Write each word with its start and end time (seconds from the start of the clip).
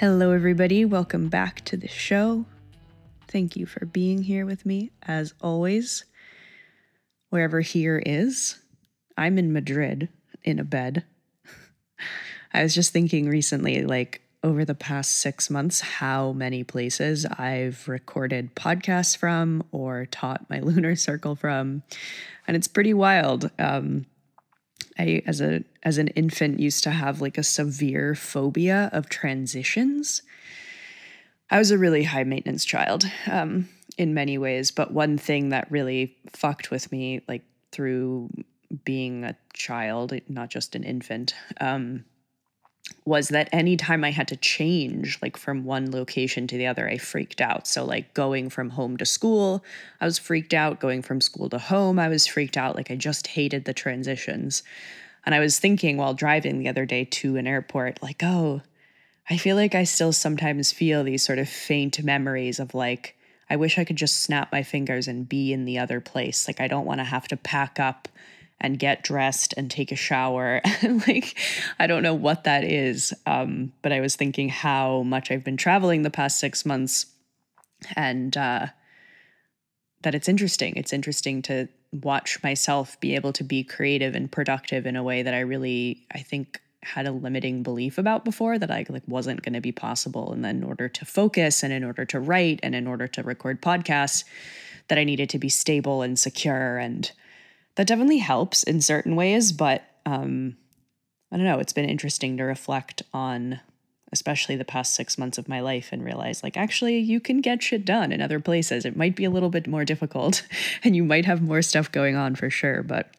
Hello, 0.00 0.30
everybody. 0.30 0.86
Welcome 0.86 1.28
back 1.28 1.62
to 1.66 1.76
the 1.76 1.86
show. 1.86 2.46
Thank 3.28 3.54
you 3.54 3.66
for 3.66 3.84
being 3.84 4.22
here 4.22 4.46
with 4.46 4.64
me, 4.64 4.92
as 5.02 5.34
always. 5.42 6.06
Wherever 7.28 7.60
here 7.60 8.02
is, 8.06 8.60
I'm 9.18 9.36
in 9.36 9.52
Madrid 9.52 10.08
in 10.42 10.58
a 10.58 10.64
bed. 10.64 11.04
I 12.54 12.62
was 12.62 12.74
just 12.74 12.94
thinking 12.94 13.28
recently, 13.28 13.84
like 13.84 14.22
over 14.42 14.64
the 14.64 14.74
past 14.74 15.16
six 15.16 15.50
months, 15.50 15.82
how 15.82 16.32
many 16.32 16.64
places 16.64 17.26
I've 17.26 17.86
recorded 17.86 18.54
podcasts 18.54 19.14
from 19.14 19.62
or 19.70 20.06
taught 20.06 20.48
my 20.48 20.60
lunar 20.60 20.96
circle 20.96 21.36
from. 21.36 21.82
And 22.48 22.56
it's 22.56 22.68
pretty 22.68 22.94
wild. 22.94 23.50
Um, 23.58 24.06
I, 24.98 25.22
as 25.26 25.40
a 25.40 25.64
as 25.82 25.98
an 25.98 26.08
infant, 26.08 26.60
used 26.60 26.84
to 26.84 26.90
have 26.90 27.20
like 27.20 27.38
a 27.38 27.42
severe 27.42 28.14
phobia 28.14 28.90
of 28.92 29.08
transitions. 29.08 30.22
I 31.50 31.58
was 31.58 31.70
a 31.70 31.78
really 31.78 32.04
high 32.04 32.24
maintenance 32.24 32.64
child 32.64 33.04
um, 33.30 33.68
in 33.98 34.14
many 34.14 34.38
ways, 34.38 34.70
but 34.70 34.92
one 34.92 35.18
thing 35.18 35.48
that 35.48 35.70
really 35.70 36.16
fucked 36.28 36.70
with 36.70 36.92
me, 36.92 37.22
like 37.26 37.42
through 37.72 38.30
being 38.84 39.24
a 39.24 39.36
child, 39.52 40.12
not 40.28 40.48
just 40.48 40.76
an 40.76 40.84
infant, 40.84 41.34
um, 41.60 42.04
was 43.04 43.28
that 43.28 43.48
anytime 43.52 44.04
I 44.04 44.10
had 44.10 44.28
to 44.28 44.36
change, 44.36 45.18
like 45.22 45.36
from 45.36 45.64
one 45.64 45.90
location 45.90 46.46
to 46.46 46.56
the 46.56 46.66
other, 46.66 46.88
I 46.88 46.98
freaked 46.98 47.40
out. 47.40 47.66
So, 47.66 47.84
like 47.84 48.14
going 48.14 48.50
from 48.50 48.70
home 48.70 48.96
to 48.98 49.06
school, 49.06 49.64
I 50.00 50.04
was 50.04 50.18
freaked 50.18 50.54
out. 50.54 50.80
Going 50.80 51.02
from 51.02 51.20
school 51.20 51.48
to 51.50 51.58
home, 51.58 51.98
I 51.98 52.08
was 52.08 52.26
freaked 52.26 52.56
out. 52.56 52.76
Like 52.76 52.90
I 52.90 52.96
just 52.96 53.28
hated 53.28 53.64
the 53.64 53.74
transitions. 53.74 54.62
And 55.24 55.34
I 55.34 55.40
was 55.40 55.58
thinking 55.58 55.96
while 55.96 56.14
driving 56.14 56.58
the 56.58 56.68
other 56.68 56.86
day 56.86 57.04
to 57.04 57.36
an 57.36 57.46
airport, 57.46 58.02
like, 58.02 58.22
oh, 58.22 58.62
I 59.28 59.36
feel 59.36 59.56
like 59.56 59.74
I 59.74 59.84
still 59.84 60.12
sometimes 60.12 60.72
feel 60.72 61.04
these 61.04 61.24
sort 61.24 61.38
of 61.38 61.48
faint 61.48 62.02
memories 62.02 62.58
of 62.58 62.74
like, 62.74 63.16
I 63.48 63.56
wish 63.56 63.78
I 63.78 63.84
could 63.84 63.96
just 63.96 64.22
snap 64.22 64.50
my 64.52 64.62
fingers 64.62 65.08
and 65.08 65.28
be 65.28 65.52
in 65.52 65.64
the 65.64 65.78
other 65.78 66.00
place. 66.00 66.48
Like, 66.48 66.60
I 66.60 66.68
don't 66.68 66.86
want 66.86 67.00
to 67.00 67.04
have 67.04 67.28
to 67.28 67.36
pack 67.36 67.78
up 67.78 68.08
and 68.60 68.78
get 68.78 69.02
dressed 69.02 69.54
and 69.56 69.70
take 69.70 69.92
a 69.92 69.96
shower. 69.96 70.60
like, 71.06 71.36
I 71.78 71.86
don't 71.86 72.02
know 72.02 72.14
what 72.14 72.44
that 72.44 72.64
is. 72.64 73.14
Um, 73.26 73.72
but 73.82 73.92
I 73.92 74.00
was 74.00 74.16
thinking 74.16 74.48
how 74.48 75.02
much 75.02 75.30
I've 75.30 75.44
been 75.44 75.56
traveling 75.56 76.02
the 76.02 76.10
past 76.10 76.38
six 76.38 76.66
months 76.66 77.06
and 77.96 78.36
uh, 78.36 78.66
that 80.02 80.14
it's 80.14 80.28
interesting. 80.28 80.74
It's 80.76 80.92
interesting 80.92 81.42
to 81.42 81.68
watch 81.92 82.42
myself 82.42 82.98
be 83.00 83.14
able 83.14 83.32
to 83.32 83.44
be 83.44 83.64
creative 83.64 84.14
and 84.14 84.30
productive 84.30 84.86
in 84.86 84.96
a 84.96 85.02
way 85.02 85.22
that 85.22 85.34
I 85.34 85.40
really, 85.40 86.06
I 86.12 86.20
think, 86.20 86.60
had 86.82 87.06
a 87.06 87.12
limiting 87.12 87.62
belief 87.62 87.98
about 87.98 88.24
before 88.24 88.58
that 88.58 88.70
I 88.70 88.86
like 88.88 89.02
wasn't 89.06 89.42
going 89.42 89.52
to 89.52 89.60
be 89.60 89.72
possible. 89.72 90.32
And 90.32 90.44
then 90.44 90.58
in 90.58 90.64
order 90.64 90.88
to 90.88 91.04
focus 91.04 91.62
and 91.62 91.72
in 91.72 91.84
order 91.84 92.04
to 92.06 92.20
write 92.20 92.60
and 92.62 92.74
in 92.74 92.86
order 92.86 93.06
to 93.08 93.22
record 93.22 93.60
podcasts, 93.60 94.24
that 94.88 94.98
I 94.98 95.04
needed 95.04 95.30
to 95.30 95.38
be 95.38 95.48
stable 95.48 96.02
and 96.02 96.18
secure 96.18 96.78
and 96.78 97.10
that 97.76 97.86
definitely 97.86 98.18
helps 98.18 98.62
in 98.62 98.80
certain 98.80 99.16
ways, 99.16 99.52
but 99.52 99.82
um, 100.06 100.56
I 101.32 101.36
don't 101.36 101.46
know. 101.46 101.58
It's 101.58 101.72
been 101.72 101.88
interesting 101.88 102.36
to 102.36 102.44
reflect 102.44 103.02
on, 103.14 103.60
especially 104.12 104.56
the 104.56 104.64
past 104.64 104.94
six 104.94 105.16
months 105.16 105.38
of 105.38 105.48
my 105.48 105.60
life, 105.60 105.90
and 105.92 106.04
realize 106.04 106.42
like 106.42 106.56
actually 106.56 106.98
you 106.98 107.20
can 107.20 107.40
get 107.40 107.62
shit 107.62 107.84
done 107.84 108.12
in 108.12 108.20
other 108.20 108.40
places. 108.40 108.84
It 108.84 108.96
might 108.96 109.16
be 109.16 109.24
a 109.24 109.30
little 109.30 109.50
bit 109.50 109.66
more 109.66 109.84
difficult, 109.84 110.42
and 110.84 110.96
you 110.96 111.04
might 111.04 111.26
have 111.26 111.42
more 111.42 111.62
stuff 111.62 111.90
going 111.92 112.16
on 112.16 112.34
for 112.34 112.50
sure, 112.50 112.82
but 112.82 113.14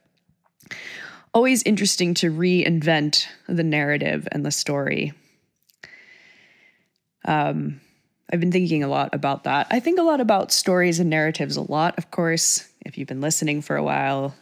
always 1.34 1.64
interesting 1.64 2.14
to 2.16 2.32
reinvent 2.32 3.26
the 3.48 3.64
narrative 3.64 4.28
and 4.32 4.46
the 4.46 4.52
story. 4.52 5.14
Um, 7.24 7.80
I've 8.32 8.40
been 8.40 8.52
thinking 8.52 8.84
a 8.84 8.88
lot 8.88 9.14
about 9.14 9.44
that. 9.44 9.68
I 9.70 9.80
think 9.80 10.00
a 10.00 10.04
lot 10.04 10.22
about 10.22 10.52
stories 10.52 11.00
and 11.00 11.10
narratives 11.10 11.58
a 11.58 11.62
lot, 11.62 11.98
of 11.98 12.12
course. 12.12 12.68
If 12.86 12.98
you've 12.98 13.08
been 13.08 13.22
listening 13.22 13.62
for 13.62 13.76
a 13.76 13.84
while, 13.84 14.34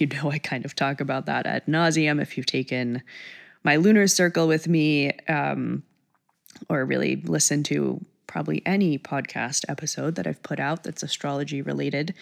you 0.00 0.06
know 0.06 0.30
I 0.30 0.38
kind 0.38 0.64
of 0.64 0.74
talk 0.74 1.00
about 1.00 1.26
that 1.26 1.46
ad 1.46 1.66
nauseum. 1.66 2.20
If 2.20 2.36
you've 2.36 2.46
taken 2.46 3.02
my 3.64 3.76
lunar 3.76 4.06
circle 4.06 4.48
with 4.48 4.68
me, 4.68 5.12
um, 5.28 5.82
or 6.68 6.84
really 6.84 7.16
listened 7.16 7.64
to 7.66 8.00
probably 8.26 8.62
any 8.64 8.98
podcast 8.98 9.64
episode 9.68 10.14
that 10.14 10.26
I've 10.26 10.42
put 10.42 10.58
out 10.58 10.84
that's 10.84 11.02
astrology 11.02 11.62
related, 11.62 12.14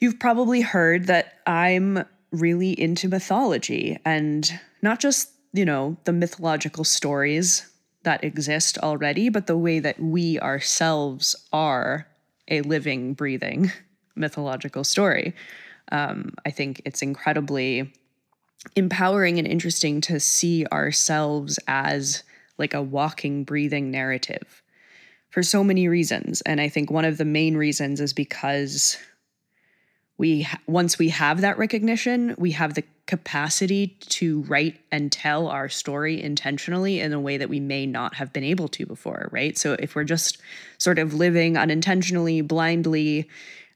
you've 0.00 0.18
probably 0.18 0.60
heard 0.60 1.06
that 1.06 1.40
I'm 1.46 2.04
really 2.30 2.78
into 2.78 3.08
mythology 3.08 3.98
and 4.04 4.58
not 4.82 5.00
just, 5.00 5.30
you 5.52 5.64
know, 5.64 5.96
the 6.04 6.12
mythological 6.12 6.84
stories 6.84 7.70
that 8.02 8.24
exist 8.24 8.78
already, 8.78 9.28
but 9.28 9.46
the 9.46 9.56
way 9.56 9.78
that 9.78 10.00
we 10.00 10.38
ourselves 10.40 11.36
are 11.52 12.06
a 12.48 12.60
living, 12.62 13.14
breathing 13.14 13.72
mythological 14.16 14.84
story. 14.84 15.34
Um, 15.92 16.34
I 16.46 16.50
think 16.50 16.82
it's 16.84 17.02
incredibly 17.02 17.92
empowering 18.76 19.38
and 19.38 19.46
interesting 19.46 20.00
to 20.02 20.18
see 20.18 20.66
ourselves 20.66 21.58
as 21.68 22.22
like 22.58 22.74
a 22.74 22.82
walking, 22.82 23.44
breathing 23.44 23.90
narrative 23.90 24.62
for 25.30 25.42
so 25.42 25.64
many 25.64 25.88
reasons. 25.88 26.40
And 26.42 26.60
I 26.60 26.68
think 26.68 26.90
one 26.90 27.04
of 27.04 27.18
the 27.18 27.24
main 27.24 27.56
reasons 27.56 28.00
is 28.00 28.12
because 28.12 28.96
we 30.16 30.46
once 30.68 30.98
we 30.98 31.08
have 31.08 31.40
that 31.40 31.58
recognition, 31.58 32.36
we 32.38 32.52
have 32.52 32.74
the 32.74 32.84
capacity 33.06 33.88
to 34.00 34.42
write 34.42 34.80
and 34.90 35.10
tell 35.12 35.48
our 35.48 35.68
story 35.68 36.22
intentionally 36.22 37.00
in 37.00 37.12
a 37.12 37.20
way 37.20 37.36
that 37.36 37.48
we 37.48 37.60
may 37.60 37.84
not 37.84 38.14
have 38.14 38.32
been 38.32 38.44
able 38.44 38.68
to 38.68 38.86
before, 38.86 39.28
right? 39.32 39.58
So 39.58 39.76
if 39.78 39.94
we're 39.94 40.04
just 40.04 40.38
sort 40.78 40.98
of 40.98 41.14
living 41.14 41.58
unintentionally, 41.58 42.40
blindly, 42.40 43.28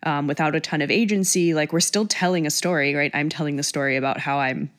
um, 0.05 0.27
without 0.27 0.55
a 0.55 0.61
ton 0.61 0.81
of 0.81 0.91
agency, 0.91 1.55
like 1.55 1.73
we're 1.73 1.81
still 1.81 2.07
telling 2.07 2.47
a 2.47 2.51
story, 2.51 2.95
right? 2.95 3.11
I'm 3.15 3.29
telling 3.29 3.57
the 3.57 3.63
story 3.63 3.97
about 3.97 4.21
how 4.21 4.39
I'm 4.39 4.71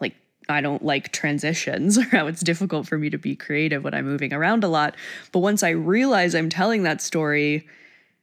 like, 0.00 0.14
I 0.48 0.60
don't 0.60 0.84
like 0.84 1.12
transitions 1.12 1.96
or 1.98 2.02
how 2.04 2.26
it's 2.26 2.42
difficult 2.42 2.86
for 2.86 2.98
me 2.98 3.10
to 3.10 3.18
be 3.18 3.34
creative 3.34 3.84
when 3.84 3.94
I'm 3.94 4.04
moving 4.04 4.32
around 4.32 4.64
a 4.64 4.68
lot. 4.68 4.94
But 5.32 5.40
once 5.40 5.62
I 5.62 5.70
realize 5.70 6.34
I'm 6.34 6.50
telling 6.50 6.82
that 6.82 7.00
story, 7.00 7.66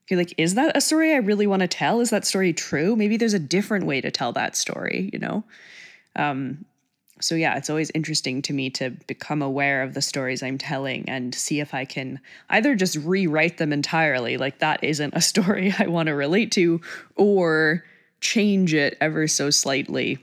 you're 0.07 0.19
like, 0.19 0.33
is 0.37 0.55
that 0.55 0.75
a 0.75 0.81
story 0.81 1.13
I 1.13 1.17
really 1.17 1.47
want 1.47 1.61
to 1.61 1.67
tell? 1.67 1.99
Is 2.01 2.09
that 2.09 2.25
story 2.25 2.53
true? 2.53 2.95
Maybe 2.95 3.17
there's 3.17 3.33
a 3.33 3.39
different 3.39 3.85
way 3.85 4.01
to 4.01 4.11
tell 4.11 4.31
that 4.33 4.55
story, 4.55 5.09
you 5.13 5.19
know? 5.19 5.43
Um, 6.15 6.65
so 7.21 7.35
yeah, 7.35 7.57
it's 7.57 7.69
always 7.69 7.91
interesting 7.93 8.41
to 8.43 8.53
me 8.53 8.69
to 8.71 8.91
become 9.07 9.41
aware 9.41 9.83
of 9.83 9.93
the 9.93 10.01
stories 10.01 10.41
I'm 10.41 10.57
telling 10.57 11.07
and 11.09 11.35
see 11.35 11.59
if 11.59 11.73
I 11.73 11.85
can 11.85 12.19
either 12.49 12.75
just 12.75 12.95
rewrite 12.97 13.57
them 13.57 13.73
entirely, 13.73 14.37
like 14.37 14.59
that 14.59 14.83
isn't 14.83 15.13
a 15.15 15.21
story 15.31 15.73
I 15.77 15.87
want 15.87 16.07
to 16.07 16.13
relate 16.13 16.51
to, 16.53 16.81
or 17.15 17.83
change 18.21 18.73
it 18.73 18.97
ever 19.01 19.27
so 19.27 19.49
slightly 19.49 20.17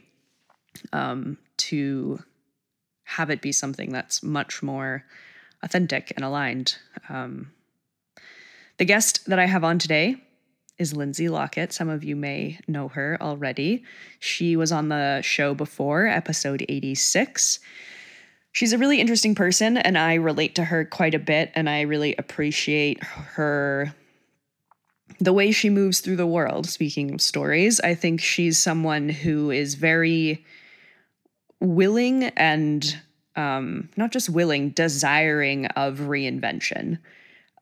um, 0.93 1.37
to 1.57 2.23
have 3.03 3.29
it 3.29 3.41
be 3.41 3.51
something 3.51 3.91
that's 3.91 4.21
much 4.21 4.61
more 4.61 5.05
authentic 5.63 6.11
and 6.15 6.25
aligned. 6.25 6.77
Um, 7.09 7.51
the 8.77 8.85
guest 8.85 9.25
that 9.27 9.39
I 9.39 9.45
have 9.45 9.63
on 9.63 9.79
today 9.79 10.17
is 10.77 10.95
Lindsey 10.95 11.27
Lockett. 11.29 11.73
Some 11.73 11.89
of 11.89 12.03
you 12.03 12.15
may 12.15 12.59
know 12.67 12.87
her 12.89 13.17
already. 13.19 13.83
She 14.19 14.55
was 14.55 14.71
on 14.71 14.89
the 14.89 15.21
show 15.21 15.53
before, 15.53 16.07
episode 16.07 16.65
86. 16.69 17.59
she's 18.51 18.73
a 18.73 18.77
really 18.77 18.99
interesting 18.99 19.35
person 19.35 19.77
and 19.77 19.97
I 19.97 20.15
relate 20.15 20.55
to 20.55 20.63
her 20.63 20.83
quite 20.83 21.13
a 21.13 21.19
bit 21.19 21.51
and 21.53 21.69
I 21.69 21.81
really 21.81 22.15
appreciate 22.17 23.03
her 23.03 23.93
the 25.19 25.33
way 25.33 25.51
she 25.51 25.69
moves 25.69 25.99
through 25.99 26.15
the 26.15 26.27
world. 26.27 26.67
Speaking 26.67 27.13
of 27.13 27.21
stories, 27.21 27.79
I 27.79 27.95
think 27.95 28.21
she's 28.21 28.57
someone 28.57 29.09
who 29.09 29.51
is 29.51 29.75
very 29.75 30.45
willing 31.59 32.23
and 32.23 32.99
um, 33.35 33.89
not 33.95 34.11
just 34.11 34.29
willing, 34.29 34.71
desiring 34.71 35.67
of 35.67 35.99
reinvention 35.99 36.99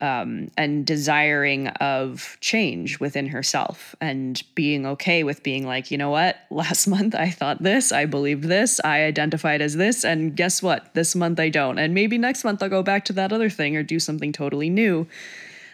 um, 0.02 0.50
and 0.58 0.86
desiring 0.86 1.68
of 1.68 2.38
change 2.42 3.00
within 3.00 3.28
herself 3.28 3.96
and 4.02 4.44
being 4.54 4.86
okay 4.86 5.24
with 5.24 5.42
being 5.42 5.66
like, 5.66 5.90
you 5.90 5.98
know 5.98 6.10
what, 6.10 6.38
last 6.52 6.88
month 6.88 7.16
I 7.16 7.30
thought 7.30 7.64
this, 7.64 7.92
I 7.92 8.06
believed 8.06 8.44
this, 8.44 8.80
I 8.84 9.04
identified 9.04 9.62
as 9.62 9.76
this, 9.76 10.04
and 10.04 10.36
guess 10.36 10.62
what, 10.62 10.94
this 10.94 11.16
month 11.16 11.40
I 11.40 11.50
don't. 11.50 11.80
And 11.80 11.94
maybe 11.94 12.18
next 12.18 12.44
month 12.44 12.62
I'll 12.62 12.70
go 12.70 12.84
back 12.84 13.06
to 13.06 13.14
that 13.14 13.32
other 13.32 13.50
thing 13.50 13.76
or 13.76 13.84
do 13.84 14.00
something 14.00 14.32
totally 14.32 14.70
new. 14.70 15.08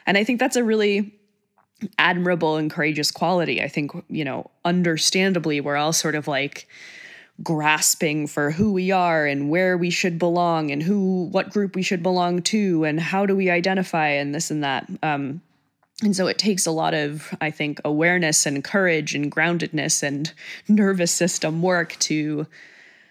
And 0.06 0.18
I 0.18 0.24
think 0.24 0.40
that's 0.40 0.56
a 0.56 0.64
really 0.64 1.14
admirable 1.98 2.58
and 2.58 2.70
courageous 2.70 3.12
quality. 3.12 3.62
I 3.62 3.68
think, 3.68 3.92
you 4.08 4.24
know, 4.24 4.52
understandably, 4.64 5.62
we're 5.62 5.78
all 5.78 5.94
sort 5.94 6.16
of 6.16 6.28
like, 6.28 6.68
grasping 7.44 8.28
for 8.28 8.52
who 8.52 8.72
we 8.72 8.92
are 8.92 9.26
and 9.26 9.50
where 9.50 9.78
we 9.78 9.90
should 9.90 10.20
belong 10.20 10.72
and 10.72 10.84
who 10.84 11.28
what 11.32 11.52
group 11.52 11.76
we 11.76 11.82
should 11.82 12.04
belong 12.04 12.42
to 12.42 12.84
and 12.84 13.00
how 13.00 13.26
do 13.26 13.36
we 13.36 13.50
identify 13.50 14.08
and 14.08 14.36
this 14.36 14.52
and 14.52 14.64
that. 14.64 14.90
Um, 15.02 15.42
and 16.04 16.16
so 16.16 16.28
it 16.28 16.40
takes 16.40 16.66
a 16.66 16.72
lot 16.72 16.96
of 16.96 17.34
i 17.42 17.52
think 17.52 17.80
awareness 17.86 18.48
and 18.48 18.64
courage 18.64 19.14
and 19.14 19.32
groundedness 19.32 20.02
and 20.02 20.34
nervous 20.68 21.12
system 21.12 21.62
work 21.62 21.96
to 22.00 22.48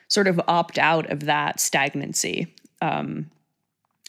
sort 0.08 0.26
of 0.26 0.40
opt 0.48 0.76
out 0.76 1.08
of 1.10 1.26
that 1.26 1.60
stagnancy. 1.60 2.52
Um, 2.82 3.30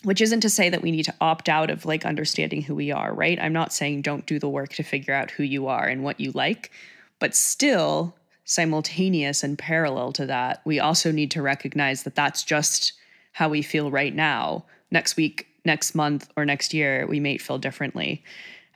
which 0.04 0.20
isn't 0.20 0.40
to 0.40 0.50
say 0.50 0.68
that 0.70 0.82
we 0.82 0.90
need 0.90 1.04
to 1.04 1.14
opt 1.22 1.48
out 1.48 1.70
of 1.70 1.86
like 1.86 2.06
understanding 2.06 2.64
who 2.64 2.74
we 2.74 2.92
are 2.92 3.14
right? 3.14 3.40
I'm 3.40 3.54
not 3.54 3.72
saying 3.72 4.02
don't 4.02 4.26
do 4.26 4.40
the 4.40 4.50
work 4.50 4.74
to 4.74 4.84
figure 4.84 5.14
out 5.14 5.32
who 5.32 5.44
you 5.44 5.68
are 5.68 5.86
and 5.86 6.04
what 6.04 6.20
you 6.20 6.32
like 6.32 6.72
but 7.20 7.36
still 7.36 8.16
simultaneous 8.52 9.44
and 9.44 9.58
parallel 9.58 10.12
to 10.12 10.26
that, 10.26 10.62
we 10.66 10.78
also 10.78 11.10
need 11.10 11.32
to 11.32 11.42
recognize 11.42 12.04
that 12.04 12.16
that's 12.16 12.44
just 12.44 12.92
how 13.32 13.48
we 13.48 13.62
feel 13.62 13.90
right 13.90 14.14
now. 14.14 14.66
Next 14.92 15.16
week, 15.16 15.48
next 15.64 15.96
month, 15.96 16.30
or 16.36 16.44
next 16.44 16.74
year, 16.74 17.08
we 17.08 17.22
may 17.22 17.38
feel 17.38 17.58
differently. 17.58 18.26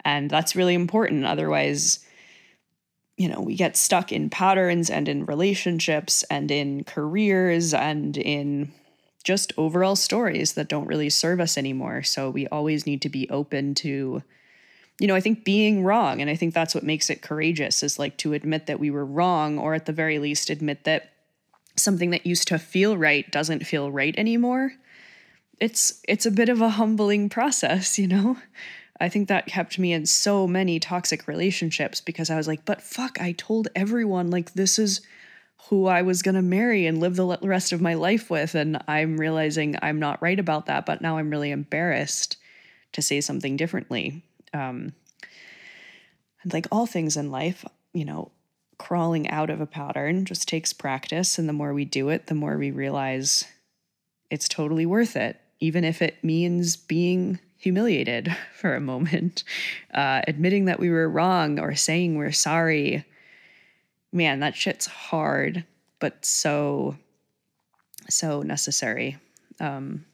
And 0.06 0.30
that's 0.30 0.56
really 0.56 0.76
important. 0.76 1.26
Otherwise, 1.26 2.00
you 3.18 3.28
know, 3.28 3.42
we 3.42 3.58
get 3.58 3.76
stuck 3.76 4.14
in 4.14 4.30
patterns 4.30 4.90
and 4.90 5.10
in 5.10 5.26
relationships 5.26 6.24
and 6.30 6.52
in 6.52 6.86
careers 6.86 7.74
and 7.74 8.16
in 8.16 8.72
just 9.26 9.52
overall 9.58 9.98
stories 9.98 10.54
that 10.54 10.70
don't 10.70 10.88
really 10.88 11.10
serve 11.10 11.42
us 11.42 11.58
anymore. 11.58 12.02
So 12.02 12.30
we 12.30 12.48
always 12.48 12.86
need 12.86 13.02
to 13.02 13.10
be 13.10 13.30
open 13.30 13.74
to 13.76 14.24
you 15.00 15.08
know, 15.08 15.16
I 15.16 15.20
think 15.20 15.44
being 15.44 15.84
wrong, 15.84 16.22
and 16.22 16.30
I 16.30 16.36
think 16.36 16.54
that's 16.54 16.74
what 16.74 16.84
makes 16.84 17.10
it 17.10 17.22
courageous, 17.22 17.84
is 17.84 18.00
like 18.00 18.18
to 18.18 18.34
admit 18.34 18.68
that 18.68 18.80
we 18.80 18.92
were 18.92 19.06
wrong, 19.06 19.60
or 19.60 19.74
at 19.74 19.86
the 19.86 19.94
very 19.94 20.20
least, 20.20 20.50
admit 20.50 20.86
that 20.86 21.12
something 21.76 22.12
that 22.12 22.26
used 22.26 22.48
to 22.48 22.58
feel 22.58 22.98
right 22.98 23.30
doesn't 23.32 23.66
feel 23.66 23.92
right 23.92 24.16
anymore. 24.18 24.74
It's 25.60 26.02
it's 26.08 26.26
a 26.26 26.32
bit 26.32 26.50
of 26.50 26.62
a 26.62 26.70
humbling 26.70 27.30
process, 27.30 28.00
you 28.00 28.08
know. 28.08 28.38
I 29.00 29.10
think 29.10 29.28
that 29.28 29.48
kept 29.48 29.78
me 29.78 29.92
in 29.92 30.06
so 30.06 30.48
many 30.48 30.80
toxic 30.80 31.28
relationships 31.28 32.00
because 32.00 32.30
I 32.30 32.38
was 32.38 32.48
like, 32.48 32.64
but 32.64 32.82
fuck, 32.82 33.20
I 33.20 33.34
told 33.34 33.68
everyone 33.76 34.32
like 34.32 34.54
this 34.54 34.80
is 34.80 35.02
who 35.70 35.88
I 35.88 36.02
was 36.02 36.22
going 36.22 36.36
to 36.36 36.42
marry 36.42 36.86
and 36.86 37.00
live 37.00 37.18
the 37.18 37.38
rest 37.42 37.74
of 37.74 37.82
my 37.82 37.96
life 37.96 38.30
with. 38.30 38.56
And 38.56 38.82
I'm 38.88 39.18
realizing 39.18 39.76
I'm 39.82 40.00
not 40.00 40.22
right 40.22 40.40
about 40.40 40.68
that, 40.68 40.86
but 40.86 41.02
now 41.02 41.18
I'm 41.18 41.30
really 41.30 41.52
embarrassed 41.52 42.38
to 42.94 43.02
say 43.02 43.20
something 43.20 43.58
differently 43.58 44.24
um, 44.56 44.94
and 46.44 46.54
like 46.54 46.68
all 46.72 46.86
things 46.86 47.18
in 47.18 47.30
life, 47.30 47.66
you 47.94 48.06
know, 48.06 48.32
crawling 48.78 49.30
out 49.30 49.50
of 49.50 49.62
a 49.62 49.66
pattern 49.66 50.26
just 50.26 50.48
takes 50.48 50.74
practice. 50.74 51.38
And 51.38 51.48
the 51.50 51.54
more 51.54 51.74
we 51.74 51.86
do 51.86 52.10
it, 52.10 52.28
the 52.28 52.36
more 52.36 52.58
we 52.58 52.72
realize 52.72 53.46
it's 54.30 54.48
totally 54.48 54.86
worth 54.86 55.16
it, 55.16 55.40
even 55.60 55.84
if 55.84 56.02
it 56.02 56.24
means 56.24 56.76
being 56.76 57.40
humiliated 57.58 58.36
for 58.56 58.76
a 58.76 58.82
moment, 58.82 59.44
uh, 59.94 60.22
admitting 60.28 60.66
that 60.66 60.80
we 60.80 60.90
were 60.90 61.10
wrong 61.10 61.60
or 61.60 61.76
saying 61.76 62.18
we're 62.18 62.32
sorry. 62.32 63.06
Man, 64.12 64.40
that 64.40 64.56
shit's 64.56 64.86
hard, 64.86 65.66
but 66.00 66.26
so, 66.26 66.96
so 68.10 68.42
necessary. 68.44 69.18
Um, 69.60 70.06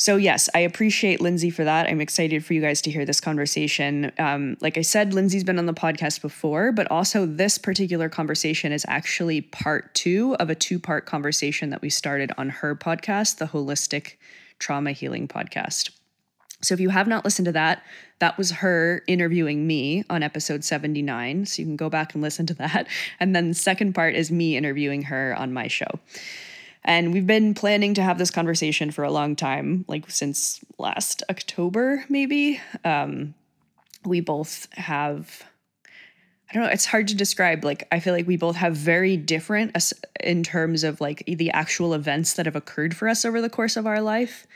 so, 0.00 0.14
yes, 0.14 0.48
I 0.54 0.60
appreciate 0.60 1.20
Lindsey 1.20 1.50
for 1.50 1.64
that. 1.64 1.88
I'm 1.88 2.00
excited 2.00 2.44
for 2.44 2.54
you 2.54 2.60
guys 2.60 2.80
to 2.82 2.90
hear 2.90 3.04
this 3.04 3.20
conversation. 3.20 4.12
Um, 4.16 4.56
like 4.60 4.78
I 4.78 4.82
said, 4.82 5.12
Lindsey's 5.12 5.42
been 5.42 5.58
on 5.58 5.66
the 5.66 5.74
podcast 5.74 6.22
before, 6.22 6.70
but 6.70 6.88
also 6.88 7.26
this 7.26 7.58
particular 7.58 8.08
conversation 8.08 8.70
is 8.70 8.86
actually 8.86 9.40
part 9.40 9.92
two 9.96 10.36
of 10.36 10.50
a 10.50 10.54
two 10.54 10.78
part 10.78 11.04
conversation 11.04 11.70
that 11.70 11.82
we 11.82 11.90
started 11.90 12.30
on 12.38 12.48
her 12.48 12.76
podcast, 12.76 13.38
the 13.38 13.46
Holistic 13.46 14.14
Trauma 14.60 14.92
Healing 14.92 15.26
Podcast. 15.26 15.90
So, 16.62 16.74
if 16.74 16.80
you 16.80 16.90
have 16.90 17.08
not 17.08 17.24
listened 17.24 17.46
to 17.46 17.52
that, 17.52 17.82
that 18.20 18.38
was 18.38 18.52
her 18.52 19.02
interviewing 19.08 19.66
me 19.66 20.04
on 20.08 20.22
episode 20.22 20.62
79. 20.62 21.46
So, 21.46 21.60
you 21.60 21.66
can 21.66 21.76
go 21.76 21.90
back 21.90 22.14
and 22.14 22.22
listen 22.22 22.46
to 22.46 22.54
that. 22.54 22.86
And 23.18 23.34
then 23.34 23.48
the 23.48 23.54
second 23.54 23.94
part 23.94 24.14
is 24.14 24.30
me 24.30 24.56
interviewing 24.56 25.02
her 25.02 25.34
on 25.36 25.52
my 25.52 25.66
show. 25.66 25.98
And 26.88 27.12
we've 27.12 27.26
been 27.26 27.52
planning 27.52 27.92
to 27.94 28.02
have 28.02 28.16
this 28.16 28.30
conversation 28.30 28.90
for 28.90 29.04
a 29.04 29.10
long 29.10 29.36
time, 29.36 29.84
like 29.88 30.10
since 30.10 30.60
last 30.78 31.22
October, 31.28 32.02
maybe. 32.08 32.62
Um, 32.82 33.34
we 34.06 34.22
both 34.22 34.68
have, 34.72 35.42
I 36.48 36.54
don't 36.54 36.62
know, 36.62 36.70
it's 36.70 36.86
hard 36.86 37.08
to 37.08 37.14
describe. 37.14 37.62
Like, 37.62 37.86
I 37.92 38.00
feel 38.00 38.14
like 38.14 38.26
we 38.26 38.38
both 38.38 38.56
have 38.56 38.74
very 38.74 39.18
different 39.18 39.76
in 40.20 40.42
terms 40.42 40.82
of 40.82 40.98
like 40.98 41.22
the 41.26 41.50
actual 41.50 41.92
events 41.92 42.32
that 42.32 42.46
have 42.46 42.56
occurred 42.56 42.96
for 42.96 43.06
us 43.06 43.26
over 43.26 43.42
the 43.42 43.50
course 43.50 43.76
of 43.76 43.86
our 43.86 44.00
life 44.00 44.46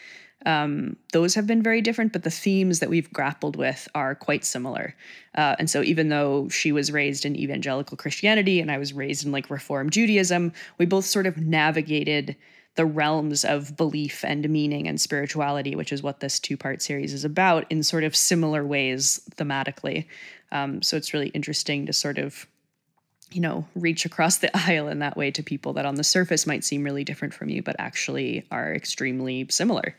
um, 0.47 0.97
those 1.12 1.35
have 1.35 1.47
been 1.47 1.62
very 1.62 1.81
different, 1.81 2.12
but 2.12 2.25
the 2.25 2.31
themes 2.31 2.81
that 2.81 2.91
we've 2.91 3.12
grappled 3.12 3.56
with 3.56 3.89
are 3.94 4.15
quite 4.15 4.44
similar. 4.44 4.94
Uh, 5.35 5.56
and 5.59 5.71
so, 5.71 5.83
even 5.83 6.09
though 6.09 6.49
she 6.49 6.73
was 6.73 6.91
raised 6.91 7.25
in 7.25 7.37
evangelical 7.37 7.97
Christianity 7.97 8.61
and 8.61 8.71
I 8.71 8.79
was 8.79 8.93
raised 8.93 9.25
in 9.25 9.33
like 9.33 9.50
Reform 9.50 9.91
Judaism, 9.91 10.53
we 10.79 10.87
both 10.87 11.05
sort 11.05 11.27
of 11.27 11.39
navigated 11.39 12.37
the 12.75 12.87
realms 12.87 13.44
of 13.44 13.77
belief 13.77 14.25
and 14.25 14.49
meaning 14.49 14.89
and 14.89 15.01
spirituality, 15.01 15.77
which 15.77 15.93
is 15.93 16.03
what 16.03 16.20
this 16.20 16.41
two 16.41 16.56
part 16.56 16.81
series 16.81 17.13
is 17.13 17.25
about, 17.25 17.67
in 17.70 17.82
sort 17.82 18.03
of 18.03 18.17
similar 18.17 18.65
ways 18.65 19.20
thematically. 19.37 20.06
Um, 20.51 20.82
so, 20.82 20.96
it's 20.96 21.15
really 21.15 21.29
interesting 21.29 21.87
to 21.87 21.93
sort 21.93 22.19
of 22.19 22.46
you 23.31 23.41
know, 23.41 23.67
reach 23.75 24.05
across 24.05 24.39
the 24.39 24.55
aisle 24.69 24.89
in 24.89 24.99
that 24.99 25.17
way 25.17 25.31
to 25.31 25.43
people 25.43 25.72
that 25.75 25.87
on 25.87 25.94
the 25.94 26.05
surface 26.05 26.46
might 26.46 26.65
seem 26.65 26.84
really 26.84 27.05
different 27.05 27.32
from 27.32 27.49
you, 27.49 27.63
but 27.63 27.77
actually 27.79 28.46
are 28.51 28.75
extremely 28.75 29.46
similar 29.49 29.94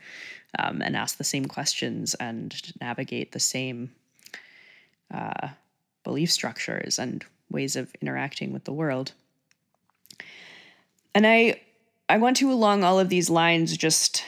um, 0.58 0.82
and 0.82 0.96
ask 0.96 1.18
the 1.18 1.24
same 1.24 1.46
questions 1.46 2.14
and 2.14 2.72
navigate 2.80 3.32
the 3.32 3.40
same 3.40 3.92
uh, 5.12 5.48
belief 6.02 6.30
structures 6.30 6.98
and 6.98 7.24
ways 7.50 7.76
of 7.76 7.94
interacting 8.00 8.52
with 8.52 8.64
the 8.64 8.72
world. 8.72 9.12
And 11.14 11.26
I, 11.26 11.60
I 12.08 12.18
want 12.18 12.36
to, 12.38 12.52
along 12.52 12.82
all 12.82 12.98
of 12.98 13.08
these 13.08 13.30
lines, 13.30 13.76
just 13.76 14.24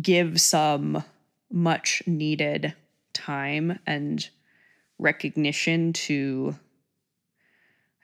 give 0.00 0.40
some 0.40 1.04
much 1.50 2.02
needed 2.06 2.74
time 3.12 3.78
and 3.86 4.28
recognition 4.98 5.92
to 5.92 6.54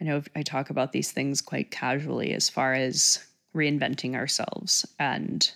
I 0.01 0.05
know 0.05 0.23
I 0.35 0.43
talk 0.43 0.69
about 0.69 0.93
these 0.93 1.11
things 1.11 1.41
quite 1.41 1.71
casually 1.71 2.33
as 2.35 2.51
far 2.51 2.75
as 2.75 3.25
reinventing 3.55 4.15
ourselves 4.15 4.85
and 4.99 5.51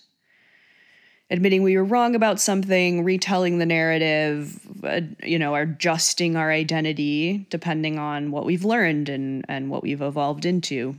admitting 1.31 1.63
we 1.63 1.77
were 1.77 1.85
wrong 1.85 2.15
about 2.15 2.41
something, 2.41 3.05
retelling 3.05 3.59
the 3.59 3.67
narrative, 3.67 4.61
uh, 4.85 5.01
you 5.23 5.39
know, 5.39 5.55
adjusting 5.55 6.37
our 6.37 6.51
identity 6.51 7.47
depending 7.51 7.99
on 7.99 8.31
what 8.31 8.45
we've 8.45 8.65
learned 8.65 9.09
and 9.09 9.45
and 9.49 9.71
what 9.71 9.83
we've 9.83 10.03
evolved 10.03 10.45
into. 10.45 10.97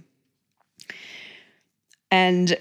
And 2.09 2.57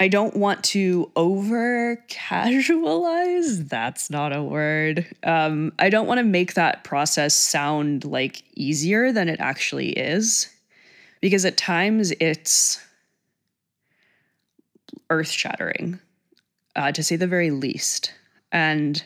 I 0.00 0.08
don't 0.08 0.36
want 0.36 0.64
to 0.64 1.12
over 1.14 1.96
casualize. 2.08 3.68
That's 3.68 4.10
not 4.10 4.34
a 4.34 4.42
word. 4.42 5.06
Um, 5.22 5.72
I 5.78 5.90
don't 5.90 6.08
want 6.08 6.18
to 6.18 6.24
make 6.24 6.54
that 6.54 6.82
process 6.82 7.34
sound 7.36 8.04
like 8.04 8.42
easier 8.56 9.12
than 9.12 9.28
it 9.28 9.38
actually 9.38 9.90
is, 9.90 10.48
because 11.20 11.44
at 11.44 11.56
times 11.56 12.10
it's 12.18 12.80
earth 15.08 15.30
shattering, 15.30 16.00
uh, 16.76 16.92
to 16.92 17.02
say 17.02 17.16
the 17.16 17.26
very 17.26 17.50
least. 17.50 18.12
And 18.50 19.02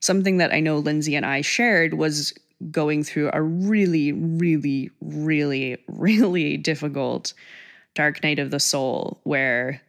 something 0.00 0.38
that 0.38 0.52
I 0.52 0.60
know 0.60 0.78
Lindsey 0.78 1.14
and 1.14 1.26
I 1.26 1.40
shared 1.40 1.94
was 1.94 2.34
going 2.70 3.04
through 3.04 3.30
a 3.32 3.42
really, 3.42 4.12
really, 4.12 4.90
really, 5.00 5.78
really 5.88 6.56
difficult 6.56 7.34
dark 7.94 8.22
night 8.22 8.38
of 8.38 8.50
the 8.50 8.60
soul 8.60 9.20
where 9.22 9.80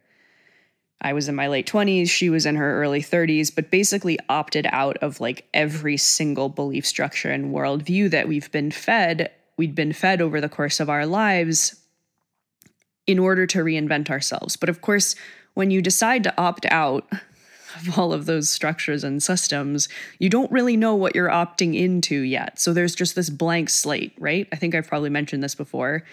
I 1.00 1.12
was 1.12 1.28
in 1.28 1.34
my 1.34 1.48
late 1.48 1.66
20s, 1.66 2.08
she 2.08 2.30
was 2.30 2.46
in 2.46 2.56
her 2.56 2.80
early 2.82 3.02
30s, 3.02 3.54
but 3.54 3.70
basically 3.70 4.18
opted 4.28 4.66
out 4.70 4.96
of 4.98 5.20
like 5.20 5.46
every 5.52 5.96
single 5.96 6.48
belief 6.48 6.86
structure 6.86 7.30
and 7.30 7.54
worldview 7.54 8.10
that 8.10 8.28
we've 8.28 8.50
been 8.50 8.70
fed, 8.70 9.30
we'd 9.58 9.74
been 9.74 9.92
fed 9.92 10.22
over 10.22 10.40
the 10.40 10.48
course 10.48 10.80
of 10.80 10.88
our 10.88 11.04
lives 11.04 11.76
in 13.06 13.18
order 13.18 13.46
to 13.46 13.58
reinvent 13.58 14.10
ourselves. 14.10 14.56
But 14.56 14.68
of 14.68 14.80
course, 14.80 15.14
when 15.56 15.70
you 15.70 15.82
decide 15.82 16.22
to 16.24 16.40
opt 16.40 16.64
out 16.66 17.06
of 17.76 17.98
all 17.98 18.12
of 18.12 18.26
those 18.26 18.48
structures 18.48 19.04
and 19.04 19.22
systems, 19.22 19.88
you 20.18 20.28
don't 20.30 20.50
really 20.50 20.76
know 20.76 20.94
what 20.94 21.14
you're 21.14 21.28
opting 21.28 21.78
into 21.78 22.20
yet. 22.20 22.58
So 22.58 22.72
there's 22.72 22.94
just 22.94 23.14
this 23.16 23.28
blank 23.28 23.68
slate, 23.68 24.14
right? 24.18 24.48
I 24.52 24.56
think 24.56 24.74
I've 24.74 24.88
probably 24.88 25.10
mentioned 25.10 25.42
this 25.42 25.54
before 25.54 26.04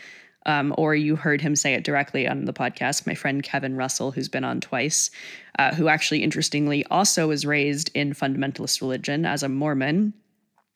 um, 0.45 0.73
or 0.77 0.95
you 0.95 1.15
heard 1.15 1.41
him 1.41 1.55
say 1.55 1.73
it 1.73 1.83
directly 1.83 2.27
on 2.27 2.45
the 2.45 2.53
podcast. 2.53 3.07
My 3.07 3.15
friend 3.15 3.41
Kevin 3.41 3.75
Russell, 3.75 4.11
who's 4.11 4.29
been 4.29 4.43
on 4.43 4.61
twice, 4.61 5.09
uh, 5.57 5.73
who 5.73 5.87
actually, 5.87 6.23
interestingly, 6.23 6.85
also 6.85 7.27
was 7.27 7.45
raised 7.45 7.91
in 7.93 8.13
fundamentalist 8.13 8.81
religion 8.81 9.25
as 9.25 9.43
a 9.43 9.49
Mormon. 9.49 10.13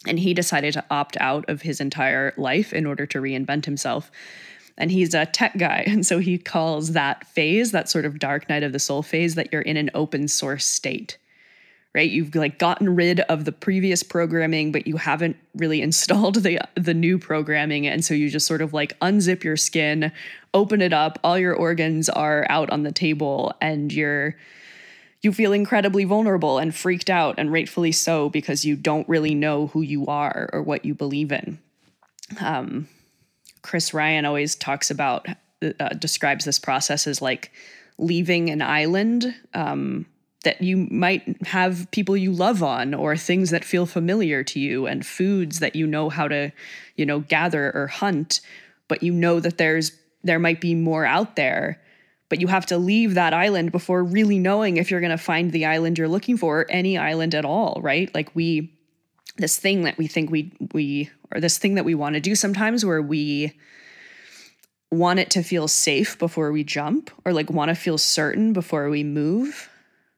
And 0.05 0.19
he 0.19 0.33
decided 0.33 0.73
to 0.73 0.85
opt 0.91 1.17
out 1.19 1.49
of 1.49 1.61
his 1.61 1.81
entire 1.81 2.33
life 2.37 2.71
in 2.71 2.85
order 2.85 3.05
to 3.07 3.19
reinvent 3.19 3.65
himself. 3.65 4.11
And 4.77 4.91
he's 4.91 5.13
a 5.13 5.25
tech 5.25 5.57
guy. 5.57 5.83
And 5.87 6.05
so 6.05 6.19
he 6.19 6.37
calls 6.37 6.91
that 6.91 7.25
phase, 7.27 7.71
that 7.71 7.89
sort 7.89 8.05
of 8.05 8.19
dark 8.19 8.47
night 8.49 8.63
of 8.63 8.73
the 8.73 8.79
soul 8.79 9.01
phase, 9.01 9.35
that 9.35 9.51
you're 9.51 9.61
in 9.61 9.77
an 9.77 9.89
open 9.93 10.27
source 10.27 10.65
state 10.65 11.17
right? 11.97 12.11
You've 12.11 12.35
like 12.35 12.59
gotten 12.59 12.95
rid 12.95 13.21
of 13.21 13.45
the 13.45 13.51
previous 13.51 14.03
programming 14.03 14.71
but 14.71 14.85
you 14.85 14.97
haven't 14.97 15.35
really 15.55 15.81
installed 15.87 16.35
the 16.35 16.59
the 16.75 16.93
new 16.93 17.17
programming. 17.17 17.87
And 17.87 18.05
so 18.05 18.13
you 18.13 18.29
just 18.29 18.45
sort 18.45 18.61
of 18.61 18.71
like 18.71 18.97
unzip 18.99 19.43
your 19.43 19.57
skin 19.57 20.11
open 20.53 20.81
it 20.81 20.93
up 20.93 21.19
all 21.23 21.37
your 21.37 21.55
organs 21.55 22.07
are 22.07 22.45
out 22.49 22.69
on 22.69 22.83
the 22.83 22.91
table 22.91 23.53
and 23.61 23.91
you're 23.91 24.35
you 25.21 25.33
feel 25.33 25.51
incredibly 25.51 26.03
vulnerable 26.03 26.59
and 26.59 26.75
freaked 26.75 27.09
out 27.09 27.35
and 27.39 27.51
rightfully 27.51 27.91
so 27.91 28.29
because 28.29 28.63
you 28.63 28.75
don't 28.75 29.09
really 29.09 29.33
know 29.33 29.67
who 29.67 29.81
you 29.81 30.05
are 30.05 30.49
or 30.53 30.61
what 30.61 30.85
you 30.85 30.93
believe 30.93 31.31
in. 31.31 31.57
Um, 32.39 32.87
chris 33.67 33.93
ryan 33.93 34.25
always 34.25 34.55
talks 34.55 34.89
about 34.89 35.27
uh, 35.79 35.89
describes 35.89 36.45
this 36.45 36.59
process 36.59 37.07
as 37.07 37.21
like 37.21 37.51
leaving 37.97 38.49
an 38.49 38.61
island 38.61 39.33
um, 39.53 40.05
that 40.43 40.61
you 40.61 40.87
might 40.91 41.23
have 41.47 41.89
people 41.91 42.15
you 42.15 42.31
love 42.31 42.61
on 42.61 42.93
or 42.93 43.17
things 43.17 43.49
that 43.49 43.65
feel 43.65 43.85
familiar 43.85 44.43
to 44.43 44.59
you 44.59 44.85
and 44.85 45.05
foods 45.05 45.59
that 45.59 45.75
you 45.75 45.87
know 45.87 46.09
how 46.09 46.27
to 46.27 46.51
you 46.95 47.05
know 47.05 47.19
gather 47.19 47.71
or 47.73 47.87
hunt 47.87 48.39
but 48.87 49.03
you 49.03 49.11
know 49.11 49.39
that 49.39 49.57
there's 49.57 49.91
there 50.23 50.39
might 50.39 50.61
be 50.61 50.75
more 50.75 51.05
out 51.05 51.35
there. 51.35 51.81
But 52.29 52.41
you 52.41 52.47
have 52.47 52.65
to 52.67 52.77
leave 52.77 53.13
that 53.13 53.33
island 53.33 53.71
before 53.71 54.03
really 54.03 54.37
knowing 54.37 54.77
if 54.77 54.91
you're 54.91 54.99
going 54.99 55.11
to 55.11 55.17
find 55.17 55.51
the 55.51 55.65
island 55.65 55.97
you're 55.97 56.09
looking 56.09 56.35
for 56.35 56.61
or 56.61 56.65
any 56.69 56.97
island 56.97 57.33
at 57.33 57.45
all 57.45 57.79
right? 57.81 58.13
Like 58.13 58.35
we 58.35 58.76
this 59.37 59.57
thing 59.57 59.83
that 59.83 59.97
we 59.97 60.07
think 60.07 60.29
we 60.29 60.51
we 60.73 61.09
or 61.31 61.39
this 61.39 61.57
thing 61.57 61.75
that 61.75 61.85
we 61.85 61.95
want 61.95 62.15
to 62.15 62.21
do 62.21 62.35
sometimes 62.35 62.85
where 62.85 63.01
we 63.01 63.53
want 64.91 65.19
it 65.19 65.29
to 65.31 65.43
feel 65.43 65.67
safe 65.67 66.17
before 66.17 66.51
we 66.51 66.63
jump 66.63 67.11
or 67.25 67.33
like 67.33 67.49
want 67.49 67.69
to 67.69 67.75
feel 67.75 67.97
certain 67.97 68.53
before 68.53 68.89
we 68.89 69.03
move 69.03 69.69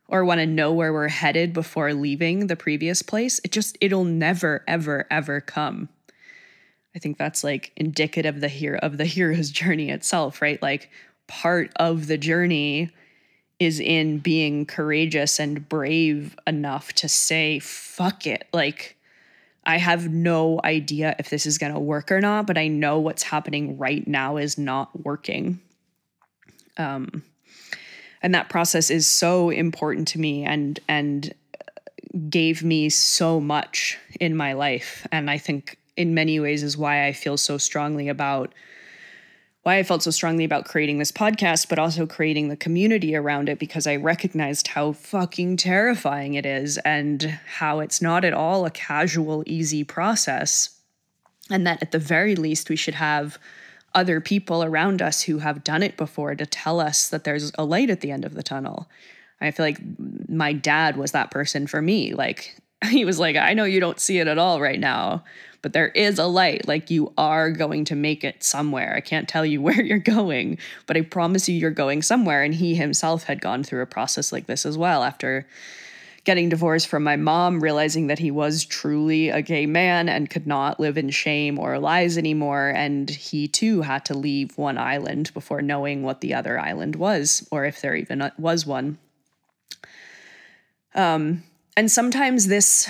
or 0.08 0.26
want 0.26 0.40
to 0.40 0.46
know 0.46 0.74
where 0.74 0.92
we're 0.92 1.08
headed 1.08 1.54
before 1.54 1.94
leaving 1.94 2.48
the 2.48 2.56
previous 2.56 3.02
place, 3.02 3.40
it 3.44 3.52
just 3.52 3.78
it'll 3.80 4.04
never 4.04 4.64
ever 4.68 5.06
ever 5.10 5.42
come. 5.42 5.90
I 6.96 7.00
think 7.00 7.18
that's 7.18 7.44
like 7.44 7.72
indicative 7.76 8.36
of 8.36 8.42
the 8.42 8.48
hero 8.48 8.80
of 8.82 8.98
the 8.98 9.06
hero's 9.06 9.50
journey 9.52 9.90
itself, 9.90 10.42
right? 10.42 10.62
Like 10.62 10.90
part 11.28 11.72
of 11.76 12.08
the 12.08 12.18
journey 12.18 12.92
is 13.60 13.80
in 13.80 14.20
being 14.20 14.66
courageous 14.66 15.40
and 15.40 15.68
brave 15.68 16.38
enough 16.48 16.94
to 16.94 17.10
say 17.10 17.60
fuck 17.60 18.26
it. 18.26 18.48
Like 18.54 18.98
I 19.66 19.78
have 19.78 20.10
no 20.10 20.60
idea 20.64 21.16
if 21.20 21.30
this 21.30 21.46
is 21.46 21.58
going 21.58 21.74
to 21.74 21.80
work 21.80 22.12
or 22.12 22.22
not, 22.22 22.48
but 22.48 22.58
I 22.58 22.68
know 22.68 23.00
what's 23.00 23.24
happening 23.24 23.78
right 23.78 24.08
now 24.08 24.38
is 24.38 24.58
not 24.58 25.04
working. 25.04 25.60
Um 26.78 27.24
and 28.22 28.36
that 28.36 28.50
process 28.50 28.90
is 28.90 29.10
so 29.10 29.50
important 29.50 30.08
to 30.10 30.20
me 30.20 30.44
and 30.44 30.80
and 30.88 31.34
gave 32.30 32.64
me 32.64 32.90
so 32.90 33.40
much 33.40 33.98
in 34.20 34.36
my 34.36 34.54
life 34.54 35.06
and 35.12 35.30
i 35.30 35.38
think 35.38 35.78
in 35.96 36.14
many 36.14 36.40
ways 36.40 36.64
is 36.64 36.78
why 36.78 37.06
i 37.06 37.14
feel 37.14 37.38
so 37.38 37.58
strongly 37.58 38.10
about 38.10 38.54
why 39.64 39.78
i 39.78 39.84
felt 39.84 40.04
so 40.04 40.12
strongly 40.12 40.44
about 40.44 40.66
creating 40.66 40.98
this 40.98 41.12
podcast 41.12 41.70
but 41.70 41.80
also 41.80 42.06
creating 42.06 42.50
the 42.50 42.56
community 42.56 43.16
around 43.16 43.50
it 43.50 43.60
because 43.60 43.88
i 43.88 43.96
recognized 43.96 44.70
how 44.70 44.92
fucking 44.92 45.58
terrifying 45.58 46.34
it 46.34 46.46
is 46.46 46.78
and 46.80 47.40
how 47.58 47.80
it's 47.80 48.02
not 48.02 48.24
at 48.24 48.34
all 48.34 48.66
a 48.66 48.72
casual 48.72 49.44
easy 49.46 49.84
process 49.84 50.80
and 51.50 51.66
that 51.66 51.82
at 51.82 51.92
the 51.92 52.00
very 52.00 52.36
least 52.36 52.70
we 52.70 52.76
should 52.76 52.96
have 52.96 53.38
other 53.96 54.22
people 54.22 54.64
around 54.64 55.02
us 55.02 55.24
who 55.24 55.40
have 55.40 55.64
done 55.64 55.84
it 55.84 55.98
before 55.98 56.36
to 56.36 56.46
tell 56.46 56.80
us 56.80 57.10
that 57.10 57.24
there's 57.24 57.52
a 57.58 57.66
light 57.66 57.90
at 57.90 58.02
the 58.02 58.12
end 58.12 58.26
of 58.26 58.36
the 58.36 58.44
tunnel. 58.44 58.90
I 59.42 59.52
feel 59.52 59.66
like 59.66 59.80
my 60.28 60.54
dad 60.54 60.98
was 60.98 61.12
that 61.12 61.32
person 61.32 61.66
for 61.66 61.82
me. 61.82 62.14
Like, 62.14 62.56
he 62.90 63.06
was 63.06 63.20
like, 63.20 63.36
I 63.36 63.54
know 63.54 63.64
you 63.64 63.80
don't 63.80 64.00
see 64.00 64.20
it 64.20 64.28
at 64.28 64.38
all 64.38 64.62
right 64.62 64.80
now, 64.80 65.24
but 65.62 65.74
there 65.74 65.90
is 65.90 66.20
a 66.20 66.26
light. 66.26 66.68
Like, 66.68 66.90
you 66.90 67.14
are 67.18 67.52
going 67.52 67.86
to 67.86 67.96
make 67.96 68.24
it 68.24 68.44
somewhere. 68.44 68.94
I 68.96 69.02
can't 69.02 69.28
tell 69.28 69.46
you 69.46 69.62
where 69.64 69.82
you're 69.82 70.00
going, 70.00 70.58
but 70.86 70.98
I 70.98 71.02
promise 71.02 71.48
you, 71.50 71.56
you're 71.56 71.72
going 71.72 72.02
somewhere. 72.02 72.44
And 72.44 72.56
he 72.56 72.76
himself 72.76 73.24
had 73.24 73.42
gone 73.42 73.64
through 73.64 73.82
a 73.82 73.88
process 73.88 74.32
like 74.32 74.48
this 74.48 74.66
as 74.66 74.78
well 74.78 75.04
after 75.04 75.46
getting 76.26 76.50
divorced 76.50 76.88
from 76.88 77.04
my 77.04 77.16
mom, 77.16 77.60
realizing 77.60 78.08
that 78.08 78.20
he 78.20 78.30
was 78.30 78.66
truly 78.66 79.30
a 79.30 79.42
gay 79.42 79.66
man 79.66 80.10
and 80.10 80.30
could 80.30 80.46
not 80.46 80.80
live 80.80 80.98
in 80.98 81.10
shame 81.10 81.58
or 81.58 81.80
lies 81.80 82.18
anymore. 82.18 82.70
And 82.70 83.10
he 83.10 83.48
too 83.48 83.82
had 83.82 84.06
to 84.06 84.14
leave 84.14 84.58
one 84.58 84.78
island 84.78 85.34
before 85.34 85.62
knowing 85.62 86.04
what 86.04 86.22
the 86.22 86.34
other 86.34 86.60
island 86.60 86.96
was, 86.96 87.48
or 87.52 87.66
if 87.66 87.82
there 87.82 87.96
even 87.96 88.32
was 88.38 88.66
one. 88.66 88.98
Um, 90.94 91.44
and 91.78 91.90
sometimes 91.90 92.48
this, 92.48 92.90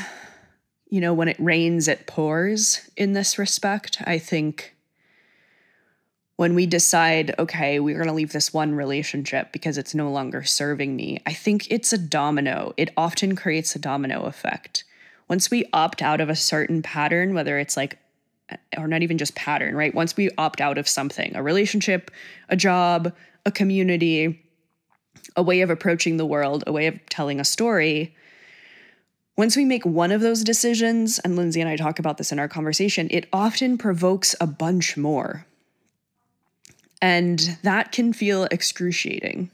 you 0.90 1.00
know, 1.00 1.14
when 1.14 1.28
it 1.28 1.40
rains, 1.40 1.88
it 1.88 2.08
pours 2.08 2.90
in 2.98 3.14
this 3.14 3.38
respect. 3.38 4.02
I 4.06 4.18
think 4.18 4.76
when 6.36 6.56
we 6.56 6.66
decide, 6.66 7.36
okay, 7.38 7.80
we're 7.80 7.98
going 7.98 8.08
to 8.08 8.14
leave 8.14 8.32
this 8.32 8.54
one 8.54 8.74
relationship 8.74 9.52
because 9.52 9.78
it's 9.78 9.94
no 9.94 10.10
longer 10.10 10.44
serving 10.44 10.96
me, 10.96 11.22
I 11.26 11.34
think 11.34 11.68
it's 11.70 11.92
a 11.92 11.98
domino. 11.98 12.74
It 12.78 12.92
often 12.96 13.36
creates 13.36 13.76
a 13.76 13.80
domino 13.80 14.24
effect. 14.24 14.86
Once 15.28 15.52
we 15.52 15.66
opt 15.74 16.02
out 16.02 16.22
of 16.22 16.30
a 16.30 16.36
certain 16.36 16.82
pattern, 16.82 17.34
whether 17.34 17.60
it's 17.60 17.78
like, 17.78 18.00
or 18.78 18.88
not 18.88 19.04
even 19.04 19.18
just 19.18 19.36
pattern, 19.36 19.76
right? 19.76 19.94
Once 19.94 20.18
we 20.18 20.32
opt 20.38 20.60
out 20.60 20.78
of 20.78 20.88
something, 20.88 21.36
a 21.36 21.44
relationship, 21.44 22.10
a 22.48 22.56
job, 22.56 23.14
a 23.46 23.52
community, 23.52 24.44
a 25.36 25.44
way 25.44 25.62
of 25.62 25.70
approaching 25.70 26.18
the 26.18 26.26
world, 26.26 26.64
a 26.66 26.72
way 26.72 26.88
of 26.88 27.06
telling 27.10 27.40
a 27.40 27.46
story, 27.46 28.16
once 29.40 29.56
we 29.56 29.64
make 29.64 29.86
one 29.86 30.12
of 30.12 30.20
those 30.20 30.44
decisions, 30.44 31.18
and 31.20 31.38
Lindsey 31.38 31.62
and 31.62 31.70
I 31.70 31.78
talk 31.78 31.98
about 31.98 32.18
this 32.18 32.34
in 32.34 32.40
our 32.40 32.50
conversation, 32.50 33.08
it 33.10 33.26
often 33.32 33.78
provokes 33.78 34.36
a 34.42 34.46
bunch 34.46 34.98
more. 34.98 35.46
And 37.02 37.58
that 37.64 37.94
can 37.94 38.12
feel 38.12 38.50
excruciating, 38.52 39.50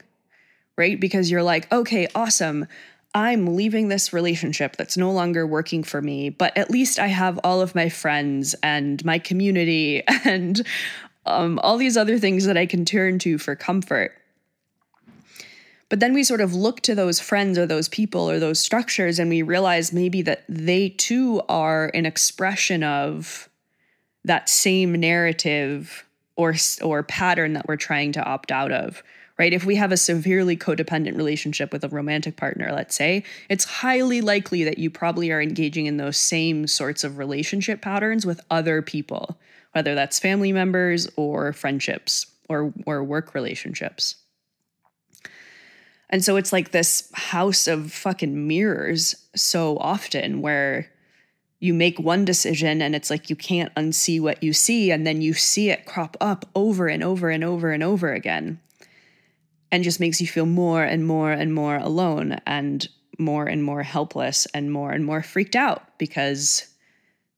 right? 0.76 0.98
Because 0.98 1.30
you're 1.30 1.44
like, 1.44 1.70
okay, 1.70 2.08
awesome. 2.16 2.66
I'm 3.14 3.54
leaving 3.54 3.86
this 3.86 4.12
relationship 4.12 4.74
that's 4.74 4.96
no 4.96 5.12
longer 5.12 5.46
working 5.46 5.84
for 5.84 6.02
me, 6.02 6.30
but 6.30 6.56
at 6.58 6.68
least 6.68 6.98
I 6.98 7.06
have 7.06 7.38
all 7.44 7.60
of 7.60 7.76
my 7.76 7.88
friends 7.88 8.56
and 8.64 9.04
my 9.04 9.20
community 9.20 10.02
and 10.24 10.66
um, 11.26 11.60
all 11.60 11.76
these 11.76 11.96
other 11.96 12.18
things 12.18 12.44
that 12.46 12.56
I 12.56 12.66
can 12.66 12.84
turn 12.84 13.20
to 13.20 13.38
for 13.38 13.54
comfort. 13.54 14.18
But 15.88 16.00
then 16.00 16.14
we 16.14 16.24
sort 16.24 16.40
of 16.40 16.54
look 16.54 16.80
to 16.82 16.94
those 16.94 17.20
friends 17.20 17.58
or 17.58 17.66
those 17.66 17.88
people 17.88 18.28
or 18.28 18.38
those 18.38 18.58
structures 18.58 19.18
and 19.18 19.30
we 19.30 19.42
realize 19.42 19.92
maybe 19.92 20.22
that 20.22 20.44
they 20.48 20.88
too 20.90 21.42
are 21.48 21.90
an 21.94 22.06
expression 22.06 22.82
of 22.82 23.48
that 24.24 24.48
same 24.48 24.92
narrative 24.92 26.04
or 26.34 26.54
or 26.82 27.02
pattern 27.02 27.52
that 27.52 27.68
we're 27.68 27.76
trying 27.76 28.12
to 28.12 28.24
opt 28.24 28.50
out 28.50 28.72
of 28.72 29.02
right? 29.38 29.52
If 29.52 29.66
we 29.66 29.76
have 29.76 29.92
a 29.92 29.98
severely 29.98 30.56
codependent 30.56 31.14
relationship 31.14 31.70
with 31.70 31.84
a 31.84 31.88
romantic 31.88 32.36
partner 32.36 32.72
let's 32.72 32.96
say 32.96 33.22
it's 33.48 33.64
highly 33.64 34.20
likely 34.20 34.64
that 34.64 34.78
you 34.78 34.90
probably 34.90 35.30
are 35.30 35.40
engaging 35.40 35.86
in 35.86 35.98
those 35.98 36.16
same 36.16 36.66
sorts 36.66 37.04
of 37.04 37.18
relationship 37.18 37.80
patterns 37.80 38.26
with 38.26 38.40
other 38.50 38.82
people 38.82 39.38
whether 39.72 39.94
that's 39.94 40.18
family 40.18 40.52
members 40.52 41.08
or 41.14 41.52
friendships 41.52 42.26
or 42.48 42.72
or 42.86 43.04
work 43.04 43.34
relationships 43.34 44.16
and 46.10 46.24
so 46.24 46.36
it's 46.36 46.52
like 46.52 46.70
this 46.70 47.10
house 47.14 47.66
of 47.66 47.92
fucking 47.92 48.46
mirrors 48.46 49.14
so 49.34 49.76
often 49.78 50.40
where 50.40 50.90
you 51.58 51.72
make 51.72 51.98
one 51.98 52.24
decision 52.24 52.82
and 52.82 52.94
it's 52.94 53.10
like 53.10 53.30
you 53.30 53.36
can't 53.36 53.74
unsee 53.74 54.20
what 54.20 54.42
you 54.42 54.52
see 54.52 54.90
and 54.90 55.06
then 55.06 55.20
you 55.20 55.32
see 55.32 55.70
it 55.70 55.86
crop 55.86 56.16
up 56.20 56.46
over 56.54 56.86
and 56.86 57.02
over 57.02 57.30
and 57.30 57.42
over 57.42 57.72
and 57.72 57.82
over 57.82 58.12
again 58.12 58.60
and 59.72 59.82
just 59.82 60.00
makes 60.00 60.20
you 60.20 60.26
feel 60.26 60.46
more 60.46 60.84
and 60.84 61.06
more 61.06 61.32
and 61.32 61.54
more 61.54 61.76
alone 61.76 62.38
and 62.46 62.88
more 63.18 63.46
and 63.46 63.64
more 63.64 63.82
helpless 63.82 64.46
and 64.54 64.70
more 64.70 64.92
and 64.92 65.04
more 65.04 65.22
freaked 65.22 65.56
out 65.56 65.98
because 65.98 66.68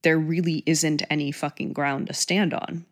there 0.02 0.18
really 0.18 0.62
isn't 0.66 1.02
any 1.10 1.32
fucking 1.32 1.72
ground 1.72 2.08
to 2.08 2.14
stand 2.14 2.52
on. 2.52 2.84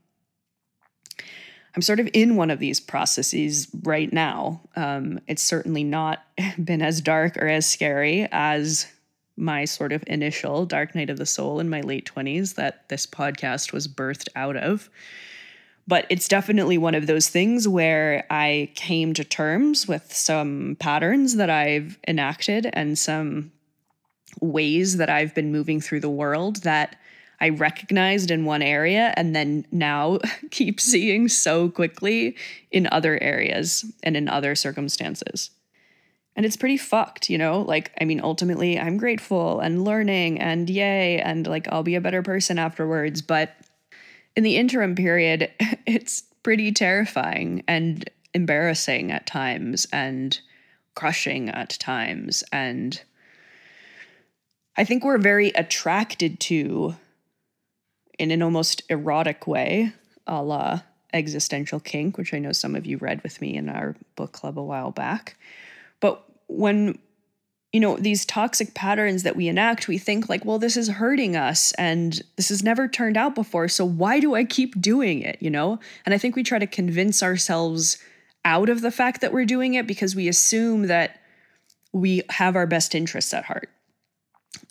I'm 1.77 1.83
sort 1.83 2.01
of 2.01 2.09
in 2.15 2.37
one 2.37 2.51
of 2.51 2.59
these 2.59 2.81
processes 2.81 3.69
right 3.83 4.11
now. 4.11 4.63
Um, 4.77 5.21
it's 5.29 5.43
certainly 5.43 5.85
not 5.85 6.25
been 6.65 6.81
as 6.81 7.03
dark 7.03 7.37
or 7.37 7.47
as 7.47 7.69
scary 7.69 8.27
as 8.33 8.87
my 9.37 9.67
sort 9.67 9.93
of 9.93 10.03
initial 10.07 10.65
dark 10.65 10.95
night 10.95 11.11
of 11.11 11.19
the 11.19 11.27
soul 11.27 11.61
in 11.61 11.69
my 11.69 11.83
late 11.83 12.11
20s 12.11 12.55
that 12.55 12.89
this 12.89 13.07
podcast 13.07 13.75
was 13.75 13.87
birthed 13.87 14.29
out 14.35 14.57
of. 14.57 14.89
But 15.87 16.07
it's 16.09 16.27
definitely 16.27 16.79
one 16.79 16.95
of 16.95 17.07
those 17.07 17.29
things 17.29 17.69
where 17.69 18.27
I 18.31 18.73
came 18.75 19.13
to 19.13 19.23
terms 19.23 19.87
with 19.87 20.13
some 20.13 20.79
patterns 20.81 21.37
that 21.37 21.51
I've 21.51 21.99
enacted 22.09 22.71
and 22.73 22.99
some 22.99 23.53
ways 24.41 24.97
that 24.97 25.11
I've 25.11 25.35
been 25.35 25.53
moving 25.53 25.83
through 25.83 26.01
the 26.01 26.09
world 26.09 26.63
that 26.63 26.97
I 27.41 27.51
recognized 27.51 28.31
in 28.31 28.45
one 28.45 28.63
area 28.63 29.13
and 29.17 29.35
then 29.35 29.67
now 29.71 30.19
keep 30.51 30.81
seeing 30.81 31.29
so 31.29 31.69
quickly 31.69 32.37
in 32.71 32.89
other 32.91 33.23
areas 33.23 33.85
and 34.03 34.17
in 34.17 34.29
other 34.29 34.55
circumstances. 34.55 35.51
And 36.35 36.45
it's 36.45 36.57
pretty 36.57 36.77
fucked, 36.77 37.31
you 37.31 37.39
know? 37.39 37.63
Like, 37.63 37.93
I 37.99 38.05
mean, 38.05 38.21
ultimately, 38.23 38.79
I'm 38.79 38.99
grateful 38.99 39.61
and 39.61 39.85
learning 39.85 40.39
and 40.39 40.69
yay, 40.69 41.19
and 41.19 41.47
like, 41.47 41.67
I'll 41.69 41.83
be 41.83 41.95
a 41.95 42.01
better 42.01 42.23
person 42.23 42.59
afterwards. 42.59 43.23
But 43.23 43.57
in 44.37 44.43
the 44.43 44.57
interim 44.57 44.95
period, 44.95 45.51
it's 45.87 46.23
pretty 46.43 46.73
terrifying 46.73 47.65
and 47.67 48.09
embarrassing 48.35 49.11
at 49.11 49.27
times 49.27 49.87
and 49.93 50.39
crushing 50.95 51.49
at 51.49 51.71
times. 51.71 52.45
And 52.53 53.01
I 54.77 54.85
think 54.85 55.05
we're 55.05 55.19
very 55.19 55.49
attracted 55.49 56.39
to, 56.41 56.97
in 58.19 58.31
an 58.31 58.43
almost 58.43 58.83
erotic 58.89 59.47
way, 59.47 59.93
a 60.27 60.43
la 60.43 60.81
existential 61.13 61.81
kink, 61.81 62.19
which 62.19 62.35
I 62.35 62.39
know 62.39 62.53
some 62.53 62.77
of 62.77 62.87
you 62.87 62.99
read 62.99 63.23
with 63.23 63.41
me 63.41 63.57
in 63.57 63.69
our 63.69 63.97
book 64.17 64.33
club 64.33 64.59
a 64.59 64.63
while 64.63 64.91
back. 64.91 65.37
But 66.01 66.23
when 66.49 66.99
you 67.73 67.81
know 67.81 67.97
these 67.97 68.25
toxic 68.25 68.75
patterns 68.75 69.23
that 69.23 69.37
we 69.37 69.49
enact 69.49 69.87
we 69.87 69.99
think 69.99 70.31
like 70.31 70.45
well 70.47 70.59
this 70.59 70.79
is 70.79 70.89
hurting 70.89 71.37
us 71.37 71.73
and 71.73 72.23
this 72.37 72.49
has 72.49 72.63
never 72.63 72.89
turned 72.89 73.19
out 73.19 73.35
before 73.35 73.69
so 73.69 73.85
why 73.85 74.19
do 74.19 74.35
i 74.35 74.45
keep 74.45 74.81
doing 74.81 75.21
it 75.21 75.37
you 75.41 75.51
know 75.51 75.79
and 76.07 76.15
i 76.15 76.19
think 76.19 76.37
we 76.37 76.43
try 76.43 76.59
to 76.59 76.67
convince 76.67 77.23
ourselves 77.23 77.99
out 78.47 78.71
of 78.71 78.81
the 78.81 78.91
fact 78.91 79.21
that 79.21 79.33
we're 79.33 79.45
doing 79.45 79.75
it 79.75 79.87
because 79.87 80.17
we 80.17 80.27
assume 80.27 80.87
that 80.87 81.21
we 81.93 82.23
have 82.31 82.57
our 82.57 82.67
best 82.67 82.95
interests 82.95 83.35
at 83.35 83.45
heart 83.45 83.69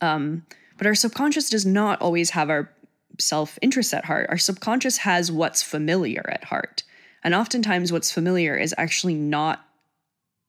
um, 0.02 0.44
but 0.78 0.88
our 0.88 0.96
subconscious 0.96 1.50
does 1.50 1.66
not 1.66 2.02
always 2.02 2.32
have 2.32 2.50
our 2.50 2.72
self 3.20 3.58
interest 3.62 3.94
at 3.94 4.06
heart 4.06 4.28
our 4.30 4.38
subconscious 4.38 4.98
has 4.98 5.32
what's 5.32 5.64
familiar 5.64 6.24
at 6.30 6.46
heart. 6.46 6.84
And 7.24 7.34
oftentimes 7.34 7.92
what's 7.92 8.12
familiar 8.12 8.56
is 8.56 8.76
actually 8.78 9.16
not 9.16 9.66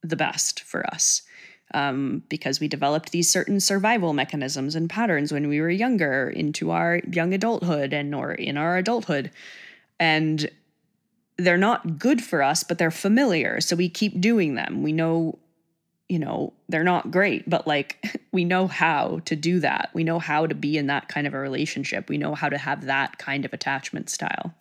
the 0.02 0.16
best 0.16 0.62
for 0.62 0.86
us 0.86 1.22
um, 1.74 2.22
because 2.28 2.60
we 2.60 2.68
developed 2.68 3.12
these 3.12 3.30
certain 3.30 3.60
survival 3.60 4.12
mechanisms 4.12 4.74
and 4.74 4.88
patterns 4.88 5.32
when 5.32 5.48
we 5.48 5.60
were 5.60 5.70
younger 5.70 6.28
into 6.28 6.70
our 6.70 7.00
young 7.10 7.32
adulthood 7.32 7.92
and 7.92 8.14
or 8.14 8.32
in 8.32 8.56
our 8.56 8.76
adulthood. 8.76 9.30
And 9.98 10.48
they're 11.38 11.58
not 11.58 11.98
good 11.98 12.22
for 12.22 12.42
us 12.42 12.62
but 12.62 12.78
they're 12.78 12.90
familiar 12.90 13.60
so 13.60 13.76
we 13.76 13.88
keep 13.88 14.20
doing 14.20 14.54
them. 14.54 14.82
We 14.82 14.92
know 14.92 15.38
you 16.08 16.18
know 16.18 16.52
they're 16.68 16.84
not 16.84 17.10
great 17.10 17.48
but 17.48 17.66
like 17.66 18.20
we 18.32 18.44
know 18.44 18.66
how 18.66 19.20
to 19.24 19.34
do 19.36 19.60
that 19.60 19.90
we 19.94 20.04
know 20.04 20.18
how 20.18 20.46
to 20.46 20.54
be 20.54 20.76
in 20.76 20.86
that 20.86 21.08
kind 21.08 21.26
of 21.26 21.34
a 21.34 21.38
relationship 21.38 22.08
we 22.08 22.18
know 22.18 22.34
how 22.34 22.48
to 22.48 22.58
have 22.58 22.84
that 22.84 23.18
kind 23.18 23.44
of 23.44 23.52
attachment 23.52 24.08
style 24.08 24.54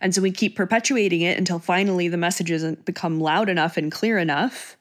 and 0.00 0.14
so 0.14 0.22
we 0.22 0.30
keep 0.30 0.56
perpetuating 0.56 1.20
it 1.20 1.36
until 1.36 1.58
finally 1.58 2.08
the 2.08 2.16
messages 2.16 2.64
become 2.84 3.20
loud 3.20 3.48
enough 3.48 3.76
and 3.76 3.92
clear 3.92 4.16
enough 4.16 4.76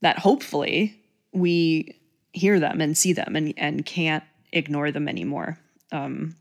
that 0.00 0.18
hopefully 0.18 0.98
we 1.32 1.98
hear 2.32 2.58
them 2.58 2.80
and 2.80 2.96
see 2.96 3.12
them 3.12 3.36
and, 3.36 3.52
and 3.56 3.84
can't 3.84 4.24
ignore 4.52 4.90
them 4.90 5.08
anymore. 5.08 5.58
Um, 5.92 6.36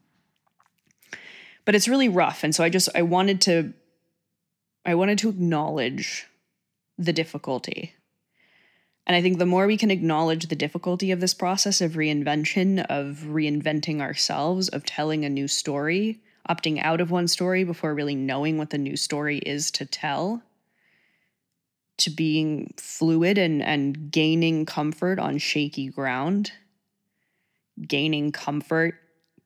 but 1.65 1.75
it's 1.75 1.87
really 1.87 2.09
rough. 2.09 2.43
And 2.43 2.55
so 2.55 2.63
I 2.63 2.69
just, 2.69 2.89
I 2.95 3.01
wanted 3.01 3.41
to, 3.41 3.73
I 4.85 4.95
wanted 4.95 5.17
to 5.19 5.29
acknowledge 5.29 6.27
the 7.05 7.13
difficulty. 7.13 7.93
And 9.07 9.15
I 9.15 9.21
think 9.21 9.39
the 9.39 9.45
more 9.45 9.67
we 9.67 9.77
can 9.77 9.91
acknowledge 9.91 10.47
the 10.47 10.55
difficulty 10.55 11.11
of 11.11 11.19
this 11.19 11.33
process 11.33 11.81
of 11.81 11.93
reinvention, 11.93 12.85
of 12.85 13.23
reinventing 13.27 13.99
ourselves, 13.99 14.69
of 14.69 14.85
telling 14.85 15.25
a 15.25 15.29
new 15.29 15.47
story, 15.47 16.21
opting 16.49 16.81
out 16.81 17.01
of 17.01 17.11
one 17.11 17.27
story 17.27 17.63
before 17.63 17.93
really 17.93 18.15
knowing 18.15 18.57
what 18.57 18.69
the 18.69 18.77
new 18.77 18.95
story 18.95 19.39
is 19.39 19.71
to 19.71 19.85
tell 19.85 20.43
to 21.97 22.09
being 22.09 22.73
fluid 22.77 23.37
and 23.37 23.61
and 23.61 24.11
gaining 24.11 24.65
comfort 24.65 25.19
on 25.19 25.37
shaky 25.37 25.87
ground 25.87 26.51
gaining 27.87 28.31
comfort 28.31 28.95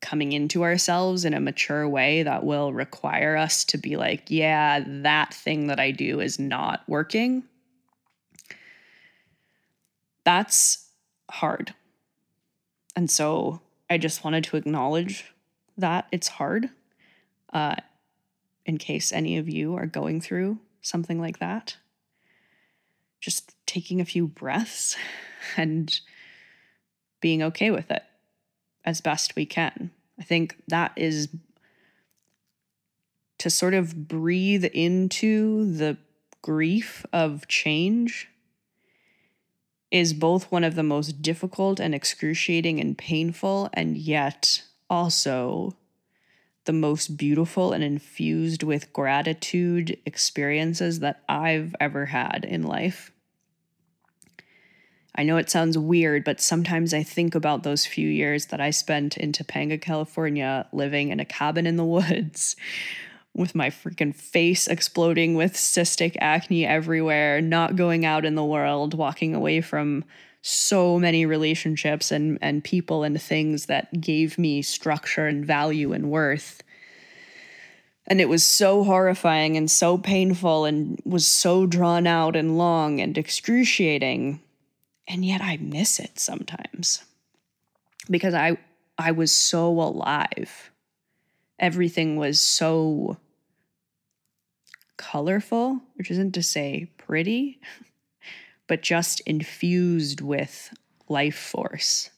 coming 0.06 0.32
into 0.32 0.64
ourselves 0.64 1.26
in 1.26 1.34
a 1.34 1.40
mature 1.40 1.88
way 1.88 2.24
that 2.24 2.44
will 2.44 2.72
require 2.72 3.36
us 3.36 3.66
to 3.66 3.78
be 3.78 3.98
like 3.98 4.24
yeah 4.28 4.84
that 4.86 5.34
thing 5.34 5.68
that 5.68 5.80
i 5.80 5.92
do 5.92 6.20
is 6.20 6.40
not 6.40 6.84
working 6.88 7.44
that's 10.24 10.90
hard 11.32 11.74
and 12.96 13.10
so 13.10 13.60
i 13.90 13.98
just 13.98 14.24
wanted 14.24 14.44
to 14.44 14.58
acknowledge 14.58 15.26
that 15.78 16.08
it's 16.12 16.28
hard 16.28 16.70
uh, 17.54 17.76
in 18.66 18.78
case 18.78 19.12
any 19.12 19.38
of 19.38 19.48
you 19.48 19.76
are 19.76 19.86
going 19.86 20.22
through 20.22 20.60
something 20.82 21.20
like 21.20 21.40
that. 21.40 21.78
Just 23.20 23.56
taking 23.66 24.02
a 24.02 24.06
few 24.06 24.28
breaths 24.28 24.96
and 25.58 26.00
being 27.22 27.42
okay 27.42 27.72
with 27.72 27.90
it 27.90 28.04
as 28.84 29.02
best 29.02 29.36
we 29.36 29.46
can. 29.46 29.92
I 30.20 30.24
think 30.24 30.62
that 30.68 30.94
is 30.96 31.30
to 33.40 33.50
sort 33.50 33.74
of 33.74 34.08
breathe 34.08 34.66
into 34.66 35.72
the 35.76 35.98
grief 36.42 37.06
of 37.12 37.48
change 37.48 38.30
is 39.92 40.14
both 40.14 40.52
one 40.52 40.64
of 40.64 40.76
the 40.76 40.84
most 40.84 41.22
difficult 41.22 41.80
and 41.80 41.94
excruciating 41.94 42.80
and 42.80 42.98
painful, 42.98 43.70
and 43.74 43.98
yet 43.98 44.64
also 44.90 45.76
the 46.66 46.74
most 46.74 47.18
beautiful 47.18 47.72
and 47.72 47.84
infused 47.84 48.64
with 48.64 48.92
gratitude 48.92 49.98
experiences 50.06 51.00
that 51.00 51.24
I've 51.30 51.76
ever 51.80 52.08
had 52.08 52.46
in 52.46 52.64
life. 52.64 53.12
I 55.18 55.24
know 55.24 55.38
it 55.38 55.50
sounds 55.50 55.78
weird, 55.78 56.26
but 56.26 56.42
sometimes 56.42 56.94
I 56.94 57.02
think 57.02 57.36
about 57.36 57.64
those 57.64 57.86
few 57.86 58.08
years 58.08 58.48
that 58.48 58.60
I 58.60 58.72
spent 58.72 59.16
in 59.16 59.32
Topanga, 59.32 59.82
California, 59.82 60.68
living 60.74 61.10
in 61.10 61.22
a 61.22 61.26
cabin 61.26 61.66
in 61.66 61.78
the 61.78 61.86
woods 61.98 62.58
with 63.34 63.56
my 63.56 63.70
freaking 63.70 64.16
face 64.16 64.68
exploding 64.68 65.36
with 65.36 65.54
cystic 65.54 66.16
acne 66.20 66.66
everywhere, 66.66 67.42
not 67.42 67.76
going 67.76 68.06
out 68.06 68.26
in 68.26 68.36
the 68.36 68.46
world, 68.46 68.94
walking 68.94 69.34
away 69.36 69.62
from 69.62 70.04
so 70.42 71.00
many 71.00 71.26
relationships 71.26 72.12
and 72.12 72.38
and 72.40 72.64
people 72.64 73.04
and 73.04 73.20
things 73.20 73.66
that 73.66 74.00
gave 74.00 74.38
me 74.38 74.62
structure 74.62 75.28
and 75.28 75.46
value 75.46 75.92
and 75.92 76.12
worth. 76.12 76.62
And 78.08 78.22
it 78.22 78.30
was 78.30 78.44
so 78.44 78.84
horrifying 78.84 79.58
and 79.58 79.70
so 79.72 79.98
painful 79.98 80.66
and 80.66 81.02
was 81.04 81.26
so 81.26 81.66
drawn 81.66 82.06
out 82.06 82.36
and 82.36 82.58
long 82.58 83.02
and 83.02 83.18
excruciating 83.18 84.40
and 85.08 85.26
yet 85.26 85.42
i 85.42 85.58
miss 85.58 86.00
it 86.00 86.20
sometimes 86.20 87.04
because 88.10 88.34
i 88.34 88.58
i 88.98 89.12
was 89.12 89.32
so 89.32 89.70
alive 89.70 90.72
everything 91.60 92.16
was 92.16 92.40
so 92.40 93.18
colorful 94.98 95.82
which 95.96 96.12
isn't 96.12 96.34
to 96.34 96.44
say 96.44 96.90
pretty 96.98 97.60
but 98.68 98.82
just 98.82 99.20
infused 99.22 100.22
with 100.22 100.74
life 101.08 101.38
force. 101.38 102.10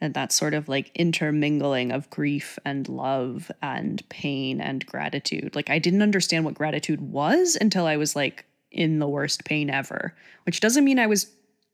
And 0.00 0.14
that 0.14 0.32
sort 0.32 0.54
of 0.54 0.68
like 0.68 0.90
intermingling 0.94 1.92
of 1.92 2.10
grief 2.10 2.58
and 2.64 2.88
love 2.88 3.50
and 3.62 4.06
pain 4.08 4.60
and 4.60 4.84
gratitude. 4.84 5.54
Like, 5.54 5.70
I 5.70 5.78
didn't 5.78 6.02
understand 6.02 6.44
what 6.44 6.54
gratitude 6.54 7.00
was 7.00 7.56
until 7.58 7.86
I 7.86 7.96
was 7.96 8.14
like 8.14 8.44
in 8.74 8.98
the 8.98 9.08
worst 9.08 9.44
pain 9.44 9.70
ever, 9.70 10.14
which 10.44 10.60
doesn't 10.60 10.84
mean 10.84 10.98
I 10.98 11.06
was 11.06 11.26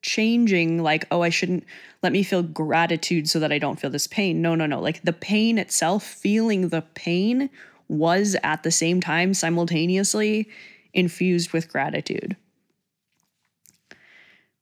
changing 0.02 0.82
like 0.82 1.04
oh 1.10 1.20
i 1.20 1.28
shouldn't 1.28 1.64
let 2.02 2.12
me 2.12 2.22
feel 2.22 2.42
gratitude 2.42 3.28
so 3.28 3.38
that 3.38 3.52
i 3.52 3.58
don't 3.58 3.78
feel 3.78 3.90
this 3.90 4.06
pain. 4.06 4.40
No 4.40 4.54
no 4.54 4.66
no. 4.66 4.80
Like 4.80 5.02
the 5.02 5.12
pain 5.12 5.58
itself 5.58 6.04
feeling 6.04 6.68
the 6.68 6.82
pain 6.94 7.50
was 7.88 8.36
at 8.42 8.62
the 8.62 8.70
same 8.70 9.00
time 9.00 9.34
simultaneously 9.34 10.48
infused 10.94 11.52
with 11.52 11.70
gratitude 11.70 12.36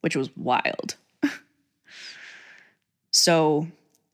which 0.00 0.16
was 0.16 0.34
wild. 0.36 0.96
So 3.10 3.66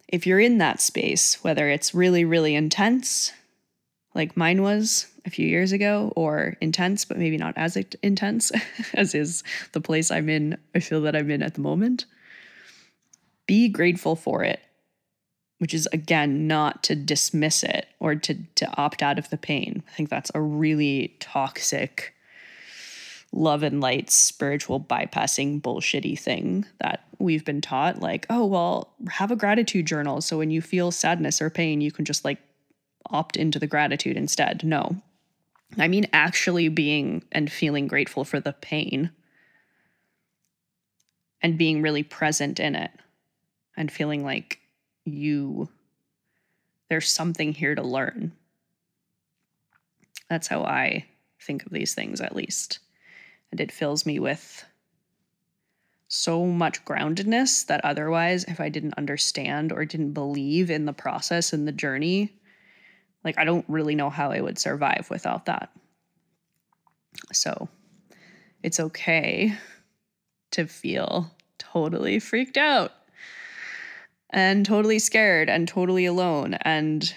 if 0.08 0.26
you're 0.26 0.40
in 0.40 0.58
that 0.58 0.80
space 0.80 1.42
whether 1.42 1.68
it's 1.68 1.94
really 1.94 2.24
really 2.24 2.54
intense 2.54 3.32
like 4.14 4.37
mine 4.37 4.62
was 4.62 5.06
a 5.24 5.30
few 5.30 5.46
years 5.46 5.72
ago 5.72 6.12
or 6.16 6.56
intense, 6.60 7.04
but 7.04 7.18
maybe 7.18 7.37
not 7.37 7.54
as 7.56 7.76
intense 8.02 8.52
as 8.94 9.14
is 9.14 9.42
the 9.72 9.80
place 9.80 10.10
I'm 10.10 10.28
in, 10.28 10.58
I 10.74 10.80
feel 10.80 11.00
that 11.02 11.16
I'm 11.16 11.30
in 11.30 11.42
at 11.42 11.54
the 11.54 11.60
moment. 11.60 12.06
Be 13.46 13.68
grateful 13.68 14.16
for 14.16 14.42
it, 14.42 14.60
which 15.58 15.74
is 15.74 15.87
again 15.92 16.46
not 16.46 16.82
to 16.84 16.94
dismiss 16.94 17.62
it 17.62 17.87
or 18.00 18.14
to, 18.14 18.34
to 18.56 18.76
opt 18.76 19.02
out 19.02 19.18
of 19.18 19.30
the 19.30 19.37
pain. 19.37 19.82
I 19.88 19.92
think 19.92 20.08
that's 20.08 20.30
a 20.34 20.40
really 20.40 21.16
toxic 21.20 22.14
love 23.34 23.62
and 23.62 23.80
light 23.80 24.10
spiritual 24.10 24.80
bypassing 24.80 25.60
bullshitty 25.60 26.18
thing 26.18 26.64
that 26.78 27.04
we've 27.18 27.44
been 27.44 27.60
taught 27.60 28.00
like 28.00 28.26
oh 28.30 28.46
well 28.46 28.94
have 29.10 29.32
a 29.32 29.37
gratitude 29.37 29.87
journal 29.87 30.20
so 30.20 30.38
when 30.38 30.52
you 30.52 30.62
feel 30.62 30.92
sadness 30.92 31.42
or 31.42 31.50
pain 31.50 31.80
you 31.80 31.90
can 31.90 32.04
just 32.04 32.24
like 32.24 32.38
opt 33.10 33.37
into 33.37 33.58
the 33.58 33.66
gratitude 33.66 34.16
instead 34.16 34.62
no 34.62 34.96
I 35.78 35.88
mean, 35.88 36.06
actually 36.12 36.68
being 36.68 37.24
and 37.32 37.50
feeling 37.50 37.87
grateful 37.87 38.24
for 38.24 38.40
the 38.40 38.52
pain 38.52 39.10
and 41.42 41.58
being 41.58 41.82
really 41.82 42.02
present 42.02 42.60
in 42.60 42.74
it 42.74 42.90
and 43.76 43.90
feeling 43.90 44.24
like 44.24 44.60
you, 45.04 45.68
there's 46.88 47.10
something 47.10 47.52
here 47.52 47.74
to 47.74 47.82
learn. 47.82 48.32
That's 50.30 50.48
how 50.48 50.62
I 50.62 51.06
think 51.40 51.66
of 51.66 51.72
these 51.72 51.94
things, 51.94 52.20
at 52.20 52.37
least. 52.37 52.78
And 53.50 53.60
it 53.60 53.72
fills 53.72 54.06
me 54.06 54.18
with 54.18 54.64
so 56.08 56.46
much 56.46 56.84
groundedness 56.84 57.66
that 57.66 57.84
otherwise, 57.84 58.44
if 58.44 58.60
I 58.60 58.68
didn't 58.68 58.94
understand 58.96 59.72
or 59.72 59.84
didn't 59.84 60.12
believe 60.12 60.70
in 60.70 60.84
the 60.84 60.92
process 60.92 61.52
and 61.52 61.66
the 61.66 61.72
journey, 61.72 62.32
like, 63.24 63.38
I 63.38 63.44
don't 63.44 63.64
really 63.68 63.94
know 63.94 64.10
how 64.10 64.30
I 64.30 64.40
would 64.40 64.58
survive 64.58 65.08
without 65.10 65.46
that. 65.46 65.70
So, 67.32 67.68
it's 68.62 68.80
okay 68.80 69.56
to 70.52 70.66
feel 70.66 71.30
totally 71.58 72.18
freaked 72.18 72.56
out 72.56 72.92
and 74.30 74.66
totally 74.66 74.98
scared 74.98 75.48
and 75.48 75.66
totally 75.66 76.06
alone. 76.06 76.54
And 76.54 77.14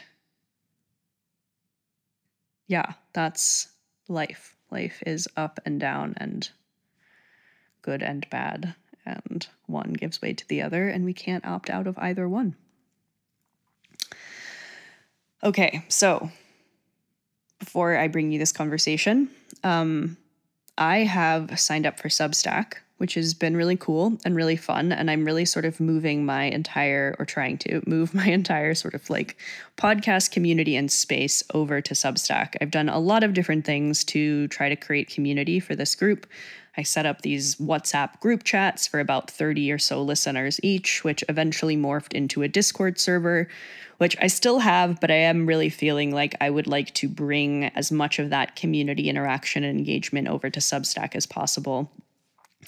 yeah, 2.67 2.93
that's 3.13 3.69
life. 4.07 4.55
Life 4.69 5.01
is 5.05 5.27
up 5.37 5.59
and 5.65 5.79
down 5.79 6.13
and 6.17 6.49
good 7.81 8.03
and 8.03 8.29
bad. 8.29 8.75
And 9.05 9.47
one 9.67 9.93
gives 9.93 10.21
way 10.21 10.33
to 10.33 10.47
the 10.47 10.61
other, 10.61 10.89
and 10.89 11.05
we 11.05 11.13
can't 11.13 11.45
opt 11.45 11.69
out 11.69 11.87
of 11.87 11.97
either 11.97 12.27
one. 12.27 12.57
Okay, 15.47 15.81
so 15.87 16.29
before 17.57 17.95
I 17.95 18.09
bring 18.09 18.33
you 18.33 18.37
this 18.37 18.51
conversation, 18.51 19.29
um, 19.63 20.17
I 20.77 21.05
have 21.05 21.57
signed 21.57 21.85
up 21.85 21.99
for 21.99 22.09
Substack, 22.09 22.79
which 22.97 23.13
has 23.13 23.33
been 23.33 23.55
really 23.55 23.77
cool 23.77 24.17
and 24.25 24.35
really 24.35 24.55
fun. 24.55 24.91
And 24.91 25.09
I'm 25.09 25.25
really 25.25 25.45
sort 25.45 25.65
of 25.65 25.79
moving 25.79 26.25
my 26.25 26.43
entire, 26.43 27.15
or 27.19 27.25
trying 27.25 27.57
to 27.59 27.81
move 27.85 28.13
my 28.13 28.27
entire 28.27 28.73
sort 28.73 28.93
of 28.93 29.09
like 29.09 29.37
podcast 29.77 30.31
community 30.31 30.75
and 30.75 30.91
space 30.91 31.43
over 31.53 31.81
to 31.81 31.93
Substack. 31.93 32.55
I've 32.61 32.71
done 32.71 32.89
a 32.89 32.99
lot 32.99 33.23
of 33.23 33.33
different 33.33 33.65
things 33.65 34.03
to 34.05 34.47
try 34.47 34.69
to 34.69 34.75
create 34.75 35.09
community 35.09 35.59
for 35.59 35.75
this 35.75 35.95
group. 35.95 36.27
I 36.77 36.83
set 36.83 37.07
up 37.07 37.23
these 37.23 37.55
WhatsApp 37.55 38.19
group 38.19 38.43
chats 38.43 38.85
for 38.85 38.99
about 38.99 39.31
30 39.31 39.71
or 39.71 39.79
so 39.79 40.01
listeners 40.01 40.59
each, 40.61 41.03
which 41.03 41.23
eventually 41.27 41.75
morphed 41.75 42.13
into 42.13 42.43
a 42.43 42.47
Discord 42.47 42.99
server, 42.99 43.47
which 43.97 44.15
I 44.21 44.27
still 44.27 44.59
have, 44.59 44.99
but 44.99 45.09
I 45.09 45.15
am 45.15 45.47
really 45.47 45.69
feeling 45.69 46.13
like 46.13 46.35
I 46.39 46.51
would 46.51 46.67
like 46.67 46.93
to 46.95 47.09
bring 47.09 47.65
as 47.65 47.91
much 47.91 48.19
of 48.19 48.29
that 48.29 48.55
community 48.55 49.09
interaction 49.09 49.63
and 49.63 49.79
engagement 49.79 50.27
over 50.27 50.51
to 50.51 50.59
Substack 50.59 51.15
as 51.15 51.25
possible. 51.25 51.91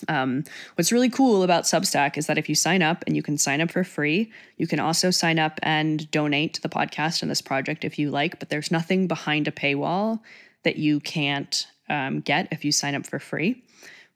Um, 0.08 0.43
what's 0.75 0.91
really 0.91 1.10
cool 1.10 1.43
about 1.43 1.63
Substack 1.63 2.17
is 2.17 2.28
that 2.28 2.38
if 2.38 2.47
you 2.47 2.56
sign 2.56 2.82
up 2.82 3.04
and 3.06 3.15
you 3.15 3.23
can 3.23 3.38
sign 3.38 3.60
up 3.60 3.71
for 3.71 3.84
free, 3.84 4.32
you 4.58 4.67
can 4.67 4.80
also 4.80 5.12
sign 5.12 5.39
up 5.39 5.60
and 5.62 6.10
donate 6.12 6.54
to 6.54 6.62
the 6.62 6.69
podcast 6.69 7.21
and 7.21 7.30
this 7.30 7.41
project 7.41 7.84
if 7.84 7.99
you 7.99 8.10
like, 8.10 8.39
but 8.39 8.49
there's 8.49 8.71
nothing 8.71 9.08
behind 9.08 9.47
a 9.47 9.52
paywall 9.52 10.19
that 10.63 10.78
you 10.78 10.99
can't 10.99 11.67
um, 11.89 12.21
get 12.21 12.47
if 12.52 12.63
you 12.63 12.71
sign 12.71 12.95
up 12.95 13.06
for 13.06 13.19
free 13.19 13.63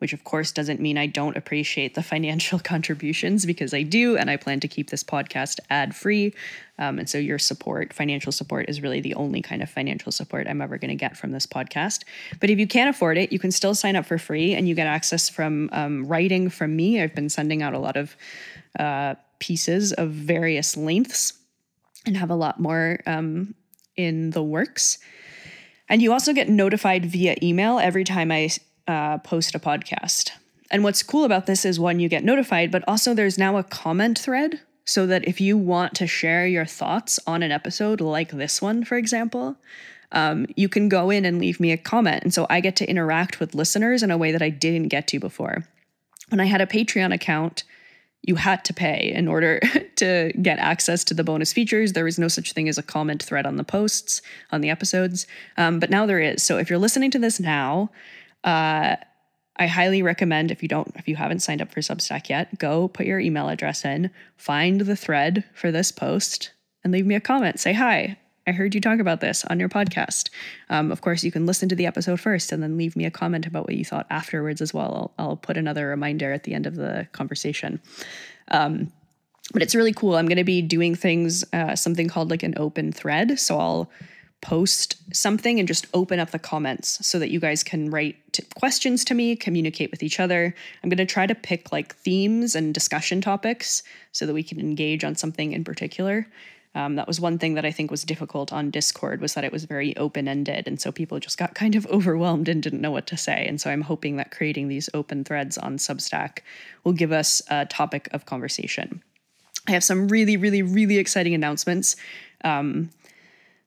which 0.03 0.11
of 0.11 0.25
course 0.25 0.51
doesn't 0.51 0.81
mean 0.81 0.97
I 0.97 1.07
don't 1.07 1.37
appreciate 1.37 1.95
the 1.95 2.03
financial 2.03 2.59
contributions 2.73 3.45
because 3.45 3.73
I 3.73 3.83
do, 3.83 4.17
and 4.17 4.29
I 4.29 4.35
plan 4.35 4.59
to 4.59 4.67
keep 4.67 4.89
this 4.89 5.01
podcast 5.01 5.61
ad 5.69 5.95
free. 5.95 6.33
Um, 6.77 6.99
and 6.99 7.09
so 7.09 7.17
your 7.17 7.39
support, 7.39 7.93
financial 7.93 8.33
support, 8.33 8.67
is 8.67 8.81
really 8.81 8.99
the 8.99 9.15
only 9.15 9.41
kind 9.41 9.63
of 9.63 9.69
financial 9.69 10.11
support 10.11 10.45
I'm 10.45 10.59
ever 10.59 10.77
going 10.77 10.89
to 10.89 10.95
get 10.95 11.15
from 11.15 11.31
this 11.31 11.47
podcast. 11.47 12.03
But 12.41 12.49
if 12.49 12.59
you 12.59 12.67
can't 12.67 12.89
afford 12.89 13.17
it, 13.17 13.31
you 13.31 13.39
can 13.39 13.49
still 13.49 13.73
sign 13.73 13.95
up 13.95 14.05
for 14.05 14.17
free 14.17 14.53
and 14.53 14.67
you 14.67 14.75
get 14.75 14.87
access 14.87 15.29
from 15.29 15.69
um, 15.71 16.05
writing 16.05 16.49
from 16.49 16.75
me. 16.75 17.01
I've 17.01 17.15
been 17.15 17.29
sending 17.29 17.63
out 17.63 17.73
a 17.73 17.79
lot 17.79 17.95
of 17.95 18.17
uh, 18.77 19.15
pieces 19.39 19.93
of 19.93 20.09
various 20.09 20.75
lengths 20.75 21.31
and 22.05 22.17
have 22.17 22.29
a 22.29 22.35
lot 22.35 22.59
more 22.59 22.99
um, 23.05 23.55
in 23.95 24.31
the 24.31 24.43
works. 24.43 24.97
And 25.87 26.01
you 26.01 26.11
also 26.11 26.33
get 26.33 26.49
notified 26.49 27.05
via 27.05 27.37
email 27.41 27.79
every 27.79 28.03
time 28.03 28.29
I 28.29 28.49
uh, 28.87 29.17
post 29.19 29.55
a 29.55 29.59
podcast. 29.59 30.31
And 30.71 30.83
what's 30.83 31.03
cool 31.03 31.23
about 31.23 31.45
this 31.45 31.65
is 31.65 31.79
one, 31.79 31.99
you 31.99 32.09
get 32.09 32.23
notified, 32.23 32.71
but 32.71 32.83
also 32.87 33.13
there's 33.13 33.37
now 33.37 33.57
a 33.57 33.63
comment 33.63 34.17
thread 34.17 34.59
so 34.85 35.05
that 35.07 35.27
if 35.27 35.39
you 35.39 35.57
want 35.57 35.93
to 35.95 36.07
share 36.07 36.47
your 36.47 36.65
thoughts 36.65 37.19
on 37.25 37.43
an 37.43 37.51
episode 37.51 38.01
like 38.01 38.31
this 38.31 38.61
one, 38.61 38.83
for 38.83 38.97
example, 38.97 39.55
um, 40.11 40.45
you 40.55 40.69
can 40.69 40.89
go 40.89 41.09
in 41.09 41.25
and 41.25 41.39
leave 41.39 41.59
me 41.59 41.71
a 41.71 41.77
comment. 41.77 42.23
And 42.23 42.33
so 42.33 42.45
I 42.49 42.59
get 42.59 42.75
to 42.77 42.89
interact 42.89 43.39
with 43.39 43.55
listeners 43.55 44.03
in 44.03 44.11
a 44.11 44.17
way 44.17 44.31
that 44.31 44.41
I 44.41 44.49
didn't 44.49 44.89
get 44.89 45.07
to 45.09 45.19
before. 45.19 45.63
When 46.29 46.39
I 46.39 46.45
had 46.45 46.61
a 46.61 46.65
Patreon 46.65 47.13
account, 47.13 47.63
you 48.21 48.35
had 48.35 48.63
to 48.65 48.73
pay 48.73 49.11
in 49.13 49.27
order 49.27 49.59
to 49.97 50.31
get 50.41 50.59
access 50.59 51.03
to 51.05 51.13
the 51.13 51.23
bonus 51.23 51.51
features. 51.51 51.93
There 51.93 52.05
was 52.05 52.19
no 52.19 52.27
such 52.27 52.53
thing 52.53 52.69
as 52.69 52.77
a 52.77 52.83
comment 52.83 53.21
thread 53.21 53.45
on 53.45 53.57
the 53.57 53.63
posts, 53.63 54.21
on 54.51 54.61
the 54.61 54.69
episodes. 54.69 55.27
Um, 55.57 55.79
but 55.79 55.89
now 55.89 56.05
there 56.05 56.19
is. 56.19 56.41
So 56.41 56.57
if 56.57 56.69
you're 56.69 56.79
listening 56.79 57.11
to 57.11 57.19
this 57.19 57.39
now, 57.39 57.89
uh, 58.43 58.95
I 59.55 59.67
highly 59.67 60.01
recommend 60.01 60.51
if 60.51 60.63
you 60.63 60.69
don't 60.69 60.91
if 60.95 61.07
you 61.07 61.15
haven't 61.15 61.41
signed 61.41 61.61
up 61.61 61.71
for 61.71 61.79
Substack 61.81 62.29
yet, 62.29 62.57
go 62.57 62.87
put 62.87 63.05
your 63.05 63.19
email 63.19 63.49
address 63.49 63.85
in, 63.85 64.09
find 64.35 64.81
the 64.81 64.95
thread 64.95 65.43
for 65.53 65.71
this 65.71 65.91
post, 65.91 66.51
and 66.83 66.91
leave 66.91 67.05
me 67.05 67.15
a 67.15 67.19
comment. 67.19 67.59
Say 67.59 67.73
hi. 67.73 68.17
I 68.45 68.51
heard 68.51 68.75
you 68.75 68.81
talk 68.81 68.99
about 68.99 69.21
this 69.21 69.45
on 69.45 69.59
your 69.59 69.69
podcast. 69.69 70.29
Um, 70.69 70.91
of 70.91 70.99
course, 70.99 71.23
you 71.23 71.31
can 71.31 71.45
listen 71.45 71.69
to 71.69 71.75
the 71.75 71.85
episode 71.85 72.19
first 72.19 72.51
and 72.51 72.61
then 72.61 72.77
leave 72.77 72.95
me 72.95 73.05
a 73.05 73.11
comment 73.11 73.45
about 73.45 73.63
what 73.63 73.75
you 73.75 73.85
thought 73.85 74.05
afterwards 74.09 74.61
as 74.61 74.73
well. 74.73 75.13
I'll, 75.17 75.25
I'll 75.25 75.35
put 75.37 75.55
another 75.55 75.87
reminder 75.87 76.33
at 76.33 76.43
the 76.43 76.53
end 76.53 76.65
of 76.65 76.75
the 76.75 77.07
conversation. 77.13 77.79
Um, 78.49 78.91
but 79.53 79.61
it's 79.61 79.75
really 79.75 79.93
cool. 79.93 80.17
I'm 80.17 80.27
going 80.27 80.37
to 80.37 80.43
be 80.43 80.61
doing 80.61 80.93
things, 80.93 81.45
uh, 81.53 81.77
something 81.77 82.09
called 82.09 82.29
like 82.29 82.43
an 82.43 82.55
open 82.57 82.91
thread. 82.91 83.39
So 83.39 83.57
I'll 83.57 83.89
post 84.43 84.97
something 85.15 85.57
and 85.57 85.67
just 85.67 85.87
open 85.93 86.19
up 86.19 86.31
the 86.31 86.37
comments 86.37 87.05
so 87.05 87.17
that 87.17 87.31
you 87.31 87.39
guys 87.39 87.63
can 87.63 87.89
write 87.89 88.17
t- 88.33 88.43
questions 88.59 89.05
to 89.05 89.15
me, 89.15 89.35
communicate 89.35 89.89
with 89.89 90.03
each 90.03 90.19
other. 90.19 90.53
I'm 90.83 90.89
going 90.89 90.97
to 90.97 91.05
try 91.05 91.25
to 91.25 91.33
pick 91.33 91.71
like 91.71 91.95
themes 91.95 92.53
and 92.53 92.73
discussion 92.73 93.21
topics 93.21 93.83
so 94.11 94.25
that 94.25 94.33
we 94.33 94.43
can 94.43 94.59
engage 94.59 95.03
on 95.03 95.15
something 95.15 95.53
in 95.53 95.63
particular. 95.63 96.27
Um, 96.75 96.95
that 96.95 97.07
was 97.07 97.21
one 97.21 97.37
thing 97.39 97.53
that 97.53 97.65
I 97.65 97.71
think 97.71 97.89
was 97.89 98.03
difficult 98.03 98.51
on 98.51 98.69
Discord 98.69 99.21
was 99.21 99.35
that 99.35 99.43
it 99.43 99.51
was 99.51 99.63
very 99.63 99.95
open 99.95 100.27
ended, 100.27 100.67
and 100.67 100.81
so 100.81 100.91
people 100.91 101.19
just 101.19 101.37
got 101.37 101.55
kind 101.55 101.75
of 101.75 101.85
overwhelmed 101.91 102.49
and 102.49 102.61
didn't 102.61 102.81
know 102.81 102.91
what 102.91 103.07
to 103.07 103.17
say. 103.17 103.45
And 103.47 103.61
so 103.61 103.69
I'm 103.69 103.81
hoping 103.81 104.17
that 104.17 104.31
creating 104.31 104.67
these 104.67 104.89
open 104.93 105.23
threads 105.23 105.57
on 105.57 105.77
Substack 105.77 106.39
will 106.83 106.93
give 106.93 107.11
us 107.11 107.41
a 107.49 107.65
topic 107.65 108.09
of 108.11 108.25
conversation. 108.25 109.03
I 109.67 109.71
have 109.71 109.83
some 109.83 110.07
really, 110.09 110.35
really, 110.35 110.61
really 110.61 110.97
exciting 110.97 111.33
announcements. 111.33 111.95
Um, 112.43 112.89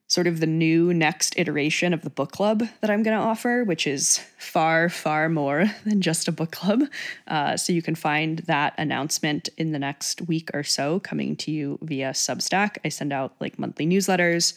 sort 0.09 0.27
of 0.27 0.38
the 0.38 0.47
new 0.47 0.95
next 0.95 1.37
iteration 1.37 1.92
of 1.92 2.03
the 2.03 2.11
book 2.11 2.31
club 2.31 2.62
that 2.81 2.90
I'm 2.90 3.03
going 3.03 3.16
to 3.16 3.23
offer, 3.23 3.64
which 3.64 3.87
is 3.87 4.21
far, 4.38 4.88
far 4.88 5.29
more 5.29 5.66
than 5.85 6.01
just 6.01 6.29
a 6.29 6.33
book 6.33 6.53
club. 6.53 6.83
Uh, 7.27 7.57
so 7.57 7.73
you 7.73 7.83
can 7.83 7.95
find 7.95 8.38
that 8.40 8.75
announcement 8.79 9.49
in 9.57 9.73
the 9.73 9.79
next 9.79 10.23
week 10.23 10.51
or 10.55 10.62
so 10.62 11.01
coming 11.01 11.35
to 11.37 11.51
you 11.51 11.79
via 11.83 12.11
Substack. 12.11 12.79
I 12.85 12.88
send 12.88 13.12
out 13.12 13.35
like 13.40 13.59
monthly 13.59 13.87
newsletters. 13.87 14.55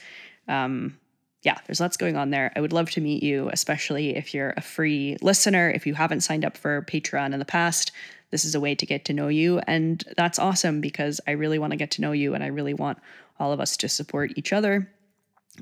Um, 0.48 1.00
yeah, 1.42 1.58
there's 1.66 1.80
lots 1.80 1.98
going 1.98 2.18
on 2.18 2.32
there. 2.32 2.52
I 2.56 2.62
would 2.62 2.74
love 2.74 2.92
to 2.92 3.02
meet 3.02 3.24
you, 3.24 3.50
especially 3.52 4.16
if 4.16 4.34
you're 4.34 4.54
a 4.58 4.62
free 4.62 5.18
listener. 5.22 5.72
If 5.72 5.88
you 5.88 5.94
haven't 5.94 6.22
signed 6.22 6.44
up 6.44 6.58
for 6.58 6.82
Patreon 6.84 7.34
in 7.34 7.40
the 7.40 7.46
past, 7.46 7.92
this 8.30 8.46
is 8.46 8.56
a 8.56 8.60
way 8.60 8.76
to 8.76 8.86
get 8.86 9.06
to 9.06 9.14
know 9.14 9.30
you. 9.30 9.60
And 9.60 10.04
that's 10.18 10.38
awesome 10.38 10.82
because 10.82 11.22
I 11.28 11.32
really 11.32 11.58
want 11.58 11.72
to 11.72 11.78
get 11.78 11.92
to 11.92 12.02
know 12.02 12.12
you 12.12 12.36
and 12.36 12.44
I 12.44 12.48
really 12.48 12.74
want 12.74 13.00
all 13.40 13.54
of 13.54 13.62
us 13.62 13.78
to 13.78 13.90
support 13.90 14.34
each 14.36 14.52
other 14.52 14.90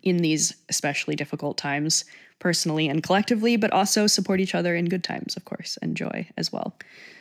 in 0.04 0.18
these 0.18 0.56
especially 0.70 1.16
difficult 1.16 1.58
times, 1.58 2.06
personally 2.40 2.88
and 2.88 3.04
collectively, 3.04 3.58
but 3.58 3.72
also 3.72 4.08
support 4.08 4.40
each 4.40 4.56
other 4.56 4.76
in 4.76 4.86
good 4.86 5.04
times, 5.04 5.36
of 5.36 5.46
course, 5.46 5.78
and 5.82 5.98
joy 5.98 6.28
as 6.38 6.52
well. 6.52 6.78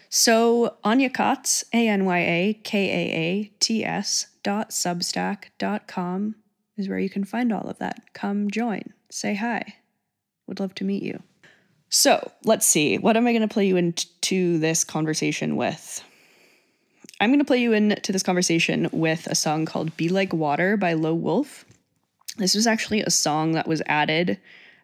So 0.08 0.76
Anya 0.84 1.10
Kaats, 1.10 1.64
A 1.72 1.88
N 1.88 2.04
Y 2.04 2.18
A 2.18 2.60
K 2.62 2.88
A 2.88 3.14
A 3.14 3.44
T 3.60 3.84
S 3.84 4.26
dot 4.42 4.70
substack 4.70 5.46
dot 5.58 5.88
com 5.88 6.36
is 6.76 6.88
where 6.88 6.98
you 6.98 7.10
can 7.10 7.24
find 7.24 7.52
all 7.52 7.68
of 7.68 7.78
that. 7.78 8.00
Come 8.12 8.50
join, 8.50 8.92
say 9.10 9.34
hi. 9.34 9.74
Would 10.46 10.60
love 10.60 10.74
to 10.76 10.84
meet 10.84 11.02
you. 11.02 11.22
So 11.88 12.30
let's 12.44 12.66
see. 12.66 12.98
What 12.98 13.16
am 13.16 13.26
I 13.26 13.32
going 13.32 13.42
to 13.42 13.52
play 13.52 13.66
you 13.66 13.76
into 13.76 14.58
this 14.58 14.84
conversation 14.84 15.56
with? 15.56 16.02
I'm 17.20 17.30
going 17.30 17.40
to 17.40 17.44
play 17.44 17.60
you 17.60 17.72
into 17.72 18.12
this 18.12 18.22
conversation 18.22 18.88
with 18.92 19.26
a 19.26 19.34
song 19.34 19.66
called 19.66 19.96
Be 19.96 20.08
Like 20.08 20.32
Water 20.32 20.76
by 20.76 20.92
Lo 20.92 21.14
Wolf. 21.14 21.64
This 22.36 22.54
was 22.54 22.66
actually 22.66 23.00
a 23.02 23.10
song 23.10 23.52
that 23.52 23.66
was 23.66 23.82
added 23.86 24.38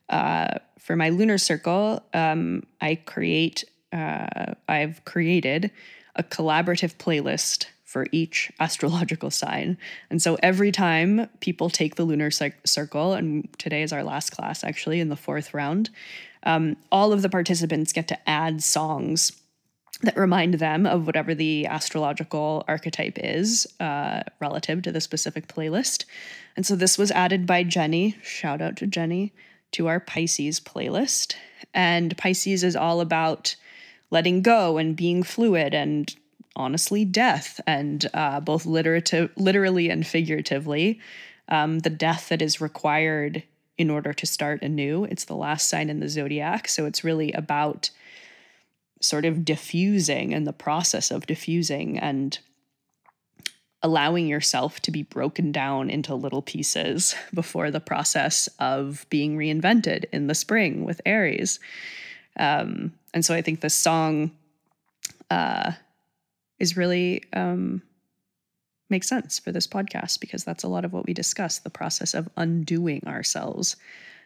uh, 0.09 0.59
for 0.79 0.97
my 0.97 1.11
lunar 1.11 1.39
circle. 1.39 2.03
Um, 2.15 2.65
I 2.81 2.97
create, 2.97 3.65
uh, 3.93 4.55
I've 4.69 5.05
created 5.05 5.71
a 6.17 6.23
collaborative 6.23 6.97
playlist 6.97 7.67
for 7.85 8.07
each 8.11 8.51
astrological 8.59 9.31
sign. 9.31 9.77
And 10.09 10.23
so 10.23 10.39
every 10.43 10.73
time 10.73 11.29
people 11.41 11.69
take 11.69 11.97
the 11.97 12.05
lunar 12.05 12.31
circle, 12.31 13.13
and 13.13 13.47
today 13.59 13.83
is 13.83 13.93
our 13.93 14.03
last 14.03 14.31
class 14.31 14.65
actually 14.65 15.01
in 15.01 15.11
the 15.11 15.17
fourth 15.17 15.53
round, 15.53 15.91
um, 16.45 16.77
all 16.91 17.13
of 17.13 17.21
the 17.21 17.29
participants 17.29 17.93
get 17.93 18.09
to 18.09 18.29
add 18.29 18.63
songs 18.63 19.42
that 20.03 20.17
remind 20.17 20.55
them 20.55 20.87
of 20.87 21.07
whatever 21.07 21.35
the 21.35 21.67
astrological 21.67 22.65
archetype 22.69 23.19
is 23.23 23.67
uh, 23.81 24.23
relative 24.41 24.83
to 24.83 24.93
the 24.93 25.01
specific 25.01 25.49
playlist. 25.49 26.05
And 26.57 26.67
so 26.67 26.77
this 26.77 26.99
was 26.99 27.11
added 27.11 27.47
by 27.47 27.63
Jenny. 27.63 28.17
Shout 28.23 28.61
out 28.61 28.77
to 28.79 28.87
Jenny 28.87 29.33
to 29.73 29.87
our 29.87 30.01
Pisces 30.01 30.61
playlist. 30.61 31.35
And 31.73 32.17
Pisces 32.19 32.63
is 32.65 32.77
all 32.77 33.01
about 33.01 33.57
letting 34.11 34.43
go 34.43 34.77
and 34.77 34.95
being 34.97 35.23
fluid 35.23 35.73
and 35.73 36.15
honestly 36.55 37.05
death, 37.05 37.61
and 37.67 38.11
uh, 38.13 38.39
both 38.41 38.67
literative, 38.67 39.31
literally 39.37 39.89
and 39.89 40.07
figuratively, 40.07 41.01
um, 41.49 41.79
the 41.79 41.91
death 41.91 42.29
that 42.29 42.43
is 42.43 42.61
required 42.61 43.43
in 43.79 43.89
order 43.89 44.13
to 44.13 44.27
start 44.27 44.61
anew. 44.63 45.05
It's 45.05 45.25
the 45.25 45.35
last 45.35 45.69
sign 45.69 45.89
in 45.89 46.01
the 46.01 46.11
zodiac, 46.11 46.69
so 46.69 46.85
it's 46.85 47.03
really 47.03 47.33
about 47.33 47.89
sort 49.03 49.25
of 49.25 49.45
diffusing 49.45 50.33
and 50.33 50.47
the 50.47 50.53
process 50.53 51.11
of 51.11 51.27
diffusing 51.27 51.99
and 51.99 52.39
allowing 53.83 54.29
yourself 54.29 54.79
to 54.81 54.93
be 54.93 55.03
broken 55.03 55.51
down 55.51 55.91
into 55.91 56.15
little 56.15 56.43
pieces 56.43 57.15
before 57.35 57.71
the 57.71 57.81
process 57.81 58.49
of 58.59 59.05
being 59.11 59.37
reinvented 59.37 60.05
in 60.13 60.29
the 60.29 60.35
spring 60.35 60.85
with 60.85 61.01
Aries. 61.05 61.59
Um, 62.39 62.93
and 63.13 63.25
so 63.25 63.35
I 63.35 63.43
think 63.43 63.61
this 63.61 63.75
song 63.75 64.31
uh, 65.31 65.73
is 66.59 66.77
really 66.77 67.25
um, 67.33 67.83
makes 68.89 69.09
sense 69.09 69.39
for 69.39 69.51
this 69.51 69.67
podcast 69.67 70.21
because 70.21 70.45
that's 70.45 70.63
a 70.63 70.69
lot 70.69 70.85
of 70.85 70.93
what 70.93 71.07
we 71.07 71.13
discuss 71.13 71.59
the 71.59 71.71
process 71.71 72.15
of 72.15 72.29
undoing 72.37 73.03
ourselves 73.07 73.77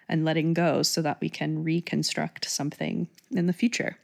and 0.08 0.24
letting 0.24 0.52
go 0.52 0.82
so 0.82 1.02
that 1.02 1.20
we 1.20 1.28
can 1.28 1.64
reconstruct 1.64 2.48
something 2.48 3.08
in 3.30 3.46
the 3.46 3.52
future. 3.52 3.96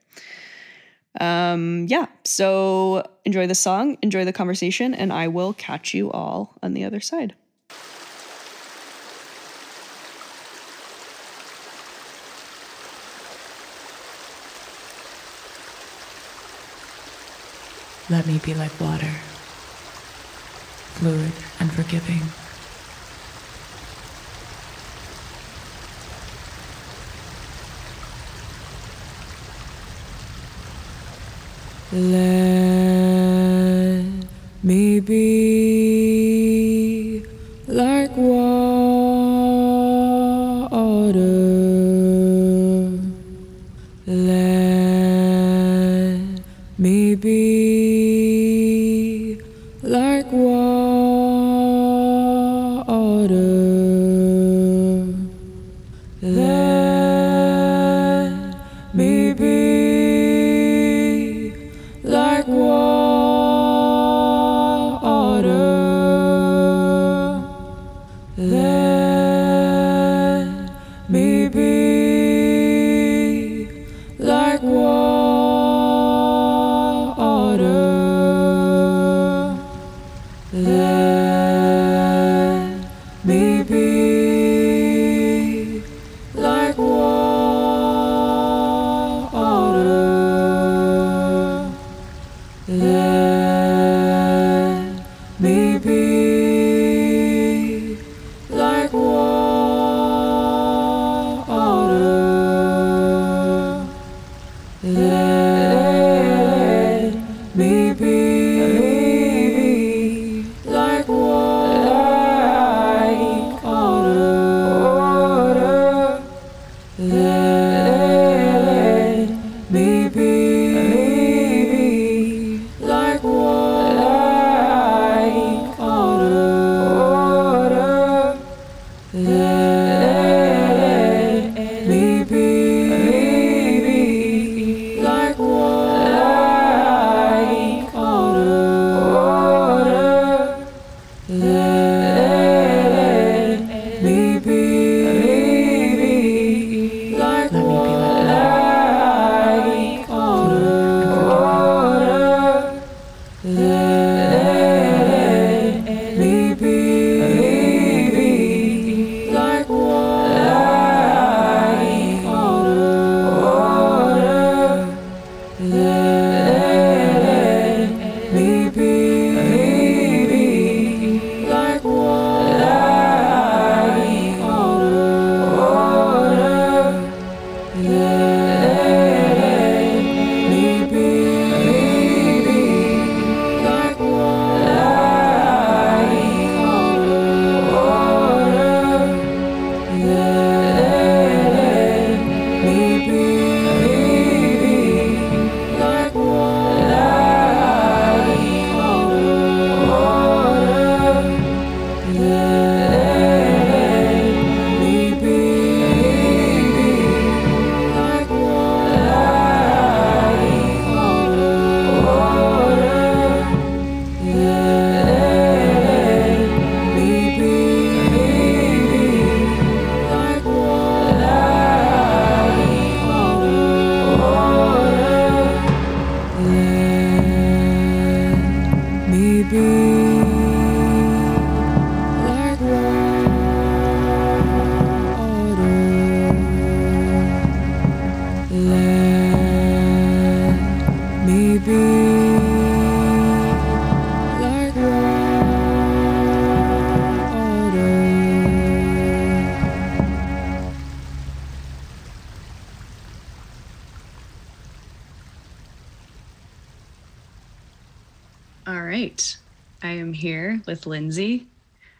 Um, 1.20 1.86
yeah, 1.88 2.06
so 2.24 3.06
enjoy 3.24 3.46
the 3.46 3.54
song, 3.54 3.98
enjoy 4.02 4.24
the 4.24 4.32
conversation, 4.32 4.94
and 4.94 5.12
I 5.12 5.28
will 5.28 5.52
catch 5.52 5.94
you 5.94 6.10
all 6.10 6.54
on 6.62 6.74
the 6.74 6.84
other 6.84 7.00
side. 7.00 7.34
Let 18.10 18.26
me 18.26 18.40
be 18.44 18.52
like 18.52 18.78
water, 18.80 19.12
fluid 20.98 21.32
and 21.60 21.72
forgiving. 21.72 22.41
Let 31.94 32.08
me 34.62 35.00
be 35.00 35.51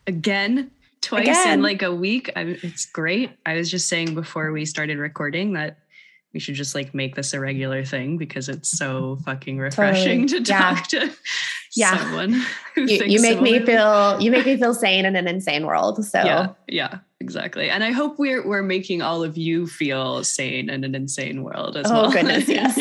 again, 0.06 0.70
twice 1.00 1.22
Again. 1.28 1.54
in 1.54 1.62
like 1.62 1.82
a 1.82 1.94
week. 1.94 2.30
I, 2.36 2.58
it's 2.62 2.86
great. 2.86 3.30
I 3.46 3.54
was 3.54 3.70
just 3.70 3.88
saying 3.88 4.14
before 4.14 4.52
we 4.52 4.64
started 4.64 4.98
recording 4.98 5.52
that 5.54 5.78
we 6.32 6.40
should 6.40 6.54
just 6.54 6.74
like 6.74 6.94
make 6.94 7.14
this 7.14 7.34
a 7.34 7.40
regular 7.40 7.84
thing 7.84 8.16
because 8.16 8.48
it's 8.48 8.70
so 8.70 9.18
fucking 9.24 9.58
refreshing 9.58 10.22
Totally. 10.26 10.44
to 10.44 10.50
Yeah. 10.52 10.58
talk 10.74 10.88
to 10.88 11.12
Yeah. 11.74 11.98
someone. 11.98 12.32
Who 12.74 12.82
You, 12.82 13.04
you 13.04 13.20
make 13.20 13.40
me 13.42 13.58
feel 13.66 14.20
you 14.20 14.30
make 14.30 14.46
me 14.46 14.56
feel 14.56 14.72
sane 14.74 15.04
in 15.04 15.14
an 15.16 15.26
insane 15.28 15.66
world. 15.66 16.02
So 16.04 16.18
Yeah, 16.24 16.48
yeah, 16.68 16.98
exactly. 17.20 17.68
And 17.68 17.84
I 17.84 17.90
hope 17.90 18.18
we're 18.18 18.46
we're 18.46 18.62
making 18.62 19.02
all 19.02 19.22
of 19.22 19.36
you 19.36 19.66
feel 19.66 20.24
sane 20.24 20.70
in 20.70 20.84
an 20.84 20.94
insane 20.94 21.42
world 21.42 21.76
as 21.76 21.90
Oh, 21.90 22.02
well. 22.02 22.12
goodness, 22.12 22.48
yes. 22.48 22.76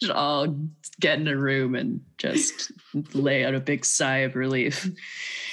just 0.00 0.12
all 0.12 0.54
get 1.00 1.18
in 1.18 1.26
a 1.26 1.36
room 1.36 1.74
and 1.74 2.00
just 2.18 2.70
lay 3.14 3.44
out 3.44 3.54
a 3.54 3.60
big 3.60 3.84
sigh 3.84 4.18
of 4.18 4.36
relief. 4.36 4.88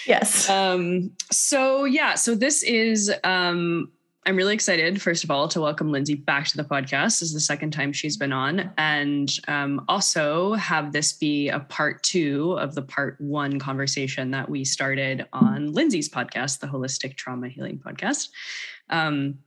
Yes. 0.05 0.49
Um, 0.49 1.11
so 1.31 1.85
yeah, 1.85 2.15
so 2.15 2.35
this 2.35 2.63
is 2.63 3.11
um 3.23 3.91
I'm 4.23 4.35
really 4.35 4.53
excited, 4.53 5.01
first 5.01 5.23
of 5.23 5.31
all, 5.31 5.47
to 5.47 5.59
welcome 5.59 5.91
Lindsey 5.91 6.13
back 6.13 6.45
to 6.49 6.57
the 6.57 6.63
podcast. 6.63 7.19
This 7.19 7.23
is 7.23 7.33
the 7.33 7.39
second 7.39 7.71
time 7.71 7.91
she's 7.91 8.17
been 8.17 8.31
on, 8.31 8.71
and 8.77 9.31
um, 9.47 9.83
also 9.87 10.53
have 10.53 10.91
this 10.91 11.11
be 11.11 11.49
a 11.49 11.59
part 11.59 12.03
two 12.03 12.55
of 12.59 12.75
the 12.75 12.83
part 12.83 13.19
one 13.19 13.57
conversation 13.57 14.29
that 14.29 14.47
we 14.47 14.63
started 14.63 15.25
on 15.33 15.73
Lindsey's 15.73 16.07
podcast, 16.07 16.59
the 16.59 16.67
Holistic 16.67 17.15
Trauma 17.15 17.47
Healing 17.47 17.79
Podcast. 17.79 18.29
Um, 18.91 19.39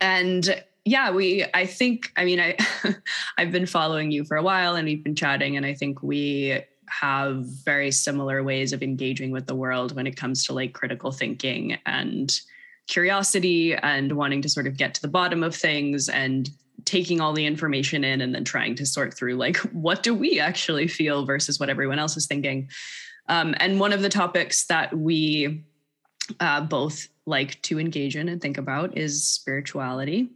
and 0.00 0.62
yeah, 0.86 1.10
we, 1.10 1.44
I 1.52 1.66
think, 1.66 2.10
I 2.16 2.24
mean, 2.24 2.40
I, 2.40 2.56
I've 3.36 3.52
been 3.52 3.66
following 3.66 4.12
you 4.12 4.24
for 4.24 4.38
a 4.38 4.42
while 4.42 4.76
and 4.76 4.86
we've 4.86 5.04
been 5.04 5.16
chatting, 5.16 5.58
and 5.58 5.66
I 5.66 5.74
think 5.74 6.02
we 6.02 6.58
have 6.88 7.44
very 7.44 7.90
similar 7.90 8.42
ways 8.42 8.72
of 8.72 8.82
engaging 8.82 9.30
with 9.30 9.46
the 9.46 9.54
world 9.54 9.94
when 9.94 10.06
it 10.06 10.16
comes 10.16 10.44
to 10.44 10.52
like 10.52 10.72
critical 10.72 11.12
thinking 11.12 11.78
and 11.86 12.40
curiosity 12.86 13.74
and 13.74 14.12
wanting 14.12 14.42
to 14.42 14.48
sort 14.48 14.66
of 14.66 14.76
get 14.76 14.94
to 14.94 15.02
the 15.02 15.08
bottom 15.08 15.42
of 15.42 15.54
things 15.54 16.08
and 16.08 16.50
taking 16.84 17.20
all 17.20 17.32
the 17.32 17.46
information 17.46 18.04
in 18.04 18.20
and 18.20 18.34
then 18.34 18.44
trying 18.44 18.74
to 18.76 18.86
sort 18.86 19.12
through 19.12 19.34
like 19.34 19.56
what 19.72 20.02
do 20.02 20.14
we 20.14 20.38
actually 20.38 20.86
feel 20.86 21.24
versus 21.24 21.58
what 21.58 21.68
everyone 21.68 21.98
else 21.98 22.16
is 22.16 22.26
thinking. 22.26 22.68
Um, 23.28 23.54
and 23.58 23.80
one 23.80 23.92
of 23.92 24.02
the 24.02 24.08
topics 24.08 24.66
that 24.66 24.96
we 24.96 25.64
uh, 26.38 26.60
both 26.60 27.08
like 27.26 27.60
to 27.62 27.80
engage 27.80 28.16
in 28.16 28.28
and 28.28 28.40
think 28.40 28.56
about 28.56 28.96
is 28.96 29.26
spirituality 29.26 30.30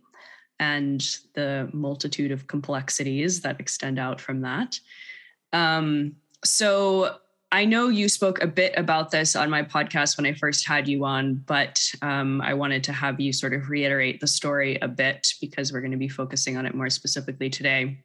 and 0.59 1.19
the 1.35 1.71
multitude 1.73 2.33
of 2.33 2.47
complexities 2.47 3.41
that 3.41 3.61
extend 3.61 3.99
out 3.99 4.21
from 4.21 4.43
that. 4.43 4.79
Um, 5.53 6.17
so 6.44 7.16
I 7.53 7.64
know 7.64 7.88
you 7.88 8.09
spoke 8.09 8.42
a 8.42 8.46
bit 8.46 8.72
about 8.76 9.11
this 9.11 9.35
on 9.35 9.50
my 9.50 9.62
podcast 9.62 10.16
when 10.16 10.26
I 10.26 10.35
first 10.35 10.66
had 10.66 10.87
you 10.87 11.05
on, 11.05 11.35
but 11.46 11.90
um, 12.00 12.40
I 12.42 12.55
wanted 12.55 12.85
to 12.85 12.92
have 12.92 13.18
you 13.20 13.33
sort 13.33 13.55
of 13.55 13.68
reiterate 13.68 14.20
the 14.20 14.29
story 14.29 14.79
a 14.81 14.88
bit 14.88 15.35
because 15.40 15.72
we're 15.72 15.81
going 15.81 15.90
to 15.90 15.96
be 15.96 16.09
focusing 16.09 16.57
on 16.57 16.64
it 16.64 16.74
more 16.74 16.88
specifically 16.90 17.50
today, 17.50 17.98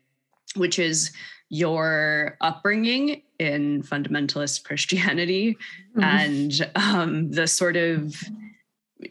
which 0.56 0.80
is 0.80 1.12
your 1.50 2.38
upbringing 2.42 3.22
in 3.38 3.84
fundamentalist 3.84 4.64
Christianity 4.64 5.58
Mhm. 5.96 6.04
and 6.04 6.72
um, 6.76 7.30
the 7.32 7.46
sort 7.46 7.76
of 7.78 8.16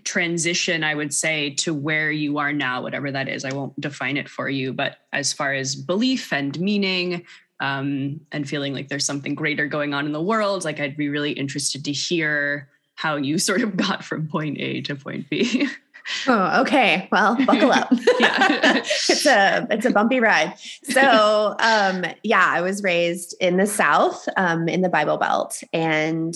transition, 0.03 0.83
I 0.83 0.95
would 0.95 1.15
say, 1.15 1.51
to 1.51 1.73
where 1.73 2.11
you 2.11 2.39
are 2.39 2.53
now, 2.53 2.83
whatever 2.83 3.13
that 3.13 3.29
is. 3.29 3.45
I 3.45 3.53
won't 3.53 3.79
define 3.81 4.17
it 4.17 4.29
for 4.29 4.49
you, 4.49 4.73
but 4.73 4.97
as 5.13 5.33
far 5.33 5.53
as 5.55 5.77
belief 5.77 6.33
and 6.33 6.59
meaning, 6.59 7.25
um, 7.61 8.21
and 8.33 8.49
feeling 8.49 8.73
like 8.73 8.89
there's 8.89 9.07
something 9.07 9.35
greater 9.35 9.67
going 9.67 9.95
on 9.95 10.07
in 10.07 10.13
the 10.13 10.23
world, 10.23 10.65
like 10.65 10.81
I'd 10.81 10.97
be 10.97 11.09
really 11.09 11.33
interested 11.33 11.85
to 11.85 11.93
hear 11.93 12.69
how 12.97 13.17
you 13.17 13.39
sort 13.49 13.63
of 13.63 13.77
got 13.77 14.05
from 14.05 14.29
point 14.29 14.59
A 14.61 14.81
to 14.83 14.95
point 14.95 15.29
B. 15.31 15.69
Oh, 16.27 16.61
okay. 16.61 17.09
Well, 17.11 17.35
buckle 17.47 17.73
up. 17.73 17.89
Yeah. 18.21 18.77
it's 18.77 19.25
a 19.25 19.67
it's 19.71 19.87
a 19.87 19.91
bumpy 19.91 20.21
ride. 20.21 20.53
So, 20.83 21.57
um, 21.61 22.05
yeah, 22.23 22.45
I 22.47 22.61
was 22.61 22.83
raised 22.83 23.35
in 23.41 23.57
the 23.57 23.67
South, 23.67 24.29
um, 24.37 24.69
in 24.69 24.83
the 24.83 24.91
Bible 24.91 25.17
Belt, 25.17 25.63
and 25.73 26.35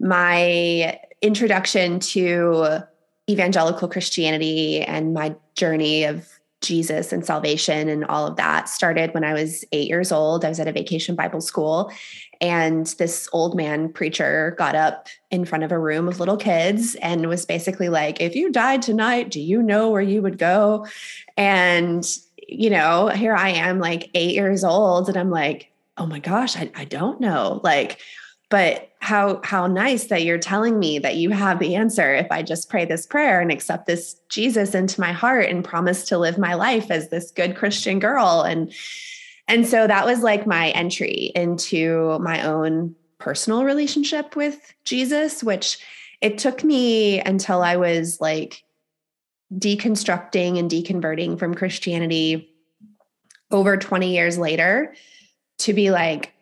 my 0.00 0.98
introduction 1.20 2.00
to 2.00 2.78
evangelical 3.28 3.88
Christianity 3.88 4.80
and 4.80 5.12
my 5.12 5.34
journey 5.56 6.04
of 6.04 6.26
Jesus 6.62 7.12
and 7.12 7.24
salvation 7.24 7.88
and 7.88 8.04
all 8.06 8.26
of 8.26 8.36
that 8.36 8.68
started 8.68 9.12
when 9.12 9.24
I 9.24 9.34
was 9.34 9.64
eight 9.72 9.88
years 9.88 10.10
old. 10.10 10.44
I 10.44 10.48
was 10.48 10.58
at 10.58 10.66
a 10.66 10.72
vacation 10.72 11.14
Bible 11.14 11.40
school, 11.40 11.92
and 12.40 12.86
this 12.98 13.28
old 13.32 13.56
man 13.56 13.92
preacher 13.92 14.54
got 14.58 14.74
up 14.74 15.08
in 15.30 15.44
front 15.44 15.64
of 15.64 15.72
a 15.72 15.78
room 15.78 16.08
of 16.08 16.18
little 16.18 16.36
kids 16.36 16.94
and 16.96 17.28
was 17.28 17.44
basically 17.44 17.88
like, 17.88 18.20
If 18.20 18.34
you 18.34 18.50
died 18.50 18.82
tonight, 18.82 19.30
do 19.30 19.40
you 19.40 19.62
know 19.62 19.90
where 19.90 20.02
you 20.02 20.22
would 20.22 20.38
go? 20.38 20.86
And, 21.36 22.06
you 22.48 22.70
know, 22.70 23.08
here 23.08 23.34
I 23.34 23.50
am, 23.50 23.78
like 23.78 24.10
eight 24.14 24.34
years 24.34 24.64
old, 24.64 25.08
and 25.08 25.16
I'm 25.16 25.30
like, 25.30 25.70
Oh 25.98 26.06
my 26.06 26.18
gosh, 26.18 26.56
I, 26.56 26.70
I 26.74 26.84
don't 26.84 27.20
know. 27.20 27.60
Like, 27.62 28.00
but 28.48 28.90
how 29.00 29.40
how 29.44 29.66
nice 29.66 30.04
that 30.04 30.24
you're 30.24 30.38
telling 30.38 30.78
me 30.78 30.98
that 30.98 31.16
you 31.16 31.30
have 31.30 31.58
the 31.58 31.74
answer 31.74 32.14
if 32.14 32.26
i 32.30 32.42
just 32.42 32.68
pray 32.68 32.84
this 32.84 33.06
prayer 33.06 33.40
and 33.40 33.52
accept 33.52 33.86
this 33.86 34.16
jesus 34.28 34.74
into 34.74 35.00
my 35.00 35.12
heart 35.12 35.46
and 35.48 35.64
promise 35.64 36.04
to 36.04 36.18
live 36.18 36.38
my 36.38 36.54
life 36.54 36.90
as 36.90 37.08
this 37.08 37.30
good 37.30 37.56
christian 37.56 37.98
girl. 37.98 38.42
And 38.42 38.72
and 39.48 39.64
so 39.64 39.86
that 39.86 40.04
was 40.04 40.24
like 40.24 40.44
my 40.44 40.70
entry 40.70 41.30
into 41.36 42.18
my 42.18 42.42
own 42.42 42.96
personal 43.18 43.64
relationship 43.64 44.36
with 44.36 44.74
jesus 44.84 45.42
which 45.42 45.78
it 46.20 46.38
took 46.38 46.64
me 46.64 47.20
until 47.20 47.62
i 47.62 47.76
was 47.76 48.20
like 48.20 48.62
deconstructing 49.54 50.58
and 50.58 50.70
deconverting 50.70 51.38
from 51.38 51.54
christianity 51.54 52.52
over 53.50 53.76
20 53.76 54.12
years 54.12 54.36
later 54.36 54.94
to 55.58 55.72
be 55.72 55.90
like 55.90 56.32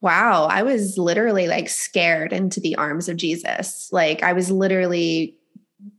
wow, 0.00 0.46
I 0.46 0.62
was 0.62 0.96
literally 0.96 1.46
like 1.46 1.68
scared 1.68 2.32
into 2.32 2.60
the 2.60 2.76
arms 2.76 3.08
of 3.08 3.16
Jesus. 3.16 3.88
Like 3.92 4.22
I 4.22 4.32
was 4.32 4.50
literally 4.50 5.36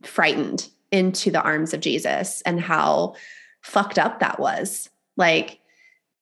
frightened 0.02 0.68
into 0.90 1.30
the 1.30 1.42
arms 1.42 1.72
of 1.72 1.80
Jesus 1.80 2.42
and 2.42 2.60
how 2.60 3.14
fucked 3.62 3.98
up 3.98 4.20
that 4.20 4.38
was. 4.38 4.88
Like, 5.16 5.58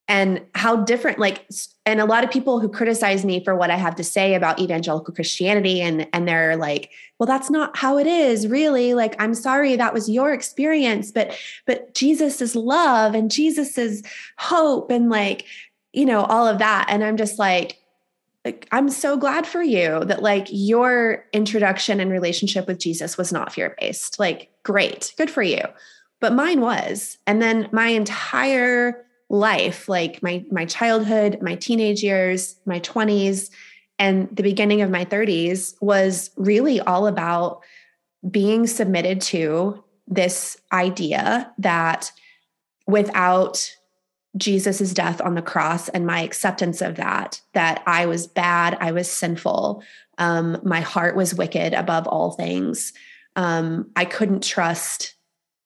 and 0.08 0.44
how 0.56 0.74
different, 0.74 1.20
like, 1.20 1.48
and 1.86 2.00
a 2.00 2.04
lot 2.04 2.24
of 2.24 2.32
people 2.32 2.58
who 2.58 2.68
criticize 2.68 3.24
me 3.24 3.44
for 3.44 3.54
what 3.54 3.70
I 3.70 3.76
have 3.76 3.94
to 3.94 4.02
say 4.02 4.34
about 4.34 4.58
evangelical 4.58 5.14
Christianity, 5.14 5.80
and 5.80 6.08
and 6.12 6.26
they're 6.26 6.56
like, 6.56 6.90
well, 7.18 7.28
that's 7.28 7.48
not 7.48 7.76
how 7.76 7.96
it 7.96 8.08
is, 8.08 8.48
really. 8.48 8.92
Like, 8.92 9.14
I'm 9.22 9.34
sorry 9.34 9.76
that 9.76 9.94
was 9.94 10.10
your 10.10 10.32
experience, 10.32 11.12
but 11.12 11.38
but 11.64 11.94
Jesus 11.94 12.42
is 12.42 12.56
love 12.56 13.14
and 13.14 13.30
Jesus 13.30 13.78
is 13.78 14.02
hope, 14.36 14.90
and 14.90 15.10
like, 15.10 15.44
you 15.92 16.06
know 16.06 16.24
all 16.24 16.46
of 16.46 16.58
that. 16.58 16.86
And 16.88 17.04
i'm 17.04 17.16
just 17.16 17.38
like 17.38 17.78
like 18.44 18.66
i'm 18.72 18.88
so 18.88 19.16
glad 19.16 19.46
for 19.46 19.62
you 19.62 20.04
that 20.04 20.22
like 20.22 20.46
your 20.50 21.24
introduction 21.32 22.00
and 22.00 22.10
relationship 22.10 22.66
with 22.66 22.78
jesus 22.78 23.18
was 23.18 23.32
not 23.32 23.52
fear 23.52 23.76
based 23.80 24.18
like 24.18 24.50
great 24.62 25.12
good 25.16 25.30
for 25.30 25.42
you. 25.42 25.62
But 26.20 26.34
mine 26.34 26.60
was. 26.60 27.16
And 27.26 27.40
then 27.40 27.68
my 27.72 27.86
entire 27.88 29.06
life 29.30 29.88
like 29.88 30.22
my 30.22 30.44
my 30.50 30.64
childhood 30.64 31.38
my 31.40 31.54
teenage 31.54 32.02
years 32.02 32.56
my 32.66 32.80
20s 32.80 33.48
and 34.00 34.34
the 34.34 34.42
beginning 34.42 34.82
of 34.82 34.90
my 34.90 35.04
30s 35.04 35.74
was 35.80 36.30
really 36.36 36.80
all 36.80 37.06
about 37.06 37.62
being 38.28 38.66
submitted 38.66 39.20
to 39.20 39.84
this 40.08 40.56
idea 40.72 41.52
that 41.58 42.10
without 42.88 43.72
Jesus' 44.36 44.92
death 44.94 45.20
on 45.20 45.34
the 45.34 45.42
cross 45.42 45.88
and 45.88 46.06
my 46.06 46.22
acceptance 46.22 46.80
of 46.80 46.96
that, 46.96 47.40
that 47.52 47.82
I 47.86 48.06
was 48.06 48.26
bad, 48.26 48.76
I 48.80 48.92
was 48.92 49.10
sinful, 49.10 49.82
um, 50.18 50.58
my 50.62 50.80
heart 50.80 51.16
was 51.16 51.34
wicked 51.34 51.72
above 51.72 52.06
all 52.06 52.32
things. 52.32 52.92
Um, 53.36 53.90
I 53.96 54.04
couldn't 54.04 54.44
trust 54.44 55.14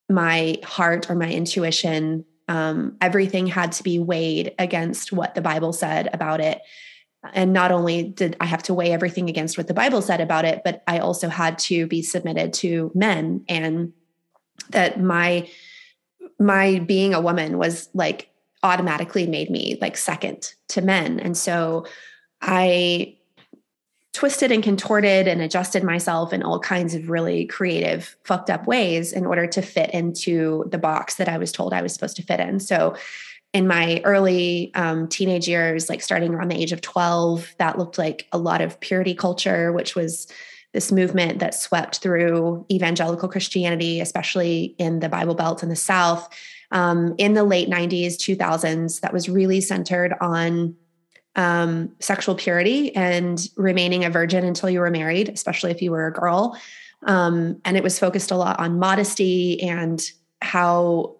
my 0.09 0.57
heart 0.63 1.09
or 1.09 1.15
my 1.15 1.29
intuition. 1.29 2.25
Um, 2.47 2.95
everything 3.01 3.47
had 3.47 3.73
to 3.73 3.83
be 3.83 3.99
weighed 3.99 4.55
against 4.57 5.11
what 5.11 5.35
the 5.35 5.41
Bible 5.41 5.73
said 5.73 6.09
about 6.13 6.39
it. 6.39 6.61
And 7.33 7.53
not 7.53 7.71
only 7.71 8.03
did 8.03 8.37
I 8.39 8.45
have 8.45 8.63
to 8.63 8.73
weigh 8.73 8.93
everything 8.93 9.29
against 9.29 9.57
what 9.57 9.67
the 9.67 9.73
Bible 9.73 10.01
said 10.01 10.21
about 10.21 10.45
it, 10.45 10.61
but 10.63 10.83
I 10.87 10.99
also 10.99 11.27
had 11.27 11.57
to 11.59 11.87
be 11.87 12.01
submitted 12.01 12.53
to 12.53 12.91
men 12.93 13.43
and 13.49 13.93
that 14.69 14.99
my 15.01 15.49
my 16.39 16.79
being 16.79 17.13
a 17.13 17.21
woman 17.21 17.57
was 17.57 17.89
like 17.93 18.29
automatically 18.65 19.27
made 19.27 19.49
me 19.49 19.77
like 19.79 19.95
second 19.95 20.53
to 20.69 20.81
men. 20.81 21.19
And 21.19 21.37
so 21.37 21.85
I 22.41 23.15
twisted 24.11 24.51
and 24.51 24.63
contorted 24.63 25.27
and 25.27 25.41
adjusted 25.41 25.83
myself 25.83 26.33
in 26.33 26.41
all 26.41 26.59
kinds 26.59 26.95
of 26.95 27.09
really 27.09 27.45
creative, 27.45 28.15
fucked 28.23 28.49
up 28.49 28.65
ways 28.65 29.13
in 29.13 29.25
order 29.25 29.45
to 29.45 29.61
fit 29.61 29.93
into 29.93 30.65
the 30.71 30.77
box 30.77 31.15
that 31.15 31.29
I 31.29 31.37
was 31.37 31.51
told 31.51 31.73
I 31.73 31.81
was 31.81 31.93
supposed 31.93 32.15
to 32.15 32.23
fit 32.23 32.39
in. 32.39 32.59
So 32.59 32.95
in 33.53 33.67
my 33.67 34.01
early 34.03 34.73
um, 34.73 35.07
teenage 35.09 35.47
years, 35.47 35.89
like 35.89 36.01
starting 36.01 36.33
around 36.33 36.49
the 36.49 36.59
age 36.59 36.71
of 36.71 36.81
12, 36.81 37.55
that 37.59 37.77
looked 37.77 37.97
like 37.97 38.27
a 38.31 38.37
lot 38.37 38.61
of 38.61 38.79
purity 38.79 39.13
culture, 39.13 39.71
which 39.71 39.95
was 39.95 40.27
this 40.73 40.91
movement 40.91 41.39
that 41.39 41.53
swept 41.53 41.99
through 41.99 42.65
evangelical 42.71 43.29
Christianity, 43.29 44.01
especially 44.01 44.75
in 44.77 45.01
the 45.01 45.09
Bible 45.09 45.35
Belt 45.35 45.61
in 45.61 45.69
the 45.69 45.75
South. 45.75 46.27
Um, 46.71 47.15
in 47.17 47.33
the 47.33 47.43
late 47.43 47.69
90s, 47.69 48.15
2000s, 48.15 49.01
that 49.01 49.13
was 49.13 49.29
really 49.29 49.61
centered 49.61 50.13
on 50.19 50.75
um, 51.35 51.91
sexual 51.99 52.35
purity 52.35 52.95
and 52.95 53.47
remaining 53.57 54.05
a 54.05 54.09
virgin 54.09 54.45
until 54.45 54.69
you 54.69 54.79
were 54.79 54.89
married, 54.89 55.29
especially 55.29 55.71
if 55.71 55.81
you 55.81 55.91
were 55.91 56.07
a 56.07 56.13
girl. 56.13 56.57
Um, 57.05 57.61
and 57.65 57.77
it 57.77 57.83
was 57.83 57.99
focused 57.99 58.31
a 58.31 58.37
lot 58.37 58.59
on 58.59 58.79
modesty 58.79 59.61
and 59.61 60.01
how 60.41 61.17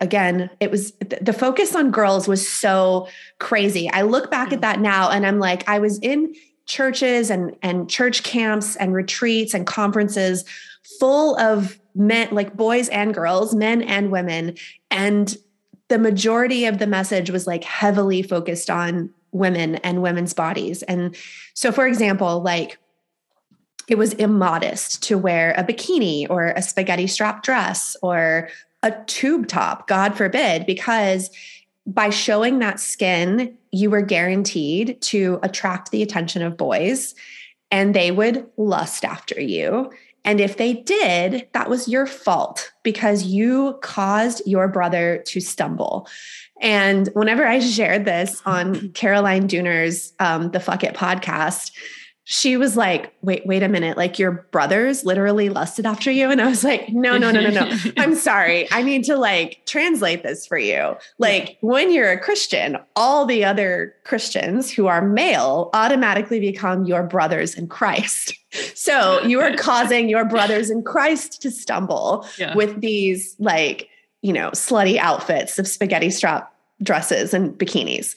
again 0.00 0.48
it 0.58 0.70
was 0.70 0.92
the 0.92 1.34
focus 1.34 1.74
on 1.74 1.90
girls 1.90 2.26
was 2.26 2.48
so 2.48 3.06
crazy 3.38 3.90
i 3.90 4.00
look 4.00 4.30
back 4.30 4.50
at 4.50 4.60
mm. 4.60 4.62
that 4.62 4.80
now 4.80 5.10
and 5.10 5.26
i'm 5.26 5.38
like 5.38 5.68
i 5.68 5.78
was 5.78 5.98
in 5.98 6.34
churches 6.64 7.30
and 7.30 7.54
and 7.62 7.90
church 7.90 8.22
camps 8.22 8.76
and 8.76 8.94
retreats 8.94 9.52
and 9.52 9.66
conferences 9.66 10.46
full 10.98 11.38
of 11.38 11.78
men 11.96 12.28
like 12.32 12.56
boys 12.56 12.88
and 12.90 13.14
girls 13.14 13.54
men 13.54 13.82
and 13.82 14.10
women 14.10 14.54
and 14.90 15.36
the 15.88 15.98
majority 15.98 16.64
of 16.64 16.78
the 16.78 16.86
message 16.86 17.30
was 17.30 17.46
like 17.46 17.64
heavily 17.64 18.22
focused 18.22 18.70
on 18.70 19.10
women 19.32 19.76
and 19.76 20.02
women's 20.02 20.34
bodies 20.34 20.82
and 20.84 21.16
so 21.54 21.72
for 21.72 21.86
example 21.86 22.40
like 22.40 22.78
it 23.88 23.98
was 23.98 24.14
immodest 24.14 25.02
to 25.04 25.16
wear 25.16 25.54
a 25.56 25.64
bikini 25.64 26.26
or 26.28 26.46
a 26.48 26.62
spaghetti 26.62 27.06
strap 27.06 27.42
dress 27.42 27.96
or 28.02 28.48
a 28.82 28.92
tube 29.06 29.48
top, 29.48 29.88
God 29.88 30.16
forbid, 30.16 30.66
because 30.66 31.30
by 31.86 32.10
showing 32.10 32.58
that 32.58 32.80
skin, 32.80 33.56
you 33.72 33.90
were 33.90 34.02
guaranteed 34.02 35.00
to 35.02 35.38
attract 35.42 35.90
the 35.90 36.02
attention 36.02 36.42
of 36.42 36.56
boys 36.56 37.14
and 37.70 37.94
they 37.94 38.10
would 38.10 38.46
lust 38.56 39.04
after 39.04 39.40
you. 39.40 39.90
And 40.26 40.40
if 40.40 40.56
they 40.56 40.74
did, 40.74 41.48
that 41.52 41.70
was 41.70 41.88
your 41.88 42.04
fault 42.04 42.72
because 42.82 43.22
you 43.22 43.78
caused 43.80 44.42
your 44.44 44.66
brother 44.66 45.22
to 45.28 45.40
stumble. 45.40 46.08
And 46.60 47.08
whenever 47.14 47.46
I 47.46 47.60
shared 47.60 48.04
this 48.04 48.42
on 48.44 48.90
Caroline 48.90 49.46
Dooner's 49.46 50.12
um, 50.18 50.50
The 50.50 50.60
Fuck 50.60 50.82
It 50.82 50.94
podcast, 50.94 51.70
she 52.28 52.56
was 52.56 52.76
like, 52.76 53.14
wait, 53.22 53.46
wait 53.46 53.62
a 53.62 53.68
minute. 53.68 53.96
Like 53.96 54.18
your 54.18 54.48
brothers 54.50 55.04
literally 55.04 55.48
lusted 55.48 55.86
after 55.86 56.10
you. 56.10 56.28
And 56.28 56.42
I 56.42 56.48
was 56.48 56.64
like, 56.64 56.88
no, 56.88 57.16
no, 57.16 57.30
no, 57.30 57.40
no, 57.40 57.50
no. 57.50 57.78
I'm 57.98 58.16
sorry. 58.16 58.66
I 58.72 58.82
need 58.82 59.04
to 59.04 59.16
like 59.16 59.62
translate 59.64 60.24
this 60.24 60.44
for 60.44 60.58
you. 60.58 60.96
Like 61.18 61.56
when 61.60 61.92
you're 61.92 62.10
a 62.10 62.18
Christian, 62.18 62.78
all 62.96 63.26
the 63.26 63.44
other 63.44 63.94
Christians 64.02 64.72
who 64.72 64.88
are 64.88 65.06
male 65.06 65.70
automatically 65.72 66.40
become 66.40 66.84
your 66.84 67.04
brothers 67.04 67.54
in 67.54 67.68
Christ. 67.68 68.34
So 68.74 69.22
you 69.24 69.40
are 69.42 69.54
causing 69.54 70.08
your 70.08 70.24
brothers 70.24 70.70
in 70.70 70.82
Christ 70.82 71.42
to 71.42 71.50
stumble 71.50 72.26
yeah. 72.38 72.54
with 72.54 72.80
these 72.80 73.36
like, 73.38 73.90
you 74.22 74.32
know, 74.32 74.50
slutty 74.52 74.96
outfits 74.96 75.58
of 75.58 75.68
spaghetti 75.68 76.08
strap 76.08 76.54
dresses 76.82 77.34
and 77.34 77.52
bikinis. 77.58 78.14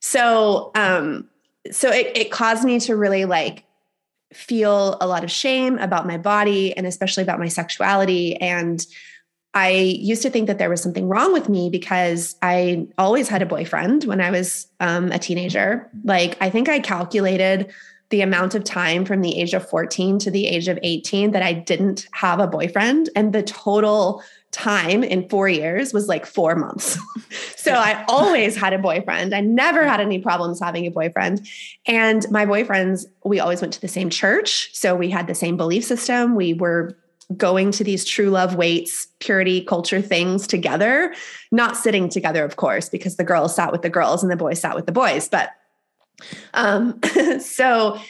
So, 0.00 0.72
um, 0.74 1.26
so 1.70 1.90
it, 1.90 2.16
it 2.16 2.30
caused 2.30 2.64
me 2.64 2.80
to 2.80 2.96
really 2.96 3.24
like 3.24 3.64
feel 4.32 4.98
a 5.00 5.06
lot 5.06 5.24
of 5.24 5.30
shame 5.30 5.78
about 5.78 6.06
my 6.06 6.18
body 6.18 6.76
and 6.76 6.86
especially 6.86 7.22
about 7.22 7.38
my 7.38 7.48
sexuality 7.48 8.36
and 8.36 8.86
I 9.54 9.70
used 9.70 10.22
to 10.22 10.30
think 10.30 10.46
that 10.46 10.58
there 10.58 10.70
was 10.70 10.82
something 10.82 11.08
wrong 11.08 11.32
with 11.32 11.48
me 11.48 11.70
because 11.70 12.36
I 12.42 12.86
always 12.98 13.28
had 13.28 13.42
a 13.42 13.46
boyfriend 13.46 14.04
when 14.04 14.20
I 14.20 14.30
was 14.30 14.68
um, 14.78 15.10
a 15.10 15.18
teenager. 15.18 15.90
Like, 16.04 16.36
I 16.40 16.50
think 16.50 16.68
I 16.68 16.80
calculated 16.80 17.72
the 18.10 18.20
amount 18.20 18.54
of 18.54 18.64
time 18.64 19.04
from 19.04 19.20
the 19.20 19.38
age 19.38 19.54
of 19.54 19.68
14 19.68 20.18
to 20.20 20.30
the 20.30 20.46
age 20.46 20.68
of 20.68 20.78
18 20.82 21.32
that 21.32 21.42
I 21.42 21.52
didn't 21.52 22.08
have 22.12 22.40
a 22.40 22.46
boyfriend. 22.46 23.10
And 23.16 23.32
the 23.32 23.42
total 23.42 24.22
time 24.50 25.04
in 25.04 25.28
four 25.28 25.48
years 25.48 25.92
was 25.92 26.08
like 26.08 26.26
four 26.26 26.54
months. 26.54 26.98
so 27.56 27.72
I 27.72 28.04
always 28.08 28.56
had 28.56 28.72
a 28.72 28.78
boyfriend. 28.78 29.34
I 29.34 29.40
never 29.40 29.86
had 29.86 30.00
any 30.00 30.18
problems 30.18 30.60
having 30.60 30.86
a 30.86 30.90
boyfriend. 30.90 31.46
And 31.86 32.24
my 32.30 32.46
boyfriends, 32.46 33.04
we 33.24 33.40
always 33.40 33.60
went 33.60 33.74
to 33.74 33.80
the 33.80 33.88
same 33.88 34.10
church. 34.10 34.74
So 34.74 34.94
we 34.94 35.10
had 35.10 35.26
the 35.26 35.34
same 35.34 35.56
belief 35.56 35.84
system. 35.84 36.34
We 36.34 36.54
were 36.54 36.96
going 37.36 37.70
to 37.72 37.84
these 37.84 38.06
True 38.06 38.30
Love 38.30 38.54
Waits, 38.54 39.08
purity 39.20 39.60
culture 39.60 40.00
things 40.00 40.46
together, 40.46 41.14
not 41.52 41.76
sitting 41.76 42.08
together, 42.08 42.42
of 42.44 42.56
course, 42.56 42.88
because 42.88 43.16
the 43.16 43.24
girls 43.24 43.54
sat 43.54 43.70
with 43.70 43.82
the 43.82 43.90
girls 43.90 44.22
and 44.22 44.32
the 44.32 44.36
boys 44.36 44.60
sat 44.60 44.74
with 44.74 44.86
the 44.86 44.92
boys. 44.92 45.28
But 45.28 45.50
um, 46.54 46.98
so 47.40 48.00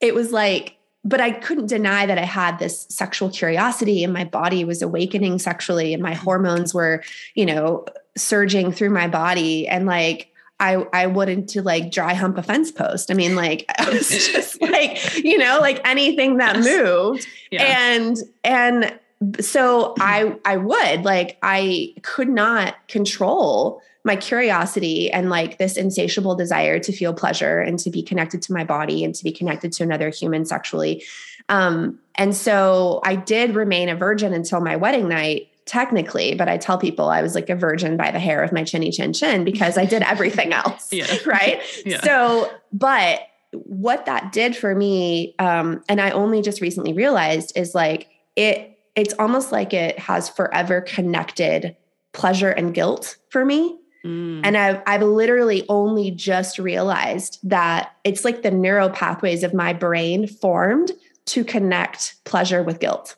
it 0.00 0.14
was 0.14 0.32
like 0.32 0.76
but 1.04 1.20
I 1.20 1.32
couldn't 1.32 1.66
deny 1.66 2.06
that 2.06 2.18
I 2.18 2.24
had 2.24 2.58
this 2.58 2.86
sexual 2.88 3.30
curiosity 3.30 4.02
and 4.02 4.12
my 4.12 4.24
body 4.24 4.64
was 4.64 4.80
awakening 4.80 5.38
sexually 5.38 5.92
and 5.92 6.02
my 6.02 6.12
mm-hmm. 6.12 6.24
hormones 6.24 6.72
were, 6.72 7.04
you 7.34 7.46
know, 7.46 7.84
surging 8.16 8.72
through 8.72 8.90
my 8.90 9.08
body 9.08 9.68
and 9.68 9.86
like 9.86 10.30
I 10.60 10.86
I 10.92 11.06
wouldn't 11.06 11.48
to 11.50 11.62
like 11.62 11.90
dry 11.90 12.14
hump 12.14 12.38
a 12.38 12.42
fence 12.42 12.72
post. 12.72 13.10
I 13.10 13.14
mean, 13.14 13.36
like 13.36 13.64
I 13.78 13.90
was 13.90 14.08
just 14.08 14.60
like, 14.62 15.22
you 15.22 15.36
know, 15.36 15.58
like 15.60 15.86
anything 15.86 16.38
that 16.38 16.60
moved. 16.60 17.26
Yeah. 17.50 17.64
And 17.64 18.16
and 18.42 18.98
so 19.40 19.94
I 19.98 20.36
I 20.44 20.56
would 20.56 21.04
like 21.04 21.38
I 21.42 21.94
could 22.02 22.28
not 22.28 22.74
control 22.88 23.82
my 24.04 24.16
curiosity 24.16 25.10
and 25.10 25.30
like 25.30 25.56
this 25.58 25.76
insatiable 25.76 26.34
desire 26.34 26.78
to 26.78 26.92
feel 26.92 27.14
pleasure 27.14 27.60
and 27.60 27.78
to 27.78 27.90
be 27.90 28.02
connected 28.02 28.42
to 28.42 28.52
my 28.52 28.62
body 28.62 29.02
and 29.02 29.14
to 29.14 29.24
be 29.24 29.32
connected 29.32 29.72
to 29.72 29.82
another 29.82 30.10
human 30.10 30.44
sexually. 30.44 31.02
Um, 31.48 31.98
and 32.14 32.36
so 32.36 33.00
I 33.04 33.16
did 33.16 33.54
remain 33.54 33.88
a 33.88 33.96
virgin 33.96 34.34
until 34.34 34.60
my 34.60 34.76
wedding 34.76 35.08
night, 35.08 35.48
technically, 35.64 36.34
but 36.34 36.48
I 36.48 36.58
tell 36.58 36.76
people 36.76 37.08
I 37.08 37.22
was 37.22 37.34
like 37.34 37.48
a 37.48 37.56
virgin 37.56 37.96
by 37.96 38.10
the 38.10 38.18
hair 38.18 38.42
of 38.42 38.52
my 38.52 38.62
chinny 38.62 38.90
chin 38.90 39.14
chin 39.14 39.42
because 39.42 39.78
I 39.78 39.86
did 39.86 40.02
everything 40.06 40.52
else. 40.52 40.92
yeah. 40.92 41.06
Right. 41.26 41.62
Yeah. 41.86 42.02
So, 42.02 42.52
but 42.72 43.20
what 43.52 44.04
that 44.04 44.32
did 44.32 44.54
for 44.54 44.74
me, 44.74 45.34
um, 45.38 45.82
and 45.88 46.00
I 46.00 46.10
only 46.10 46.42
just 46.42 46.60
recently 46.60 46.92
realized 46.92 47.56
is 47.56 47.74
like 47.74 48.08
it, 48.36 48.73
it's 48.96 49.14
almost 49.18 49.52
like 49.52 49.72
it 49.72 49.98
has 49.98 50.28
forever 50.28 50.80
connected 50.80 51.76
pleasure 52.12 52.50
and 52.50 52.74
guilt 52.74 53.16
for 53.30 53.44
me 53.44 53.78
Mm. 54.04 54.42
And 54.44 54.56
I've, 54.56 54.82
I've 54.86 55.02
literally 55.02 55.64
only 55.68 56.10
just 56.10 56.58
realized 56.58 57.38
that 57.42 57.92
it's 58.04 58.24
like 58.24 58.42
the 58.42 58.50
neural 58.50 58.90
pathways 58.90 59.42
of 59.42 59.54
my 59.54 59.72
brain 59.72 60.26
formed 60.26 60.92
to 61.26 61.42
connect 61.42 62.22
pleasure 62.24 62.62
with 62.62 62.80
guilt. 62.80 63.16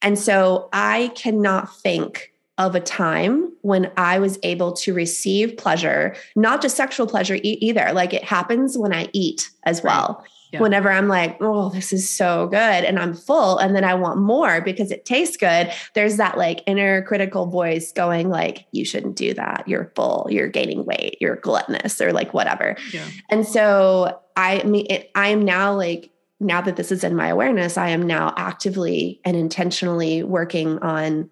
And 0.00 0.18
so 0.18 0.68
I 0.72 1.12
cannot 1.16 1.74
think 1.76 2.32
of 2.58 2.74
a 2.74 2.80
time 2.80 3.52
when 3.62 3.90
I 3.96 4.18
was 4.18 4.38
able 4.42 4.72
to 4.72 4.94
receive 4.94 5.56
pleasure, 5.56 6.14
not 6.36 6.62
just 6.62 6.76
sexual 6.76 7.06
pleasure 7.06 7.36
e- 7.36 7.58
either. 7.60 7.90
Like 7.92 8.12
it 8.12 8.22
happens 8.22 8.78
when 8.78 8.92
I 8.92 9.08
eat 9.12 9.50
as 9.64 9.82
well. 9.82 10.18
Right 10.20 10.28
yeah. 10.52 10.60
whenever 10.60 10.90
I'm 10.90 11.08
like, 11.08 11.38
oh, 11.40 11.70
this 11.70 11.92
is 11.92 12.08
so 12.08 12.46
good 12.48 12.58
and 12.58 12.98
I'm 12.98 13.14
full 13.14 13.58
and 13.58 13.74
then 13.74 13.84
I 13.84 13.94
want 13.94 14.20
more 14.20 14.60
because 14.60 14.90
it 14.90 15.04
tastes 15.04 15.36
good, 15.36 15.72
there's 15.94 16.18
that 16.18 16.38
like 16.38 16.62
inner 16.66 17.02
critical 17.02 17.46
voice 17.46 17.90
going 17.92 18.28
like, 18.28 18.66
you 18.72 18.84
shouldn't 18.84 19.16
do 19.16 19.34
that. 19.34 19.64
You're 19.66 19.90
full, 19.96 20.28
you're 20.30 20.48
gaining 20.48 20.84
weight, 20.84 21.16
you're 21.20 21.36
gluttonous 21.36 22.00
or 22.00 22.12
like 22.12 22.34
whatever. 22.34 22.76
Yeah. 22.92 23.06
And 23.30 23.46
so 23.46 24.20
I 24.36 24.62
mean, 24.64 24.86
it, 24.88 25.10
I 25.14 25.28
am 25.28 25.44
now 25.44 25.74
like, 25.74 26.10
now 26.40 26.60
that 26.60 26.76
this 26.76 26.90
is 26.90 27.04
in 27.04 27.14
my 27.14 27.28
awareness, 27.28 27.78
I 27.78 27.90
am 27.90 28.02
now 28.02 28.34
actively 28.36 29.20
and 29.24 29.36
intentionally 29.36 30.22
working 30.22 30.78
on 30.80 31.30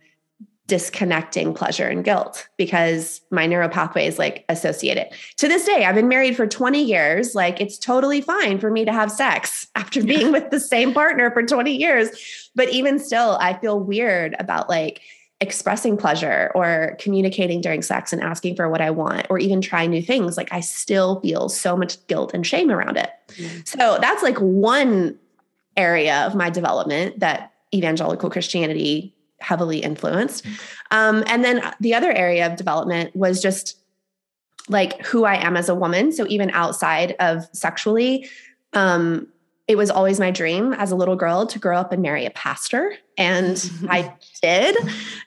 disconnecting 0.70 1.52
pleasure 1.52 1.88
and 1.88 2.04
guilt 2.04 2.48
because 2.56 3.20
my 3.32 3.44
neural 3.44 3.68
pathway 3.68 4.06
is 4.06 4.20
like 4.20 4.44
associated. 4.48 5.08
To 5.38 5.48
this 5.48 5.64
day, 5.64 5.84
I've 5.84 5.96
been 5.96 6.06
married 6.06 6.36
for 6.36 6.46
20 6.46 6.80
years. 6.80 7.34
Like 7.34 7.60
it's 7.60 7.76
totally 7.76 8.20
fine 8.20 8.60
for 8.60 8.70
me 8.70 8.84
to 8.84 8.92
have 8.92 9.10
sex 9.10 9.66
after 9.74 10.00
being 10.00 10.30
with 10.30 10.50
the 10.50 10.60
same 10.60 10.94
partner 10.94 11.28
for 11.32 11.42
20 11.42 11.76
years. 11.76 12.10
But 12.54 12.68
even 12.68 13.00
still, 13.00 13.36
I 13.40 13.58
feel 13.58 13.80
weird 13.80 14.36
about 14.38 14.68
like 14.68 15.00
expressing 15.40 15.96
pleasure 15.96 16.52
or 16.54 16.96
communicating 17.00 17.60
during 17.60 17.82
sex 17.82 18.12
and 18.12 18.22
asking 18.22 18.54
for 18.54 18.68
what 18.68 18.80
I 18.80 18.92
want 18.92 19.26
or 19.28 19.40
even 19.40 19.60
trying 19.60 19.90
new 19.90 20.02
things. 20.02 20.36
Like 20.36 20.52
I 20.52 20.60
still 20.60 21.20
feel 21.20 21.48
so 21.48 21.76
much 21.76 22.06
guilt 22.06 22.32
and 22.32 22.46
shame 22.46 22.70
around 22.70 22.96
it. 22.96 23.10
Mm. 23.30 23.66
So 23.66 23.98
that's 24.00 24.22
like 24.22 24.38
one 24.38 25.18
area 25.76 26.24
of 26.26 26.36
my 26.36 26.48
development 26.48 27.18
that 27.18 27.52
evangelical 27.74 28.30
Christianity 28.30 29.16
heavily 29.41 29.78
influenced. 29.78 30.47
Um, 30.91 31.24
and 31.26 31.45
then 31.45 31.62
the 31.80 31.95
other 31.95 32.12
area 32.12 32.47
of 32.47 32.57
development 32.57 33.14
was 33.14 33.41
just 33.41 33.78
like 34.68 35.05
who 35.05 35.24
I 35.24 35.34
am 35.34 35.57
as 35.57 35.68
a 35.68 35.74
woman. 35.74 36.12
So 36.12 36.26
even 36.28 36.51
outside 36.51 37.16
of 37.18 37.49
sexually, 37.53 38.28
um, 38.72 39.26
it 39.70 39.76
was 39.76 39.88
always 39.88 40.18
my 40.18 40.32
dream 40.32 40.72
as 40.72 40.90
a 40.90 40.96
little 40.96 41.14
girl 41.14 41.46
to 41.46 41.56
grow 41.60 41.76
up 41.76 41.92
and 41.92 42.02
marry 42.02 42.26
a 42.26 42.30
pastor. 42.30 42.92
And 43.16 43.70
I 43.88 44.12
did. 44.42 44.76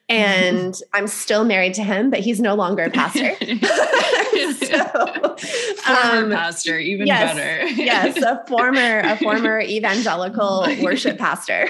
And 0.10 0.78
I'm 0.94 1.08
still 1.08 1.46
married 1.46 1.76
to 1.76 1.82
him, 1.82 2.10
but 2.10 2.20
he's 2.20 2.42
no 2.42 2.54
longer 2.54 2.84
a 2.84 2.90
pastor. 2.90 3.36
so, 4.66 5.38
former 5.78 6.26
um, 6.26 6.30
pastor, 6.30 6.78
even 6.78 7.08
yes, 7.08 7.34
better. 7.34 7.68
yes, 7.68 8.22
a 8.22 8.44
former, 8.46 9.00
a 9.00 9.16
former 9.16 9.62
evangelical 9.62 10.68
worship 10.82 11.18
pastor. 11.18 11.70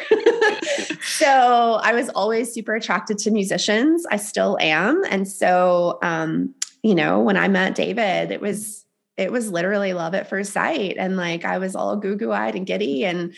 so 1.04 1.80
I 1.84 1.94
was 1.94 2.10
always 2.10 2.52
super 2.52 2.74
attracted 2.74 3.20
to 3.20 3.30
musicians. 3.30 4.04
I 4.10 4.16
still 4.18 4.58
am. 4.60 5.04
And 5.12 5.28
so 5.28 6.00
um, 6.02 6.56
you 6.82 6.96
know, 6.96 7.20
when 7.20 7.38
I 7.38 7.48
met 7.50 7.76
David, 7.76 8.32
it 8.32 8.42
was 8.42 8.83
it 9.18 9.32
was 9.32 9.52
literally 9.52 9.94
love 9.94 10.16
at 10.16 10.30
first 10.30 10.54
sight 10.54 10.96
and 10.98 11.18
like 11.18 11.46
i 11.46 11.58
was 11.58 11.76
all 11.76 11.96
goo 11.96 12.16
goo 12.16 12.32
eyed 12.32 12.56
and 12.56 12.66
giddy 12.66 13.06
and 13.06 13.34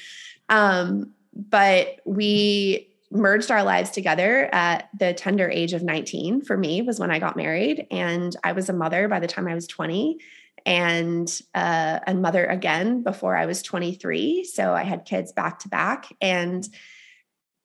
um 0.49 1.11
but 1.33 1.99
we 2.05 2.89
merged 3.11 3.51
our 3.51 3.63
lives 3.63 3.91
together 3.91 4.49
at 4.53 4.89
the 4.97 5.13
tender 5.13 5.49
age 5.49 5.73
of 5.73 5.83
19 5.83 6.41
for 6.41 6.57
me 6.57 6.81
was 6.81 6.99
when 6.99 7.11
i 7.11 7.19
got 7.19 7.37
married 7.37 7.85
and 7.91 8.35
i 8.43 8.51
was 8.51 8.69
a 8.69 8.73
mother 8.73 9.07
by 9.07 9.19
the 9.19 9.27
time 9.27 9.47
i 9.47 9.55
was 9.55 9.67
20 9.67 10.19
and 10.67 11.41
uh, 11.53 11.99
a 12.07 12.13
mother 12.15 12.45
again 12.45 13.03
before 13.03 13.35
i 13.35 13.45
was 13.45 13.61
23 13.61 14.43
so 14.43 14.73
i 14.73 14.83
had 14.83 15.05
kids 15.05 15.31
back 15.31 15.59
to 15.59 15.69
back 15.69 16.07
and 16.21 16.67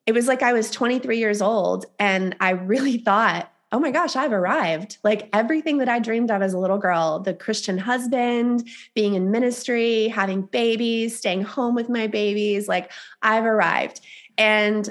it 0.07 0.13
was 0.13 0.27
like 0.27 0.43
i 0.43 0.53
was 0.53 0.71
23 0.71 1.19
years 1.19 1.41
old 1.41 1.87
and 1.99 2.37
i 2.41 2.51
really 2.51 2.99
thought 3.05 3.51
oh 3.73 3.79
my 3.79 3.91
gosh, 3.91 4.17
I've 4.17 4.33
arrived. 4.33 4.99
Like 5.05 5.29
everything 5.33 5.79
that 5.79 5.89
I 5.89 6.01
dreamed 6.01 6.31
of 6.31 6.43
as 6.43 6.53
a 6.53 6.59
little 6.59 6.79
girl 6.79 7.21
the 7.21 7.35
Christian 7.35 7.79
husband, 7.79 8.69
being 8.95 9.15
in 9.15 9.31
ministry, 9.31 10.09
having 10.09 10.43
babies, 10.43 11.17
staying 11.17 11.43
home 11.43 11.75
with 11.75 11.89
my 11.89 12.07
babies 12.07 12.67
like 12.69 12.91
I've 13.23 13.45
arrived. 13.45 14.01
And 14.37 14.89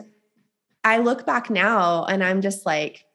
I 0.83 0.99
look 0.99 1.25
back 1.25 1.49
now 1.49 2.05
and 2.05 2.23
I'm 2.23 2.41
just 2.41 2.65
like, 2.65 3.05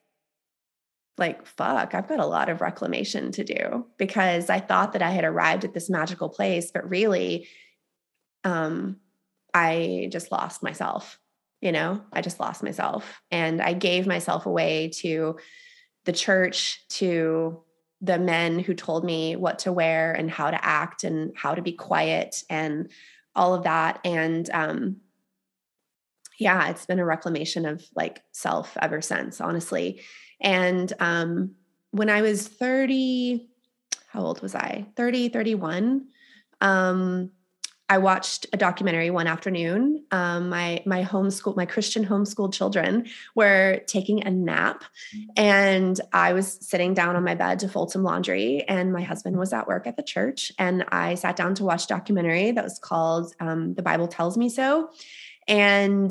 like, 1.17 1.47
fuck, 1.47 1.95
I've 1.95 2.09
got 2.09 2.21
a 2.21 2.27
lot 2.27 2.49
of 2.49 2.61
reclamation 2.61 3.31
to 3.33 3.45
do 3.45 3.87
because 3.99 4.51
I 4.51 4.59
thought 4.59 4.93
that 4.93 5.03
I 5.03 5.11
had 5.11 5.25
arrived 5.25 5.65
at 5.65 5.73
this 5.73 5.89
magical 5.89 6.29
place, 6.29 6.73
but 6.73 6.91
really, 6.91 7.49
um, 8.43 8.97
I 9.55 10.09
just 10.11 10.33
lost 10.33 10.63
myself 10.63 11.19
you 11.65 11.73
know 11.73 12.01
i 12.13 12.21
just 12.21 12.39
lost 12.39 12.63
myself. 12.63 13.21
And 13.33 13.61
i 13.61 13.73
gave 13.73 14.07
myself 14.07 14.47
away 14.47 14.91
to 15.01 15.39
the 16.05 16.13
church 16.13 16.85
to 16.91 17.63
the 18.01 18.19
men 18.19 18.59
who 18.59 18.75
told 18.75 19.03
me 19.05 19.35
what 19.35 19.61
to 19.61 19.73
wear 19.73 20.13
and 20.13 20.31
how 20.31 20.51
to 20.51 20.65
act 20.65 21.05
and 21.05 21.33
how 21.35 21.55
to 21.55 21.63
be 21.63 21.73
quiet 21.73 22.43
and 22.51 22.91
all 23.35 23.55
of 23.55 23.65
that. 23.65 23.99
And 24.05 24.49
um 24.51 24.97
yeah 26.39 26.69
it's 26.69 26.85
been 26.85 26.99
a 26.99 27.05
reclamation 27.05 27.65
of 27.65 27.83
like 27.97 28.23
self 28.33 28.77
ever 28.81 29.01
since 29.01 29.41
honestly. 29.41 30.03
And 30.41 30.93
um 31.01 31.55
when 31.93 32.11
i 32.11 32.21
was 32.23 32.47
30 32.47 33.49
how 34.09 34.21
old 34.21 34.43
was 34.43 34.55
i? 34.55 34.87
30 34.97 35.31
31 35.31 36.07
um 36.61 37.31
I 37.89 37.99
watched 37.99 38.47
a 38.53 38.57
documentary 38.57 39.11
one 39.11 39.27
afternoon. 39.27 40.05
Um, 40.11 40.49
my 40.49 40.83
my 40.87 41.05
homeschool, 41.05 41.55
my 41.55 41.67
Christian 41.67 42.05
homeschooled 42.05 42.55
children 42.55 43.07
were 43.35 43.83
taking 43.87 44.27
a 44.27 44.31
nap, 44.31 44.85
and 45.37 46.01
I 46.13 46.33
was 46.33 46.59
sitting 46.67 46.95
down 46.95 47.15
on 47.15 47.25
my 47.25 47.35
bed 47.35 47.59
to 47.59 47.69
fold 47.69 47.93
some 47.93 48.03
laundry, 48.03 48.65
and 48.67 48.93
my 48.93 49.03
husband 49.03 49.37
was 49.37 49.53
at 49.53 49.69
work 49.69 49.87
at 49.87 49.97
the 49.97 50.03
church, 50.03 50.51
and 50.59 50.85
I 50.89 51.15
sat 51.15 51.37
down 51.37 51.55
to 51.57 51.65
watch 51.65 51.85
a 51.85 51.89
documentary 51.89 52.53
that 52.53 52.65
was 52.65 52.79
called 52.79 53.35
um, 53.39 53.75
"The 53.75 53.83
Bible 53.83 54.09
Tells 54.09 54.39
Me 54.39 54.49
So," 54.49 54.91
and 55.47 56.11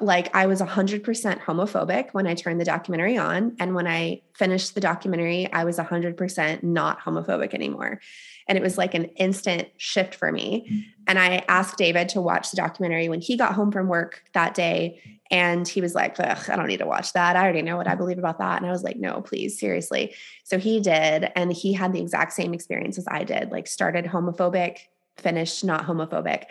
like 0.00 0.34
I 0.34 0.46
was 0.46 0.60
100% 0.60 1.02
homophobic 1.40 2.08
when 2.12 2.26
I 2.26 2.34
turned 2.34 2.60
the 2.60 2.64
documentary 2.64 3.18
on. 3.18 3.54
And 3.58 3.74
when 3.74 3.86
I 3.86 4.22
finished 4.32 4.74
the 4.74 4.80
documentary, 4.80 5.52
I 5.52 5.64
was 5.64 5.78
100% 5.78 6.62
not 6.62 7.00
homophobic 7.00 7.52
anymore. 7.52 8.00
And 8.48 8.56
it 8.56 8.62
was 8.62 8.78
like 8.78 8.94
an 8.94 9.06
instant 9.16 9.68
shift 9.76 10.14
for 10.14 10.32
me. 10.32 10.66
Mm. 10.70 10.84
And 11.08 11.18
I 11.18 11.44
asked 11.48 11.76
David 11.76 12.08
to 12.10 12.20
watch 12.20 12.50
the 12.50 12.56
documentary 12.56 13.08
when 13.08 13.20
he 13.20 13.36
got 13.36 13.54
home 13.54 13.70
from 13.70 13.88
work 13.88 14.22
that 14.32 14.54
day. 14.54 15.00
And 15.30 15.66
he 15.68 15.80
was 15.80 15.94
like, 15.94 16.18
I 16.18 16.56
don't 16.56 16.66
need 16.66 16.78
to 16.78 16.86
watch 16.86 17.12
that. 17.12 17.36
I 17.36 17.42
already 17.42 17.62
know 17.62 17.76
what 17.76 17.88
I 17.88 17.94
believe 17.94 18.18
about 18.18 18.38
that. 18.38 18.58
And 18.58 18.66
I 18.66 18.70
was 18.70 18.84
like, 18.84 18.96
no, 18.96 19.20
please, 19.20 19.58
seriously. 19.58 20.14
So 20.44 20.58
he 20.58 20.80
did. 20.80 21.30
And 21.36 21.52
he 21.52 21.72
had 21.72 21.92
the 21.92 22.00
exact 22.00 22.32
same 22.32 22.54
experience 22.54 22.96
as 22.98 23.06
I 23.08 23.24
did, 23.24 23.50
like 23.50 23.66
started 23.66 24.04
homophobic, 24.06 24.78
finished 25.16 25.64
not 25.64 25.86
homophobic. 25.86 26.44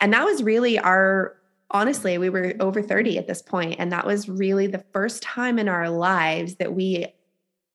And 0.00 0.12
that 0.12 0.24
was 0.24 0.42
really 0.42 0.78
our 0.78 1.36
honestly, 1.70 2.18
we 2.18 2.30
were 2.30 2.54
over 2.60 2.82
30 2.82 3.18
at 3.18 3.26
this 3.26 3.42
point, 3.42 3.76
and 3.78 3.92
that 3.92 4.06
was 4.06 4.28
really 4.28 4.66
the 4.66 4.84
first 4.92 5.22
time 5.22 5.58
in 5.58 5.68
our 5.68 5.90
lives 5.90 6.56
that 6.56 6.74
we 6.74 7.06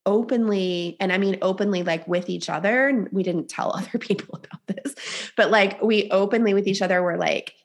openly 0.08 0.96
and 1.00 1.12
i 1.12 1.18
mean 1.18 1.36
openly 1.42 1.82
like 1.82 2.08
with 2.08 2.30
each 2.30 2.48
other 2.48 3.08
we 3.12 3.24
didn't 3.24 3.50
tell 3.50 3.74
other 3.76 3.98
people 3.98 4.36
about 4.36 4.62
this 4.68 4.94
but 5.36 5.50
like 5.50 5.82
we 5.82 6.08
openly 6.12 6.54
with 6.54 6.68
each 6.68 6.84
other 6.84 7.02
were 7.02 7.18
like 7.18 7.56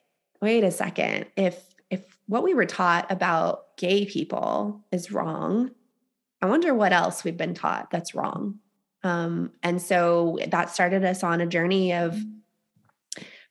wait 0.40 0.64
a 0.64 0.70
second 0.70 1.26
if 1.36 1.62
if 1.90 2.16
what 2.28 2.42
we 2.42 2.54
were 2.54 2.64
taught 2.64 3.04
about 3.12 3.76
gay 3.76 4.06
people 4.06 4.82
is 4.90 5.12
wrong 5.12 5.70
i 6.40 6.46
wonder 6.46 6.74
what 6.74 6.94
else 6.94 7.24
we've 7.24 7.36
been 7.36 7.52
taught 7.52 7.90
that's 7.90 8.14
wrong. 8.14 8.58
Um, 9.02 9.52
and 9.62 9.80
so 9.80 10.38
that 10.48 10.70
started 10.70 11.04
us 11.04 11.22
on 11.22 11.40
a 11.40 11.46
journey 11.46 11.94
of 11.94 12.18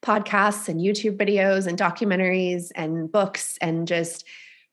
podcasts 0.01 0.67
and 0.67 0.79
youtube 0.79 1.17
videos 1.17 1.67
and 1.67 1.77
documentaries 1.77 2.71
and 2.75 3.11
books 3.11 3.57
and 3.61 3.87
just 3.87 4.25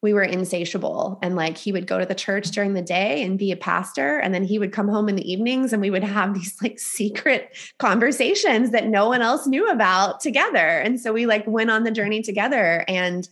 we 0.03 0.13
were 0.13 0.23
insatiable. 0.23 1.19
And 1.23 1.35
like 1.37 1.57
he 1.57 1.73
would 1.73 1.87
go 1.87 1.99
to 1.99 2.07
the 2.07 2.15
church 2.15 2.51
during 2.51 2.75
the 2.75 2.83
day 2.83 3.23
and 3.25 3.39
be 3.39 3.51
a 3.51 3.57
pastor 3.57 4.19
and 4.19 4.33
then 4.33 4.45
he 4.45 4.59
would 4.59 4.73
come 4.73 4.89
home 4.89 5.09
in 5.09 5.17
the 5.17 5.31
evenings 5.31 5.73
and 5.73 5.81
we 5.81 5.91
would 5.91 6.05
have 6.05 6.35
these 6.35 6.57
like 6.63 6.79
secret 6.79 7.57
conversations 7.79 8.71
that 8.71 8.87
no 8.87 9.09
one 9.09 9.23
else 9.23 9.47
knew 9.47 9.69
about 9.69 10.21
together. 10.21 10.59
And 10.59 11.01
so 11.01 11.13
we 11.13 11.27
like 11.27 11.47
went 11.47 11.71
on 11.71 11.85
the 11.85 11.91
journey 11.91 12.23
together. 12.23 12.85
And 12.87 13.29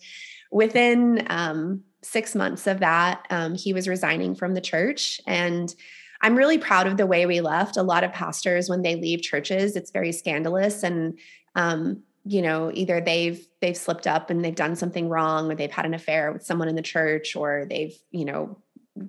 within 0.51 1.27
um, 1.29 1.83
six 2.03 2.35
months 2.35 2.67
of 2.67 2.81
that 2.81 3.27
um, 3.31 3.55
he 3.55 3.73
was 3.73 3.89
resigning 3.89 4.35
from 4.35 4.55
the 4.55 4.61
church. 4.61 5.21
And 5.27 5.75
i'm 6.23 6.37
really 6.37 6.59
proud 6.59 6.87
of 6.87 6.97
the 6.97 7.07
way 7.07 7.27
we 7.27 7.41
left. 7.41 7.77
A 7.77 7.83
lot 7.83 8.05
of 8.05 8.13
pastors 8.13 8.69
when 8.69 8.83
they 8.83 8.97
leave 8.97 9.23
churches 9.23 9.77
it's 9.77 9.91
very 9.91 10.13
scandalous. 10.13 10.83
And 10.83 11.19
um, 11.55 12.03
you 12.25 12.43
know 12.43 12.71
either 12.73 13.01
they've 13.01 13.47
they've 13.61 13.77
slipped 13.77 14.07
up 14.07 14.31
and 14.31 14.45
they've 14.45 14.55
done 14.55 14.77
something 14.77 15.09
wrong 15.09 15.51
or 15.51 15.55
they've 15.55 15.71
had 15.71 15.87
an 15.87 15.95
affair 15.95 16.33
with 16.33 16.45
someone 16.45 16.69
in 16.69 16.77
the 16.77 16.83
church 16.83 17.37
or 17.37 17.67
they've 17.69 17.95
you 18.11 18.25
know 18.25 18.59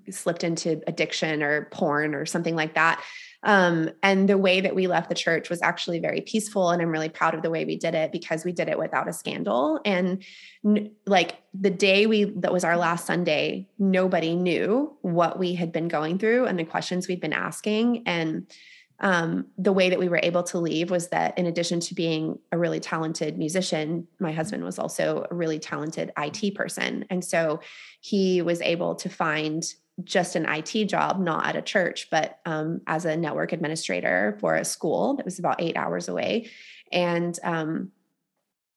slipped 0.09 0.43
into 0.43 0.81
addiction 0.87 1.43
or 1.43 1.65
porn 1.71 2.15
or 2.15 2.25
something 2.25 2.55
like 2.55 2.73
that. 2.73 3.03
Um, 3.43 3.91
and 4.01 4.27
the 4.27 4.37
way 4.37 4.61
that 4.61 4.73
we 4.73 4.87
left 4.87 5.09
the 5.09 5.15
church 5.15 5.51
was 5.51 5.61
actually 5.61 5.99
very 5.99 6.21
peaceful 6.21 6.71
and 6.71 6.81
i'm 6.81 6.89
really 6.89 7.09
proud 7.09 7.35
of 7.35 7.43
the 7.43 7.51
way 7.51 7.63
we 7.63 7.77
did 7.77 7.93
it 7.93 8.11
because 8.11 8.43
we 8.43 8.51
did 8.51 8.69
it 8.69 8.79
without 8.79 9.07
a 9.07 9.13
scandal. 9.13 9.79
And 9.85 10.23
n- 10.65 10.91
like 11.05 11.35
the 11.53 11.69
day 11.69 12.07
we 12.07 12.23
that 12.23 12.51
was 12.51 12.63
our 12.63 12.75
last 12.75 13.05
sunday 13.05 13.69
nobody 13.77 14.35
knew 14.35 14.97
what 15.01 15.37
we 15.37 15.53
had 15.53 15.71
been 15.71 15.87
going 15.87 16.17
through 16.17 16.47
and 16.47 16.57
the 16.57 16.65
questions 16.65 17.07
we'd 17.07 17.21
been 17.21 17.33
asking. 17.33 18.03
And 18.07 18.51
um, 18.99 19.47
the 19.57 19.73
way 19.73 19.89
that 19.89 19.99
we 19.99 20.07
were 20.07 20.19
able 20.23 20.43
to 20.43 20.57
leave 20.57 20.89
was 20.89 21.09
that 21.09 21.37
in 21.37 21.45
addition 21.45 21.79
to 21.81 21.95
being 21.95 22.39
a 22.51 22.57
really 22.57 22.79
talented 22.79 23.37
musician, 23.37 24.07
my 24.19 24.31
husband 24.31 24.63
was 24.63 24.79
also 24.79 25.25
a 25.29 25.35
really 25.35 25.59
talented 25.59 26.11
IT 26.17 26.55
person. 26.55 27.05
And 27.09 27.23
so 27.23 27.59
he 27.99 28.41
was 28.41 28.61
able 28.61 28.95
to 28.95 29.09
find 29.09 29.65
just 30.03 30.35
an 30.35 30.45
IT 30.47 30.85
job, 30.85 31.19
not 31.19 31.47
at 31.47 31.55
a 31.55 31.61
church, 31.61 32.09
but 32.09 32.39
um, 32.45 32.81
as 32.87 33.05
a 33.05 33.15
network 33.17 33.53
administrator 33.53 34.37
for 34.39 34.55
a 34.55 34.65
school 34.65 35.15
that 35.15 35.25
was 35.25 35.39
about 35.39 35.61
eight 35.61 35.77
hours 35.77 36.07
away. 36.07 36.49
And 36.91 37.37
um, 37.43 37.91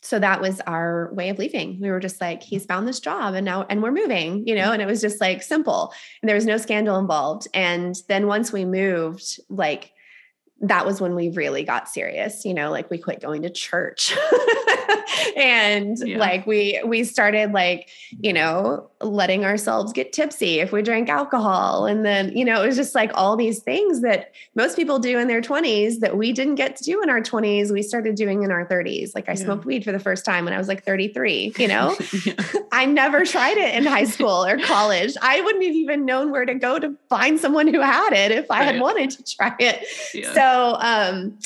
so 0.00 0.18
that 0.18 0.40
was 0.40 0.60
our 0.60 1.12
way 1.12 1.28
of 1.28 1.38
leaving. 1.38 1.80
We 1.80 1.90
were 1.90 2.00
just 2.00 2.20
like, 2.20 2.42
he's 2.42 2.64
found 2.64 2.86
this 2.86 3.00
job 3.00 3.34
and 3.34 3.44
now, 3.44 3.66
and 3.68 3.82
we're 3.82 3.92
moving, 3.92 4.46
you 4.46 4.54
know, 4.54 4.72
and 4.72 4.80
it 4.80 4.86
was 4.86 5.00
just 5.00 5.20
like 5.20 5.42
simple. 5.42 5.92
And 6.22 6.28
there 6.28 6.36
was 6.36 6.46
no 6.46 6.56
scandal 6.56 6.98
involved. 6.98 7.48
And 7.52 7.96
then 8.08 8.26
once 8.26 8.52
we 8.52 8.64
moved, 8.64 9.40
like, 9.48 9.92
that 10.60 10.84
was 10.84 11.00
when 11.00 11.14
we 11.14 11.28
really 11.30 11.62
got 11.62 11.88
serious 11.88 12.44
you 12.44 12.52
know 12.52 12.70
like 12.70 12.90
we 12.90 12.98
quit 12.98 13.20
going 13.20 13.42
to 13.42 13.50
church 13.50 14.12
and 15.36 15.98
yeah. 15.98 16.18
like 16.18 16.46
we 16.46 16.80
we 16.84 17.04
started 17.04 17.52
like 17.52 17.88
you 18.10 18.32
know 18.32 18.90
letting 19.00 19.44
ourselves 19.44 19.92
get 19.92 20.12
tipsy 20.12 20.58
if 20.58 20.72
we 20.72 20.82
drank 20.82 21.08
alcohol. 21.08 21.86
And 21.86 22.04
then 22.04 22.36
you 22.36 22.44
know 22.44 22.62
it 22.62 22.66
was 22.66 22.76
just 22.76 22.94
like 22.94 23.10
all 23.14 23.36
these 23.36 23.60
things 23.60 24.00
that 24.00 24.32
most 24.54 24.76
people 24.76 24.98
do 24.98 25.18
in 25.18 25.28
their 25.28 25.40
20s 25.40 26.00
that 26.00 26.16
we 26.16 26.32
didn't 26.32 26.56
get 26.56 26.76
to 26.76 26.84
do 26.84 27.02
in 27.02 27.10
our 27.10 27.20
20s 27.20 27.72
we 27.72 27.82
started 27.82 28.14
doing 28.14 28.42
in 28.42 28.50
our 28.50 28.66
30s 28.66 29.14
like 29.14 29.28
i 29.28 29.32
yeah. 29.32 29.38
smoked 29.38 29.64
weed 29.64 29.84
for 29.84 29.92
the 29.92 29.98
first 29.98 30.24
time 30.24 30.44
when 30.44 30.54
i 30.54 30.58
was 30.58 30.68
like 30.68 30.84
33 30.84 31.54
you 31.58 31.68
know? 31.68 31.96
Yeah. 32.24 32.34
i 32.72 32.84
never 32.84 33.24
tried 33.24 33.58
it 33.58 33.74
in 33.74 33.84
high 33.84 34.04
school 34.04 34.44
or 34.44 34.58
college. 34.58 35.14
I 35.22 35.40
wouldn't 35.40 35.64
have 35.64 35.74
even 35.74 36.04
known 36.04 36.32
where 36.32 36.44
to 36.44 36.54
go 36.54 36.78
to 36.78 36.96
find 37.08 37.38
someone 37.38 37.68
who 37.68 37.80
had 37.80 38.12
it 38.12 38.32
if 38.32 38.50
i 38.50 38.60
right. 38.60 38.72
had 38.72 38.80
wanted 38.80 39.10
to 39.10 39.36
try 39.36 39.54
it. 39.58 39.86
So 40.34 40.76
um 40.80 41.38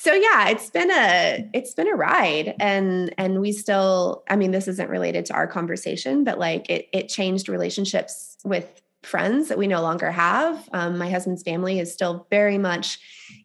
so 0.00 0.14
yeah 0.14 0.48
it's 0.48 0.70
been 0.70 0.90
a 0.90 1.48
it's 1.52 1.74
been 1.74 1.88
a 1.88 1.94
ride 1.94 2.54
and 2.58 3.14
and 3.18 3.40
we 3.40 3.52
still 3.52 4.22
i 4.30 4.36
mean 4.36 4.50
this 4.50 4.66
isn't 4.66 4.88
related 4.88 5.24
to 5.26 5.34
our 5.34 5.46
conversation 5.46 6.24
but 6.24 6.38
like 6.38 6.68
it 6.70 6.88
it 6.92 7.08
changed 7.08 7.48
relationships 7.48 8.36
with 8.44 8.80
friends 9.02 9.48
that 9.48 9.58
we 9.58 9.66
no 9.66 9.80
longer 9.80 10.10
have. 10.10 10.68
Um, 10.72 10.98
my 10.98 11.08
husband's 11.08 11.42
family 11.42 11.78
is 11.78 11.92
still 11.92 12.26
very 12.30 12.58
much 12.58 12.98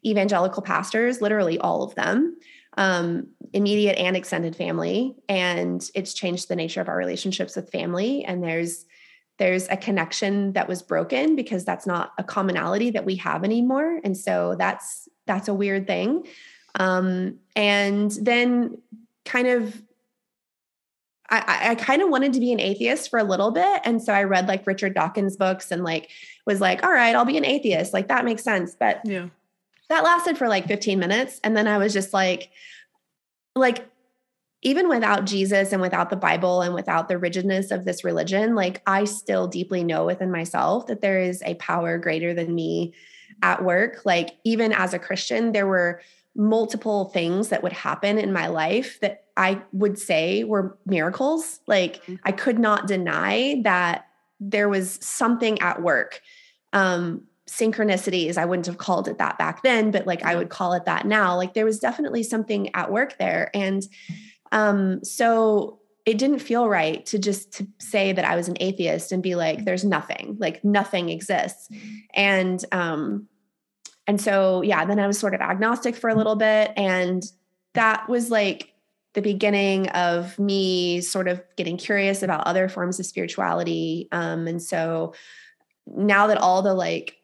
evangelical 0.04 0.62
pastors 0.62 1.22
literally 1.22 1.58
all 1.58 1.82
of 1.82 1.94
them 1.94 2.36
um, 2.76 3.28
immediate 3.52 3.98
and 3.98 4.16
extended 4.16 4.54
family. 4.54 5.16
And 5.28 5.88
it's 5.94 6.14
changed 6.14 6.48
the 6.48 6.56
nature 6.56 6.80
of 6.80 6.88
our 6.88 6.96
relationships 6.96 7.56
with 7.56 7.70
family. 7.70 8.24
And 8.24 8.42
there's 8.42 8.84
there's 9.38 9.68
a 9.68 9.76
connection 9.76 10.54
that 10.54 10.66
was 10.66 10.82
broken 10.82 11.36
because 11.36 11.64
that's 11.64 11.86
not 11.86 12.12
a 12.16 12.24
commonality 12.24 12.90
that 12.90 13.04
we 13.04 13.16
have 13.16 13.44
anymore. 13.44 14.00
And 14.02 14.16
so 14.16 14.56
that's 14.58 15.08
that's 15.26 15.48
a 15.48 15.54
weird 15.54 15.86
thing 15.86 16.26
um, 16.78 17.38
and 17.54 18.10
then 18.20 18.78
kind 19.24 19.48
of 19.48 19.82
I, 21.28 21.70
I 21.70 21.74
kind 21.74 22.02
of 22.02 22.08
wanted 22.08 22.32
to 22.34 22.40
be 22.40 22.52
an 22.52 22.60
atheist 22.60 23.10
for 23.10 23.18
a 23.18 23.24
little 23.24 23.50
bit. 23.50 23.80
And 23.84 24.00
so 24.00 24.12
I 24.12 24.22
read 24.22 24.46
like 24.46 24.66
Richard 24.66 24.94
Dawkins 24.94 25.36
books 25.36 25.72
and 25.72 25.82
like 25.82 26.08
was 26.46 26.60
like, 26.60 26.84
all 26.84 26.92
right, 26.92 27.16
I'll 27.16 27.24
be 27.24 27.36
an 27.36 27.44
atheist. 27.44 27.92
Like 27.92 28.08
that 28.08 28.24
makes 28.24 28.44
sense. 28.44 28.76
But 28.78 29.00
Yeah. 29.04 29.28
that 29.88 30.04
lasted 30.04 30.38
for 30.38 30.46
like 30.46 30.68
15 30.68 30.98
minutes. 31.00 31.40
And 31.42 31.56
then 31.56 31.66
I 31.66 31.78
was 31.78 31.92
just 31.92 32.12
like, 32.12 32.50
like, 33.56 33.88
even 34.62 34.88
without 34.88 35.24
Jesus 35.26 35.72
and 35.72 35.82
without 35.82 36.10
the 36.10 36.16
Bible 36.16 36.62
and 36.62 36.74
without 36.74 37.08
the 37.08 37.18
rigidness 37.18 37.70
of 37.70 37.84
this 37.84 38.04
religion, 38.04 38.54
like 38.54 38.80
I 38.86 39.04
still 39.04 39.48
deeply 39.48 39.82
know 39.82 40.04
within 40.06 40.30
myself 40.30 40.86
that 40.86 41.00
there 41.00 41.20
is 41.20 41.42
a 41.44 41.54
power 41.54 41.98
greater 41.98 42.34
than 42.34 42.54
me 42.54 42.94
at 43.42 43.64
work. 43.64 44.02
Like, 44.04 44.36
even 44.44 44.72
as 44.72 44.94
a 44.94 44.98
Christian, 44.98 45.52
there 45.52 45.66
were 45.66 46.00
multiple 46.34 47.06
things 47.06 47.48
that 47.48 47.62
would 47.62 47.72
happen 47.72 48.18
in 48.18 48.32
my 48.32 48.46
life 48.46 49.00
that 49.00 49.24
I 49.36 49.62
would 49.72 49.98
say 49.98 50.44
were 50.44 50.76
miracles. 50.84 51.60
Like, 51.66 52.02
I 52.24 52.32
could 52.32 52.58
not 52.58 52.86
deny 52.86 53.60
that 53.64 54.06
there 54.38 54.68
was 54.68 54.98
something 55.00 55.58
at 55.60 55.82
work. 55.82 56.20
Um, 56.72 57.22
synchronicities, 57.46 58.36
I 58.36 58.44
wouldn't 58.44 58.66
have 58.66 58.78
called 58.78 59.08
it 59.08 59.18
that 59.18 59.38
back 59.38 59.62
then, 59.62 59.90
but 59.90 60.06
like 60.06 60.24
I 60.24 60.34
would 60.36 60.50
call 60.50 60.72
it 60.72 60.84
that 60.84 61.06
now. 61.06 61.36
Like, 61.36 61.54
there 61.54 61.64
was 61.64 61.78
definitely 61.78 62.22
something 62.22 62.74
at 62.74 62.90
work 62.90 63.16
there. 63.18 63.50
And 63.54 63.86
um, 64.52 65.02
so 65.04 65.80
it 66.06 66.18
didn't 66.18 66.38
feel 66.38 66.68
right 66.68 67.04
to 67.06 67.18
just 67.18 67.52
to 67.54 67.66
say 67.80 68.12
that 68.12 68.24
I 68.24 68.36
was 68.36 68.46
an 68.46 68.56
atheist 68.60 69.10
and 69.10 69.22
be 69.22 69.34
like, 69.34 69.64
there's 69.64 69.84
nothing, 69.84 70.36
like 70.38 70.64
nothing 70.64 71.08
exists. 71.08 71.68
And 72.14 72.64
um, 72.70 73.28
and 74.06 74.20
so 74.20 74.62
yeah, 74.62 74.84
then 74.84 75.00
I 75.00 75.08
was 75.08 75.18
sort 75.18 75.34
of 75.34 75.40
agnostic 75.40 75.96
for 75.96 76.08
a 76.08 76.14
little 76.14 76.36
bit. 76.36 76.72
And 76.76 77.24
that 77.74 78.08
was 78.08 78.30
like 78.30 78.72
the 79.14 79.22
beginning 79.22 79.88
of 79.90 80.38
me 80.38 81.00
sort 81.00 81.26
of 81.26 81.42
getting 81.56 81.76
curious 81.76 82.22
about 82.22 82.46
other 82.46 82.68
forms 82.68 83.00
of 83.00 83.06
spirituality. 83.06 84.08
Um, 84.12 84.46
and 84.46 84.62
so 84.62 85.12
now 85.86 86.28
that 86.28 86.38
all 86.38 86.62
the 86.62 86.74
like 86.74 87.16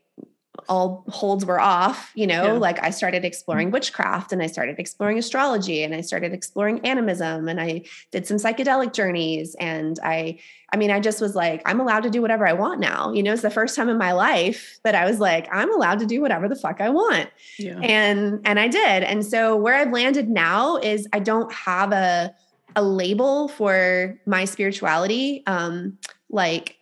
all 0.69 1.05
holds 1.09 1.45
were 1.45 1.61
off, 1.61 2.11
you 2.15 2.27
know, 2.27 2.45
Yeah. 2.45 2.53
like 2.53 2.83
I 2.83 2.91
started 2.91 3.25
exploring 3.25 3.71
witchcraft 3.71 4.33
and 4.33 4.43
I 4.43 4.47
started 4.47 4.79
exploring 4.79 5.19
astrology 5.19 5.83
and 5.83 5.95
I 5.95 6.01
started 6.01 6.33
exploring 6.33 6.81
animism 6.87 7.49
and 7.49 7.61
I 7.61 7.83
did 8.11 8.27
some 8.27 8.37
psychedelic 8.37 8.93
journeys 8.93 9.55
and 9.59 9.99
I 10.05 10.39
I 10.73 10.77
mean 10.77 10.91
I 10.91 11.01
just 11.01 11.21
was 11.21 11.35
like 11.35 11.63
I'm 11.67 11.81
allowed 11.81 12.05
to 12.05 12.11
do 12.11 12.23
whatever 12.23 12.47
I 12.47 12.53
want 12.53 12.81
now. 12.81 13.13
You 13.13 13.23
know, 13.23 13.33
it's 13.33 13.43
the 13.43 13.51
first 13.51 13.75
time 13.77 13.89
in 13.89 13.99
my 13.99 14.13
life 14.13 14.79
that 14.85 14.95
I 14.95 15.05
was 15.05 15.21
like 15.21 15.49
I'm 15.53 15.73
allowed 15.75 15.99
to 16.01 16.07
do 16.07 16.21
whatever 16.21 16.49
the 16.49 16.57
fuck 16.57 16.81
I 16.81 16.91
want 16.91 17.29
Yeah. 17.59 17.79
and 17.81 18.41
and 18.45 18.59
I 18.61 18.69
did. 18.69 19.03
And 19.03 19.25
so 19.25 19.57
where 19.57 19.75
I've 19.75 19.93
landed 19.93 20.29
now 20.29 20.77
is 20.79 21.09
I 21.13 21.19
don't 21.19 21.53
have 21.53 21.93
a 21.93 22.35
a 22.75 22.83
label 22.83 23.49
for 23.49 24.19
my 24.25 24.47
spirituality. 24.47 25.43
Um, 25.47 25.99
like 26.31 26.77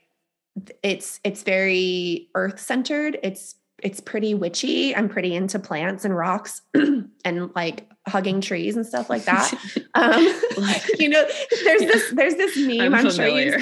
it's 0.82 1.20
it's 1.24 1.42
very 1.42 2.28
earth 2.34 2.60
centered. 2.60 3.18
It's 3.22 3.54
it's 3.82 4.00
pretty 4.00 4.34
witchy. 4.34 4.94
I'm 4.94 5.08
pretty 5.08 5.34
into 5.34 5.58
plants 5.58 6.04
and 6.04 6.16
rocks 6.16 6.62
and 7.24 7.50
like 7.54 7.88
hugging 8.08 8.40
trees 8.40 8.76
and 8.76 8.86
stuff 8.86 9.10
like 9.10 9.24
that. 9.24 9.52
Um, 9.94 10.22
you 11.00 11.08
know, 11.08 11.26
there's 11.64 11.80
this 11.80 12.10
there's 12.12 12.34
this 12.36 12.56
meme. 12.56 12.94
I'm, 12.94 13.10
sure 13.10 13.26
you 13.26 13.58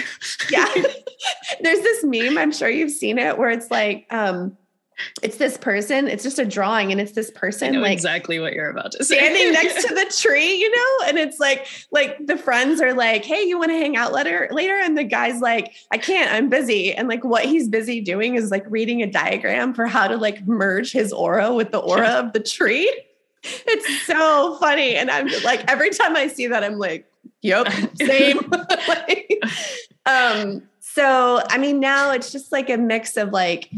yeah. 0.50 0.66
There's 1.62 1.80
this 1.80 2.04
meme, 2.04 2.36
I'm 2.36 2.52
sure 2.52 2.68
you've 2.68 2.90
seen 2.90 3.16
it, 3.16 3.38
where 3.38 3.48
it's 3.48 3.70
like, 3.70 4.06
um, 4.10 4.54
it's 5.22 5.36
this 5.36 5.56
person, 5.56 6.08
it's 6.08 6.22
just 6.22 6.38
a 6.38 6.44
drawing, 6.44 6.92
and 6.92 7.00
it's 7.00 7.12
this 7.12 7.30
person 7.30 7.78
know 7.78 7.80
like 7.80 7.92
exactly 7.92 8.38
what 8.38 8.52
you're 8.52 8.70
about 8.70 8.92
to 8.92 9.04
say. 9.04 9.16
standing 9.16 9.52
next 9.52 9.86
to 9.86 9.94
the 9.94 10.12
tree, 10.18 10.54
you 10.54 10.70
know? 10.70 11.06
And 11.08 11.18
it's 11.18 11.38
like, 11.38 11.66
like 11.90 12.26
the 12.26 12.36
friends 12.36 12.80
are 12.80 12.94
like, 12.94 13.24
hey, 13.24 13.42
you 13.42 13.58
want 13.58 13.70
to 13.70 13.76
hang 13.76 13.96
out 13.96 14.12
later 14.12 14.48
later? 14.50 14.74
And 14.74 14.96
the 14.96 15.04
guy's 15.04 15.40
like, 15.40 15.74
I 15.90 15.98
can't, 15.98 16.32
I'm 16.32 16.48
busy. 16.48 16.94
And 16.94 17.08
like 17.08 17.24
what 17.24 17.44
he's 17.44 17.68
busy 17.68 18.00
doing 18.00 18.34
is 18.34 18.50
like 18.50 18.64
reading 18.68 19.02
a 19.02 19.06
diagram 19.10 19.74
for 19.74 19.86
how 19.86 20.08
to 20.08 20.16
like 20.16 20.46
merge 20.46 20.92
his 20.92 21.12
aura 21.12 21.52
with 21.52 21.72
the 21.72 21.78
aura 21.78 22.08
of 22.08 22.32
the 22.32 22.40
tree. 22.40 22.88
It's 23.42 24.06
so 24.06 24.56
funny. 24.58 24.96
And 24.96 25.10
I'm 25.10 25.28
just 25.28 25.44
like, 25.44 25.70
every 25.70 25.90
time 25.90 26.16
I 26.16 26.26
see 26.26 26.48
that, 26.48 26.64
I'm 26.64 26.78
like, 26.78 27.10
yep, 27.42 27.68
same. 27.96 28.50
Like, 28.88 29.42
um, 30.06 30.62
so 30.80 31.42
I 31.48 31.58
mean, 31.58 31.78
now 31.78 32.12
it's 32.12 32.32
just 32.32 32.52
like 32.52 32.70
a 32.70 32.76
mix 32.76 33.16
of 33.16 33.30
like, 33.30 33.70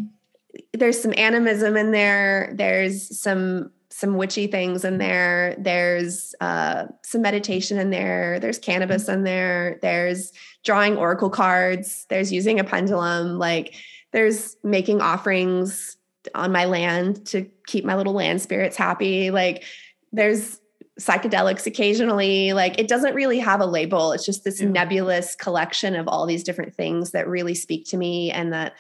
there's 0.73 1.01
some 1.01 1.15
animism 1.17 1.77
in 1.77 1.91
there. 1.93 2.53
There's 2.55 3.19
some 3.19 3.71
some 3.93 4.17
witchy 4.17 4.47
things 4.47 4.85
in 4.85 4.99
there. 4.99 5.57
There's 5.59 6.35
uh, 6.41 6.87
some 7.03 7.23
meditation 7.23 7.79
in 7.79 7.91
there. 7.91 8.39
There's 8.41 8.59
cannabis 8.59 9.09
in 9.09 9.25
there. 9.25 9.79
There's 9.83 10.33
drawing 10.65 10.97
oracle 10.97 11.29
cards. 11.29 12.07
There's 12.09 12.33
using 12.33 12.59
a 12.59 12.65
pendulum. 12.65 13.39
Like 13.39 13.75
there's 14.13 14.57
making 14.65 15.03
offerings 15.03 15.97
on 16.35 16.53
my 16.53 16.65
land 16.65 17.27
to 17.27 17.47
keep 17.67 17.85
my 17.85 17.97
little 17.97 18.15
land 18.15 18.41
spirits 18.41 18.77
happy. 18.77 19.31
Like 19.31 19.65
there's 20.13 20.61
psychedelics 20.99 21.67
occasionally. 21.67 22.53
Like 22.53 22.79
it 22.79 22.89
doesn't 22.89 23.15
really 23.15 23.39
have 23.39 23.61
a 23.61 23.67
label. 23.67 24.13
It's 24.13 24.25
just 24.25 24.45
this 24.45 24.61
Yeah. 24.61 24.69
nebulous 24.69 25.35
collection 25.35 25.95
of 25.95 26.09
all 26.09 26.27
these 26.27 26.45
different 26.45 26.75
things 26.75 27.11
that 27.11 27.27
really 27.29 27.55
speak 27.55 27.87
to 27.91 27.97
me 27.97 28.31
and 28.31 28.53
that 28.53 28.75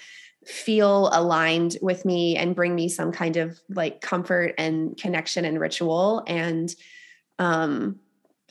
feel 0.50 1.10
aligned 1.12 1.76
with 1.80 2.04
me 2.04 2.36
and 2.36 2.56
bring 2.56 2.74
me 2.74 2.88
some 2.88 3.12
kind 3.12 3.36
of 3.36 3.60
like 3.68 4.00
comfort 4.00 4.54
and 4.58 4.96
connection 4.96 5.44
and 5.44 5.60
ritual. 5.60 6.22
And 6.26 6.74
um 7.38 7.98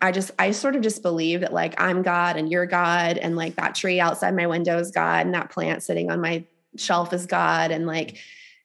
i 0.01 0.11
just 0.11 0.31
i 0.39 0.49
sort 0.49 0.75
of 0.75 0.81
just 0.81 1.03
believe 1.03 1.41
that 1.41 1.53
like 1.53 1.79
i'm 1.79 2.01
god 2.01 2.37
and 2.37 2.49
you're 2.49 2.65
god 2.65 3.17
and 3.17 3.35
like 3.35 3.55
that 3.57 3.75
tree 3.75 3.99
outside 3.99 4.33
my 4.33 4.47
window 4.47 4.79
is 4.79 4.91
god 4.91 5.25
and 5.25 5.35
that 5.35 5.51
plant 5.51 5.83
sitting 5.83 6.09
on 6.09 6.21
my 6.21 6.43
shelf 6.77 7.13
is 7.13 7.25
god 7.25 7.69
and 7.69 7.85
like 7.85 8.17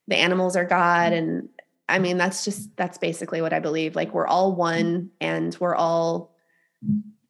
the 0.06 0.16
animals 0.16 0.56
are 0.56 0.64
god. 0.64 1.12
And 1.12 1.48
i 1.88 1.98
mean 1.98 2.16
that's 2.16 2.44
just 2.44 2.74
that's 2.76 2.98
basically 2.98 3.40
what 3.42 3.52
i 3.52 3.60
believe. 3.60 3.96
Like 3.96 4.12
we're 4.14 4.26
all 4.26 4.54
one 4.54 5.10
and 5.20 5.56
we're 5.60 5.74
all 5.74 6.34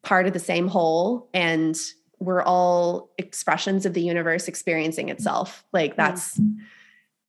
part 0.03 0.27
of 0.27 0.33
the 0.33 0.39
same 0.39 0.67
whole. 0.67 1.29
And 1.33 1.75
we're 2.19 2.43
all 2.43 3.09
expressions 3.17 3.85
of 3.85 3.93
the 3.93 4.01
universe 4.01 4.47
experiencing 4.47 5.07
mm-hmm. 5.07 5.17
itself. 5.17 5.63
Like 5.73 5.95
that's 5.95 6.39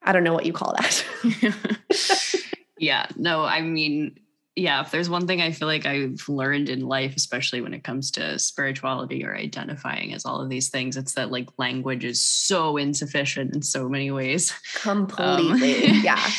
i 0.02 0.12
don't 0.12 0.22
know 0.22 0.34
what 0.34 0.46
you 0.46 0.52
call 0.52 0.74
that. 0.78 1.04
Yeah, 2.78 3.06
no, 3.16 3.42
I 3.44 3.62
mean, 3.62 4.18
yeah, 4.54 4.80
if 4.82 4.90
there's 4.90 5.08
one 5.08 5.26
thing 5.26 5.40
I 5.40 5.50
feel 5.52 5.68
like 5.68 5.86
I've 5.86 6.28
learned 6.28 6.68
in 6.68 6.80
life, 6.80 7.14
especially 7.16 7.60
when 7.60 7.74
it 7.74 7.84
comes 7.84 8.10
to 8.12 8.38
spirituality 8.38 9.24
or 9.24 9.34
identifying 9.34 10.12
as 10.12 10.24
all 10.24 10.40
of 10.40 10.48
these 10.48 10.68
things, 10.68 10.96
it's 10.96 11.14
that 11.14 11.30
like 11.30 11.48
language 11.58 12.04
is 12.04 12.20
so 12.20 12.76
insufficient 12.76 13.54
in 13.54 13.62
so 13.62 13.88
many 13.88 14.10
ways. 14.10 14.52
completely. 14.74 15.86
Um, 15.88 16.00
yeah. 16.04 16.30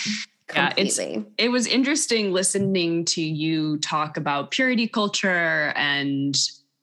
Yeah, 0.54 0.74
it's- 0.78 1.00
It 1.38 1.50
was 1.50 1.68
interesting 1.68 2.32
listening 2.32 3.06
to 3.06 3.22
you 3.22 3.78
talk 3.80 4.18
about 4.18 4.52
purity 4.52 4.88
culture 4.88 5.74
and, 5.76 6.38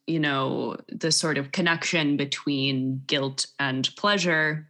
you 0.07 0.19
know, 0.19 0.77
the 0.89 1.11
sort 1.11 1.37
of 1.37 1.51
connection 1.51 2.17
between 2.17 3.01
guilt 3.07 3.47
and 3.59 3.89
pleasure. 3.95 4.67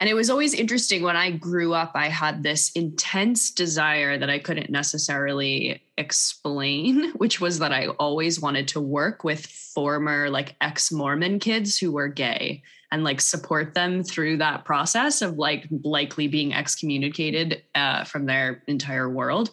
And 0.00 0.10
it 0.10 0.14
was 0.14 0.28
always 0.28 0.54
interesting 0.54 1.02
when 1.02 1.16
I 1.16 1.30
grew 1.30 1.72
up, 1.72 1.92
I 1.94 2.08
had 2.08 2.42
this 2.42 2.72
intense 2.72 3.50
desire 3.50 4.18
that 4.18 4.28
I 4.28 4.38
couldn't 4.38 4.70
necessarily 4.70 5.82
explain, 5.96 7.12
which 7.16 7.40
was 7.40 7.58
that 7.60 7.72
I 7.72 7.88
always 7.88 8.40
wanted 8.40 8.68
to 8.68 8.80
work 8.80 9.24
with 9.24 9.46
former, 9.46 10.28
like 10.28 10.56
ex 10.60 10.92
Mormon 10.92 11.38
kids 11.38 11.78
who 11.78 11.92
were 11.92 12.08
gay 12.08 12.62
and 12.90 13.02
like 13.02 13.20
support 13.20 13.74
them 13.74 14.04
through 14.04 14.36
that 14.36 14.64
process 14.64 15.20
of 15.20 15.36
like 15.36 15.66
likely 15.82 16.28
being 16.28 16.54
excommunicated 16.54 17.62
uh, 17.74 18.04
from 18.04 18.26
their 18.26 18.62
entire 18.68 19.08
world. 19.08 19.50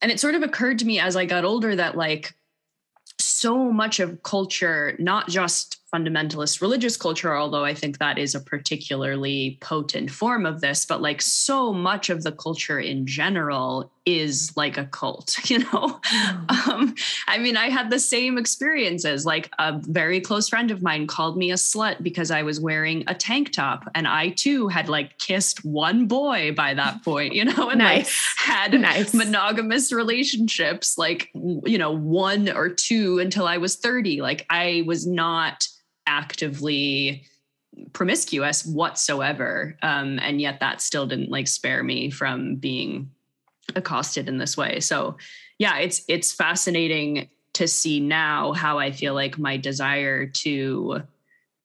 And 0.00 0.12
it 0.12 0.20
sort 0.20 0.34
of 0.34 0.42
occurred 0.42 0.78
to 0.80 0.84
me 0.84 1.00
as 1.00 1.16
I 1.16 1.24
got 1.24 1.44
older 1.44 1.74
that 1.74 1.96
like 1.96 2.35
so 3.36 3.70
much 3.72 4.00
of 4.00 4.22
culture, 4.22 4.96
not 4.98 5.28
just 5.28 5.80
fundamentalist 5.94 6.60
religious 6.60 6.96
culture, 6.96 7.36
although 7.36 7.64
I 7.64 7.72
think 7.72 7.98
that 7.98 8.18
is 8.18 8.34
a 8.34 8.40
particularly 8.40 9.58
potent 9.60 10.10
form 10.10 10.44
of 10.44 10.60
this, 10.60 10.84
but 10.84 11.00
like 11.00 11.22
so 11.22 11.72
much 11.72 12.10
of 12.10 12.24
the 12.24 12.32
culture 12.32 12.80
in 12.80 13.06
general 13.06 13.90
is 14.04 14.52
like 14.56 14.78
a 14.78 14.86
cult, 14.86 15.36
you 15.50 15.58
know? 15.58 16.00
Mm. 16.12 16.68
Um, 16.68 16.94
I 17.28 17.38
mean, 17.38 17.56
I 17.56 17.70
had 17.70 17.90
the 17.90 17.98
same 17.98 18.36
experiences. 18.36 19.24
Like 19.24 19.50
a 19.58 19.78
very 19.82 20.20
close 20.20 20.48
friend 20.48 20.70
of 20.70 20.82
mine 20.82 21.06
called 21.06 21.36
me 21.36 21.50
a 21.50 21.54
slut 21.54 22.02
because 22.02 22.30
I 22.30 22.42
was 22.42 22.60
wearing 22.60 23.04
a 23.06 23.14
tank 23.14 23.52
top. 23.52 23.88
And 23.94 24.08
I 24.08 24.30
too 24.30 24.68
had 24.68 24.88
like 24.88 25.18
kissed 25.18 25.64
one 25.64 26.06
boy 26.06 26.52
by 26.52 26.74
that 26.74 27.04
point, 27.04 27.34
you 27.34 27.44
know, 27.44 27.70
and 27.70 27.78
nice. 27.78 28.06
like 28.06 28.48
had 28.48 28.80
nice. 28.80 29.14
monogamous 29.14 29.92
relationships, 29.92 30.98
like, 30.98 31.30
you 31.34 31.78
know, 31.78 31.92
one 31.92 32.48
or 32.48 32.68
two 32.68 33.18
until 33.18 33.46
I 33.46 33.58
was 33.58 33.76
30. 33.76 34.20
Like 34.20 34.46
I 34.50 34.82
was 34.86 35.06
not 35.06 35.68
actively 36.06 37.24
promiscuous 37.92 38.64
whatsoever. 38.64 39.76
Um, 39.82 40.18
and 40.18 40.40
yet 40.40 40.60
that 40.60 40.80
still 40.80 41.06
didn't 41.06 41.30
like 41.30 41.48
spare 41.48 41.82
me 41.82 42.10
from 42.10 42.56
being 42.56 43.10
accosted 43.74 44.28
in 44.28 44.38
this 44.38 44.56
way. 44.56 44.80
So 44.80 45.16
yeah 45.58 45.78
it's 45.78 46.02
it's 46.08 46.32
fascinating 46.32 47.28
to 47.54 47.66
see 47.66 48.00
now 48.00 48.52
how 48.52 48.78
i 48.78 48.90
feel 48.90 49.14
like 49.14 49.38
my 49.38 49.56
desire 49.56 50.26
to 50.26 51.02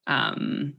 um, 0.07 0.73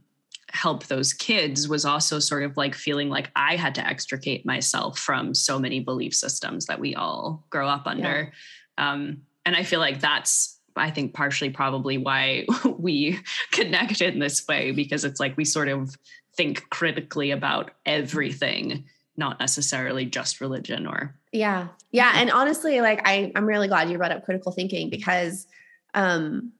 help 0.51 0.85
those 0.85 1.13
kids 1.13 1.67
was 1.67 1.85
also 1.85 2.19
sort 2.19 2.43
of 2.43 2.57
like 2.57 2.75
feeling 2.75 3.09
like 3.09 3.31
i 3.35 3.55
had 3.55 3.75
to 3.75 3.85
extricate 3.85 4.45
myself 4.45 4.99
from 4.99 5.33
so 5.33 5.57
many 5.57 5.79
belief 5.79 6.13
systems 6.13 6.65
that 6.65 6.79
we 6.79 6.93
all 6.93 7.45
grow 7.49 7.67
up 7.67 7.87
under. 7.87 8.31
Yeah. 8.77 8.91
um, 8.91 9.21
and 9.45 9.55
i 9.55 9.63
feel 9.63 9.79
like 9.79 9.99
that's 9.99 10.59
I 10.75 10.89
think 10.91 11.13
partially 11.13 11.49
probably 11.49 11.97
why 11.97 12.45
we 12.77 13.19
connect 13.51 14.01
in 14.01 14.19
this 14.19 14.47
way 14.47 14.71
because 14.71 15.05
it's 15.05 15.19
like 15.19 15.37
we 15.37 15.45
sort 15.45 15.67
of 15.67 15.95
think 16.35 16.69
critically 16.69 17.31
about 17.31 17.71
everything, 17.85 18.85
not 19.17 19.39
necessarily 19.39 20.05
just 20.05 20.41
religion 20.41 20.87
or 20.87 21.15
yeah. 21.31 21.69
Yeah. 21.91 22.11
And 22.15 22.29
honestly, 22.31 22.79
like 22.81 23.01
I, 23.05 23.31
I'm 23.35 23.45
really 23.45 23.67
glad 23.67 23.89
you 23.89 23.97
brought 23.97 24.11
up 24.11 24.23
critical 24.23 24.51
thinking 24.51 24.89
because 24.89 25.47
um 25.93 26.51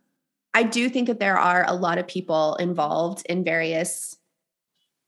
I 0.53 0.63
do 0.63 0.89
think 0.89 1.07
that 1.07 1.19
there 1.19 1.37
are 1.37 1.65
a 1.67 1.73
lot 1.73 1.97
of 1.97 2.07
people 2.07 2.55
involved 2.55 3.25
in 3.27 3.43
various 3.43 4.17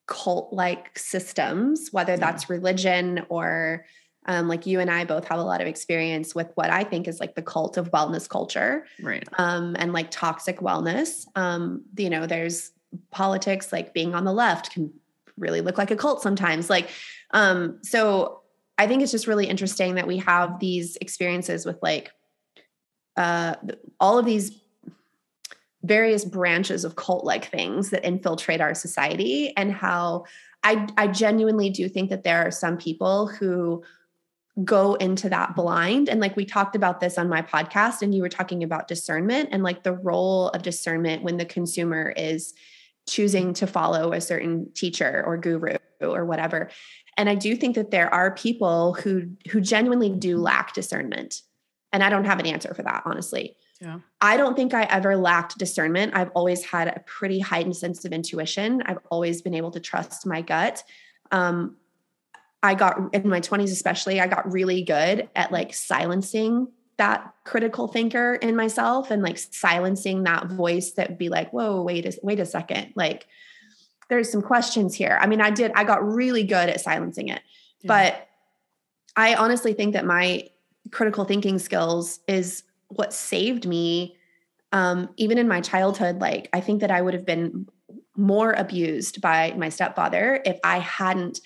cult 0.07 0.51
like 0.53 0.97
systems, 0.97 1.89
whether 1.91 2.17
that's 2.17 2.49
religion 2.49 3.25
or 3.29 3.85
um, 4.25 4.47
like 4.47 4.65
you 4.65 4.79
and 4.79 4.89
I 4.89 5.05
both 5.05 5.25
have 5.27 5.39
a 5.39 5.43
lot 5.43 5.61
of 5.61 5.67
experience 5.67 6.33
with 6.33 6.51
what 6.55 6.69
I 6.69 6.83
think 6.83 7.07
is 7.07 7.19
like 7.19 7.35
the 7.35 7.41
cult 7.41 7.77
of 7.77 7.91
wellness 7.91 8.27
culture, 8.27 8.85
right? 9.01 9.27
Um, 9.37 9.75
and 9.79 9.93
like 9.93 10.11
toxic 10.11 10.59
wellness. 10.59 11.25
Um, 11.35 11.83
you 11.97 12.09
know, 12.09 12.25
there's 12.25 12.71
politics 13.11 13.71
like 13.71 13.93
being 13.93 14.15
on 14.15 14.25
the 14.25 14.33
left 14.33 14.71
can 14.71 14.91
really 15.37 15.61
look 15.61 15.77
like 15.77 15.91
a 15.91 15.95
cult 15.95 16.21
sometimes. 16.21 16.69
Like, 16.69 16.89
um, 17.31 17.79
so 17.83 18.41
I 18.77 18.87
think 18.87 19.03
it's 19.03 19.11
just 19.11 19.27
really 19.27 19.47
interesting 19.47 19.95
that 19.95 20.07
we 20.07 20.17
have 20.17 20.59
these 20.59 20.97
experiences 20.97 21.65
with 21.65 21.77
like 21.81 22.11
uh, 23.17 23.55
all 23.99 24.17
of 24.17 24.25
these 24.25 24.59
various 25.83 26.25
branches 26.25 26.83
of 26.83 26.95
cult 26.95 27.23
like 27.25 27.45
things 27.45 27.91
that 27.91 28.03
infiltrate 28.03 28.59
our 28.59 28.73
society 28.73 29.55
and 29.55 29.71
how 29.71 30.25
I, 30.63 30.87
I 30.97 31.07
genuinely 31.07 31.69
do 31.69 31.87
think 31.87 32.09
that 32.09 32.23
there 32.23 32.45
are 32.45 32.51
some 32.51 32.77
people 32.77 33.27
who 33.27 33.83
go 34.63 34.93
into 34.95 35.27
that 35.29 35.55
blind. 35.55 36.07
And 36.07 36.21
like 36.21 36.35
we 36.35 36.45
talked 36.45 36.75
about 36.75 36.99
this 36.99 37.17
on 37.17 37.27
my 37.27 37.41
podcast, 37.41 38.01
and 38.01 38.15
you 38.15 38.21
were 38.21 38.29
talking 38.29 38.63
about 38.63 38.87
discernment 38.87 39.49
and 39.51 39.63
like 39.63 39.83
the 39.83 39.93
role 39.93 40.49
of 40.49 40.61
discernment 40.61 41.23
when 41.23 41.37
the 41.37 41.45
consumer 41.45 42.13
is 42.15 42.53
choosing 43.07 43.53
to 43.53 43.67
follow 43.67 44.13
a 44.13 44.21
certain 44.21 44.71
teacher 44.73 45.23
or 45.25 45.37
guru 45.37 45.75
or 46.01 46.25
whatever. 46.25 46.69
And 47.17 47.29
I 47.29 47.35
do 47.35 47.55
think 47.55 47.75
that 47.75 47.91
there 47.91 48.13
are 48.13 48.33
people 48.33 48.93
who 48.93 49.31
who 49.49 49.61
genuinely 49.61 50.09
do 50.09 50.37
lack 50.37 50.73
discernment. 50.73 51.41
And 51.91 52.03
I 52.03 52.09
don't 52.09 52.25
have 52.25 52.39
an 52.39 52.45
answer 52.45 52.73
for 52.73 52.83
that, 52.83 53.03
honestly. 53.05 53.55
Yeah. 53.81 53.99
I 54.21 54.37
don't 54.37 54.55
think 54.55 54.73
I 54.73 54.83
ever 54.83 55.15
lacked 55.15 55.57
discernment. 55.57 56.13
I've 56.15 56.31
always 56.31 56.63
had 56.63 56.87
a 56.87 57.01
pretty 57.05 57.39
heightened 57.39 57.75
sense 57.75 58.05
of 58.05 58.13
intuition. 58.13 58.81
I've 58.85 58.99
always 59.09 59.41
been 59.41 59.53
able 59.53 59.71
to 59.71 59.79
trust 59.79 60.25
my 60.25 60.41
gut. 60.41 60.83
Um, 61.31 61.77
I 62.65 62.73
got 62.73 63.13
in 63.13 63.29
my 63.29 63.39
20s, 63.39 63.71
especially, 63.71 64.19
I 64.19 64.27
got 64.27 64.51
really 64.51 64.81
good 64.81 65.29
at 65.35 65.51
like 65.51 65.73
silencing 65.73 66.67
that 66.97 67.33
critical 67.43 67.87
thinker 67.87 68.35
in 68.35 68.55
myself 68.55 69.11
and 69.11 69.21
like 69.21 69.37
silencing 69.37 70.23
that 70.23 70.47
voice 70.47 70.91
that 70.93 71.09
would 71.09 71.17
be 71.17 71.29
like, 71.29 71.51
whoa, 71.51 71.81
wait 71.81 72.05
a, 72.05 72.17
wait 72.23 72.39
a 72.39 72.45
second. 72.45 72.93
Like 72.95 73.27
there's 74.09 74.31
some 74.31 74.41
questions 74.41 74.95
here. 74.95 75.17
I 75.21 75.27
mean, 75.27 75.41
I 75.41 75.51
did, 75.51 75.71
I 75.75 75.83
got 75.83 76.05
really 76.05 76.43
good 76.43 76.69
at 76.69 76.81
silencing 76.81 77.29
it, 77.29 77.41
yeah. 77.81 77.87
but 77.87 78.27
I 79.15 79.35
honestly 79.35 79.73
think 79.73 79.93
that 79.93 80.05
my 80.05 80.49
critical 80.91 81.25
thinking 81.25 81.59
skills 81.59 82.19
is 82.27 82.63
what 82.87 83.13
saved 83.13 83.67
me. 83.67 84.17
Um, 84.71 85.09
even 85.17 85.37
in 85.37 85.47
my 85.47 85.61
childhood, 85.61 86.19
like 86.19 86.49
I 86.51 86.61
think 86.61 86.81
that 86.81 86.91
I 86.91 87.01
would 87.01 87.13
have 87.13 87.25
been 87.25 87.67
more 88.17 88.53
abused 88.53 89.21
by 89.21 89.53
my 89.57 89.69
stepfather 89.69 90.41
if 90.45 90.59
I 90.63 90.79
hadn't 90.79 91.41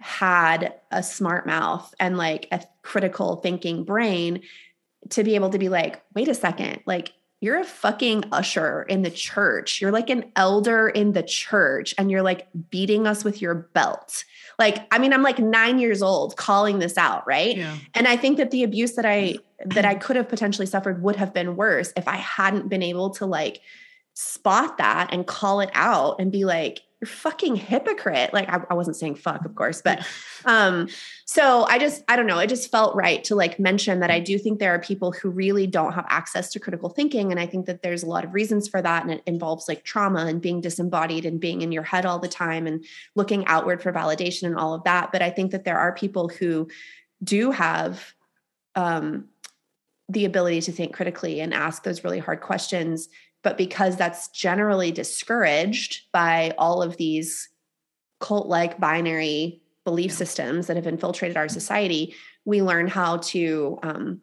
had 0.00 0.74
a 0.90 1.02
smart 1.02 1.46
mouth 1.46 1.94
and 1.98 2.16
like 2.16 2.48
a 2.52 2.62
critical 2.82 3.36
thinking 3.36 3.84
brain 3.84 4.42
to 5.10 5.24
be 5.24 5.34
able 5.34 5.50
to 5.50 5.58
be 5.58 5.68
like, 5.68 6.02
wait 6.14 6.28
a 6.28 6.34
second, 6.34 6.80
like 6.86 7.12
you're 7.40 7.58
a 7.58 7.64
fucking 7.64 8.24
usher 8.32 8.82
in 8.82 9.02
the 9.02 9.10
church. 9.10 9.80
You're 9.80 9.92
like 9.92 10.10
an 10.10 10.32
elder 10.36 10.88
in 10.88 11.12
the 11.12 11.22
church 11.22 11.94
and 11.98 12.10
you're 12.10 12.22
like 12.22 12.48
beating 12.70 13.06
us 13.06 13.24
with 13.24 13.42
your 13.42 13.54
belt. 13.54 14.24
Like, 14.58 14.86
I 14.90 14.98
mean, 14.98 15.12
I'm 15.12 15.22
like 15.22 15.38
nine 15.38 15.78
years 15.78 16.02
old 16.02 16.36
calling 16.36 16.78
this 16.78 16.96
out, 16.96 17.26
right? 17.26 17.56
Yeah. 17.56 17.76
And 17.94 18.08
I 18.08 18.16
think 18.16 18.38
that 18.38 18.50
the 18.50 18.62
abuse 18.62 18.94
that 18.94 19.04
I 19.04 19.36
that 19.66 19.84
I 19.84 19.94
could 19.94 20.16
have 20.16 20.28
potentially 20.28 20.66
suffered 20.66 21.02
would 21.02 21.16
have 21.16 21.32
been 21.32 21.56
worse 21.56 21.92
if 21.96 22.08
I 22.08 22.16
hadn't 22.16 22.68
been 22.68 22.82
able 22.82 23.10
to 23.10 23.26
like 23.26 23.60
spot 24.14 24.78
that 24.78 25.12
and 25.12 25.26
call 25.26 25.60
it 25.60 25.70
out 25.74 26.16
and 26.18 26.32
be 26.32 26.44
like, 26.44 26.80
you're 27.00 27.08
fucking 27.08 27.56
hypocrite. 27.56 28.32
Like 28.32 28.48
I, 28.48 28.60
I, 28.70 28.74
wasn't 28.74 28.96
saying 28.96 29.16
fuck, 29.16 29.44
of 29.44 29.54
course, 29.54 29.82
but 29.82 30.06
um, 30.46 30.88
so 31.26 31.64
I 31.64 31.78
just 31.78 32.02
I 32.08 32.16
don't 32.16 32.26
know. 32.26 32.38
It 32.38 32.48
just 32.48 32.70
felt 32.70 32.96
right 32.96 33.22
to 33.24 33.34
like 33.34 33.58
mention 33.58 34.00
that 34.00 34.10
I 34.10 34.18
do 34.18 34.38
think 34.38 34.58
there 34.58 34.74
are 34.74 34.78
people 34.78 35.12
who 35.12 35.28
really 35.28 35.66
don't 35.66 35.92
have 35.92 36.06
access 36.08 36.50
to 36.52 36.60
critical 36.60 36.88
thinking, 36.88 37.30
and 37.30 37.38
I 37.38 37.46
think 37.46 37.66
that 37.66 37.82
there's 37.82 38.02
a 38.02 38.06
lot 38.06 38.24
of 38.24 38.32
reasons 38.32 38.66
for 38.66 38.80
that, 38.80 39.02
and 39.02 39.12
it 39.12 39.22
involves 39.26 39.68
like 39.68 39.84
trauma 39.84 40.26
and 40.26 40.40
being 40.40 40.62
disembodied 40.62 41.26
and 41.26 41.38
being 41.38 41.60
in 41.60 41.70
your 41.70 41.82
head 41.82 42.06
all 42.06 42.18
the 42.18 42.28
time 42.28 42.66
and 42.66 42.84
looking 43.14 43.44
outward 43.46 43.82
for 43.82 43.92
validation 43.92 44.44
and 44.44 44.56
all 44.56 44.72
of 44.72 44.84
that. 44.84 45.12
But 45.12 45.20
I 45.20 45.30
think 45.30 45.50
that 45.52 45.64
there 45.64 45.78
are 45.78 45.94
people 45.94 46.28
who 46.28 46.68
do 47.22 47.50
have 47.50 48.14
um, 48.74 49.28
the 50.08 50.24
ability 50.24 50.62
to 50.62 50.72
think 50.72 50.94
critically 50.94 51.40
and 51.40 51.52
ask 51.52 51.82
those 51.82 52.04
really 52.04 52.20
hard 52.20 52.40
questions 52.40 53.08
but 53.42 53.56
because 53.56 53.96
that's 53.96 54.28
generally 54.28 54.90
discouraged 54.90 56.10
by 56.12 56.54
all 56.58 56.82
of 56.82 56.96
these 56.96 57.48
cult 58.20 58.48
like 58.48 58.80
binary 58.80 59.60
belief 59.84 60.12
systems 60.12 60.66
that 60.66 60.76
have 60.76 60.86
infiltrated 60.86 61.36
our 61.36 61.48
society, 61.48 62.14
we 62.44 62.62
learn 62.62 62.88
how 62.88 63.18
to 63.18 63.78
um, 63.82 64.20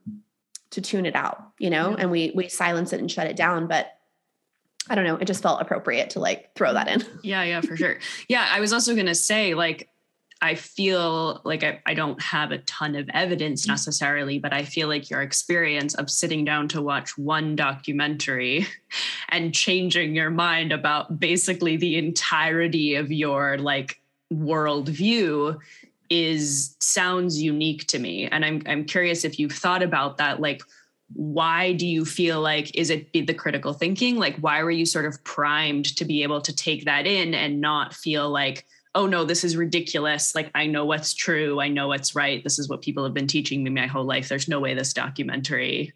to 0.71 0.81
tune 0.81 1.05
it 1.05 1.15
out, 1.15 1.51
you 1.59 1.69
know, 1.69 1.91
yeah. 1.91 1.95
and 1.99 2.11
we 2.11 2.31
we 2.35 2.49
silence 2.49 2.93
it 2.93 2.99
and 2.99 3.11
shut 3.11 3.27
it 3.27 3.35
down. 3.35 3.67
But 3.67 3.87
I 4.89 4.95
don't 4.95 5.05
know, 5.05 5.15
it 5.15 5.25
just 5.25 5.43
felt 5.43 5.61
appropriate 5.61 6.11
to 6.11 6.19
like 6.19 6.53
throw 6.55 6.73
that 6.73 6.87
in. 6.87 7.05
Yeah, 7.23 7.43
yeah, 7.43 7.61
for 7.61 7.77
sure. 7.77 7.99
Yeah, 8.27 8.47
I 8.49 8.59
was 8.59 8.73
also 8.73 8.95
gonna 8.95 9.15
say 9.15 9.53
like 9.53 9.89
I 10.43 10.55
feel 10.55 11.39
like 11.45 11.63
I, 11.63 11.79
I, 11.85 11.93
don't 11.93 12.21
have 12.21 12.51
a 12.51 12.57
ton 12.59 12.95
of 12.95 13.09
evidence 13.13 13.65
mm. 13.65 13.69
necessarily, 13.69 14.39
but 14.39 14.51
I 14.51 14.63
feel 14.65 14.89
like 14.89 15.09
your 15.09 15.21
experience 15.21 15.95
of 15.95 16.09
sitting 16.09 16.43
down 16.43 16.67
to 16.69 16.81
watch 16.81 17.17
one 17.17 17.55
documentary 17.55 18.67
and 19.29 19.53
changing 19.53 20.15
your 20.15 20.29
mind 20.29 20.73
about 20.73 21.17
basically 21.17 21.77
the 21.77 21.97
entirety 21.97 22.95
of 22.95 23.09
your 23.09 23.57
like 23.57 24.01
worldview 24.33 25.57
is 26.09 26.75
sounds 26.81 27.41
unique 27.41 27.87
to 27.87 27.97
me. 27.97 28.27
And 28.27 28.43
I'm 28.43 28.61
I'm 28.65 28.83
curious 28.83 29.23
if 29.23 29.39
you've 29.39 29.53
thought 29.53 29.81
about 29.81 30.17
that, 30.17 30.41
like 30.41 30.61
why 31.13 31.71
do 31.71 31.87
you 31.87 32.03
feel 32.03 32.41
like 32.41 32.75
is 32.75 32.89
it 32.89 33.07
the 33.13 33.33
critical 33.33 33.71
thinking 33.71 34.17
like 34.17 34.35
why 34.37 34.63
were 34.63 34.71
you 34.71 34.85
sort 34.85 35.05
of 35.05 35.23
primed 35.23 35.95
to 35.95 36.05
be 36.05 36.23
able 36.23 36.41
to 36.41 36.55
take 36.55 36.85
that 36.85 37.05
in 37.05 37.35
and 37.35 37.61
not 37.61 37.93
feel 37.93 38.31
like 38.31 38.65
oh 38.95 39.07
no, 39.07 39.23
this 39.25 39.43
is 39.43 39.57
ridiculous. 39.57 40.35
Like, 40.35 40.51
I 40.53 40.67
know 40.67 40.85
what's 40.85 41.13
true. 41.13 41.59
I 41.59 41.67
know 41.67 41.87
what's 41.87 42.15
right. 42.15 42.43
This 42.43 42.59
is 42.59 42.69
what 42.69 42.81
people 42.81 43.03
have 43.03 43.13
been 43.13 43.27
teaching 43.27 43.63
me 43.63 43.69
my 43.71 43.87
whole 43.87 44.05
life. 44.05 44.29
There's 44.29 44.47
no 44.47 44.59
way 44.59 44.73
this 44.75 44.93
documentary, 44.93 45.93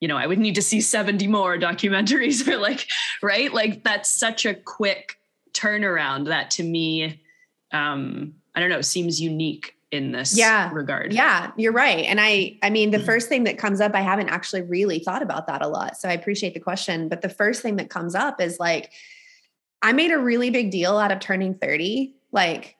you 0.00 0.08
know, 0.08 0.16
I 0.16 0.26
would 0.26 0.38
need 0.38 0.54
to 0.54 0.62
see 0.62 0.80
70 0.80 1.26
more 1.26 1.58
documentaries 1.58 2.46
or 2.52 2.56
like, 2.56 2.86
right? 3.22 3.52
Like, 3.52 3.84
that's 3.84 4.10
such 4.10 4.46
a 4.46 4.54
quick 4.54 5.18
turnaround 5.52 6.26
that 6.26 6.50
to 6.52 6.62
me, 6.62 7.22
um, 7.72 8.34
I 8.54 8.60
don't 8.60 8.70
know, 8.70 8.80
seems 8.80 9.20
unique 9.20 9.74
in 9.90 10.12
this 10.12 10.36
Yeah. 10.36 10.70
regard. 10.72 11.12
Yeah, 11.12 11.50
you're 11.56 11.72
right. 11.72 12.04
And 12.04 12.20
I 12.20 12.58
I 12.62 12.68
mean 12.68 12.90
the 12.90 12.98
first 12.98 13.28
thing 13.30 13.44
that 13.44 13.56
comes 13.56 13.80
up 13.80 13.94
I 13.94 14.02
haven't 14.02 14.28
actually 14.28 14.60
really 14.62 14.98
thought 14.98 15.22
about 15.22 15.46
that 15.46 15.62
a 15.62 15.66
lot. 15.68 15.96
So 15.96 16.08
I 16.10 16.12
appreciate 16.12 16.52
the 16.52 16.60
question, 16.60 17.08
but 17.08 17.22
the 17.22 17.30
first 17.30 17.62
thing 17.62 17.76
that 17.76 17.88
comes 17.88 18.14
up 18.14 18.38
is 18.38 18.60
like 18.60 18.92
I 19.80 19.92
made 19.92 20.10
a 20.10 20.18
really 20.18 20.50
big 20.50 20.70
deal 20.70 20.98
out 20.98 21.10
of 21.10 21.20
turning 21.20 21.54
30, 21.54 22.14
like 22.32 22.76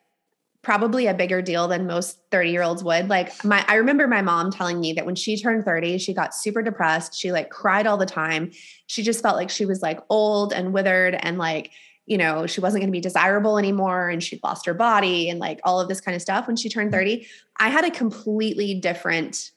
probably 0.62 1.06
a 1.06 1.14
bigger 1.14 1.40
deal 1.40 1.68
than 1.68 1.86
most 1.86 2.30
30-year-olds 2.30 2.84
would. 2.84 3.08
Like 3.08 3.44
my 3.44 3.64
I 3.68 3.76
remember 3.76 4.06
my 4.06 4.22
mom 4.22 4.50
telling 4.50 4.80
me 4.80 4.92
that 4.94 5.06
when 5.06 5.14
she 5.14 5.40
turned 5.40 5.64
30, 5.64 5.98
she 5.98 6.12
got 6.12 6.34
super 6.34 6.62
depressed. 6.62 7.18
She 7.18 7.32
like 7.32 7.48
cried 7.48 7.86
all 7.86 7.96
the 7.96 8.06
time. 8.06 8.50
She 8.86 9.02
just 9.02 9.22
felt 9.22 9.36
like 9.36 9.50
she 9.50 9.64
was 9.64 9.80
like 9.80 10.00
old 10.10 10.52
and 10.52 10.72
withered 10.72 11.14
and 11.14 11.38
like 11.38 11.70
you 12.08 12.16
know, 12.16 12.46
she 12.46 12.62
wasn't 12.62 12.80
going 12.80 12.88
to 12.88 12.96
be 12.96 13.02
desirable 13.02 13.58
anymore 13.58 14.08
and 14.08 14.24
she'd 14.24 14.42
lost 14.42 14.64
her 14.64 14.72
body 14.72 15.28
and 15.28 15.38
like 15.38 15.60
all 15.62 15.78
of 15.78 15.88
this 15.88 16.00
kind 16.00 16.16
of 16.16 16.22
stuff 16.22 16.46
when 16.46 16.56
she 16.56 16.70
turned 16.70 16.90
30. 16.90 17.26
I 17.60 17.68
had 17.68 17.84
a 17.84 17.90
completely 17.90 18.74
different 18.74 19.50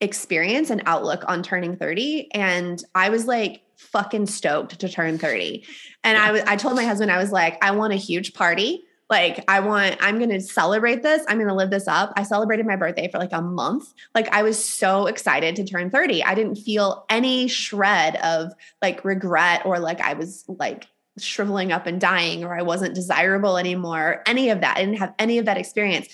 experience 0.00 0.70
and 0.70 0.82
outlook 0.86 1.24
on 1.26 1.42
turning 1.42 1.76
30 1.76 2.28
and 2.34 2.82
I 2.94 3.08
was 3.08 3.26
like 3.26 3.62
fucking 3.76 4.26
stoked 4.26 4.78
to 4.78 4.88
turn 4.88 5.18
30. 5.18 5.66
And 6.04 6.16
I 6.16 6.32
was 6.32 6.42
I 6.42 6.56
told 6.56 6.76
my 6.76 6.84
husband 6.84 7.10
I 7.10 7.18
was 7.18 7.32
like 7.32 7.62
I 7.64 7.72
want 7.72 7.92
a 7.92 7.96
huge 7.96 8.32
party. 8.32 8.84
Like 9.12 9.44
I 9.46 9.60
want 9.60 9.98
I'm 10.00 10.16
going 10.16 10.30
to 10.30 10.40
celebrate 10.40 11.02
this. 11.02 11.22
I'm 11.28 11.36
going 11.36 11.48
to 11.48 11.54
live 11.54 11.68
this 11.68 11.86
up. 11.86 12.14
I 12.16 12.22
celebrated 12.22 12.64
my 12.66 12.76
birthday 12.76 13.10
for 13.12 13.18
like 13.18 13.32
a 13.32 13.42
month. 13.42 13.92
Like 14.14 14.26
I 14.34 14.42
was 14.42 14.62
so 14.62 15.06
excited 15.06 15.54
to 15.56 15.64
turn 15.64 15.90
30. 15.90 16.24
I 16.24 16.34
didn't 16.34 16.56
feel 16.56 17.04
any 17.10 17.46
shred 17.46 18.16
of 18.16 18.52
like 18.80 19.04
regret 19.04 19.66
or 19.66 19.78
like 19.78 20.00
I 20.00 20.14
was 20.14 20.46
like 20.48 20.86
shriveling 21.18 21.72
up 21.72 21.86
and 21.86 22.00
dying 22.00 22.42
or 22.42 22.58
I 22.58 22.62
wasn't 22.62 22.94
desirable 22.94 23.58
anymore, 23.58 24.22
any 24.24 24.48
of 24.48 24.62
that. 24.62 24.78
I 24.78 24.80
didn't 24.80 24.98
have 24.98 25.12
any 25.18 25.36
of 25.36 25.44
that 25.44 25.58
experience. 25.58 26.08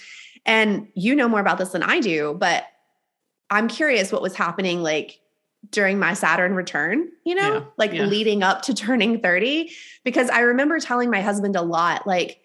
And 0.45 0.89
you 0.95 1.15
know 1.15 1.29
more 1.29 1.39
about 1.39 1.59
this 1.59 1.71
than 1.71 1.85
I 1.85 2.01
do, 2.01 2.37
but 2.37 2.65
I'm 3.49 3.69
curious 3.69 4.11
what 4.11 4.23
was 4.23 4.35
happening 4.35 4.83
like 4.83 5.21
during 5.71 6.01
my 6.01 6.15
Saturn 6.15 6.55
return, 6.55 7.11
you 7.25 7.37
know, 7.37 7.55
Yeah, 7.55 7.65
like 7.77 7.93
yeah. 7.93 8.07
leading 8.07 8.43
up 8.43 8.63
to 8.63 8.75
turning 8.75 9.21
30. 9.21 9.71
Because 10.03 10.31
I 10.31 10.41
remember 10.41 10.81
telling 10.81 11.11
my 11.11 11.21
husband 11.21 11.55
a 11.55 11.63
lot, 11.63 12.05
like, 12.05 12.41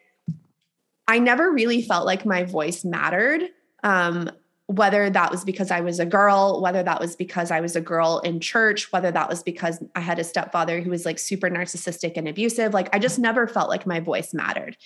I 1.08 1.20
never 1.20 1.52
really 1.52 1.82
felt 1.82 2.06
like 2.06 2.26
my 2.26 2.44
voice 2.44 2.84
mattered. 2.84 3.44
Um, 3.84 4.32
whether 4.68 5.10
that 5.10 5.30
was 5.30 5.44
because 5.44 5.72
I 5.72 5.82
was 5.82 6.00
a 6.00 6.06
girl, 6.06 6.62
whether 6.62 6.82
that 6.84 7.00
was 7.00 7.16
because 7.16 7.52
I 7.52 7.60
was 7.60 7.76
a 7.76 7.82
girl 7.82 8.20
in 8.24 8.40
church, 8.40 8.92
whether 8.92 9.12
that 9.12 9.30
was 9.30 9.44
because 9.44 9.84
I 9.94 10.00
had 10.00 10.20
a 10.20 10.24
stepfather 10.24 10.80
who 10.80 10.90
was 10.90 11.06
like 11.06 11.20
super 11.20 11.50
narcissistic 11.50 12.14
and 12.16 12.28
abusive. 12.28 12.74
Like 12.74 12.90
I 12.96 13.00
just 13.00 13.20
never 13.20 13.46
felt 13.46 13.70
like 13.70 13.86
my 13.86 14.00
voice 14.00 14.34
mattered. 14.34 14.78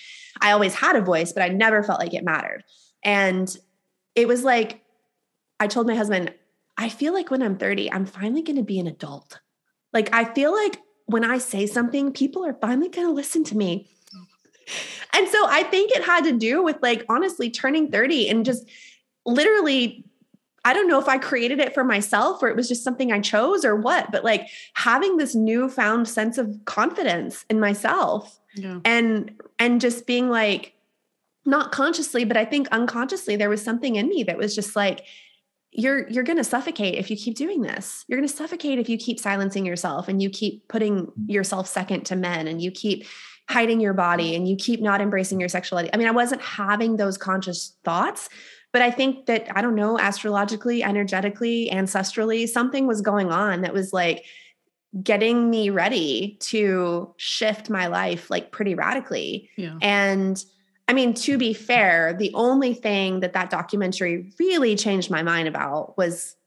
I 0.42 0.52
always 0.52 0.74
had 0.74 0.96
a 0.96 1.02
voice, 1.02 1.32
but 1.32 1.44
I 1.44 1.50
never 1.50 1.84
felt 1.84 2.00
like 2.00 2.16
it 2.16 2.24
mattered. 2.24 2.64
And 3.04 3.56
it 4.16 4.28
was 4.28 4.44
like, 4.44 4.82
I 5.60 5.68
told 5.68 5.88
my 5.88 5.96
husband, 5.96 6.34
I 6.78 6.90
feel 6.90 7.14
like 7.14 7.30
when 7.30 7.44
I'm 7.44 7.58
30, 7.58 7.92
I'm 7.92 8.06
finally 8.06 8.42
going 8.42 8.58
to 8.58 8.64
be 8.64 8.80
an 8.80 8.88
adult. 8.88 9.40
Like 9.94 10.14
I 10.14 10.26
feel 10.26 10.54
like 10.54 10.80
when 11.06 11.24
I 11.24 11.38
say 11.38 11.68
something, 11.68 12.12
people 12.12 12.44
are 12.46 12.58
finally 12.60 12.90
going 12.90 13.08
to 13.08 13.14
listen 13.14 13.44
to 13.46 13.58
me. 13.58 13.90
And 15.14 15.28
so 15.28 15.46
I 15.48 15.64
think 15.64 15.92
it 15.92 16.04
had 16.04 16.24
to 16.26 16.34
do 16.34 16.62
with 16.64 16.78
like 16.82 17.06
honestly 17.10 17.50
turning 17.50 17.92
30 17.92 18.30
and 18.30 18.46
just 18.46 18.68
literally 19.26 20.04
I 20.66 20.74
don't 20.74 20.90
know 20.90 21.00
if 21.00 21.08
I 21.08 21.18
created 21.18 21.60
it 21.60 21.74
for 21.74 21.86
myself 21.86 22.44
or 22.44 22.50
it 22.50 22.56
was 22.58 22.68
just 22.68 22.84
something 22.84 23.12
I 23.14 23.22
chose 23.22 23.64
or 23.64 23.74
what, 23.78 24.12
but 24.12 24.26
like 24.26 24.48
having 24.74 25.16
this 25.16 25.34
newfound 25.34 26.10
sense 26.10 26.38
of 26.38 26.60
confidence 26.66 27.46
in 27.50 27.60
myself 27.60 28.38
Yeah. 28.56 28.80
and 28.84 29.40
and 29.60 29.80
just 29.80 30.06
being 30.06 30.30
like 30.30 30.74
not 31.46 31.72
consciously 31.72 32.26
but 32.26 32.36
i 32.36 32.44
think 32.44 32.68
unconsciously 32.74 33.38
there 33.38 33.50
was 33.50 33.64
something 33.64 33.96
in 33.96 34.10
me 34.10 34.24
that 34.24 34.38
was 34.38 34.54
just 34.54 34.76
like 34.76 35.06
you're 35.72 36.06
you're 36.10 36.26
going 36.26 36.38
to 36.38 36.44
suffocate 36.44 36.96
if 36.96 37.10
you 37.10 37.16
keep 37.16 37.36
doing 37.38 37.62
this 37.62 38.04
you're 38.08 38.20
going 38.20 38.28
to 38.28 38.36
suffocate 38.36 38.80
if 38.80 38.90
you 38.90 38.98
keep 38.98 39.18
silencing 39.18 39.66
yourself 39.66 40.10
and 40.10 40.22
you 40.22 40.30
keep 40.30 40.68
putting 40.68 41.10
yourself 41.28 41.66
second 41.68 42.04
to 42.06 42.18
men 42.18 42.48
and 42.48 42.62
you 42.62 42.70
keep 42.72 43.06
hiding 43.50 43.80
your 43.80 43.94
body 43.94 44.36
and 44.36 44.48
you 44.48 44.56
keep 44.56 44.82
not 44.82 45.02
embracing 45.02 45.40
your 45.40 45.50
sexuality 45.50 45.90
i 45.94 45.98
mean 45.98 46.08
i 46.08 46.12
wasn't 46.12 46.42
having 46.42 46.98
those 46.98 47.18
conscious 47.18 47.76
thoughts 47.84 48.30
but 48.74 48.82
i 48.82 48.92
think 48.92 49.26
that 49.26 49.48
i 49.56 49.62
don't 49.62 49.76
know 49.76 49.98
astrologically 50.00 50.84
energetically 50.84 51.70
ancestrally 51.72 52.48
something 52.48 52.88
was 52.88 53.02
going 53.02 53.32
on 53.32 53.62
that 53.62 53.74
was 53.74 53.94
like 53.94 54.26
getting 55.04 55.50
me 55.50 55.70
ready 55.70 56.38
to 56.40 57.14
shift 57.18 57.70
my 57.70 57.88
life 57.88 58.30
like 58.30 58.52
pretty 58.52 58.76
radically 58.76 59.50
Yeah. 59.58 59.78
and 59.82 60.44
I 60.90 60.94
mean, 60.94 61.14
to 61.16 61.38
be 61.38 61.54
fair, 61.54 62.16
the 62.18 62.32
only 62.34 62.74
thing 62.74 63.20
that 63.20 63.34
that 63.34 63.50
documentary 63.50 64.32
really 64.40 64.78
changed 64.78 65.12
my 65.12 65.22
mind 65.22 65.50
about 65.50 65.98
was 65.98 66.38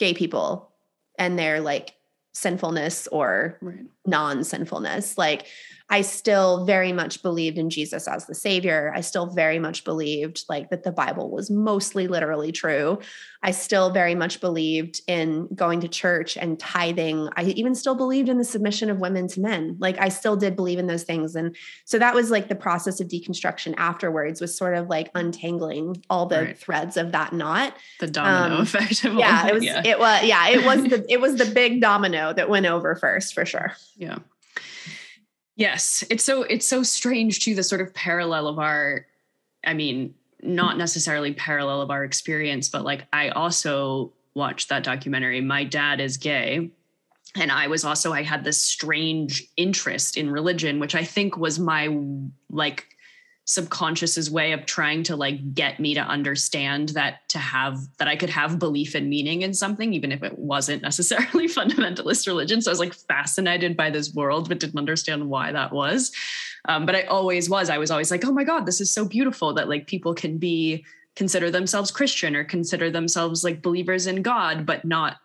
gay 0.00 0.14
people 0.14 0.72
and 1.16 1.38
their 1.38 1.60
like 1.60 1.94
sinfulness 2.32 3.06
or 3.12 3.58
Right. 3.62 3.84
non 4.04 4.42
sinfulness. 4.42 5.16
Like, 5.16 5.46
I 5.92 6.00
still 6.00 6.64
very 6.64 6.90
much 6.90 7.22
believed 7.22 7.58
in 7.58 7.68
Jesus 7.68 8.08
as 8.08 8.24
the 8.24 8.34
savior. 8.34 8.90
I 8.96 9.02
still 9.02 9.26
very 9.26 9.58
much 9.58 9.84
believed 9.84 10.42
like 10.48 10.70
that 10.70 10.84
the 10.84 10.90
Bible 10.90 11.30
was 11.30 11.50
mostly 11.50 12.08
literally 12.08 12.50
true. 12.50 12.98
I 13.42 13.50
still 13.50 13.90
very 13.90 14.14
much 14.14 14.40
believed 14.40 15.02
in 15.06 15.48
going 15.54 15.80
to 15.82 15.88
church 15.88 16.38
and 16.38 16.58
tithing. 16.58 17.28
I 17.36 17.42
even 17.44 17.74
still 17.74 17.94
believed 17.94 18.30
in 18.30 18.38
the 18.38 18.44
submission 18.44 18.88
of 18.88 19.00
women 19.00 19.28
to 19.28 19.40
men. 19.40 19.76
Like 19.80 19.98
I 20.00 20.08
still 20.08 20.34
did 20.34 20.56
believe 20.56 20.78
in 20.78 20.86
those 20.86 21.02
things. 21.02 21.36
And 21.36 21.54
so 21.84 21.98
that 21.98 22.14
was 22.14 22.30
like 22.30 22.48
the 22.48 22.54
process 22.54 22.98
of 22.98 23.08
deconstruction 23.08 23.74
afterwards 23.76 24.40
was 24.40 24.56
sort 24.56 24.74
of 24.74 24.88
like 24.88 25.10
untangling 25.14 26.02
all 26.08 26.24
the 26.24 26.38
Right. 26.42 26.58
threads 26.58 26.96
of 26.96 27.12
that 27.12 27.34
knot. 27.34 27.74
The 28.00 28.06
domino 28.06 28.56
Um, 28.56 28.62
effect 28.62 29.04
of 29.04 29.12
Yeah, 29.14 29.46
it 29.46 29.52
was 29.54 29.64
Yeah. 29.64 29.82
it 29.84 29.98
was 29.98 30.24
yeah, 30.24 30.48
it 30.48 30.64
was 30.64 30.84
the 30.84 31.04
it 31.12 31.20
was 31.20 31.36
the 31.36 31.44
big 31.54 31.82
domino 31.82 32.32
that 32.32 32.48
went 32.48 32.64
over 32.64 32.94
first 32.96 33.34
for 33.34 33.44
sure. 33.44 33.72
yeah 33.98 34.18
yes. 35.56 36.04
It's 36.10 36.24
so 36.24 36.42
it's 36.42 36.66
so 36.66 36.82
strange 36.82 37.44
to 37.44 37.54
the 37.54 37.62
sort 37.62 37.80
of 37.80 37.94
parallel 37.94 38.48
of 38.48 38.58
our 38.58 39.06
i 39.64 39.74
mean 39.74 40.14
not 40.42 40.76
necessarily 40.76 41.32
parallel 41.32 41.80
of 41.80 41.90
our 41.90 42.02
experience 42.02 42.68
but 42.68 42.82
like 42.82 43.06
i 43.12 43.28
also 43.30 44.12
watched 44.34 44.70
that 44.70 44.82
documentary. 44.82 45.40
My 45.40 45.62
dad 45.62 46.00
is 46.00 46.16
gay 46.16 46.70
and 47.36 47.52
i 47.52 47.66
was 47.66 47.84
also 47.84 48.12
i 48.12 48.22
had 48.22 48.44
this 48.44 48.60
strange 48.60 49.44
interest 49.56 50.16
in 50.16 50.30
religion 50.30 50.80
which 50.80 50.94
i 50.94 51.04
think 51.04 51.36
was 51.36 51.58
my 51.58 51.96
like 52.50 52.88
subconscious's 53.44 54.30
way 54.30 54.52
of 54.52 54.66
trying 54.66 55.02
to 55.02 55.16
like 55.16 55.52
get 55.52 55.80
me 55.80 55.94
to 55.94 56.00
understand 56.00 56.90
that 56.90 57.28
to 57.28 57.38
have 57.38 57.78
that 57.98 58.06
I 58.06 58.14
could 58.14 58.30
have 58.30 58.58
belief 58.58 58.94
and 58.94 59.10
meaning 59.10 59.42
in 59.42 59.52
something 59.52 59.92
even 59.94 60.12
if 60.12 60.22
it 60.22 60.38
wasn't 60.38 60.82
necessarily 60.82 61.48
fundamentalist 61.48 62.26
religion. 62.28 62.62
So 62.62 62.70
I 62.70 62.72
was 62.72 62.78
like 62.78 62.94
fascinated 62.94 63.76
by 63.76 63.90
this 63.90 64.14
world 64.14 64.48
but 64.48 64.60
didn't 64.60 64.78
understand 64.78 65.28
why 65.28 65.50
that 65.52 65.72
was. 65.72 66.12
Um, 66.68 66.86
but 66.86 66.94
I 66.94 67.02
always 67.02 67.50
was. 67.50 67.68
I 67.68 67.78
was 67.78 67.90
always 67.90 68.12
like 68.12 68.24
oh 68.24 68.32
my 68.32 68.44
god 68.44 68.64
this 68.64 68.80
is 68.80 68.92
so 68.92 69.04
beautiful 69.04 69.52
that 69.54 69.68
like 69.68 69.88
people 69.88 70.14
can 70.14 70.38
be 70.38 70.84
consider 71.16 71.50
themselves 71.50 71.90
Christian 71.90 72.36
or 72.36 72.44
consider 72.44 72.90
themselves 72.90 73.42
like 73.42 73.60
believers 73.60 74.06
in 74.06 74.22
God 74.22 74.64
but 74.64 74.84
not 74.84 75.16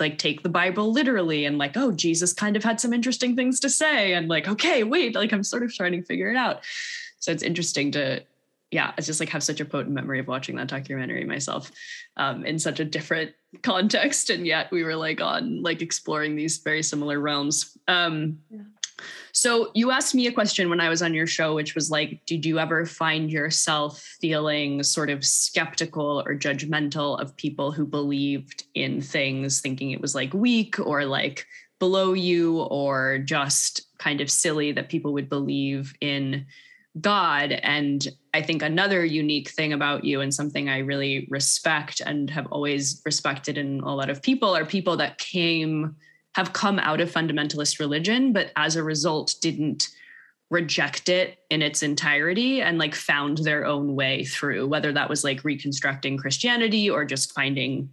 like 0.00 0.18
take 0.18 0.42
the 0.42 0.48
Bible 0.48 0.92
literally 0.92 1.44
and 1.44 1.56
like 1.56 1.76
oh 1.76 1.92
Jesus 1.92 2.32
kind 2.32 2.56
of 2.56 2.64
had 2.64 2.80
some 2.80 2.92
interesting 2.92 3.36
things 3.36 3.60
to 3.60 3.70
say. 3.70 4.12
And 4.12 4.26
like 4.26 4.48
okay 4.48 4.82
wait 4.82 5.14
like 5.14 5.32
I'm 5.32 5.44
sort 5.44 5.62
of 5.62 5.72
trying 5.72 5.92
to 5.92 6.02
figure 6.02 6.32
it 6.32 6.36
out 6.36 6.64
so 7.20 7.30
it's 7.30 7.42
interesting 7.44 7.92
to 7.92 8.22
yeah 8.70 8.92
it's 8.98 9.06
just 9.06 9.20
like 9.20 9.28
have 9.28 9.42
such 9.42 9.60
a 9.60 9.64
potent 9.64 9.94
memory 9.94 10.18
of 10.18 10.26
watching 10.26 10.56
that 10.56 10.68
documentary 10.68 11.24
myself 11.24 11.70
um, 12.16 12.44
in 12.44 12.58
such 12.58 12.80
a 12.80 12.84
different 12.84 13.32
context 13.62 14.30
and 14.30 14.46
yet 14.46 14.70
we 14.70 14.82
were 14.82 14.96
like 14.96 15.20
on 15.20 15.62
like 15.62 15.82
exploring 15.82 16.34
these 16.36 16.58
very 16.58 16.82
similar 16.82 17.20
realms 17.20 17.76
um, 17.88 18.38
Yeah. 18.50 18.58
so 19.32 19.70
you 19.74 19.90
asked 19.90 20.14
me 20.14 20.26
a 20.28 20.32
question 20.32 20.70
when 20.70 20.80
i 20.80 20.88
was 20.88 21.02
on 21.02 21.14
your 21.14 21.26
show 21.26 21.54
which 21.54 21.74
was 21.74 21.90
like 21.90 22.24
did 22.26 22.46
you 22.46 22.58
ever 22.58 22.86
find 22.86 23.30
yourself 23.30 24.00
feeling 24.20 24.82
sort 24.82 25.10
of 25.10 25.24
skeptical 25.24 26.22
or 26.24 26.34
judgmental 26.36 27.20
of 27.20 27.36
people 27.36 27.72
who 27.72 27.86
believed 27.86 28.64
in 28.74 29.00
things 29.00 29.60
thinking 29.60 29.90
it 29.90 30.00
was 30.00 30.14
like 30.14 30.32
weak 30.32 30.78
or 30.78 31.04
like 31.04 31.46
below 31.80 32.12
you 32.12 32.60
or 32.60 33.18
just 33.18 33.86
kind 33.98 34.20
of 34.20 34.30
silly 34.30 34.70
that 34.70 34.90
people 34.90 35.12
would 35.14 35.28
believe 35.28 35.94
in 36.00 36.46
God. 37.00 37.52
And 37.52 38.06
I 38.34 38.42
think 38.42 38.62
another 38.62 39.04
unique 39.04 39.50
thing 39.50 39.72
about 39.72 40.04
you 40.04 40.20
and 40.20 40.34
something 40.34 40.68
I 40.68 40.78
really 40.78 41.28
respect 41.30 42.00
and 42.04 42.28
have 42.30 42.46
always 42.50 43.00
respected 43.04 43.56
in 43.58 43.80
a 43.80 43.94
lot 43.94 44.10
of 44.10 44.22
people 44.22 44.56
are 44.56 44.64
people 44.64 44.96
that 44.96 45.18
came, 45.18 45.94
have 46.34 46.52
come 46.52 46.78
out 46.80 47.00
of 47.00 47.12
fundamentalist 47.12 47.78
religion, 47.78 48.32
but 48.32 48.50
as 48.56 48.74
a 48.74 48.82
result 48.82 49.36
didn't 49.40 49.88
reject 50.50 51.08
it 51.08 51.38
in 51.48 51.62
its 51.62 51.82
entirety 51.82 52.60
and 52.60 52.76
like 52.76 52.96
found 52.96 53.38
their 53.38 53.64
own 53.64 53.94
way 53.94 54.24
through, 54.24 54.66
whether 54.66 54.92
that 54.92 55.08
was 55.08 55.22
like 55.22 55.44
reconstructing 55.44 56.16
Christianity 56.16 56.90
or 56.90 57.04
just 57.04 57.32
finding 57.32 57.88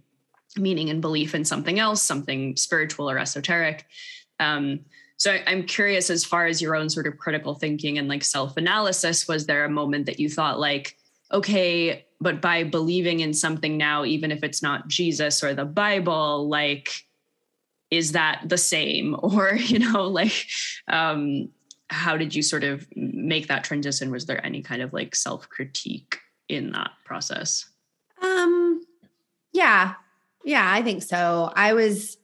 meaning 0.56 0.90
and 0.90 1.00
belief 1.00 1.36
in 1.36 1.44
something 1.44 1.78
else, 1.78 2.02
something 2.02 2.56
spiritual 2.56 3.08
or 3.08 3.16
esoteric. 3.16 3.86
Um, 4.40 4.80
so 5.18 5.36
I'm 5.48 5.64
curious, 5.64 6.10
as 6.10 6.24
far 6.24 6.46
as 6.46 6.62
your 6.62 6.76
own 6.76 6.88
sort 6.88 7.08
of 7.08 7.18
critical 7.18 7.54
thinking 7.54 7.98
and 7.98 8.08
like 8.08 8.22
self 8.22 8.56
analysis, 8.56 9.26
was 9.26 9.46
there 9.46 9.64
a 9.64 9.68
moment 9.68 10.06
that 10.06 10.20
you 10.20 10.30
thought 10.30 10.60
like, 10.60 10.96
okay, 11.32 12.06
but 12.20 12.40
by 12.40 12.62
believing 12.62 13.20
in 13.20 13.34
something 13.34 13.76
now, 13.76 14.04
even 14.04 14.30
if 14.30 14.44
it's 14.44 14.62
not 14.62 14.86
Jesus 14.86 15.42
or 15.42 15.54
the 15.54 15.64
Bible, 15.64 16.48
like, 16.48 17.04
is 17.90 18.12
that 18.12 18.42
the 18.46 18.56
same? 18.56 19.16
Or, 19.22 19.56
you 19.56 19.80
know, 19.80 20.04
like, 20.06 20.46
um, 20.86 21.48
how 21.90 22.16
did 22.16 22.32
you 22.32 22.42
sort 22.42 22.62
of 22.62 22.86
make 22.94 23.48
that 23.48 23.64
transition? 23.64 24.12
Was 24.12 24.26
there 24.26 24.44
any 24.46 24.62
kind 24.62 24.82
of 24.82 24.92
like 24.92 25.16
self 25.16 25.48
critique 25.48 26.18
in 26.48 26.70
that 26.72 26.92
process? 27.04 27.66
Um, 28.22 28.82
yeah, 29.52 29.94
yeah, 30.44 30.72
I 30.72 30.82
think 30.82 31.02
so. 31.02 31.52
I 31.56 31.72
was, 31.72 32.18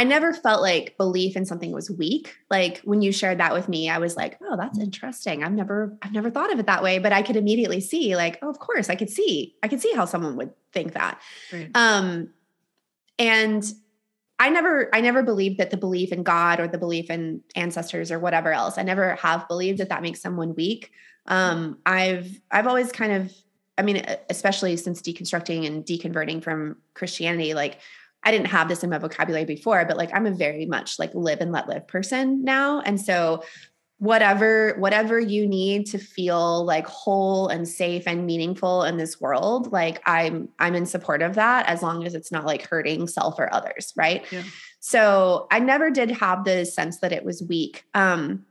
I 0.00 0.04
never 0.04 0.32
felt 0.32 0.62
like 0.62 0.96
belief 0.96 1.36
in 1.36 1.44
something 1.44 1.72
was 1.72 1.90
weak. 1.90 2.34
Like 2.48 2.78
when 2.84 3.02
you 3.02 3.12
shared 3.12 3.36
that 3.38 3.52
with 3.52 3.68
me, 3.68 3.90
I 3.90 3.98
was 3.98 4.16
like, 4.16 4.38
oh, 4.40 4.56
that's 4.56 4.78
interesting. 4.78 5.44
I've 5.44 5.52
never, 5.52 5.94
I've 6.00 6.14
never 6.14 6.30
thought 6.30 6.50
of 6.50 6.58
it 6.58 6.64
that 6.64 6.82
way, 6.82 6.98
but 6.98 7.12
I 7.12 7.20
could 7.20 7.36
immediately 7.36 7.82
see, 7.82 8.16
like, 8.16 8.38
oh, 8.40 8.48
of 8.48 8.58
course, 8.58 8.88
I 8.88 8.94
could 8.94 9.10
see, 9.10 9.56
I 9.62 9.68
could 9.68 9.82
see 9.82 9.92
how 9.92 10.06
someone 10.06 10.36
would 10.36 10.54
think 10.72 10.94
that. 10.94 11.20
Right. 11.52 11.70
Um, 11.74 12.30
and 13.18 13.62
I 14.38 14.48
never, 14.48 14.88
I 14.94 15.02
never 15.02 15.22
believed 15.22 15.58
that 15.58 15.70
the 15.70 15.76
belief 15.76 16.12
in 16.12 16.22
God 16.22 16.60
or 16.60 16.66
the 16.66 16.78
belief 16.78 17.10
in 17.10 17.42
ancestors 17.54 18.10
or 18.10 18.18
whatever 18.18 18.54
else. 18.54 18.78
I 18.78 18.82
never 18.84 19.16
have 19.16 19.46
believed 19.48 19.80
that 19.80 19.90
that 19.90 20.00
makes 20.00 20.22
someone 20.22 20.54
weak. 20.54 20.92
Um, 21.26 21.76
I've, 21.84 22.40
I've 22.50 22.66
always 22.66 22.90
kind 22.90 23.12
of, 23.12 23.34
I 23.76 23.82
mean, 23.82 24.02
especially 24.30 24.78
since 24.78 25.02
deconstructing 25.02 25.66
and 25.66 25.84
deconverting 25.84 26.42
from 26.42 26.78
Christianity, 26.94 27.52
like 27.52 27.80
I 28.22 28.30
didn't 28.30 28.48
have 28.48 28.68
this 28.68 28.84
in 28.84 28.90
my 28.90 28.98
vocabulary 28.98 29.44
before, 29.44 29.84
but 29.86 29.96
like 29.96 30.10
I'm 30.12 30.26
a 30.26 30.30
very 30.30 30.66
much 30.66 30.98
like 30.98 31.14
live 31.14 31.40
and 31.40 31.52
let 31.52 31.68
live 31.68 31.86
person 31.86 32.44
now. 32.44 32.80
And 32.80 33.00
so 33.00 33.42
whatever 34.00 34.74
whatever 34.78 35.20
you 35.20 35.46
need 35.46 35.84
to 35.84 35.98
feel 35.98 36.64
like 36.64 36.86
whole 36.86 37.48
and 37.48 37.68
safe 37.68 38.04
and 38.06 38.24
meaningful 38.24 38.82
in 38.82 38.96
this 38.96 39.20
world 39.20 39.70
like 39.72 40.00
i'm 40.06 40.48
i'm 40.58 40.74
in 40.74 40.86
support 40.86 41.20
of 41.20 41.34
that 41.34 41.66
as 41.68 41.82
long 41.82 42.06
as 42.06 42.14
it's 42.14 42.32
not 42.32 42.46
like 42.46 42.66
hurting 42.66 43.06
self 43.06 43.38
or 43.38 43.52
others 43.52 43.92
right 43.96 44.24
Yeah. 44.32 44.42
so 44.80 45.46
i 45.50 45.58
never 45.60 45.90
did 45.90 46.10
have 46.12 46.44
the 46.44 46.64
sense 46.64 47.00
that 47.00 47.12
it 47.12 47.26
was 47.26 47.42
weak 47.42 47.84
um 47.92 48.46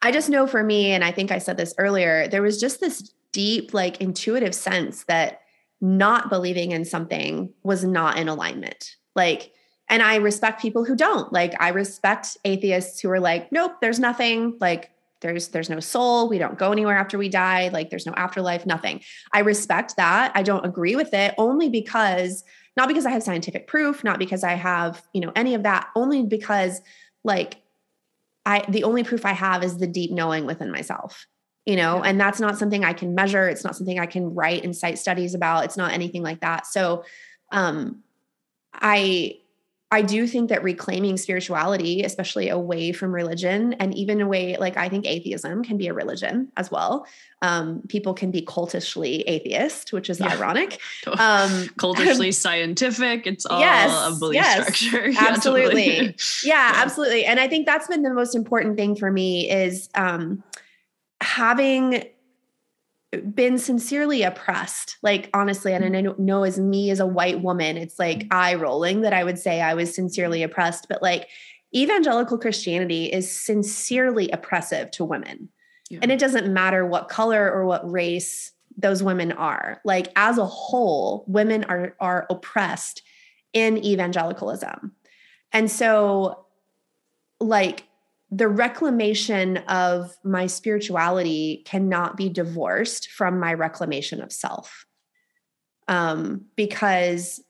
i 0.00 0.10
just 0.10 0.30
know 0.30 0.46
for 0.46 0.64
me 0.64 0.92
and 0.92 1.04
i 1.04 1.10
think 1.12 1.30
i 1.30 1.36
said 1.36 1.58
this 1.58 1.74
earlier 1.76 2.26
there 2.28 2.40
was 2.40 2.58
just 2.58 2.80
this 2.80 3.12
deep 3.32 3.74
like 3.74 4.00
intuitive 4.00 4.54
sense 4.54 5.04
that 5.04 5.42
not 5.84 6.30
believing 6.30 6.72
in 6.72 6.84
something 6.84 7.52
was 7.62 7.84
not 7.84 8.16
in 8.18 8.28
alignment 8.28 8.96
like 9.14 9.52
and 9.88 10.02
I 10.02 10.16
respect 10.16 10.62
people 10.62 10.84
who 10.84 10.96
don't. 10.96 11.32
Like 11.32 11.54
I 11.60 11.68
respect 11.68 12.36
atheists 12.44 13.00
who 13.00 13.10
are 13.10 13.20
like, 13.20 13.52
nope, 13.52 13.72
there's 13.80 14.00
nothing. 14.00 14.56
Like 14.60 14.90
there's 15.20 15.48
there's 15.48 15.70
no 15.70 15.80
soul. 15.80 16.28
We 16.28 16.38
don't 16.38 16.58
go 16.58 16.72
anywhere 16.72 16.96
after 16.96 17.18
we 17.18 17.28
die. 17.28 17.68
Like 17.68 17.90
there's 17.90 18.06
no 18.06 18.14
afterlife, 18.14 18.66
nothing. 18.66 19.02
I 19.32 19.40
respect 19.40 19.96
that. 19.96 20.32
I 20.34 20.42
don't 20.42 20.64
agree 20.64 20.96
with 20.96 21.12
it 21.12 21.34
only 21.38 21.68
because 21.68 22.44
not 22.76 22.88
because 22.88 23.06
I 23.06 23.10
have 23.10 23.22
scientific 23.22 23.66
proof, 23.66 24.02
not 24.02 24.18
because 24.18 24.42
I 24.42 24.54
have, 24.54 25.02
you 25.12 25.20
know, 25.20 25.32
any 25.36 25.54
of 25.54 25.62
that, 25.62 25.88
only 25.94 26.24
because 26.24 26.80
like 27.22 27.62
I 28.46 28.64
the 28.68 28.84
only 28.84 29.04
proof 29.04 29.24
I 29.24 29.32
have 29.32 29.62
is 29.62 29.78
the 29.78 29.86
deep 29.86 30.10
knowing 30.10 30.46
within 30.46 30.70
myself. 30.70 31.26
You 31.66 31.76
know, 31.76 32.02
and 32.02 32.20
that's 32.20 32.40
not 32.40 32.58
something 32.58 32.84
I 32.84 32.92
can 32.92 33.14
measure. 33.14 33.48
It's 33.48 33.64
not 33.64 33.74
something 33.76 33.98
I 33.98 34.06
can 34.06 34.34
write 34.34 34.64
and 34.64 34.76
cite 34.76 34.98
studies 34.98 35.34
about. 35.34 35.64
It's 35.64 35.76
not 35.78 35.92
anything 35.92 36.22
like 36.22 36.40
that. 36.40 36.66
So 36.66 37.04
um 37.52 38.02
I 38.72 39.38
I 39.90 40.02
do 40.02 40.26
think 40.26 40.48
that 40.48 40.64
reclaiming 40.64 41.16
spirituality, 41.16 42.02
especially 42.02 42.48
away 42.48 42.90
from 42.90 43.14
religion, 43.14 43.74
and 43.74 43.94
even 43.94 44.20
away, 44.20 44.56
like 44.56 44.76
I 44.76 44.88
think 44.88 45.06
atheism 45.06 45.62
can 45.62 45.76
be 45.76 45.86
a 45.86 45.94
religion 45.94 46.50
as 46.56 46.68
well. 46.68 47.06
Um, 47.42 47.80
people 47.88 48.12
can 48.12 48.32
be 48.32 48.42
cultishly 48.42 49.20
atheist, 49.28 49.92
which 49.92 50.10
is 50.10 50.18
Yeah. 50.18 50.32
ironic. 50.34 50.80
Um, 51.18 51.68
Cultishly 51.78 52.32
scientific. 52.32 53.26
It's 53.26 53.46
all 53.46 53.60
Yes, 53.60 54.16
a 54.16 54.18
belief 54.18 54.42
yes, 54.42 54.76
structure. 54.76 55.08
Yeah, 55.12 55.20
absolutely. 55.20 55.84
totally. 55.84 56.16
yeah, 56.42 56.72
Yeah. 56.72 56.72
absolutely. 56.82 57.24
And 57.26 57.38
I 57.38 57.46
think 57.46 57.64
that's 57.66 57.86
been 57.86 58.02
the 58.02 58.12
most 58.12 58.34
important 58.34 58.76
thing 58.76 58.96
for 58.96 59.12
me 59.12 59.48
is 59.48 59.88
um, 59.94 60.42
having 61.24 62.04
been 63.34 63.58
sincerely 63.58 64.22
oppressed. 64.22 64.98
Like 65.02 65.30
honestly, 65.34 65.72
and 65.72 65.84
I 65.84 65.88
mm-hmm. 65.88 66.04
know, 66.04 66.14
know 66.18 66.44
as 66.44 66.58
me 66.58 66.90
as 66.90 67.00
a 67.00 67.06
white 67.06 67.40
woman, 67.40 67.76
it's 67.76 67.98
like 67.98 68.20
mm-hmm. 68.20 68.28
eye 68.32 68.54
rolling 68.54 69.02
that 69.02 69.12
I 69.12 69.24
would 69.24 69.38
say 69.38 69.60
I 69.60 69.74
was 69.74 69.94
sincerely 69.94 70.42
oppressed. 70.42 70.86
But 70.88 71.02
like 71.02 71.28
evangelical 71.74 72.38
Christianity 72.38 73.06
is 73.06 73.30
sincerely 73.30 74.30
oppressive 74.30 74.90
to 74.92 75.04
women. 75.04 75.48
Yeah. 75.90 76.00
And 76.02 76.10
it 76.10 76.18
doesn't 76.18 76.52
matter 76.52 76.86
what 76.86 77.08
color 77.08 77.50
or 77.50 77.66
what 77.66 77.90
race 77.90 78.52
those 78.76 79.02
women 79.02 79.32
are. 79.32 79.80
Like 79.84 80.08
as 80.16 80.38
a 80.38 80.46
whole, 80.46 81.24
women 81.26 81.64
are 81.64 81.94
are 82.00 82.26
oppressed 82.30 83.02
in 83.52 83.84
evangelicalism. 83.84 84.92
And 85.52 85.70
so 85.70 86.46
like 87.40 87.84
the 88.34 88.48
reclamation 88.48 89.58
of 89.68 90.16
my 90.24 90.46
spirituality 90.46 91.62
cannot 91.64 92.16
be 92.16 92.28
divorced 92.28 93.10
from 93.10 93.38
my 93.38 93.54
reclamation 93.54 94.20
of 94.20 94.32
self. 94.32 94.86
Um, 95.86 96.46
because 96.56 97.40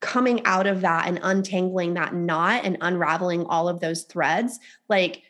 coming 0.00 0.44
out 0.46 0.66
of 0.66 0.80
that 0.80 1.06
and 1.06 1.20
untangling 1.22 1.94
that 1.94 2.14
knot 2.14 2.64
and 2.64 2.78
unraveling 2.80 3.44
all 3.44 3.68
of 3.68 3.80
those 3.80 4.04
threads, 4.04 4.58
like 4.88 5.22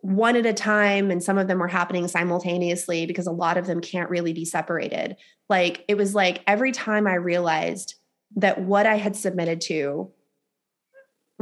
one 0.00 0.36
at 0.36 0.46
a 0.46 0.54
time, 0.54 1.10
and 1.10 1.22
some 1.22 1.36
of 1.36 1.46
them 1.46 1.58
were 1.58 1.68
happening 1.68 2.08
simultaneously 2.08 3.04
because 3.04 3.26
a 3.26 3.32
lot 3.32 3.58
of 3.58 3.66
them 3.66 3.82
can't 3.82 4.08
really 4.08 4.32
be 4.32 4.46
separated. 4.46 5.16
Like 5.50 5.84
it 5.86 5.96
was 5.96 6.14
like 6.14 6.42
every 6.46 6.72
time 6.72 7.06
I 7.06 7.14
realized 7.14 7.96
that 8.36 8.58
what 8.58 8.86
I 8.86 8.96
had 8.96 9.16
submitted 9.16 9.60
to 9.62 10.10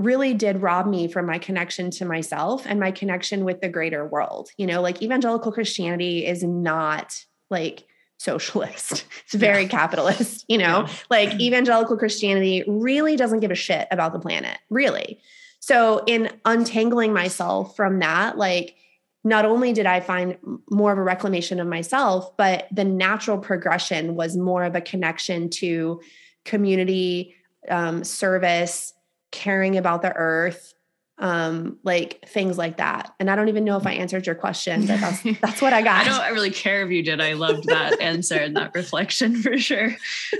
really 0.05 0.35
did 0.35 0.63
rob 0.63 0.87
me 0.87 1.09
from 1.09 1.27
my 1.27 1.39
connection 1.39 1.91
to 1.91 2.05
myself 2.05 2.65
and 2.67 2.81
my 2.81 2.91
connection 2.91 3.45
with 3.45 3.61
the 3.61 3.69
greater 3.69 4.07
world. 4.07 4.51
You 4.57 4.67
know, 4.67 4.81
like 4.81 5.03
evangelical 5.03 5.53
Christianity 5.53 6.27
is 6.27 6.43
not 6.43 7.25
like 7.51 7.85
socialist. 8.19 9.05
It's 9.25 9.35
very 9.35 9.69
capitalist, 9.69 10.45
you 10.49 10.59
know. 10.59 10.87
Yeah. 10.87 10.93
Like 11.09 11.41
evangelical 11.41 11.97
Christianity 11.97 12.65
really 12.67 13.15
doesn't 13.15 13.39
give 13.41 13.53
a 13.53 13.57
shit 13.57 13.87
about 13.93 14.13
the 14.13 14.19
planet, 14.19 14.59
really. 14.69 15.21
So 15.61 16.03
in 16.07 16.31
untangling 16.45 17.13
myself 17.13 17.77
from 17.77 18.01
that, 18.01 18.37
like 18.37 18.75
not 19.23 19.45
only 19.45 19.73
did 19.73 19.87
I 19.87 20.01
find 20.01 20.37
more 20.71 20.93
of 20.93 20.99
a 20.99 21.03
reclamation 21.03 21.61
of 21.61 21.69
myself, 21.69 22.37
but 22.37 22.67
the 22.73 22.85
natural 22.85 23.39
progression 23.39 24.17
was 24.17 24.37
more 24.37 24.65
of 24.65 24.75
a 24.75 24.81
connection 24.81 25.51
to 25.51 26.01
community, 26.45 27.35
um, 27.69 28.03
service, 28.03 28.95
caring 29.31 29.77
about 29.77 30.03
the 30.03 30.13
earth, 30.15 30.75
um, 31.21 31.77
like 31.85 32.27
things 32.27 32.57
like 32.57 32.79
that. 32.79 33.15
And 33.21 33.31
I 33.31 33.37
don't 33.37 33.49
even 33.49 33.63
know 33.63 33.77
if 33.77 33.87
I 33.87 33.93
answered 33.93 34.27
your 34.27 34.35
question, 34.35 34.87
but 34.87 35.01
that's 35.01 35.23
that's 35.43 35.63
what 35.63 35.75
I 35.75 35.83
got. 35.83 36.07
I 36.07 36.09
don't 36.09 36.35
really 36.35 36.51
care 36.51 36.83
if 36.83 36.91
you 36.91 37.03
did. 37.03 37.21
I 37.21 37.35
loved 37.35 37.65
that 37.65 38.01
answer 38.01 38.37
and 38.37 38.57
that 38.57 38.75
reflection 38.75 39.37
for 39.37 39.59
sure. 39.59 39.95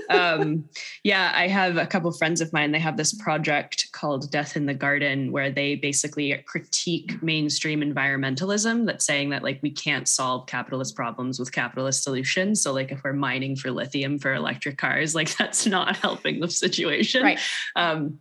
Um, 0.09 0.65
yeah, 1.03 1.31
I 1.35 1.47
have 1.47 1.77
a 1.77 1.85
couple 1.85 2.11
friends 2.11 2.41
of 2.41 2.51
mine. 2.51 2.71
They 2.71 2.79
have 2.79 2.97
this 2.97 3.13
project 3.13 3.91
called 3.91 4.31
Death 4.31 4.57
in 4.57 4.65
the 4.65 4.73
Garden, 4.73 5.31
where 5.31 5.51
they 5.51 5.75
basically 5.75 6.35
critique 6.47 7.21
mainstream 7.21 7.81
environmentalism 7.81 8.87
that's 8.87 9.05
saying 9.05 9.29
that 9.29 9.43
like 9.43 9.59
we 9.61 9.69
can't 9.69 10.07
solve 10.07 10.47
capitalist 10.47 10.95
problems 10.95 11.37
with 11.37 11.51
capitalist 11.51 12.03
solutions. 12.03 12.59
So 12.59 12.73
like 12.73 12.91
if 12.91 13.03
we're 13.03 13.13
mining 13.13 13.55
for 13.55 13.69
lithium 13.69 14.17
for 14.17 14.33
electric 14.33 14.79
cars, 14.79 15.13
like 15.13 15.37
that's 15.37 15.67
not 15.67 15.95
helping 15.97 16.39
the 16.39 16.49
situation. 16.49 17.21
Right. 17.21 17.39
Um, 17.75 18.19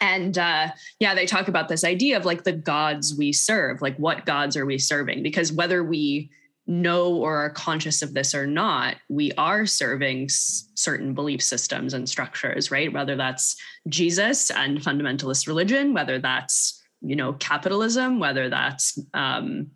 and 0.00 0.36
uh, 0.38 0.68
yeah, 1.00 1.14
they 1.14 1.26
talk 1.26 1.48
about 1.48 1.68
this 1.68 1.84
idea 1.84 2.16
of 2.16 2.24
like 2.24 2.44
the 2.44 2.52
gods 2.52 3.16
we 3.16 3.32
serve, 3.32 3.82
like 3.82 3.96
what 3.96 4.26
gods 4.26 4.56
are 4.56 4.66
we 4.66 4.78
serving? 4.78 5.22
Because 5.22 5.52
whether 5.52 5.82
we 5.82 6.30
know 6.66 7.14
or 7.14 7.36
are 7.36 7.50
conscious 7.50 8.02
of 8.02 8.12
this 8.12 8.34
or 8.34 8.46
not, 8.46 8.96
we 9.08 9.32
are 9.32 9.66
serving 9.66 10.24
s- 10.24 10.68
certain 10.74 11.14
belief 11.14 11.42
systems 11.42 11.94
and 11.94 12.08
structures, 12.08 12.70
right? 12.70 12.92
Whether 12.92 13.16
that's 13.16 13.56
Jesus 13.88 14.50
and 14.50 14.80
fundamentalist 14.80 15.46
religion, 15.46 15.94
whether 15.94 16.18
that's 16.18 16.82
you 17.00 17.14
know 17.14 17.34
capitalism, 17.34 18.18
whether 18.18 18.48
that's 18.48 18.98
um, 19.14 19.68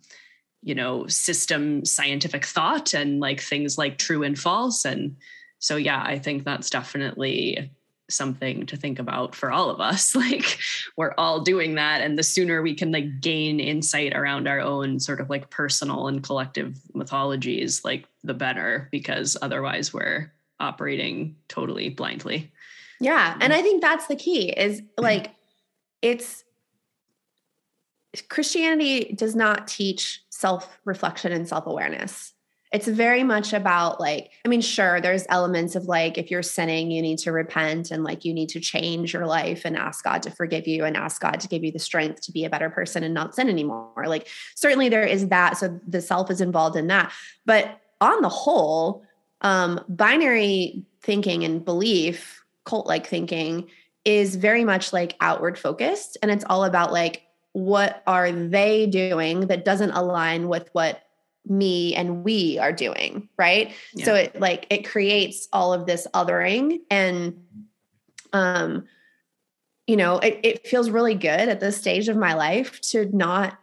you 0.61 0.75
know 0.75 1.07
system 1.07 1.85
scientific 1.85 2.45
thought 2.45 2.93
and 2.93 3.19
like 3.19 3.41
things 3.41 3.77
like 3.77 3.97
true 3.97 4.23
and 4.23 4.37
false, 4.37 4.83
and 4.85 5.15
so 5.59 5.77
yeah, 5.77 6.03
I 6.05 6.19
think 6.19 6.43
that's 6.43 6.69
definitely 6.69 7.71
something 8.11 8.65
to 8.65 8.77
think 8.77 8.99
about 8.99 9.35
for 9.35 9.51
all 9.51 9.69
of 9.69 9.79
us 9.79 10.15
like 10.15 10.57
we're 10.97 11.13
all 11.17 11.41
doing 11.41 11.75
that 11.75 12.01
and 12.01 12.17
the 12.17 12.23
sooner 12.23 12.61
we 12.61 12.75
can 12.75 12.91
like 12.91 13.21
gain 13.21 13.59
insight 13.59 14.13
around 14.13 14.47
our 14.47 14.59
own 14.59 14.99
sort 14.99 15.21
of 15.21 15.29
like 15.29 15.49
personal 15.49 16.07
and 16.07 16.23
collective 16.23 16.77
mythologies 16.93 17.83
like 17.83 18.05
the 18.23 18.33
better 18.33 18.87
because 18.91 19.37
otherwise 19.41 19.93
we're 19.93 20.31
operating 20.59 21.35
totally 21.47 21.89
blindly 21.89 22.51
Yeah. 23.01 23.31
Mm-hmm. 23.31 23.41
And 23.41 23.53
I 23.53 23.61
think 23.61 23.81
that's 23.81 24.07
the 24.07 24.15
key 24.15 24.49
is 24.49 24.79
mm-hmm. 24.79 25.03
like 25.03 25.31
it's 26.01 26.45
Christianity 28.29 29.13
does 29.15 29.35
not 29.35 29.67
teach 29.67 30.23
self 30.29 30.79
reflection 30.85 31.31
and 31.31 31.47
self 31.47 31.65
awareness. 31.65 32.33
It's 32.71 32.87
very 32.87 33.23
much 33.23 33.51
about 33.51 33.99
like 33.99 34.31
i 34.45 34.47
mean 34.47 34.61
sure 34.61 35.01
there's 35.01 35.25
elements 35.29 35.75
of 35.75 35.85
like 35.85 36.17
if 36.17 36.31
you're 36.31 36.41
sinning 36.41 36.89
you 36.89 37.01
need 37.01 37.17
to 37.17 37.31
repent 37.31 37.91
and 37.91 38.03
like 38.03 38.23
you 38.23 38.33
need 38.33 38.47
to 38.47 38.59
change 38.59 39.13
your 39.13 39.25
life 39.25 39.65
and 39.65 39.75
ask 39.75 40.03
god 40.03 40.23
to 40.23 40.31
forgive 40.31 40.67
you 40.67 40.85
and 40.85 40.95
ask 40.95 41.21
god 41.21 41.39
to 41.39 41.47
give 41.47 41.63
you 41.63 41.71
the 41.71 41.79
strength 41.79 42.21
to 42.21 42.31
be 42.31 42.45
a 42.45 42.49
better 42.49 42.69
person 42.69 43.03
and 43.03 43.13
not 43.13 43.35
sin 43.35 43.49
anymore. 43.49 44.05
Like 44.07 44.27
certainly 44.55 44.89
there 44.89 45.03
is 45.03 45.27
that 45.27 45.57
so 45.57 45.79
the 45.87 46.01
self 46.01 46.31
is 46.31 46.41
involved 46.41 46.75
in 46.75 46.87
that. 46.87 47.11
But 47.45 47.79
on 47.99 48.21
the 48.21 48.29
whole 48.29 49.03
um 49.41 49.79
binary 49.89 50.85
thinking 51.01 51.43
and 51.43 51.63
belief 51.65 52.43
cult 52.65 52.87
like 52.87 53.07
thinking 53.07 53.67
is 54.05 54.35
very 54.35 54.63
much 54.63 54.93
like 54.93 55.15
outward 55.19 55.57
focused 55.57 56.17
and 56.21 56.31
it's 56.31 56.45
all 56.49 56.63
about 56.63 56.91
like 56.91 57.23
what 57.53 58.01
are 58.07 58.31
they 58.31 58.87
doing 58.87 59.47
that 59.47 59.65
doesn't 59.65 59.91
align 59.91 60.47
with 60.47 60.69
what 60.73 61.01
me 61.47 61.95
and 61.95 62.23
we 62.23 62.59
are 62.59 62.71
doing 62.71 63.27
right 63.37 63.73
yeah. 63.93 64.05
so 64.05 64.15
it 64.15 64.39
like 64.39 64.67
it 64.69 64.87
creates 64.87 65.47
all 65.51 65.73
of 65.73 65.85
this 65.85 66.07
othering 66.13 66.79
and 66.89 67.43
um 68.31 68.85
you 69.87 69.97
know 69.97 70.19
it, 70.19 70.39
it 70.43 70.67
feels 70.67 70.89
really 70.89 71.15
good 71.15 71.49
at 71.49 71.59
this 71.59 71.77
stage 71.77 72.09
of 72.09 72.15
my 72.15 72.33
life 72.33 72.79
to 72.81 73.05
not 73.15 73.57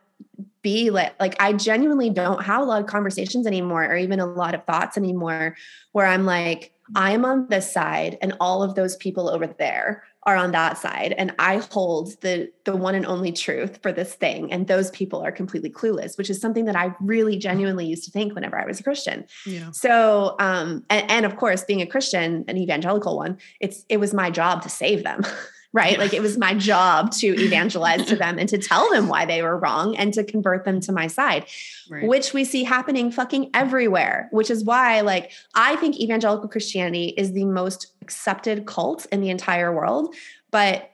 be 0.63 0.91
like 0.91 1.15
like 1.21 1.37
I 1.41 1.53
genuinely 1.53 2.11
don't 2.11 2.43
have 2.43 2.61
a 2.61 2.65
lot 2.65 2.81
of 2.81 2.89
conversations 2.89 3.47
anymore 3.47 3.85
or 3.85 3.97
even 3.97 4.21
a 4.21 4.27
lot 4.27 4.55
of 4.55 4.65
thoughts 4.65 4.97
anymore 4.97 5.57
where 5.93 6.07
I'm 6.07 6.27
like 6.27 6.73
I'm 6.95 7.25
on 7.25 7.49
this 7.49 7.73
side 7.73 8.19
and 8.23 8.35
all 8.41 8.63
of 8.63 8.75
those 8.75 8.97
people 8.97 9.29
over 9.29 9.47
there 9.47 10.05
are 10.25 10.37
on 10.37 10.53
that 10.53 10.77
side. 10.77 11.15
And 11.17 11.35
i 11.39 11.59
hold 11.71 12.21
the 12.21 12.51
the 12.65 12.77
one 12.77 12.95
and 12.95 13.07
only 13.07 13.33
truth 13.33 13.79
for 13.83 13.93
this 13.93 14.15
thing. 14.15 14.53
And 14.53 14.67
those 14.67 14.91
people 14.91 15.21
are 15.25 15.33
completely 15.33 15.71
clueless 15.71 16.19
which 16.19 16.31
is 16.31 16.41
something 16.41 16.65
that 16.67 16.77
i 16.77 16.95
really 17.01 17.37
genuinely 17.37 17.87
used 17.87 18.05
to 18.05 18.11
think 18.11 18.35
whenever 18.35 18.59
i 18.59 18.67
was 18.67 18.81
a 18.81 18.83
christian. 18.83 19.27
Yeah. 19.47 19.71
so 19.71 20.37
um 20.39 20.85
and, 20.91 21.11
and 21.11 21.27
of 21.27 21.37
course 21.37 21.65
being 21.65 21.83
a 21.83 21.87
christian 21.87 22.45
an 22.49 22.57
evangelical 22.57 23.17
one 23.17 23.39
it's 23.61 23.85
it 23.89 23.99
was 23.99 24.13
my 24.13 24.31
job 24.31 24.63
to 24.63 24.69
save 24.69 25.03
them 25.05 25.23
right? 25.79 25.97
Like 25.97 26.13
it 26.13 26.21
was 26.21 26.37
my 26.37 26.55
job 26.55 27.13
to 27.13 27.29
evangelize 27.41 28.05
to 28.07 28.17
them 28.17 28.37
and 28.37 28.49
to 28.49 28.59
tell 28.59 28.91
them 28.91 29.07
why 29.07 29.25
they 29.25 29.43
were 29.43 29.57
wrong 29.57 29.97
and 29.97 30.13
to 30.15 30.25
convert 30.25 30.65
them 30.65 30.81
to 30.81 30.93
my 30.93 31.07
side, 31.07 31.47
right. 31.89 32.07
which 32.09 32.33
we 32.33 32.45
see 32.45 32.65
happening 32.65 33.13
fucking 33.13 33.51
everywhere, 33.55 34.29
which 34.33 34.51
is 34.51 34.65
why, 34.65 35.03
like, 35.03 35.31
I 35.55 35.77
think 35.77 36.01
evangelical 36.01 36.49
Christianity 36.49 37.15
is 37.17 37.33
the 37.33 37.45
most 37.45 37.93
accepted 38.03 38.67
cult 38.67 39.07
in 39.13 39.21
the 39.21 39.31
entire 39.31 39.73
world. 39.73 40.17
But 40.51 40.91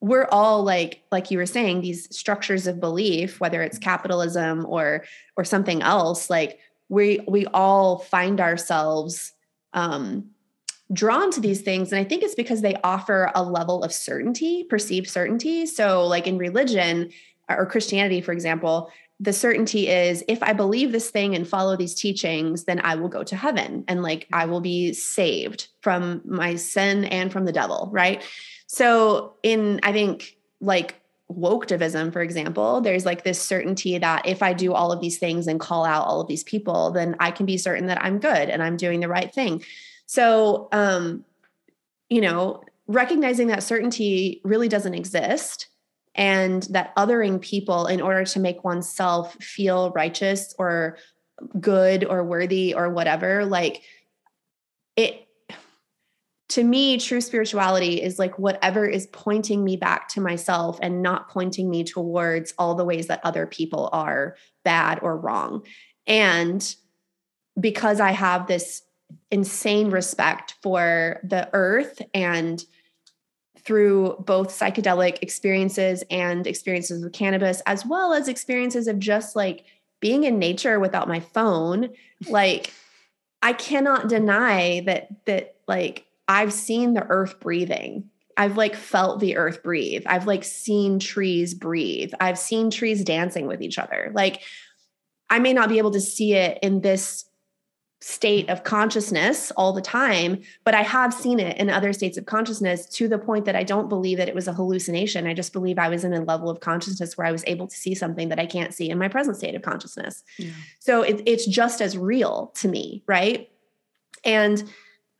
we're 0.00 0.28
all 0.30 0.62
like 0.62 1.02
like 1.10 1.30
you 1.30 1.36
were 1.36 1.44
saying 1.44 1.80
these 1.80 2.14
structures 2.16 2.66
of 2.66 2.80
belief 2.80 3.38
whether 3.38 3.62
it's 3.62 3.78
capitalism 3.78 4.64
or 4.64 5.04
or 5.36 5.44
something 5.44 5.82
else 5.82 6.30
like 6.30 6.58
we 6.88 7.20
we 7.28 7.44
all 7.48 7.98
find 7.98 8.40
ourselves 8.40 9.34
um 9.74 10.30
drawn 10.92 11.30
to 11.32 11.40
these 11.40 11.60
things. 11.60 11.92
And 11.92 12.00
I 12.00 12.04
think 12.04 12.22
it's 12.22 12.34
because 12.34 12.62
they 12.62 12.76
offer 12.82 13.30
a 13.34 13.42
level 13.42 13.82
of 13.82 13.92
certainty, 13.92 14.64
perceived 14.64 15.08
certainty. 15.08 15.66
So, 15.66 16.06
like 16.06 16.26
in 16.26 16.38
religion 16.38 17.10
uh, 17.48 17.56
or 17.58 17.66
Christianity, 17.66 18.20
for 18.20 18.32
example, 18.32 18.90
the 19.18 19.32
certainty 19.32 19.88
is 19.88 20.24
if 20.28 20.42
I 20.42 20.54
believe 20.54 20.92
this 20.92 21.10
thing 21.10 21.34
and 21.34 21.46
follow 21.46 21.76
these 21.76 21.94
teachings, 21.94 22.64
then 22.64 22.80
I 22.80 22.94
will 22.94 23.08
go 23.08 23.22
to 23.22 23.36
heaven 23.36 23.84
and 23.86 24.02
like 24.02 24.26
I 24.32 24.46
will 24.46 24.62
be 24.62 24.94
saved 24.94 25.68
from 25.82 26.22
my 26.24 26.56
sin 26.56 27.04
and 27.04 27.30
from 27.30 27.44
the 27.44 27.52
devil, 27.52 27.88
right? 27.92 28.24
So, 28.66 29.34
in 29.42 29.80
I 29.82 29.92
think 29.92 30.36
like 30.60 30.96
woketivism, 31.30 32.12
for 32.12 32.22
example, 32.22 32.80
there's 32.80 33.06
like 33.06 33.22
this 33.22 33.40
certainty 33.40 33.96
that 33.98 34.26
if 34.26 34.42
I 34.42 34.52
do 34.52 34.72
all 34.72 34.90
of 34.90 35.00
these 35.00 35.18
things 35.18 35.46
and 35.46 35.60
call 35.60 35.84
out 35.84 36.06
all 36.06 36.20
of 36.20 36.26
these 36.26 36.42
people, 36.42 36.90
then 36.90 37.14
I 37.20 37.30
can 37.30 37.46
be 37.46 37.56
certain 37.56 37.86
that 37.86 38.02
I'm 38.02 38.18
good 38.18 38.48
and 38.50 38.62
I'm 38.62 38.76
doing 38.76 38.98
the 38.98 39.08
right 39.08 39.32
thing. 39.32 39.62
So, 40.10 40.66
um, 40.72 41.24
you 42.08 42.20
know, 42.20 42.64
recognizing 42.88 43.46
that 43.46 43.62
certainty 43.62 44.40
really 44.42 44.66
doesn't 44.66 44.94
exist 44.94 45.68
and 46.16 46.64
that 46.64 46.96
othering 46.96 47.40
people 47.40 47.86
in 47.86 48.00
order 48.00 48.24
to 48.24 48.40
make 48.40 48.64
oneself 48.64 49.36
feel 49.36 49.92
righteous 49.92 50.52
or 50.58 50.98
good 51.60 52.04
or 52.04 52.24
worthy 52.24 52.74
or 52.74 52.90
whatever, 52.90 53.44
like 53.44 53.82
it, 54.96 55.28
to 56.48 56.64
me, 56.64 56.98
true 56.98 57.20
spirituality 57.20 58.02
is 58.02 58.18
like 58.18 58.36
whatever 58.36 58.84
is 58.84 59.06
pointing 59.12 59.62
me 59.62 59.76
back 59.76 60.08
to 60.08 60.20
myself 60.20 60.76
and 60.82 61.02
not 61.02 61.28
pointing 61.28 61.70
me 61.70 61.84
towards 61.84 62.52
all 62.58 62.74
the 62.74 62.84
ways 62.84 63.06
that 63.06 63.20
other 63.22 63.46
people 63.46 63.88
are 63.92 64.34
bad 64.64 64.98
or 65.02 65.16
wrong. 65.16 65.62
And 66.08 66.74
because 67.60 68.00
I 68.00 68.10
have 68.10 68.48
this 68.48 68.82
insane 69.30 69.90
respect 69.90 70.54
for 70.62 71.20
the 71.22 71.48
earth 71.52 72.02
and 72.14 72.64
through 73.58 74.16
both 74.26 74.48
psychedelic 74.48 75.18
experiences 75.22 76.02
and 76.10 76.46
experiences 76.46 77.02
with 77.02 77.12
cannabis 77.12 77.60
as 77.66 77.84
well 77.84 78.12
as 78.12 78.28
experiences 78.28 78.86
of 78.88 78.98
just 78.98 79.36
like 79.36 79.64
being 80.00 80.24
in 80.24 80.38
nature 80.38 80.80
without 80.80 81.08
my 81.08 81.20
phone. 81.20 81.90
Like 82.28 82.74
i 83.42 83.54
cannot 83.54 84.10
deny 84.10 84.82
that 84.84 85.08
that 85.24 85.56
like 85.66 86.04
i've 86.28 86.52
seen 86.52 86.92
the 86.92 87.06
earth 87.08 87.40
breathing. 87.40 88.10
I've 88.36 88.58
like 88.58 88.74
felt 88.74 89.20
the 89.20 89.38
earth 89.38 89.62
breathe. 89.62 90.02
I've 90.06 90.26
like 90.26 90.44
seen 90.44 90.98
trees 90.98 91.54
breathe. 91.54 92.12
I've 92.20 92.38
seen 92.38 92.70
trees 92.70 93.04
dancing 93.04 93.46
with 93.46 93.62
each 93.62 93.78
other. 93.78 94.12
Like 94.14 94.42
i 95.30 95.38
may 95.38 95.54
not 95.54 95.70
be 95.70 95.78
able 95.78 95.92
to 95.92 96.00
see 96.00 96.34
it 96.34 96.58
in 96.62 96.82
this 96.82 97.24
state 98.02 98.48
of 98.48 98.64
consciousness 98.64 99.50
all 99.58 99.74
the 99.74 99.82
time, 99.82 100.40
but 100.64 100.74
I 100.74 100.82
have 100.82 101.12
seen 101.12 101.38
it 101.38 101.58
in 101.58 101.68
other 101.68 101.92
states 101.92 102.16
of 102.16 102.24
consciousness 102.24 102.86
to 102.86 103.08
the 103.08 103.18
point 103.18 103.44
that 103.44 103.54
I 103.54 103.62
don't 103.62 103.90
believe 103.90 104.16
that 104.16 104.28
it 104.28 104.34
was 104.34 104.48
a 104.48 104.54
hallucination. 104.54 105.26
I 105.26 105.34
just 105.34 105.52
believe 105.52 105.78
I 105.78 105.90
was 105.90 106.02
in 106.02 106.14
a 106.14 106.22
level 106.22 106.48
of 106.48 106.60
consciousness 106.60 107.18
where 107.18 107.26
I 107.26 107.32
was 107.32 107.44
able 107.46 107.66
to 107.66 107.76
see 107.76 107.94
something 107.94 108.30
that 108.30 108.38
I 108.38 108.46
can't 108.46 108.72
see 108.72 108.88
in 108.88 108.98
my 108.98 109.08
present 109.08 109.36
state 109.36 109.54
of 109.54 109.60
consciousness. 109.60 110.24
Yeah. 110.38 110.50
So 110.78 111.02
it, 111.02 111.22
it's 111.26 111.44
just 111.44 111.82
as 111.82 111.98
real 111.98 112.52
to 112.56 112.68
me, 112.68 113.02
right? 113.06 113.50
And 114.24 114.64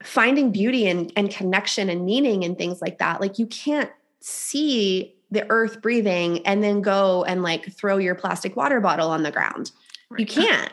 finding 0.03 0.51
beauty 0.51 0.89
and, 0.89 1.13
and 1.17 1.31
connection 1.31 1.91
and 1.91 2.07
meaning 2.07 2.45
and 2.45 2.57
things 2.57 2.81
like 2.81 2.99
that, 2.99 3.21
like 3.21 3.39
you 3.39 3.47
can't 3.47 3.91
see 4.21 5.15
the 5.31 5.47
earth 5.51 5.83
breathing 5.83 6.45
and 6.47 6.63
then 6.63 6.81
go 6.81 7.25
and 7.25 7.43
like 7.43 7.75
throw 7.75 7.99
your 7.99 8.15
plastic 8.15 8.57
water 8.57 8.81
bottle 8.81 9.11
on 9.11 9.23
the 9.23 9.31
ground. 9.31 9.71
Right. 10.09 10.21
You 10.21 10.27
can't. 10.27 10.73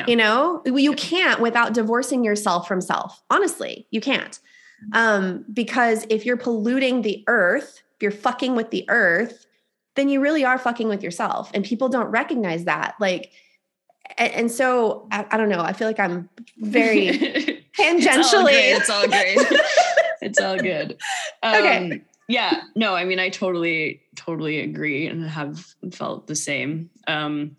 Yeah. 0.00 0.10
You 0.10 0.16
know, 0.16 0.62
you 0.64 0.94
can't 0.94 1.40
without 1.40 1.74
divorcing 1.74 2.24
yourself 2.24 2.66
from 2.66 2.80
self. 2.80 3.22
Honestly, 3.30 3.86
you 3.90 4.00
can't. 4.00 4.38
Um, 4.92 5.44
because 5.52 6.06
if 6.08 6.24
you're 6.24 6.36
polluting 6.36 7.02
the 7.02 7.22
earth, 7.26 7.82
if 7.96 8.02
you're 8.02 8.10
fucking 8.10 8.54
with 8.56 8.70
the 8.70 8.84
earth, 8.88 9.46
then 9.96 10.08
you 10.08 10.20
really 10.20 10.44
are 10.44 10.58
fucking 10.58 10.88
with 10.88 11.02
yourself. 11.02 11.50
And 11.52 11.64
people 11.64 11.88
don't 11.88 12.10
recognize 12.10 12.64
that. 12.64 12.94
Like, 12.98 13.32
and, 14.16 14.32
and 14.32 14.50
so 14.50 15.06
I, 15.10 15.26
I, 15.30 15.36
don't 15.36 15.48
know. 15.48 15.60
I 15.60 15.72
feel 15.72 15.86
like 15.86 16.00
I'm 16.00 16.28
very 16.58 17.08
tangentially. 17.78 18.76
It's 18.76 18.88
all 18.88 19.06
great. 19.06 19.36
It's 19.36 19.50
all, 19.50 19.56
great. 19.56 19.60
it's 20.22 20.40
all 20.40 20.56
good. 20.56 20.98
Um, 21.42 21.54
okay. 21.54 22.02
Yeah. 22.28 22.62
No, 22.76 22.94
I 22.94 23.04
mean, 23.04 23.18
I 23.18 23.28
totally, 23.28 24.02
totally 24.14 24.60
agree 24.60 25.06
and 25.06 25.28
have 25.28 25.74
felt 25.92 26.26
the 26.26 26.36
same. 26.36 26.88
Um, 27.06 27.56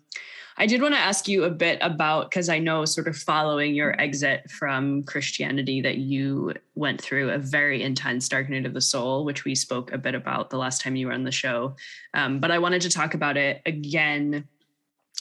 I 0.56 0.66
did 0.66 0.82
want 0.82 0.94
to 0.94 1.00
ask 1.00 1.28
you 1.28 1.44
a 1.44 1.50
bit 1.50 1.78
about 1.80 2.30
because 2.30 2.48
I 2.48 2.58
know, 2.58 2.84
sort 2.84 3.08
of 3.08 3.16
following 3.16 3.74
your 3.74 3.98
exit 4.00 4.50
from 4.50 5.02
Christianity, 5.04 5.80
that 5.80 5.98
you 5.98 6.54
went 6.74 7.00
through 7.00 7.30
a 7.30 7.38
very 7.38 7.82
intense 7.82 8.28
dark 8.28 8.48
night 8.48 8.66
of 8.66 8.74
the 8.74 8.80
soul, 8.80 9.24
which 9.24 9.44
we 9.44 9.54
spoke 9.54 9.92
a 9.92 9.98
bit 9.98 10.14
about 10.14 10.50
the 10.50 10.58
last 10.58 10.80
time 10.80 10.96
you 10.96 11.06
were 11.06 11.12
on 11.12 11.24
the 11.24 11.32
show. 11.32 11.76
Um, 12.14 12.40
but 12.40 12.50
I 12.50 12.58
wanted 12.58 12.82
to 12.82 12.90
talk 12.90 13.14
about 13.14 13.36
it 13.36 13.62
again 13.66 14.48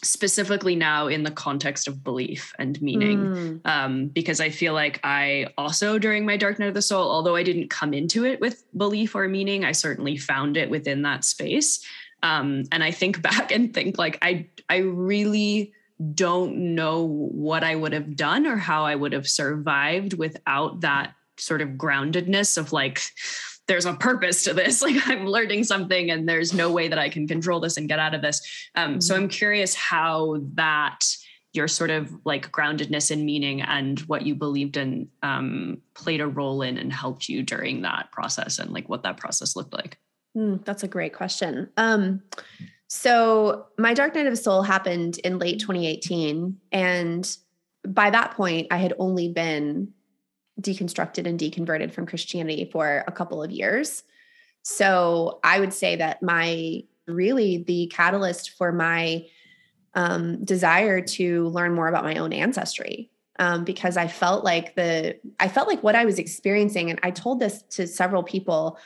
specifically 0.03 0.75
now 0.75 1.07
in 1.07 1.23
the 1.23 1.31
context 1.31 1.87
of 1.87 2.03
belief 2.03 2.53
and 2.57 2.81
meaning 2.81 3.19
mm. 3.19 3.61
um, 3.65 4.07
because 4.07 4.41
i 4.41 4.49
feel 4.49 4.73
like 4.73 4.99
i 5.03 5.45
also 5.57 5.99
during 5.99 6.25
my 6.25 6.35
dark 6.35 6.57
night 6.57 6.69
of 6.69 6.73
the 6.73 6.81
soul 6.81 7.11
although 7.11 7.35
i 7.35 7.43
didn't 7.43 7.69
come 7.69 7.93
into 7.93 8.25
it 8.25 8.39
with 8.41 8.63
belief 8.75 9.13
or 9.13 9.27
meaning 9.27 9.63
i 9.63 9.71
certainly 9.71 10.17
found 10.17 10.57
it 10.57 10.71
within 10.71 11.03
that 11.03 11.23
space 11.23 11.85
um, 12.23 12.64
and 12.72 12.84
i 12.84 12.91
think 12.91 13.22
back 13.30 13.52
and 13.52 13.73
think 13.73 13.98
like 13.98 14.18
i 14.22 14.48
I 14.72 14.77
really 14.77 15.73
don't 16.15 16.76
know 16.76 17.06
what 17.06 17.64
I 17.64 17.76
would 17.76 17.91
have 17.91 18.15
done 18.15 18.48
or 18.48 18.56
how 18.56 18.85
I 18.85 18.95
would 18.95 19.11
have 19.11 19.27
survived 19.27 20.14
without 20.14 20.80
that 20.81 21.14
sort 21.38 21.61
of 21.61 21.69
groundedness 21.72 22.57
of 22.57 22.72
like, 22.72 23.02
there's 23.68 23.85
a 23.85 23.93
purpose 23.93 24.43
to 24.45 24.53
this. 24.53 24.81
Like 24.91 25.07
I'm 25.07 25.27
learning 25.27 25.65
something 25.65 26.10
and 26.10 26.27
there's 26.27 26.53
no 26.53 26.72
way 26.72 26.88
that 26.88 26.98
I 26.98 27.10
can 27.10 27.27
control 27.27 27.60
this 27.60 27.76
and 27.76 27.89
get 27.89 27.99
out 27.99 28.15
of 28.15 28.22
this. 28.22 28.41
Um, 28.76 28.91
mm-hmm. 28.91 28.99
So 29.02 29.15
I'm 29.15 29.27
curious 29.27 29.76
how 29.76 30.38
that 30.53 31.06
your 31.53 31.68
sort 31.68 31.89
of 31.89 32.10
like 32.23 32.49
groundedness 32.49 33.11
and 33.11 33.26
meaning 33.26 33.61
and 33.61 33.99
what 34.02 34.26
you 34.26 34.35
believed 34.35 34.77
in 34.77 35.10
um, 35.22 35.81
played 35.95 36.22
a 36.22 36.27
role 36.27 36.61
in 36.61 36.77
and 36.77 36.93
helped 36.93 37.27
you 37.27 37.43
during 37.43 37.81
that 37.81 38.10
process 38.14 38.57
and 38.57 38.72
like 38.72 38.88
what 38.88 39.03
that 39.03 39.18
process 39.18 39.57
looked 39.57 39.73
like. 39.73 39.98
Mm, 40.35 40.63
that's 40.65 40.83
a 40.83 40.87
great 40.87 41.13
question. 41.13 41.69
Um, 41.77 42.23
so 42.87 43.67
my 43.77 43.93
dark 43.93 44.15
night 44.15 44.27
of 44.27 44.37
soul 44.37 44.63
happened 44.63 45.17
in 45.19 45.39
late 45.39 45.59
2018 45.59 46.57
and 46.71 47.37
by 47.87 48.09
that 48.09 48.31
point, 48.31 48.67
I 48.71 48.77
had 48.77 48.93
only 48.99 49.29
been 49.29 49.93
deconstructed 50.59 51.25
and 51.25 51.39
deconverted 51.39 51.91
from 51.91 52.05
Christianity 52.05 52.69
for 52.71 53.03
a 53.07 53.11
couple 53.11 53.41
of 53.41 53.51
years. 53.51 54.03
So 54.63 55.39
I 55.43 55.59
would 55.59 55.73
say 55.73 55.95
that 55.95 56.21
my 56.21 56.83
really 57.07 57.63
the 57.63 57.87
catalyst 57.87 58.51
for 58.51 58.71
my 58.71 59.25
um, 59.95 60.43
desire 60.45 61.01
to 61.01 61.47
learn 61.49 61.73
more 61.73 61.87
about 61.87 62.03
my 62.03 62.15
own 62.15 62.31
ancestry 62.31 63.09
um, 63.39 63.63
because 63.63 63.97
I 63.97 64.07
felt 64.07 64.43
like 64.43 64.75
the 64.75 65.17
I 65.39 65.47
felt 65.47 65.67
like 65.67 65.81
what 65.81 65.95
I 65.95 66.05
was 66.05 66.19
experiencing, 66.19 66.91
and 66.91 66.99
I 67.01 67.11
told 67.11 67.39
this 67.39 67.63
to 67.71 67.87
several 67.87 68.23
people 68.23 68.77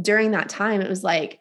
during 0.00 0.32
that 0.32 0.48
time. 0.48 0.80
It 0.80 0.88
was 0.88 1.04
like, 1.04 1.40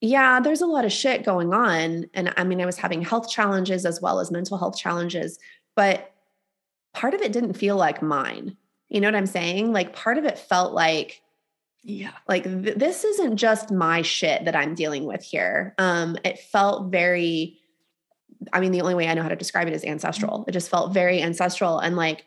yeah, 0.00 0.40
there's 0.40 0.60
a 0.60 0.66
lot 0.66 0.84
of 0.84 0.92
shit 0.92 1.24
going 1.24 1.52
on, 1.52 2.06
and 2.14 2.32
I 2.36 2.44
mean, 2.44 2.60
I 2.60 2.66
was 2.66 2.78
having 2.78 3.02
health 3.02 3.28
challenges 3.28 3.84
as 3.84 4.00
well 4.00 4.20
as 4.20 4.30
mental 4.30 4.56
health 4.56 4.78
challenges, 4.78 5.38
but 5.74 6.12
part 6.94 7.14
of 7.14 7.20
it 7.20 7.32
didn't 7.32 7.54
feel 7.54 7.76
like 7.76 8.00
mine. 8.00 8.56
You 8.88 9.00
know 9.00 9.08
what 9.08 9.16
I'm 9.16 9.26
saying? 9.26 9.72
Like 9.72 9.94
part 9.94 10.18
of 10.18 10.24
it 10.24 10.38
felt 10.38 10.72
like 10.72 11.20
yeah 11.84 12.10
like 12.26 12.42
th- 12.42 12.76
this 12.76 13.04
isn't 13.04 13.36
just 13.36 13.70
my 13.70 14.02
shit 14.02 14.44
that 14.44 14.56
i'm 14.56 14.74
dealing 14.74 15.04
with 15.04 15.22
here 15.22 15.76
um 15.78 16.18
it 16.24 16.36
felt 16.36 16.90
very 16.90 17.56
I 18.52 18.60
mean, 18.60 18.72
the 18.72 18.80
only 18.80 18.94
way 18.94 19.08
I 19.08 19.14
know 19.14 19.22
how 19.22 19.28
to 19.28 19.36
describe 19.36 19.68
it 19.68 19.74
is 19.74 19.84
ancestral. 19.84 20.44
It 20.46 20.52
just 20.52 20.70
felt 20.70 20.92
very 20.92 21.22
ancestral. 21.22 21.78
And 21.78 21.96
like 21.96 22.24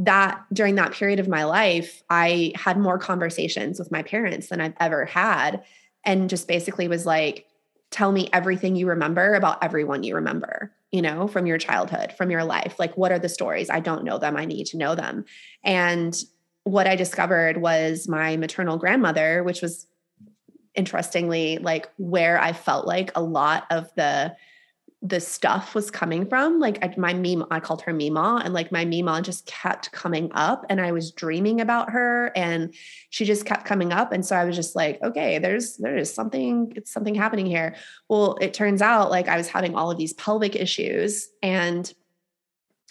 that 0.00 0.42
during 0.52 0.76
that 0.76 0.92
period 0.92 1.20
of 1.20 1.28
my 1.28 1.44
life, 1.44 2.02
I 2.08 2.52
had 2.54 2.78
more 2.78 2.98
conversations 2.98 3.78
with 3.78 3.92
my 3.92 4.02
parents 4.02 4.48
than 4.48 4.60
I've 4.60 4.74
ever 4.80 5.04
had. 5.04 5.62
And 6.04 6.30
just 6.30 6.48
basically 6.48 6.88
was 6.88 7.04
like, 7.04 7.46
tell 7.90 8.10
me 8.10 8.30
everything 8.32 8.76
you 8.76 8.88
remember 8.88 9.34
about 9.34 9.62
everyone 9.62 10.02
you 10.02 10.14
remember, 10.14 10.72
you 10.90 11.02
know, 11.02 11.28
from 11.28 11.44
your 11.44 11.58
childhood, 11.58 12.12
from 12.12 12.30
your 12.30 12.44
life. 12.44 12.76
Like, 12.78 12.96
what 12.96 13.12
are 13.12 13.18
the 13.18 13.28
stories? 13.28 13.68
I 13.68 13.80
don't 13.80 14.04
know 14.04 14.16
them. 14.16 14.38
I 14.38 14.46
need 14.46 14.66
to 14.68 14.78
know 14.78 14.94
them. 14.94 15.26
And 15.62 16.18
what 16.64 16.86
I 16.86 16.96
discovered 16.96 17.58
was 17.58 18.08
my 18.08 18.38
maternal 18.38 18.78
grandmother, 18.78 19.42
which 19.42 19.60
was 19.60 19.86
interestingly 20.74 21.58
like 21.58 21.90
where 21.98 22.40
I 22.40 22.54
felt 22.54 22.86
like 22.86 23.10
a 23.14 23.22
lot 23.22 23.66
of 23.70 23.92
the 23.96 24.34
the 25.02 25.20
stuff 25.20 25.74
was 25.74 25.90
coming 25.90 26.26
from. 26.26 26.58
Like 26.58 26.78
I, 26.84 26.94
my 26.98 27.14
meme, 27.14 27.46
I 27.50 27.58
called 27.60 27.80
her 27.82 27.92
Mima, 27.92 28.42
and 28.44 28.52
like 28.52 28.70
my 28.70 28.84
Mima 28.84 29.22
just 29.22 29.46
kept 29.46 29.92
coming 29.92 30.30
up, 30.34 30.66
and 30.68 30.80
I 30.80 30.92
was 30.92 31.10
dreaming 31.10 31.60
about 31.60 31.90
her, 31.90 32.32
and 32.36 32.74
she 33.08 33.24
just 33.24 33.46
kept 33.46 33.64
coming 33.64 33.92
up, 33.92 34.12
and 34.12 34.24
so 34.24 34.36
I 34.36 34.44
was 34.44 34.56
just 34.56 34.76
like, 34.76 35.00
okay, 35.02 35.38
there's 35.38 35.78
there 35.78 35.96
is 35.96 36.12
something, 36.12 36.72
it's 36.76 36.92
something 36.92 37.14
happening 37.14 37.46
here. 37.46 37.76
Well, 38.08 38.36
it 38.40 38.52
turns 38.52 38.82
out 38.82 39.10
like 39.10 39.28
I 39.28 39.38
was 39.38 39.48
having 39.48 39.74
all 39.74 39.90
of 39.90 39.96
these 39.96 40.12
pelvic 40.12 40.54
issues, 40.54 41.30
and 41.42 41.92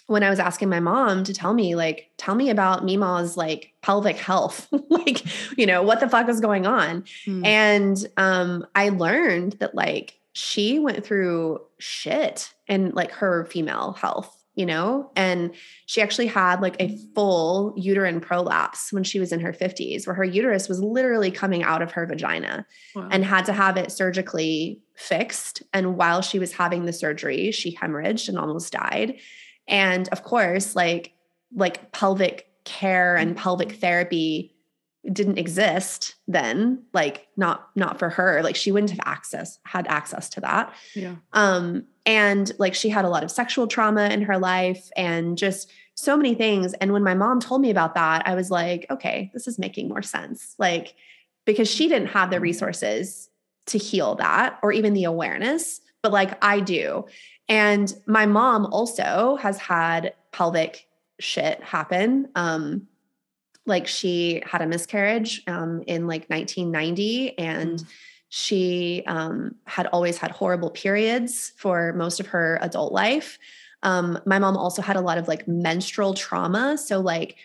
when 0.06 0.24
I 0.24 0.30
was 0.30 0.40
asking 0.40 0.68
my 0.68 0.80
mom 0.80 1.22
to 1.22 1.32
tell 1.32 1.54
me, 1.54 1.76
like, 1.76 2.10
tell 2.16 2.34
me 2.34 2.50
about 2.50 2.84
Mima's 2.84 3.36
like 3.36 3.72
pelvic 3.82 4.16
health, 4.16 4.66
like, 4.88 5.24
you 5.56 5.66
know, 5.66 5.82
what 5.82 6.00
the 6.00 6.08
fuck 6.08 6.28
is 6.28 6.40
going 6.40 6.66
on, 6.66 7.04
mm. 7.24 7.46
and 7.46 8.04
um, 8.16 8.66
I 8.74 8.88
learned 8.88 9.52
that 9.60 9.76
like 9.76 10.19
she 10.40 10.78
went 10.78 11.04
through 11.04 11.60
shit 11.78 12.52
in 12.66 12.90
like 12.90 13.12
her 13.12 13.44
female 13.46 13.92
health 13.92 14.40
you 14.56 14.66
know? 14.66 15.10
And 15.16 15.54
she 15.86 16.02
actually 16.02 16.26
had 16.26 16.60
like 16.60 16.76
a 16.80 16.94
full 17.14 17.72
uterine 17.78 18.20
prolapse 18.20 18.92
when 18.92 19.04
she 19.04 19.18
was 19.20 19.32
in 19.32 19.40
her 19.40 19.54
50s 19.54 20.06
where 20.06 20.14
her 20.14 20.24
uterus 20.24 20.68
was 20.68 20.82
literally 20.82 21.30
coming 21.30 21.62
out 21.62 21.80
of 21.80 21.92
her 21.92 22.04
vagina 22.04 22.66
wow. 22.94 23.08
and 23.10 23.24
had 23.24 23.46
to 23.46 23.54
have 23.54 23.76
it 23.76 23.90
surgically 23.90 24.82
fixed. 24.96 25.62
And 25.72 25.96
while 25.96 26.20
she 26.20 26.38
was 26.38 26.52
having 26.52 26.84
the 26.84 26.92
surgery 26.92 27.52
she 27.52 27.74
hemorrhaged 27.74 28.28
and 28.28 28.38
almost 28.38 28.72
died. 28.72 29.18
And 29.66 30.08
of 30.10 30.24
course 30.24 30.76
like 30.76 31.14
like 31.54 31.92
pelvic 31.92 32.48
care 32.64 33.16
and 33.16 33.30
mm-hmm. 33.30 33.42
pelvic 33.42 33.72
therapy 33.72 34.54
didn't 35.12 35.38
exist 35.38 36.16
then 36.28 36.82
like 36.92 37.26
not 37.36 37.70
not 37.74 37.98
for 37.98 38.10
her 38.10 38.42
like 38.42 38.54
she 38.54 38.70
wouldn't 38.70 38.90
have 38.90 39.00
access 39.04 39.58
had 39.64 39.86
access 39.88 40.28
to 40.28 40.40
that. 40.40 40.74
Yeah. 40.94 41.16
Um 41.32 41.84
and 42.04 42.52
like 42.58 42.74
she 42.74 42.90
had 42.90 43.04
a 43.04 43.08
lot 43.08 43.24
of 43.24 43.30
sexual 43.30 43.66
trauma 43.66 44.08
in 44.10 44.22
her 44.22 44.38
life 44.38 44.90
and 44.96 45.38
just 45.38 45.70
so 45.94 46.16
many 46.16 46.34
things. 46.34 46.74
And 46.74 46.92
when 46.92 47.02
my 47.02 47.14
mom 47.14 47.40
told 47.40 47.62
me 47.62 47.70
about 47.70 47.94
that 47.94 48.26
i 48.26 48.34
was 48.34 48.50
like 48.50 48.86
okay 48.90 49.30
this 49.32 49.48
is 49.48 49.58
making 49.58 49.88
more 49.88 50.02
sense. 50.02 50.54
Like 50.58 50.94
because 51.46 51.70
she 51.70 51.88
didn't 51.88 52.08
have 52.08 52.30
the 52.30 52.40
resources 52.40 53.30
to 53.66 53.78
heal 53.78 54.16
that 54.16 54.58
or 54.62 54.70
even 54.70 54.92
the 54.92 55.04
awareness 55.04 55.80
but 56.02 56.12
like 56.12 56.42
i 56.44 56.60
do. 56.60 57.06
And 57.48 57.92
my 58.06 58.26
mom 58.26 58.66
also 58.66 59.36
has 59.40 59.58
had 59.58 60.12
pelvic 60.30 60.86
shit 61.18 61.62
happen 61.62 62.28
um 62.34 62.86
like 63.70 63.86
she 63.86 64.42
had 64.44 64.60
a 64.60 64.66
miscarriage 64.66 65.42
um, 65.46 65.82
in 65.86 66.06
like 66.06 66.28
1990 66.28 67.38
and 67.38 67.78
mm. 67.78 67.86
she 68.28 69.02
um, 69.06 69.54
had 69.64 69.86
always 69.86 70.18
had 70.18 70.30
horrible 70.30 70.70
periods 70.70 71.52
for 71.56 71.94
most 71.94 72.20
of 72.20 72.26
her 72.26 72.58
adult 72.60 72.92
life 72.92 73.38
um, 73.82 74.18
my 74.26 74.38
mom 74.38 74.58
also 74.58 74.82
had 74.82 74.96
a 74.96 75.00
lot 75.00 75.16
of 75.16 75.26
like 75.26 75.48
menstrual 75.48 76.12
trauma 76.12 76.76
so 76.76 77.00
like 77.00 77.36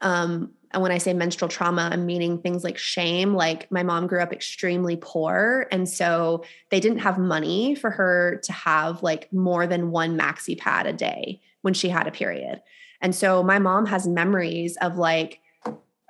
um, 0.00 0.54
and 0.72 0.82
when 0.82 0.92
I 0.92 0.98
say 0.98 1.12
menstrual 1.12 1.48
trauma, 1.48 1.90
I'm 1.92 2.06
meaning 2.06 2.38
things 2.38 2.64
like 2.64 2.78
shame. 2.78 3.34
Like 3.34 3.70
my 3.70 3.82
mom 3.82 4.06
grew 4.06 4.22
up 4.22 4.32
extremely 4.32 4.96
poor. 4.96 5.66
And 5.70 5.88
so 5.88 6.44
they 6.70 6.80
didn't 6.80 7.00
have 7.00 7.18
money 7.18 7.74
for 7.74 7.90
her 7.90 8.40
to 8.44 8.52
have 8.52 9.02
like 9.02 9.32
more 9.32 9.66
than 9.66 9.90
one 9.90 10.18
maxi 10.18 10.58
pad 10.58 10.86
a 10.86 10.92
day 10.92 11.40
when 11.60 11.74
she 11.74 11.88
had 11.88 12.06
a 12.06 12.12
period. 12.12 12.62
And 13.00 13.14
so 13.14 13.42
my 13.42 13.58
mom 13.58 13.86
has 13.86 14.06
memories 14.06 14.76
of 14.80 14.96
like 14.96 15.40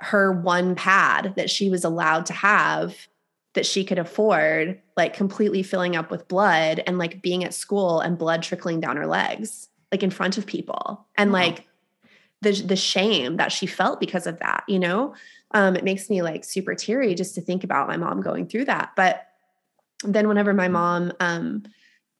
her 0.02 0.32
one 0.32 0.74
pad 0.74 1.34
that 1.36 1.48
she 1.48 1.70
was 1.70 1.84
allowed 1.84 2.26
to 2.26 2.32
have 2.32 3.08
that 3.54 3.64
she 3.64 3.84
could 3.84 3.98
afford, 3.98 4.80
like 4.96 5.14
completely 5.14 5.62
filling 5.62 5.94
up 5.94 6.10
with 6.10 6.26
blood 6.26 6.82
and 6.86 6.98
like 6.98 7.22
being 7.22 7.44
at 7.44 7.54
school 7.54 8.00
and 8.00 8.18
blood 8.18 8.42
trickling 8.42 8.80
down 8.80 8.96
her 8.96 9.06
legs, 9.06 9.68
like 9.92 10.02
in 10.02 10.10
front 10.10 10.38
of 10.38 10.46
people. 10.46 11.06
And 11.16 11.32
wow. 11.32 11.40
like 11.40 11.68
the 12.40 12.52
the 12.52 12.76
shame 12.76 13.36
that 13.36 13.52
she 13.52 13.66
felt 13.66 14.00
because 14.00 14.26
of 14.26 14.38
that, 14.40 14.64
you 14.66 14.78
know? 14.78 15.14
Um, 15.52 15.76
it 15.76 15.84
makes 15.84 16.10
me 16.10 16.22
like 16.22 16.44
super 16.44 16.74
teary 16.74 17.14
just 17.14 17.34
to 17.36 17.40
think 17.40 17.62
about 17.62 17.88
my 17.88 17.96
mom 17.96 18.22
going 18.22 18.46
through 18.46 18.64
that. 18.64 18.92
But 18.96 19.26
then 20.02 20.26
whenever 20.26 20.52
my 20.52 20.68
mom 20.68 21.12
um 21.20 21.62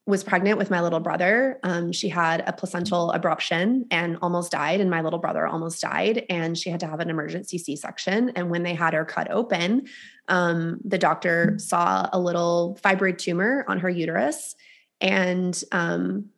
was 0.05 0.25
pregnant 0.25 0.59
with 0.59 0.69
my 0.71 0.81
little 0.81 0.99
brother. 0.99 1.61
Um, 1.63 1.93
she 1.93 2.09
had 2.09 2.43
a 2.47 2.53
placental 2.53 3.15
abruption 3.15 3.85
and 3.91 4.19
almost 4.21 4.51
died, 4.51 4.81
and 4.81 4.91
my 4.91 5.01
little 5.01 5.21
brother 5.21 5.47
almost 5.47 5.81
died. 5.81 6.27
And 6.29 6.59
she 6.59 6.71
had 6.71 6.81
to 6.81 6.89
have 6.89 6.99
an 6.99 7.09
emergency 7.09 7.57
C 7.57 7.77
section. 7.77 8.31
And 8.31 8.51
when 8.51 8.65
they 8.65 8.75
had 8.75 8.95
her 8.95 9.05
cut 9.05 9.31
open, 9.31 9.87
um, 10.27 10.81
the 10.85 10.99
doctor 10.99 11.57
saw 11.59 12.09
a 12.13 12.19
little 12.19 12.79
fibroid 12.83 13.19
tumor 13.19 13.65
on 13.69 13.79
her 13.79 13.89
uterus. 13.89 14.57
And 15.01 15.63
um, 15.71 16.31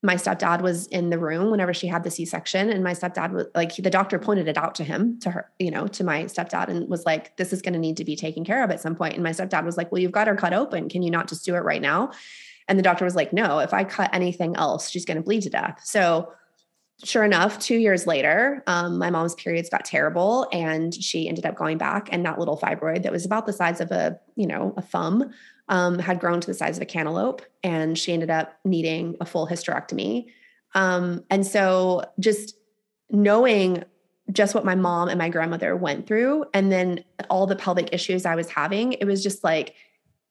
my 0.00 0.14
stepdad 0.14 0.60
was 0.60 0.86
in 0.86 1.10
the 1.10 1.18
room 1.18 1.50
whenever 1.50 1.74
she 1.74 1.88
had 1.88 2.04
the 2.04 2.10
C 2.12 2.24
section. 2.24 2.70
And 2.70 2.84
my 2.84 2.92
stepdad 2.92 3.32
was 3.32 3.46
like, 3.52 3.74
the 3.74 3.90
doctor 3.90 4.20
pointed 4.20 4.46
it 4.46 4.56
out 4.56 4.76
to 4.76 4.84
him, 4.84 5.18
to 5.20 5.32
her, 5.32 5.50
you 5.58 5.72
know, 5.72 5.88
to 5.88 6.04
my 6.04 6.24
stepdad, 6.24 6.68
and 6.68 6.88
was 6.88 7.04
like, 7.04 7.36
this 7.36 7.52
is 7.52 7.62
going 7.62 7.74
to 7.74 7.80
need 7.80 7.96
to 7.96 8.04
be 8.04 8.14
taken 8.14 8.44
care 8.44 8.62
of 8.62 8.70
at 8.70 8.80
some 8.80 8.94
point. 8.94 9.14
And 9.14 9.24
my 9.24 9.30
stepdad 9.30 9.64
was 9.64 9.76
like, 9.76 9.90
well, 9.90 10.00
you've 10.00 10.12
got 10.12 10.28
her 10.28 10.36
cut 10.36 10.54
open. 10.54 10.88
Can 10.88 11.02
you 11.02 11.10
not 11.10 11.28
just 11.28 11.44
do 11.44 11.56
it 11.56 11.64
right 11.64 11.82
now? 11.82 12.12
And 12.68 12.78
the 12.78 12.82
doctor 12.82 13.04
was 13.04 13.16
like, 13.16 13.32
no, 13.32 13.58
if 13.58 13.72
I 13.72 13.84
cut 13.84 14.10
anything 14.12 14.56
else, 14.56 14.90
she's 14.90 15.04
going 15.04 15.16
to 15.16 15.22
bleed 15.22 15.42
to 15.42 15.50
death. 15.50 15.80
So, 15.82 16.32
sure 17.04 17.24
enough, 17.24 17.58
two 17.58 17.76
years 17.76 18.06
later, 18.06 18.62
um, 18.66 18.98
my 18.98 19.08
mom's 19.08 19.34
periods 19.36 19.70
got 19.70 19.84
terrible 19.84 20.48
and 20.52 20.92
she 20.92 21.28
ended 21.28 21.46
up 21.46 21.54
going 21.54 21.78
back. 21.78 22.08
And 22.12 22.24
that 22.26 22.38
little 22.38 22.58
fibroid 22.58 23.04
that 23.04 23.12
was 23.12 23.24
about 23.24 23.46
the 23.46 23.52
size 23.52 23.80
of 23.80 23.90
a, 23.92 24.18
you 24.36 24.46
know, 24.46 24.74
a 24.76 24.82
thumb 24.82 25.30
um, 25.68 25.98
had 25.98 26.18
grown 26.18 26.40
to 26.40 26.46
the 26.46 26.54
size 26.54 26.76
of 26.76 26.82
a 26.82 26.86
cantaloupe. 26.86 27.42
And 27.62 27.96
she 27.96 28.12
ended 28.12 28.30
up 28.30 28.58
needing 28.64 29.16
a 29.20 29.24
full 29.24 29.46
hysterectomy. 29.46 30.26
Um, 30.74 31.24
and 31.30 31.46
so 31.46 32.02
just 32.18 32.56
knowing 33.10 33.84
just 34.32 34.54
what 34.54 34.64
my 34.64 34.74
mom 34.74 35.08
and 35.08 35.18
my 35.18 35.28
grandmother 35.28 35.74
went 35.74 36.06
through 36.06 36.44
and 36.52 36.70
then 36.70 37.02
all 37.30 37.46
the 37.46 37.56
pelvic 37.56 37.88
issues 37.92 38.26
I 38.26 38.34
was 38.34 38.50
having, 38.50 38.92
it 38.94 39.04
was 39.06 39.22
just 39.22 39.42
like, 39.42 39.74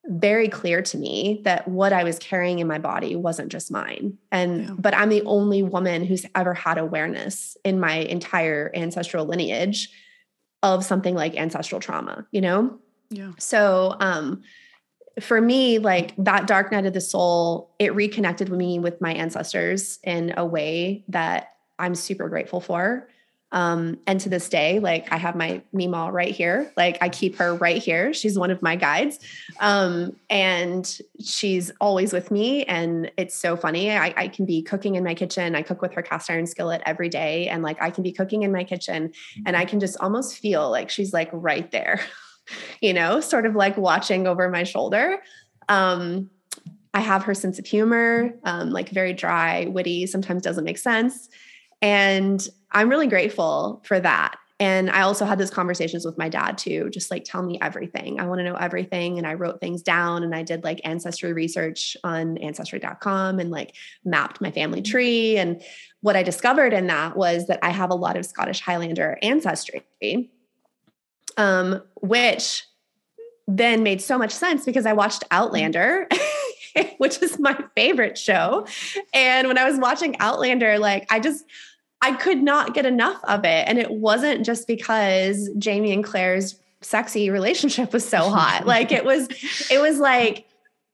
very 0.07 0.47
clear 0.47 0.81
to 0.81 0.97
me 0.97 1.41
that 1.43 1.67
what 1.67 1.93
I 1.93 2.03
was 2.03 2.17
carrying 2.19 2.59
in 2.59 2.67
my 2.67 2.79
body 2.79 3.15
wasn't 3.15 3.51
just 3.51 3.71
mine. 3.71 4.17
And 4.31 4.63
yeah. 4.63 4.75
but 4.77 4.95
I'm 4.95 5.09
the 5.09 5.23
only 5.23 5.63
woman 5.63 6.05
who's 6.05 6.25
ever 6.35 6.53
had 6.53 6.77
awareness 6.77 7.57
in 7.63 7.79
my 7.79 7.95
entire 7.95 8.71
ancestral 8.73 9.25
lineage 9.25 9.89
of 10.63 10.85
something 10.85 11.13
like 11.13 11.35
ancestral 11.35 11.81
trauma, 11.81 12.25
you 12.31 12.41
know? 12.41 12.79
Yeah. 13.09 13.31
So 13.37 13.95
um 13.99 14.43
for 15.19 15.41
me, 15.41 15.79
like 15.79 16.13
that 16.17 16.45
dark 16.45 16.71
night 16.71 16.85
of 16.85 16.93
the 16.93 17.01
soul, 17.01 17.73
it 17.79 17.95
reconnected 17.95 18.49
with 18.49 18.59
me 18.59 18.79
with 18.79 19.01
my 19.01 19.13
ancestors 19.13 19.99
in 20.03 20.33
a 20.37 20.45
way 20.45 21.03
that 21.07 21.53
I'm 21.79 21.95
super 21.95 22.29
grateful 22.29 22.61
for. 22.61 23.09
Um, 23.51 23.97
and 24.05 24.19
to 24.19 24.29
this 24.29 24.49
day, 24.49 24.79
like 24.79 25.11
I 25.11 25.17
have 25.17 25.35
my 25.35 25.61
Meemaw 25.73 26.11
right 26.11 26.35
here. 26.35 26.71
Like 26.75 26.97
I 27.01 27.09
keep 27.09 27.37
her 27.37 27.55
right 27.55 27.81
here. 27.81 28.13
She's 28.13 28.37
one 28.37 28.51
of 28.51 28.61
my 28.61 28.75
guides. 28.75 29.19
Um, 29.59 30.15
and 30.29 30.99
she's 31.23 31.71
always 31.79 32.11
with 32.11 32.29
me. 32.29 32.65
And 32.65 33.09
it's 33.17 33.35
so 33.35 33.55
funny. 33.55 33.91
I, 33.91 34.13
I 34.17 34.27
can 34.27 34.45
be 34.45 34.61
cooking 34.61 34.95
in 34.95 35.03
my 35.03 35.13
kitchen. 35.13 35.55
I 35.55 35.61
cook 35.61 35.81
with 35.81 35.93
her 35.93 36.01
cast 36.01 36.29
iron 36.29 36.45
skillet 36.45 36.81
every 36.85 37.09
day. 37.09 37.47
And 37.47 37.63
like 37.63 37.81
I 37.81 37.89
can 37.89 38.03
be 38.03 38.11
cooking 38.11 38.43
in 38.43 38.51
my 38.51 38.65
kitchen 38.65 39.13
and 39.45 39.55
I 39.55 39.63
can 39.63 39.79
just 39.79 39.97
almost 40.01 40.37
feel 40.37 40.69
like 40.69 40.89
she's 40.89 41.13
like 41.13 41.29
right 41.31 41.71
there, 41.71 42.01
you 42.81 42.93
know, 42.93 43.21
sort 43.21 43.45
of 43.45 43.55
like 43.55 43.77
watching 43.77 44.27
over 44.27 44.49
my 44.49 44.63
shoulder. 44.63 45.21
Um, 45.69 46.29
I 46.93 46.99
have 46.99 47.23
her 47.23 47.33
sense 47.33 47.59
of 47.59 47.65
humor, 47.65 48.33
um, 48.43 48.71
like 48.71 48.89
very 48.89 49.13
dry, 49.13 49.67
witty, 49.67 50.07
sometimes 50.07 50.41
doesn't 50.41 50.63
make 50.63 50.79
sense. 50.79 51.29
And 51.81 52.45
I'm 52.71 52.89
really 52.89 53.07
grateful 53.07 53.81
for 53.85 53.99
that. 53.99 54.37
And 54.59 54.89
I 54.89 55.01
also 55.01 55.25
had 55.25 55.37
those 55.37 55.51
conversations 55.51 56.03
with 56.03 56.17
my 56.17 56.29
dad 56.29 56.57
too, 56.57 56.89
just 56.89 57.11
like 57.11 57.23
tell 57.23 57.43
me 57.43 57.59
everything. 57.61 58.19
I 58.19 58.25
want 58.25 58.39
to 58.39 58.43
know 58.43 58.55
everything. 58.55 59.19
And 59.19 59.27
I 59.27 59.35
wrote 59.35 59.61
things 59.61 59.83
down 59.83 60.23
and 60.23 60.33
I 60.33 60.41
did 60.41 60.63
like 60.63 60.81
ancestry 60.83 61.31
research 61.31 61.95
on 62.03 62.39
ancestry.com 62.39 63.39
and 63.39 63.51
like 63.51 63.75
mapped 64.03 64.41
my 64.41 64.49
family 64.49 64.81
tree. 64.81 65.37
And 65.37 65.61
what 66.01 66.15
I 66.15 66.23
discovered 66.23 66.73
in 66.73 66.87
that 66.87 67.15
was 67.15 67.45
that 67.47 67.59
I 67.61 67.69
have 67.69 67.91
a 67.91 67.95
lot 67.95 68.17
of 68.17 68.25
Scottish 68.25 68.59
Highlander 68.61 69.19
ancestry, 69.21 69.83
um, 71.37 71.83
which 72.01 72.65
then 73.47 73.83
made 73.83 74.01
so 74.01 74.17
much 74.17 74.31
sense 74.31 74.65
because 74.65 74.87
I 74.87 74.93
watched 74.93 75.23
Outlander. 75.29 76.07
which 76.97 77.23
is 77.23 77.39
my 77.39 77.57
favorite 77.75 78.19
show. 78.19 78.67
And 79.11 79.47
when 79.47 79.57
I 79.57 79.67
was 79.67 79.79
watching 79.79 80.15
Outlander, 80.19 80.77
like 80.77 81.11
I 81.11 81.19
just 81.19 81.43
I 82.01 82.13
could 82.13 82.41
not 82.41 82.73
get 82.73 82.85
enough 82.85 83.19
of 83.23 83.43
it. 83.43 83.67
And 83.67 83.77
it 83.77 83.91
wasn't 83.91 84.45
just 84.45 84.67
because 84.67 85.49
Jamie 85.57 85.93
and 85.93 86.03
Claire's 86.03 86.59
sexy 86.81 87.29
relationship 87.29 87.91
was 87.91 88.07
so 88.07 88.29
hot. 88.29 88.65
like 88.65 88.91
it 88.91 89.03
was, 89.03 89.27
it 89.71 89.81
was 89.81 89.99
like, 89.99 90.45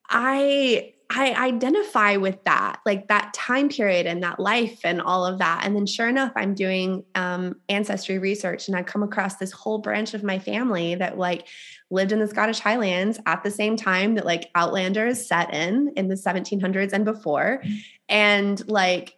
I 0.09 0.93
I 1.15 1.33
identify 1.33 2.15
with 2.15 2.43
that, 2.45 2.79
like 2.85 3.07
that 3.09 3.33
time 3.35 3.69
period 3.69 4.07
and 4.07 4.23
that 4.23 4.39
life 4.39 4.79
and 4.83 4.99
all 4.99 5.25
of 5.25 5.37
that. 5.39 5.61
And 5.63 5.75
then, 5.75 5.85
sure 5.85 6.09
enough, 6.09 6.31
I'm 6.35 6.55
doing 6.55 7.03
um, 7.13 7.57
ancestry 7.69 8.17
research, 8.17 8.67
and 8.67 8.75
I 8.75 8.81
come 8.81 9.03
across 9.03 9.35
this 9.35 9.51
whole 9.51 9.77
branch 9.77 10.13
of 10.15 10.23
my 10.23 10.39
family 10.39 10.95
that 10.95 11.17
like 11.17 11.47
lived 11.91 12.11
in 12.11 12.19
the 12.19 12.27
Scottish 12.27 12.59
Highlands 12.59 13.19
at 13.27 13.43
the 13.43 13.51
same 13.51 13.75
time 13.75 14.15
that 14.15 14.25
like 14.25 14.49
Outlanders 14.55 15.23
set 15.23 15.53
in 15.53 15.93
in 15.95 16.07
the 16.07 16.15
1700s 16.15 16.93
and 16.93 17.05
before, 17.05 17.61
and 18.09 18.67
like 18.67 19.15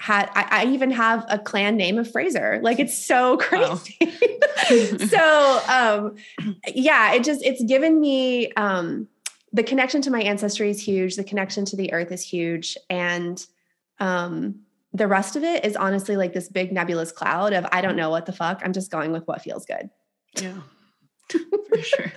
had 0.00 0.30
I, 0.34 0.62
I, 0.62 0.64
even 0.64 0.90
have 0.92 1.26
a 1.28 1.38
clan 1.38 1.76
name 1.76 1.98
of 1.98 2.10
Fraser. 2.10 2.58
Like 2.62 2.78
it's 2.78 2.96
so 2.96 3.36
crazy. 3.36 3.98
Wow. 4.00 4.96
so 5.08 5.62
um 5.68 6.16
yeah, 6.74 7.12
it 7.12 7.22
just 7.22 7.44
it's 7.44 7.62
given 7.62 8.00
me 8.00 8.50
um 8.52 9.08
the 9.52 9.62
connection 9.62 10.00
to 10.02 10.10
my 10.10 10.22
ancestry 10.22 10.70
is 10.70 10.82
huge. 10.82 11.16
The 11.16 11.24
connection 11.24 11.66
to 11.66 11.76
the 11.76 11.92
earth 11.92 12.12
is 12.12 12.22
huge. 12.22 12.78
And 12.88 13.44
um 13.98 14.60
the 14.94 15.06
rest 15.06 15.36
of 15.36 15.44
it 15.44 15.66
is 15.66 15.76
honestly 15.76 16.16
like 16.16 16.32
this 16.32 16.48
big 16.48 16.72
nebulous 16.72 17.12
cloud 17.12 17.52
of 17.52 17.66
I 17.70 17.82
don't 17.82 17.96
know 17.96 18.08
what 18.08 18.24
the 18.24 18.32
fuck. 18.32 18.62
I'm 18.64 18.72
just 18.72 18.90
going 18.90 19.12
with 19.12 19.26
what 19.26 19.42
feels 19.42 19.66
good. 19.66 19.90
Yeah. 20.40 20.60
for 21.28 21.82
sure. 21.82 22.12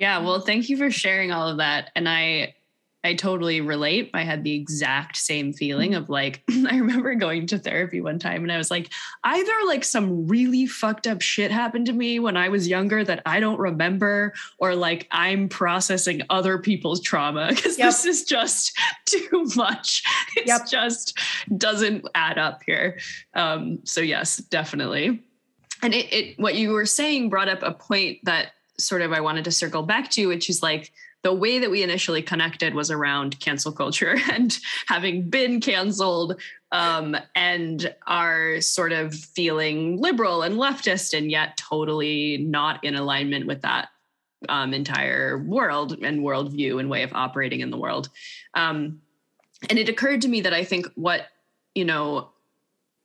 Yeah, 0.00 0.18
well, 0.18 0.40
thank 0.40 0.68
you 0.68 0.76
for 0.76 0.90
sharing 0.90 1.30
all 1.30 1.46
of 1.46 1.58
that. 1.58 1.90
And 1.94 2.08
I 2.08 2.56
I 3.02 3.14
totally 3.14 3.62
relate. 3.62 4.10
I 4.12 4.22
had 4.22 4.44
the 4.44 4.54
exact 4.54 5.16
same 5.16 5.54
feeling 5.54 5.94
of 5.94 6.10
like, 6.10 6.42
I 6.50 6.76
remember 6.76 7.14
going 7.14 7.46
to 7.48 7.58
therapy 7.58 8.00
one 8.02 8.18
time 8.18 8.42
and 8.42 8.52
I 8.52 8.58
was 8.58 8.70
like, 8.70 8.90
either 9.24 9.52
like 9.66 9.84
some 9.84 10.26
really 10.26 10.66
fucked 10.66 11.06
up 11.06 11.22
shit 11.22 11.50
happened 11.50 11.86
to 11.86 11.94
me 11.94 12.18
when 12.18 12.36
I 12.36 12.50
was 12.50 12.68
younger 12.68 13.02
that 13.04 13.22
I 13.24 13.40
don't 13.40 13.58
remember, 13.58 14.34
or 14.58 14.74
like 14.74 15.08
I'm 15.10 15.48
processing 15.48 16.22
other 16.28 16.58
people's 16.58 17.00
trauma 17.00 17.48
because 17.54 17.78
yep. 17.78 17.88
this 17.88 18.04
is 18.04 18.24
just 18.24 18.78
too 19.06 19.48
much. 19.56 20.02
It 20.36 20.46
yep. 20.46 20.68
just 20.68 21.18
doesn't 21.56 22.06
add 22.14 22.36
up 22.36 22.62
here. 22.66 22.98
Um, 23.34 23.78
so, 23.84 24.02
yes, 24.02 24.36
definitely. 24.36 25.22
And 25.82 25.94
it, 25.94 26.12
it, 26.12 26.38
what 26.38 26.56
you 26.56 26.70
were 26.70 26.84
saying 26.84 27.30
brought 27.30 27.48
up 27.48 27.62
a 27.62 27.72
point 27.72 28.18
that 28.24 28.52
sort 28.78 29.00
of 29.00 29.12
I 29.12 29.20
wanted 29.20 29.44
to 29.44 29.50
circle 29.50 29.82
back 29.82 30.10
to, 30.10 30.26
which 30.26 30.50
is 30.50 30.62
like, 30.62 30.92
the 31.22 31.32
way 31.32 31.58
that 31.58 31.70
we 31.70 31.82
initially 31.82 32.22
connected 32.22 32.74
was 32.74 32.90
around 32.90 33.38
cancel 33.40 33.72
culture 33.72 34.16
and 34.32 34.58
having 34.86 35.28
been 35.28 35.60
canceled 35.60 36.40
um, 36.72 37.16
and 37.34 37.94
are 38.06 38.60
sort 38.60 38.92
of 38.92 39.14
feeling 39.14 40.00
liberal 40.00 40.42
and 40.42 40.56
leftist 40.56 41.16
and 41.16 41.30
yet 41.30 41.56
totally 41.56 42.38
not 42.38 42.82
in 42.84 42.94
alignment 42.94 43.46
with 43.46 43.62
that 43.62 43.88
um, 44.48 44.72
entire 44.72 45.38
world 45.38 45.98
and 46.02 46.20
worldview 46.20 46.80
and 46.80 46.88
way 46.88 47.02
of 47.02 47.12
operating 47.12 47.60
in 47.60 47.70
the 47.70 47.76
world. 47.76 48.08
Um, 48.54 49.02
and 49.68 49.78
it 49.78 49.88
occurred 49.88 50.22
to 50.22 50.28
me 50.28 50.40
that 50.40 50.54
I 50.54 50.64
think 50.64 50.86
what, 50.94 51.26
you 51.74 51.84
know, 51.84 52.30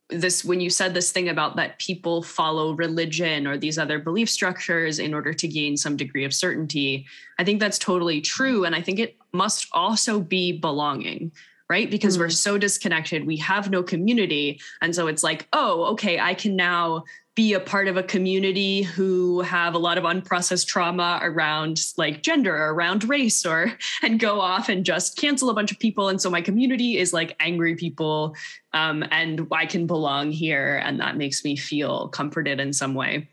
this 0.08 0.44
when 0.44 0.60
you 0.60 0.70
said 0.70 0.94
this 0.94 1.10
thing 1.10 1.28
about 1.28 1.56
that 1.56 1.78
people 1.78 2.22
follow 2.22 2.74
religion 2.74 3.46
or 3.46 3.58
these 3.58 3.76
other 3.76 3.98
belief 3.98 4.30
structures 4.30 4.98
in 5.00 5.12
order 5.12 5.32
to 5.32 5.48
gain 5.48 5.76
some 5.76 5.96
degree 5.96 6.24
of 6.24 6.32
certainty 6.32 7.04
i 7.38 7.44
think 7.44 7.58
that's 7.58 7.78
totally 7.78 8.20
true. 8.20 8.64
And 8.64 8.74
i 8.74 8.80
think 8.80 8.98
it 8.98 9.16
must 9.32 9.68
also 9.72 10.20
be 10.20 10.52
belonging 10.52 11.32
right? 11.68 11.90
Because 11.90 12.14
mm-hmm. 12.14 12.22
we're 12.22 12.30
so 12.30 12.58
disconnected. 12.58 13.26
We 13.26 13.38
have 13.38 13.70
no 13.70 13.82
community. 13.82 14.60
And 14.82 14.94
so 14.94 15.08
it's 15.08 15.24
like 15.24 15.48
oh 15.52 15.84
okay 15.92 16.20
i 16.20 16.32
can 16.32 16.54
now 16.54 17.04
be 17.36 17.52
a 17.52 17.60
part 17.60 17.86
of 17.86 17.98
a 17.98 18.02
community 18.02 18.82
who 18.82 19.42
have 19.42 19.74
a 19.74 19.78
lot 19.78 19.98
of 19.98 20.04
unprocessed 20.04 20.66
trauma 20.66 21.20
around 21.22 21.78
like 21.98 22.22
gender 22.22 22.56
or 22.56 22.72
around 22.72 23.04
race 23.04 23.44
or 23.44 23.72
and 24.02 24.18
go 24.18 24.40
off 24.40 24.70
and 24.70 24.84
just 24.84 25.18
cancel 25.18 25.50
a 25.50 25.54
bunch 25.54 25.70
of 25.70 25.78
people. 25.78 26.08
And 26.08 26.20
so 26.20 26.30
my 26.30 26.40
community 26.40 26.96
is 26.96 27.12
like 27.12 27.36
angry 27.38 27.76
people 27.76 28.34
um, 28.72 29.04
and 29.10 29.46
i 29.52 29.64
can 29.64 29.86
belong 29.86 30.32
here 30.32 30.80
and 30.82 30.98
that 31.00 31.16
makes 31.16 31.44
me 31.44 31.56
feel 31.56 32.08
comforted 32.08 32.58
in 32.58 32.72
some 32.72 32.94
way. 32.94 33.28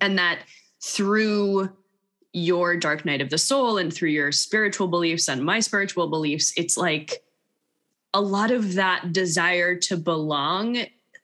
And 0.00 0.18
that 0.18 0.40
through 0.82 1.70
your 2.32 2.76
dark 2.76 3.04
night 3.04 3.20
of 3.20 3.30
the 3.30 3.38
soul 3.38 3.76
and 3.76 3.92
through 3.92 4.10
your 4.10 4.32
spiritual 4.32 4.88
beliefs 4.88 5.28
and 5.28 5.44
my 5.44 5.60
spiritual 5.60 6.08
beliefs 6.08 6.52
it's 6.56 6.76
like 6.76 7.24
a 8.12 8.20
lot 8.20 8.50
of 8.50 8.74
that 8.74 9.12
desire 9.12 9.74
to 9.74 9.96
belong 9.96 10.76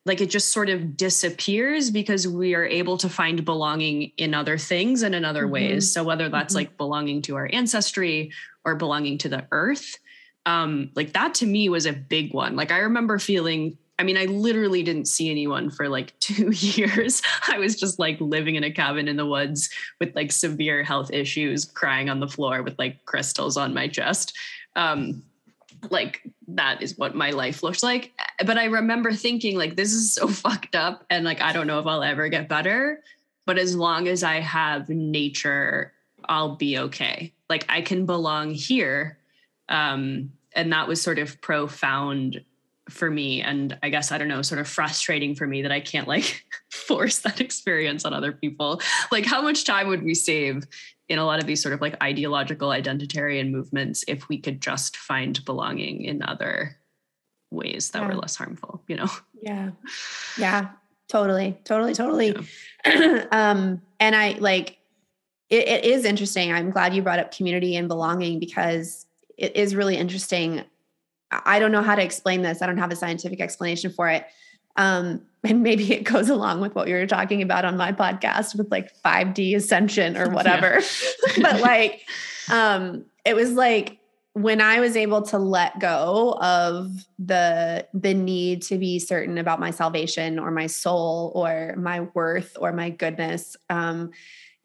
like 0.07 0.21
it 0.21 0.31
just 0.31 0.51
sort 0.51 0.69
of 0.69 0.97
disappears 0.97 1.91
because 1.91 2.29
we 2.29 2.55
are 2.55 2.67
able 2.67 2.99
to 2.99 3.09
find 3.09 3.45
belonging 3.45 4.13
in 4.17 4.35
other 4.35 4.59
things 4.59 5.03
and 5.03 5.15
in 5.15 5.25
other 5.25 5.45
mm-hmm. 5.45 5.53
ways 5.53 5.93
so 5.93 6.05
whether 6.05 6.29
that's 6.29 6.55
mm-hmm. 6.55 6.61
like 6.61 6.77
belonging 6.77 7.23
to 7.23 7.37
our 7.37 7.49
ancestry 7.53 8.33
or 8.65 8.75
belonging 8.75 9.19
to 9.19 9.29
the 9.29 9.47
earth 9.51 9.99
um 10.47 10.91
like 10.95 11.13
that 11.13 11.35
to 11.35 11.47
me 11.47 11.69
was 11.69 11.87
a 11.87 11.93
big 11.93 12.33
one 12.35 12.57
like 12.57 12.71
i 12.71 12.79
remember 12.79 13.19
feeling 13.19 13.77
I 13.99 14.03
mean, 14.03 14.17
I 14.17 14.25
literally 14.25 14.83
didn't 14.83 15.07
see 15.07 15.31
anyone 15.31 15.71
for 15.71 15.89
like 15.89 16.15
two 16.21 16.51
years. 16.51 17.23
I 17.49 17.59
was 17.59 17.77
just 17.77 17.99
like 17.99 18.21
living 18.21 18.57
in 18.57 18.65
a 18.65 18.71
cabin 18.71 19.09
in 19.09 19.17
the 19.17 19.27
woods 19.27 19.71
with 20.01 20.15
like 20.17 20.33
severe 20.33 20.83
health 20.83 21.13
issues, 21.13 21.65
crying 21.65 22.11
on 22.11 22.21
the 22.21 22.29
floor 22.29 22.63
with 22.63 22.79
like 22.79 23.05
crystals 23.05 23.57
on 23.57 23.73
my 23.73 23.89
chest. 23.89 24.37
Um, 24.77 25.23
like 25.91 26.23
that 26.49 26.83
is 26.83 26.97
what 26.99 27.15
my 27.15 27.31
life 27.31 27.63
looks 27.63 27.83
like. 27.83 28.13
But 28.45 28.59
i 28.59 28.65
remember 28.65 29.13
thinking 29.13 29.57
like 29.57 29.77
this 29.77 29.93
is 29.93 30.15
so 30.15 30.29
fucked 30.45 30.75
up 30.75 31.05
and 31.11 31.25
like 31.25 31.41
i 31.41 31.53
don't 31.53 31.67
know 31.67 31.79
if 31.79 31.87
i'll 31.87 32.03
ever 32.03 32.29
get 32.29 32.49
better 32.49 33.03
but 33.47 33.59
as 33.59 33.77
long 33.77 34.09
as 34.09 34.23
i 34.23 34.41
have 34.41 34.89
nature 34.89 35.93
i'll 36.27 36.57
be 36.57 36.79
okay. 36.79 37.33
Like 37.49 37.67
i 37.69 37.81
can 37.81 38.07
belong 38.07 38.53
here 38.53 39.19
um 39.69 40.33
and 40.55 40.73
that 40.73 40.89
was 40.89 41.03
sort 41.03 41.19
of 41.19 41.41
profound 41.41 42.43
for 42.91 43.11
me. 43.11 43.41
And 43.41 43.79
i 43.83 43.89
guess 43.89 44.13
i 44.13 44.19
don't 44.19 44.29
know 44.29 44.43
sort 44.43 44.61
of 44.61 44.69
frustrating 44.69 45.35
for 45.35 45.47
me 45.47 45.63
that 45.63 45.73
i 45.73 45.81
can't 45.81 46.09
like 46.09 46.45
force 46.71 47.21
that 47.21 47.41
experience 47.41 48.05
on 48.05 48.13
other 48.13 48.33
people. 48.33 48.81
Like 49.11 49.25
how 49.25 49.41
much 49.41 49.65
time 49.65 49.89
would 49.89 50.03
we 50.03 50.15
save 50.15 50.65
in 51.09 51.19
a 51.19 51.25
lot 51.25 51.39
of 51.39 51.47
these 51.47 51.63
sort 51.63 51.75
of 51.75 51.81
like 51.81 52.03
ideological 52.03 52.69
identitarian 52.69 53.51
movements 53.51 54.05
if 54.09 54.29
we 54.29 54.39
could 54.39 54.61
just 54.61 54.97
find 54.97 55.45
belonging 55.45 56.03
in 56.03 56.23
other 56.23 56.77
ways 57.51 57.91
that 57.91 58.03
yeah. 58.03 58.09
were 58.09 58.15
less 58.15 58.37
harmful 58.37 58.83
you 58.89 58.97
know? 58.97 59.09
Yeah. 59.41 59.71
Yeah. 60.39 60.71
Totally. 61.09 61.57
Totally 61.65 61.95
totally. 61.95 62.35
Yeah. 62.87 63.27
um 63.33 63.83
and 64.01 64.17
i 64.17 64.33
like 64.41 64.79
it, 65.51 65.69
it 65.69 65.85
is 65.85 66.05
interesting. 66.05 66.53
I'm 66.53 66.71
glad 66.71 66.95
you 66.95 67.03
brought 67.03 67.19
up 67.19 67.35
community 67.35 67.77
and 67.77 67.87
belonging 67.87 68.39
because 68.39 69.07
it 69.37 69.55
is 69.57 69.77
really 69.77 69.97
interesting. 69.97 70.65
I 71.31 71.59
don't 71.59 71.73
know 71.73 71.83
how 71.83 71.95
to 71.95 72.03
explain 72.03 72.43
this. 72.43 72.63
I 72.63 72.67
don't 72.67 72.79
have 72.79 72.93
a 72.93 72.97
scientific 72.97 73.41
explanation 73.41 73.93
for 73.93 74.09
it 74.09 74.27
um, 74.77 75.23
and 75.45 75.63
maybe 75.63 75.93
it 75.93 76.05
goes 76.05 76.29
along 76.29 76.61
with 76.61 76.75
what 76.75 76.87
we 76.87 76.93
were 76.93 77.07
talking 77.07 77.43
about 77.43 77.65
on 77.65 77.77
my 77.77 77.93
podcast 77.93 78.57
with 78.57 78.71
like 78.71 78.91
5D 79.03 79.55
ascension 79.57 80.17
or 80.17 80.31
whatever. 80.31 80.81
but 81.41 81.61
like, 81.61 82.03
um, 82.51 83.05
it 83.25 83.35
was 83.35 83.53
like 83.53 83.99
when 84.33 84.61
I 84.61 84.81
was 84.81 84.97
able 84.97 85.23
to 85.23 85.39
let 85.39 85.79
go 85.79 86.37
of 86.41 87.07
the 87.21 87.87
the 87.95 88.15
need 88.15 88.63
to 88.63 88.79
be 88.79 88.99
certain 88.99 89.39
about 89.39 89.61
my 89.61 89.71
salvation 89.71 90.41
or 90.41 90.51
my 90.51 90.67
soul 90.67 91.31
or 91.35 91.75
my 91.77 92.01
worth 92.15 92.57
or 92.61 92.73
my 92.73 92.91
goodness, 92.91 93.57
um, 93.71 94.11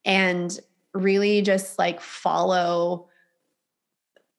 and 0.06 0.60
really 0.94 1.42
just 1.44 1.78
like 1.78 2.02
follow 2.02 3.08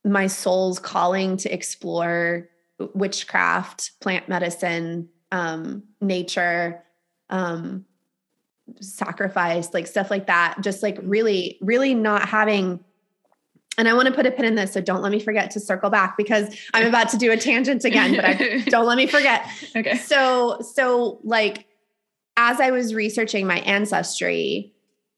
my 0.05 0.27
soul's 0.27 0.79
calling 0.79 1.37
to 1.37 1.53
explore 1.53 2.49
witchcraft, 2.95 3.93
plant 4.01 4.29
medicine, 4.29 5.09
um, 5.33 5.85
nature, 6.01 6.83
um, 7.29 7.85
sacrifice, 8.81 9.73
like 9.75 9.87
stuff 9.87 10.11
like 10.11 10.27
that. 10.27 10.59
Just 10.61 10.83
like 10.83 10.99
really, 11.03 11.59
really 11.61 11.95
not 11.95 12.29
having. 12.29 12.81
And 13.79 13.89
I 13.89 13.95
want 13.95 14.09
to 14.09 14.15
put 14.15 14.27
a 14.27 14.31
pin 14.31 14.45
in 14.45 14.57
this, 14.57 14.73
so 14.73 14.81
don't 14.81 15.01
let 15.01 15.13
me 15.13 15.21
forget 15.21 15.51
to 15.53 15.61
circle 15.61 15.91
back 15.91 16.17
because 16.17 16.55
I'm 16.75 16.87
about 16.87 17.09
to 17.11 17.17
do 17.17 17.31
a 17.33 17.37
tangent 17.37 17.85
again, 17.85 18.15
but 18.17 18.25
I, 18.25 18.59
don't 18.67 18.87
let 18.87 18.97
me 18.97 19.07
forget. 19.07 19.47
Okay. 19.75 19.97
So, 19.97 20.61
so 20.61 21.21
like 21.23 21.67
as 22.37 22.61
I 22.61 22.71
was 22.71 22.95
researching 22.95 23.47
my 23.47 23.61
ancestry, 23.61 24.73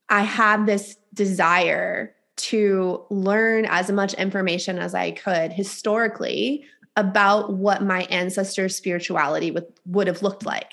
I 0.08 0.22
had 0.22 0.66
this 0.66 0.96
desire 1.14 2.14
to 2.36 3.04
learn 3.10 3.66
as 3.66 3.90
much 3.90 4.14
information 4.14 4.78
as 4.78 4.94
I 4.94 5.12
could 5.12 5.52
historically 5.52 6.64
about 6.96 7.52
what 7.52 7.82
my 7.82 8.02
ancestors' 8.04 8.76
spirituality 8.76 9.50
would, 9.50 9.66
would 9.86 10.06
have 10.06 10.22
looked 10.22 10.44
like. 10.44 10.72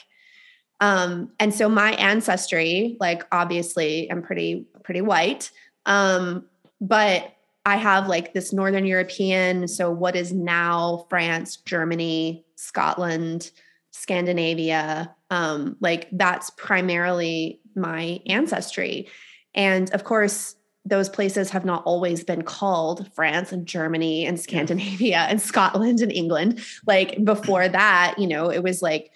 Um, 0.81 1.31
and 1.39 1.53
so 1.53 1.67
my 1.69 1.91
ancestry, 1.93 2.97
like 2.99 3.23
obviously 3.31 4.09
I'm 4.11 4.21
pretty, 4.21 4.65
pretty 4.83 5.01
white. 5.01 5.51
Um, 5.85 6.45
but 6.81 7.33
I 7.65 7.75
have 7.75 8.07
like 8.07 8.33
this 8.33 8.53
Northern 8.53 8.85
European, 8.85 9.67
so 9.67 9.91
what 9.91 10.15
is 10.15 10.31
now 10.31 11.05
France, 11.09 11.57
Germany, 11.57 12.45
Scotland, 12.55 13.51
Scandinavia, 13.91 15.13
um, 15.29 15.75
like 15.81 16.07
that's 16.11 16.49
primarily 16.51 17.59
my 17.75 18.21
ancestry. 18.27 19.07
And 19.53 19.91
of 19.91 20.03
course, 20.03 20.55
those 20.89 21.07
places 21.07 21.51
have 21.51 21.65
not 21.65 21.83
always 21.85 22.23
been 22.23 22.41
called 22.41 23.09
France 23.13 23.51
and 23.51 23.65
Germany 23.65 24.25
and 24.25 24.39
Scandinavia 24.39 25.17
and 25.29 25.41
Scotland 25.41 26.01
and 26.01 26.11
England. 26.11 26.61
Like 26.85 27.23
before 27.23 27.67
that, 27.69 28.15
you 28.17 28.27
know, 28.27 28.49
it 28.49 28.63
was 28.63 28.81
like 28.81 29.11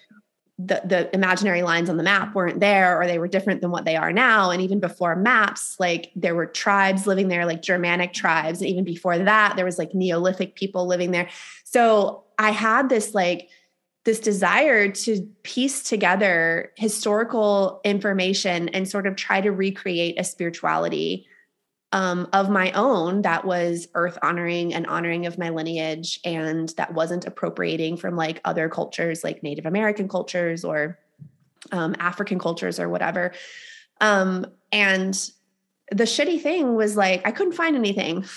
the 0.56 0.80
the 0.84 1.12
imaginary 1.12 1.62
lines 1.62 1.90
on 1.90 1.96
the 1.96 2.04
map 2.04 2.32
weren't 2.32 2.60
there 2.60 3.00
or 3.00 3.08
they 3.08 3.18
were 3.18 3.26
different 3.26 3.60
than 3.60 3.72
what 3.72 3.84
they 3.84 3.96
are 3.96 4.12
now. 4.12 4.50
And 4.50 4.62
even 4.62 4.78
before 4.78 5.16
maps 5.16 5.74
like 5.80 6.12
there 6.14 6.36
were 6.36 6.46
tribes 6.46 7.08
living 7.08 7.26
there 7.26 7.44
like 7.44 7.60
germanic 7.60 8.12
tribes. 8.12 8.60
And 8.60 8.70
even 8.70 8.84
before 8.84 9.18
that 9.18 9.56
there 9.56 9.64
was 9.64 9.78
like 9.78 9.94
neolithic 9.94 10.54
people 10.54 10.86
living 10.86 11.10
there. 11.10 11.28
So 11.64 12.22
i 12.38 12.50
had 12.50 12.88
this 12.88 13.14
like 13.14 13.48
this 14.04 14.20
desire 14.20 14.90
to 14.92 15.22
piece 15.42 15.82
together 15.82 16.72
historical 16.76 17.80
information 17.84 18.68
and 18.68 18.88
sort 18.88 19.08
of 19.08 19.16
try 19.16 19.40
to 19.40 19.50
recreate 19.50 20.20
a 20.20 20.24
spirituality 20.24 21.26
um, 21.94 22.28
of 22.32 22.50
my 22.50 22.72
own 22.72 23.22
that 23.22 23.44
was 23.44 23.86
earth 23.94 24.18
honoring 24.20 24.74
and 24.74 24.84
honoring 24.88 25.26
of 25.26 25.38
my 25.38 25.48
lineage 25.50 26.18
and 26.24 26.70
that 26.70 26.92
wasn't 26.92 27.24
appropriating 27.24 27.96
from 27.96 28.16
like 28.16 28.40
other 28.44 28.68
cultures 28.68 29.22
like 29.22 29.44
native 29.44 29.64
american 29.64 30.08
cultures 30.08 30.64
or 30.64 30.98
um, 31.72 31.94
african 31.98 32.38
cultures 32.38 32.78
or 32.78 32.90
whatever. 32.90 33.32
Um, 34.00 34.44
and 34.72 35.14
the 35.92 36.04
shitty 36.04 36.40
thing 36.42 36.74
was 36.74 36.96
like 36.96 37.26
i 37.26 37.30
couldn't 37.30 37.54
find 37.54 37.76
anything. 37.76 38.26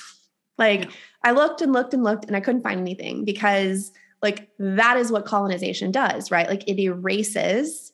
Like 0.59 0.89
i 1.23 1.33
looked 1.33 1.61
and 1.61 1.71
looked 1.71 1.93
and 1.93 2.03
looked 2.03 2.25
and 2.25 2.35
i 2.35 2.39
couldn't 2.39 2.63
find 2.63 2.79
anything 2.79 3.25
because 3.25 3.91
like 4.23 4.49
that 4.57 4.97
is 4.97 5.11
what 5.11 5.23
colonization 5.23 5.91
does 5.91 6.31
right? 6.31 6.49
Like 6.49 6.67
it 6.67 6.79
erases 6.81 7.93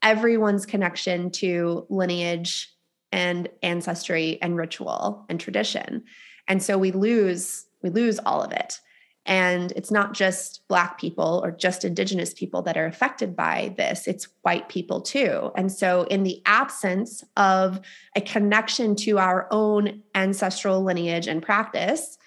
everyone's 0.00 0.64
connection 0.64 1.32
to 1.32 1.86
lineage 1.88 2.73
and 3.14 3.48
ancestry 3.62 4.38
and 4.42 4.56
ritual 4.56 5.24
and 5.28 5.38
tradition. 5.38 6.02
And 6.48 6.60
so 6.60 6.76
we 6.76 6.90
lose 6.90 7.66
we 7.80 7.90
lose 7.90 8.18
all 8.26 8.42
of 8.42 8.50
it. 8.50 8.80
And 9.26 9.72
it's 9.76 9.90
not 9.90 10.14
just 10.14 10.66
Black 10.68 10.98
people 10.98 11.40
or 11.44 11.50
just 11.50 11.84
Indigenous 11.84 12.34
people 12.34 12.60
that 12.62 12.76
are 12.76 12.86
affected 12.86 13.36
by 13.36 13.72
this, 13.76 14.08
it's 14.08 14.28
white 14.42 14.68
people 14.68 15.00
too. 15.00 15.52
And 15.56 15.70
so, 15.70 16.02
in 16.04 16.24
the 16.24 16.42
absence 16.44 17.22
of 17.36 17.80
a 18.16 18.20
connection 18.20 18.96
to 18.96 19.18
our 19.18 19.46
own 19.50 20.02
ancestral 20.14 20.82
lineage 20.82 21.28
and 21.28 21.42
practice, 21.42 22.18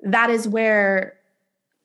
that 0.00 0.30
is 0.30 0.46
where 0.46 1.18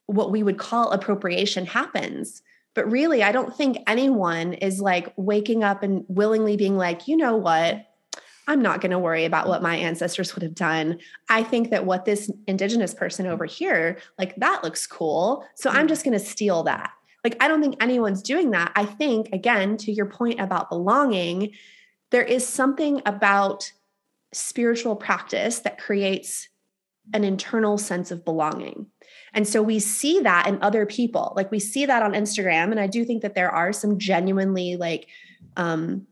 what 0.06 0.32
we 0.32 0.44
would 0.44 0.58
call 0.58 0.92
appropriation 0.92 1.66
happens. 1.66 2.42
But 2.76 2.92
really, 2.92 3.24
I 3.24 3.32
don't 3.32 3.56
think 3.56 3.78
anyone 3.88 4.54
is 4.54 4.80
like 4.80 5.14
waking 5.18 5.64
up 5.64 5.84
and 5.84 6.06
willingly 6.08 6.56
being 6.58 6.78
like, 6.78 7.08
you 7.08 7.18
know 7.18 7.36
what? 7.36 7.89
I'm 8.50 8.64
not 8.64 8.82
going 8.82 8.92
to 8.92 9.00
worry 9.00 9.26
about 9.26 9.48
what 9.48 9.62
my 9.62 9.76
ancestors 9.76 10.34
would 10.34 10.42
have 10.42 10.56
done. 10.56 11.00
I 11.30 11.44
think 11.44 11.70
that 11.70 11.86
what 11.86 12.06
this 12.06 12.32
indigenous 12.48 12.96
person 12.96 13.28
over 13.28 13.46
here, 13.46 14.00
like 14.18 14.36
that 14.38 14.64
looks 14.64 14.88
cool. 14.88 15.46
So 15.56 15.70
I'm 15.70 15.86
mm. 15.86 15.90
just 15.90 16.04
going 16.04 16.18
to 16.18 16.26
steal 16.26 16.64
that. 16.64 16.92
Like, 17.24 17.38
I 17.40 17.48
don't 17.48 17.62
think 17.62 17.76
anyone's 17.80 18.24
doing 18.24 18.50
that. 18.52 18.72
I 18.76 18.86
think, 18.86 19.30
again, 19.34 19.78
to 19.78 19.92
your 19.92 20.08
point 20.08 20.40
about 20.40 20.70
belonging, 20.70 21.52
there 22.10 22.24
is 22.24 22.48
something 22.48 23.04
about 23.06 23.72
spiritual 24.34 24.96
practice 24.96 25.60
that 25.60 25.78
creates 25.78 26.50
an 27.14 27.24
internal 27.24 27.78
sense 27.78 28.10
of 28.10 28.26
belonging. 28.26 28.88
And 29.34 29.48
so 29.48 29.62
we 29.62 29.80
see 29.80 30.22
that 30.22 30.48
in 30.48 30.62
other 30.64 30.88
people. 30.88 31.34
Like 31.36 31.52
we 31.52 31.60
see 31.60 31.86
that 31.86 32.02
on 32.02 32.14
Instagram. 32.14 32.72
And 32.72 32.80
I 32.80 32.88
do 32.88 33.06
think 33.06 33.22
that 33.22 33.36
there 33.36 33.52
are 33.52 33.74
some 33.74 34.00
genuinely 34.00 34.76
like 34.76 35.08
um, 35.56 36.08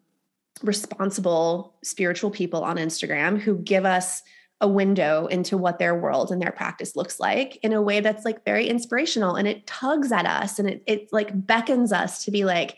responsible 0.64 1.76
spiritual 1.84 2.32
people 2.32 2.64
on 2.64 2.78
Instagram 2.78 3.40
who 3.40 3.58
give 3.58 3.86
us 3.86 4.22
a 4.60 4.68
window 4.68 5.28
into 5.28 5.58
what 5.58 5.78
their 5.78 5.96
world 5.96 6.32
and 6.32 6.42
their 6.42 6.52
practice 6.52 6.96
looks 6.96 7.20
like 7.20 7.58
in 7.58 7.74
a 7.74 7.82
way 7.82 8.00
that's 8.00 8.26
like 8.26 8.44
very 8.44 8.68
inspirational. 8.68 9.36
And 9.36 9.48
it 9.48 9.68
tugs 9.68 10.12
at 10.12 10.26
us 10.26 10.58
and 10.58 10.68
it 10.70 10.84
it 10.88 11.10
like 11.12 11.46
beckons 11.46 11.92
us 11.92 12.26
to 12.26 12.32
be 12.32 12.46
like 12.46 12.78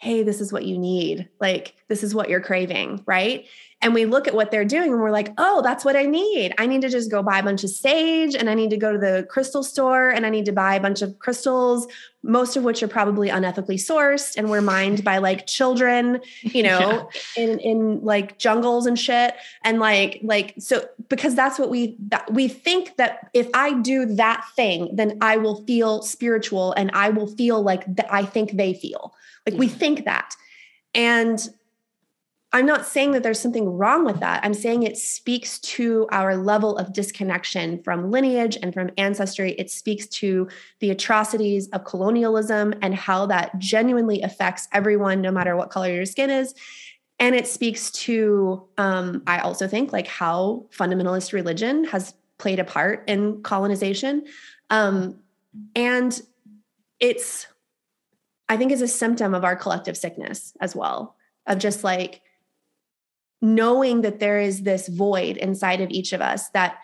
hey 0.00 0.22
this 0.22 0.40
is 0.40 0.52
what 0.52 0.64
you 0.64 0.78
need. 0.78 1.28
Like 1.40 1.74
this 1.88 2.04
is 2.04 2.14
what 2.14 2.28
you're 2.28 2.40
craving 2.40 3.02
right 3.04 3.46
and 3.80 3.94
we 3.94 4.06
look 4.06 4.26
at 4.26 4.34
what 4.34 4.50
they're 4.50 4.64
doing 4.64 4.90
and 4.90 5.00
we're 5.00 5.12
like, 5.12 5.32
oh, 5.38 5.62
that's 5.62 5.84
what 5.84 5.94
I 5.94 6.02
need. 6.02 6.52
I 6.58 6.66
need 6.66 6.82
to 6.82 6.88
just 6.88 7.12
go 7.12 7.22
buy 7.22 7.38
a 7.38 7.42
bunch 7.44 7.62
of 7.62 7.70
sage 7.70 8.34
and 8.34 8.50
I 8.50 8.54
need 8.54 8.70
to 8.70 8.76
go 8.76 8.92
to 8.92 8.98
the 8.98 9.24
crystal 9.30 9.62
store 9.62 10.10
and 10.10 10.26
I 10.26 10.30
need 10.30 10.46
to 10.46 10.52
buy 10.52 10.74
a 10.74 10.80
bunch 10.80 11.00
of 11.00 11.16
crystals, 11.20 11.86
most 12.24 12.56
of 12.56 12.64
which 12.64 12.82
are 12.82 12.88
probably 12.88 13.28
unethically 13.28 13.76
sourced 13.76 14.36
and 14.36 14.50
were 14.50 14.60
mined 14.60 15.04
by 15.04 15.18
like 15.18 15.46
children, 15.46 16.20
you 16.42 16.62
know, 16.64 17.08
yeah. 17.36 17.44
in 17.44 17.60
in 17.60 18.04
like 18.04 18.36
jungles 18.38 18.84
and 18.84 18.98
shit. 18.98 19.34
And 19.62 19.78
like, 19.78 20.18
like, 20.24 20.54
so 20.58 20.84
because 21.08 21.36
that's 21.36 21.56
what 21.56 21.70
we 21.70 21.96
that 22.08 22.32
we 22.32 22.48
think 22.48 22.96
that 22.96 23.30
if 23.32 23.48
I 23.54 23.74
do 23.74 24.06
that 24.16 24.44
thing, 24.56 24.90
then 24.92 25.18
I 25.20 25.36
will 25.36 25.62
feel 25.66 26.02
spiritual 26.02 26.72
and 26.72 26.90
I 26.94 27.10
will 27.10 27.28
feel 27.28 27.62
like 27.62 27.84
that 27.94 28.12
I 28.12 28.24
think 28.24 28.52
they 28.52 28.74
feel. 28.74 29.14
Like 29.46 29.54
yeah. 29.54 29.60
we 29.60 29.68
think 29.68 30.04
that. 30.04 30.34
And 30.94 31.48
I'm 32.50 32.64
not 32.64 32.86
saying 32.86 33.12
that 33.12 33.22
there's 33.22 33.40
something 33.40 33.68
wrong 33.68 34.06
with 34.06 34.20
that. 34.20 34.42
I'm 34.42 34.54
saying 34.54 34.82
it 34.82 34.96
speaks 34.96 35.58
to 35.60 36.06
our 36.10 36.34
level 36.34 36.78
of 36.78 36.94
disconnection 36.94 37.82
from 37.82 38.10
lineage 38.10 38.56
and 38.62 38.72
from 38.72 38.90
ancestry. 38.96 39.52
It 39.52 39.70
speaks 39.70 40.06
to 40.06 40.48
the 40.80 40.90
atrocities 40.90 41.68
of 41.68 41.84
colonialism 41.84 42.72
and 42.80 42.94
how 42.94 43.26
that 43.26 43.58
genuinely 43.58 44.22
affects 44.22 44.66
everyone, 44.72 45.20
no 45.20 45.30
matter 45.30 45.56
what 45.56 45.68
color 45.68 45.92
your 45.92 46.06
skin 46.06 46.30
is. 46.30 46.54
And 47.18 47.34
it 47.34 47.46
speaks 47.46 47.90
to, 47.90 48.66
um, 48.78 49.22
I 49.26 49.40
also 49.40 49.68
think, 49.68 49.92
like 49.92 50.06
how 50.06 50.66
fundamentalist 50.70 51.34
religion 51.34 51.84
has 51.84 52.14
played 52.38 52.60
a 52.60 52.64
part 52.64 53.04
in 53.08 53.42
colonization. 53.42 54.24
Um, 54.70 55.18
and 55.74 56.18
it's, 56.98 57.46
I 58.48 58.56
think, 58.56 58.72
is 58.72 58.80
a 58.80 58.88
symptom 58.88 59.34
of 59.34 59.44
our 59.44 59.56
collective 59.56 59.98
sickness 59.98 60.54
as 60.60 60.74
well, 60.74 61.16
of 61.46 61.58
just 61.58 61.84
like, 61.84 62.22
knowing 63.40 64.02
that 64.02 64.20
there 64.20 64.40
is 64.40 64.62
this 64.62 64.88
void 64.88 65.36
inside 65.36 65.80
of 65.80 65.90
each 65.90 66.12
of 66.12 66.20
us 66.20 66.48
that 66.50 66.78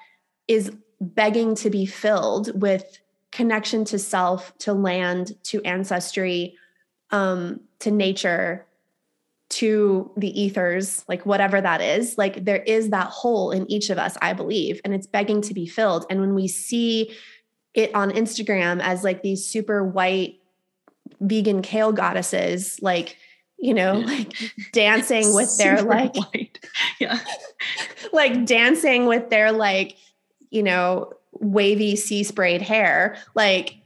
is 0.46 0.72
begging 1.00 1.54
to 1.56 1.70
be 1.70 1.84
filled 1.86 2.60
with 2.60 3.00
connection 3.32 3.84
to 3.84 3.98
self, 3.98 4.56
to 4.58 4.72
land, 4.72 5.32
to 5.42 5.60
ancestry, 5.62 6.56
um, 7.10 7.60
to 7.80 7.90
nature, 7.90 8.66
to 9.50 10.10
the 10.16 10.40
ethers, 10.40 11.04
like 11.08 11.26
whatever 11.26 11.60
that 11.60 11.80
is. 11.80 12.16
Like 12.16 12.44
there 12.44 12.62
is 12.62 12.90
that 12.90 13.08
hole 13.08 13.50
in 13.50 13.70
each 13.70 13.90
of 13.90 13.98
us, 13.98 14.16
I 14.22 14.32
believe, 14.32 14.80
and 14.84 14.94
it's 14.94 15.06
begging 15.06 15.42
to 15.42 15.54
be 15.54 15.66
filled. 15.66 16.06
And 16.08 16.20
when 16.20 16.34
we 16.34 16.48
see 16.48 17.14
it 17.74 17.94
on 17.94 18.10
Instagram 18.10 18.80
as 18.80 19.04
like 19.04 19.22
these 19.22 19.44
super 19.44 19.84
white 19.84 20.40
vegan 21.20 21.62
kale 21.62 21.92
goddesses, 21.92 22.78
like 22.80 23.16
you 23.64 23.72
know, 23.72 23.94
like 23.94 24.34
dancing 24.72 25.32
with 25.34 25.56
their 25.56 25.80
like, 25.80 26.14
white. 26.14 26.58
yeah, 27.00 27.18
like 28.12 28.44
dancing 28.44 29.06
with 29.06 29.30
their 29.30 29.52
like, 29.52 29.96
you 30.50 30.62
know, 30.62 31.14
wavy 31.32 31.96
sea 31.96 32.22
sprayed 32.24 32.60
hair. 32.60 33.16
Like, 33.34 33.76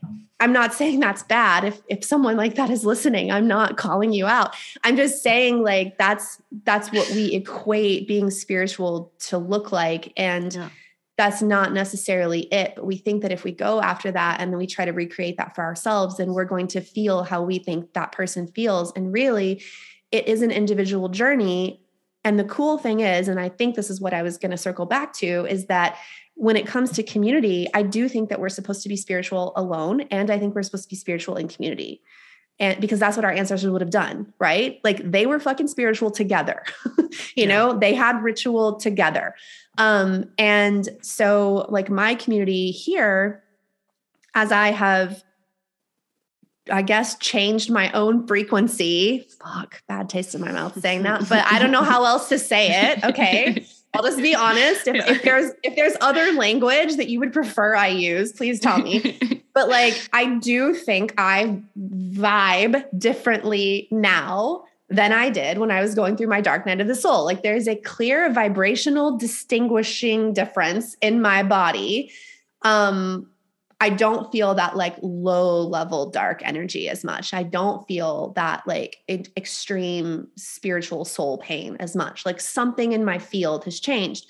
I'm 0.40 0.52
not 0.52 0.74
saying 0.74 0.98
that's 0.98 1.22
bad. 1.22 1.62
If 1.62 1.80
if 1.88 2.02
someone 2.02 2.36
like 2.36 2.56
that 2.56 2.70
is 2.70 2.84
listening, 2.84 3.30
I'm 3.30 3.46
not 3.46 3.76
calling 3.76 4.12
you 4.12 4.26
out. 4.26 4.56
I'm 4.82 4.96
just 4.96 5.22
saying 5.22 5.62
like 5.62 5.96
that's 5.96 6.42
that's 6.64 6.90
what 6.90 7.08
we 7.10 7.34
equate 7.34 8.08
being 8.08 8.32
spiritual 8.32 9.12
to 9.26 9.38
look 9.38 9.70
like. 9.70 10.12
And 10.16 10.52
Yeah. 10.54 10.68
That's 11.18 11.42
not 11.42 11.72
necessarily 11.72 12.42
it. 12.52 12.74
But 12.76 12.86
we 12.86 12.96
think 12.96 13.22
that 13.22 13.32
if 13.32 13.44
we 13.44 13.52
go 13.52 13.82
after 13.82 14.10
that 14.12 14.40
and 14.40 14.50
then 14.52 14.58
we 14.58 14.66
try 14.68 14.84
to 14.84 14.92
recreate 14.92 15.36
that 15.36 15.54
for 15.54 15.64
ourselves, 15.64 16.16
then 16.16 16.32
we're 16.32 16.44
going 16.46 16.68
to 16.68 16.80
feel 16.80 17.24
how 17.24 17.42
we 17.42 17.58
think 17.58 17.92
that 17.92 18.12
person 18.12 18.46
feels. 18.46 18.92
And 18.94 19.12
really, 19.12 19.62
it 20.12 20.28
is 20.28 20.40
an 20.42 20.52
individual 20.52 21.08
journey. 21.08 21.82
And 22.24 22.38
the 22.38 22.44
cool 22.44 22.78
thing 22.78 23.00
is, 23.00 23.28
and 23.28 23.38
I 23.40 23.48
think 23.48 23.74
this 23.74 23.90
is 23.90 24.00
what 24.00 24.14
I 24.14 24.22
was 24.22 24.38
going 24.38 24.52
to 24.52 24.56
circle 24.56 24.86
back 24.86 25.12
to, 25.14 25.44
is 25.46 25.66
that 25.66 25.98
when 26.34 26.56
it 26.56 26.66
comes 26.68 26.92
to 26.92 27.02
community, 27.02 27.66
I 27.74 27.82
do 27.82 28.08
think 28.08 28.28
that 28.28 28.40
we're 28.40 28.48
supposed 28.48 28.84
to 28.84 28.88
be 28.88 28.96
spiritual 28.96 29.52
alone. 29.56 30.02
And 30.12 30.30
I 30.30 30.38
think 30.38 30.54
we're 30.54 30.62
supposed 30.62 30.84
to 30.84 30.88
be 30.88 30.96
spiritual 30.96 31.36
in 31.36 31.48
community. 31.48 32.00
And 32.60 32.80
because 32.80 32.98
that's 32.98 33.16
what 33.16 33.24
our 33.24 33.30
ancestors 33.32 33.70
would 33.70 33.80
have 33.80 33.90
done, 33.90 34.32
right? 34.38 34.80
Like 34.82 35.10
they 35.10 35.26
were 35.26 35.38
fucking 35.38 35.68
spiritual 35.68 36.10
together. 36.10 36.64
you 36.98 37.08
Yeah. 37.36 37.46
know, 37.46 37.78
they 37.78 37.94
had 37.94 38.22
ritual 38.22 38.76
together. 38.76 39.34
Um, 39.78 40.26
and 40.36 40.88
so, 41.00 41.66
like, 41.68 41.88
my 41.88 42.14
community 42.16 42.70
here, 42.70 43.42
as 44.34 44.52
I 44.52 44.72
have, 44.72 45.24
I 46.70 46.82
guess, 46.82 47.16
changed 47.18 47.70
my 47.70 47.90
own 47.92 48.26
frequency. 48.26 49.26
Fuck, 49.40 49.82
bad 49.88 50.10
taste 50.10 50.34
in 50.34 50.40
my 50.40 50.52
mouth 50.52 50.78
saying 50.80 51.04
that, 51.04 51.28
but 51.28 51.46
I 51.46 51.58
don't 51.58 51.70
know 51.70 51.84
how 51.84 52.04
else 52.04 52.28
to 52.28 52.38
say 52.38 52.90
it. 52.90 53.04
Okay. 53.04 53.64
I'll 53.94 54.02
just 54.02 54.18
be 54.18 54.34
honest. 54.34 54.86
If, 54.86 54.96
if 55.08 55.22
there's 55.22 55.50
if 55.62 55.74
there's 55.74 55.94
other 56.02 56.32
language 56.32 56.96
that 56.96 57.08
you 57.08 57.20
would 57.20 57.32
prefer 57.32 57.74
I 57.74 57.88
use, 57.88 58.32
please 58.32 58.60
tell 58.60 58.78
me. 58.78 59.18
But 59.54 59.70
like 59.70 60.08
I 60.12 60.36
do 60.36 60.72
think 60.72 61.14
I 61.18 61.60
vibe 61.76 62.84
differently 62.96 63.88
now 63.90 64.66
than 64.88 65.12
I 65.12 65.28
did 65.28 65.58
when 65.58 65.70
I 65.70 65.80
was 65.80 65.94
going 65.94 66.16
through 66.16 66.28
my 66.28 66.40
dark 66.40 66.64
night 66.64 66.80
of 66.80 66.86
the 66.86 66.94
soul. 66.94 67.24
Like 67.24 67.42
there's 67.42 67.68
a 67.68 67.76
clear 67.76 68.32
vibrational 68.32 69.18
distinguishing 69.18 70.32
difference 70.32 70.96
in 71.02 71.20
my 71.20 71.42
body. 71.42 72.10
Um 72.62 73.30
I 73.80 73.90
don't 73.90 74.32
feel 74.32 74.54
that 74.54 74.76
like 74.76 74.96
low 75.02 75.60
level 75.60 76.10
dark 76.10 76.40
energy 76.44 76.88
as 76.88 77.04
much. 77.04 77.32
I 77.32 77.44
don't 77.44 77.86
feel 77.86 78.32
that 78.34 78.66
like 78.66 78.96
extreme 79.08 80.26
spiritual 80.36 81.04
soul 81.04 81.38
pain 81.38 81.76
as 81.78 81.94
much. 81.94 82.26
Like 82.26 82.40
something 82.40 82.92
in 82.92 83.04
my 83.04 83.18
field 83.18 83.64
has 83.66 83.78
changed. 83.78 84.26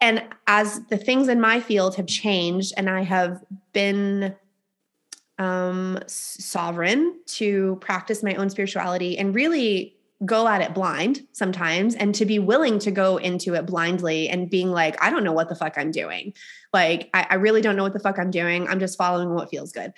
And 0.00 0.24
as 0.48 0.80
the 0.86 0.96
things 0.96 1.28
in 1.28 1.40
my 1.40 1.60
field 1.60 1.94
have 1.94 2.06
changed 2.06 2.72
and 2.76 2.90
I 2.90 3.02
have 3.02 3.40
been 3.72 4.34
um 5.38 5.98
sovereign 6.06 7.20
to 7.26 7.76
practice 7.80 8.22
my 8.22 8.34
own 8.34 8.48
spirituality 8.48 9.18
and 9.18 9.34
really 9.34 9.96
go 10.24 10.48
at 10.48 10.62
it 10.62 10.72
blind 10.72 11.26
sometimes 11.32 11.94
and 11.94 12.14
to 12.14 12.24
be 12.24 12.38
willing 12.38 12.78
to 12.78 12.90
go 12.90 13.18
into 13.18 13.54
it 13.54 13.66
blindly 13.66 14.30
and 14.30 14.48
being 14.48 14.70
like 14.70 14.96
i 15.02 15.10
don't 15.10 15.24
know 15.24 15.32
what 15.32 15.48
the 15.48 15.54
fuck 15.54 15.76
i'm 15.76 15.90
doing. 15.90 16.32
Like 16.72 17.10
I, 17.14 17.26
I 17.30 17.34
really 17.34 17.60
don't 17.60 17.76
know 17.76 17.82
what 17.82 17.92
the 17.92 18.00
fuck 18.00 18.18
i'm 18.18 18.30
doing. 18.30 18.68
I'm 18.68 18.80
just 18.80 18.98
following 18.98 19.34
what 19.34 19.50
feels 19.50 19.72
good. 19.72 19.92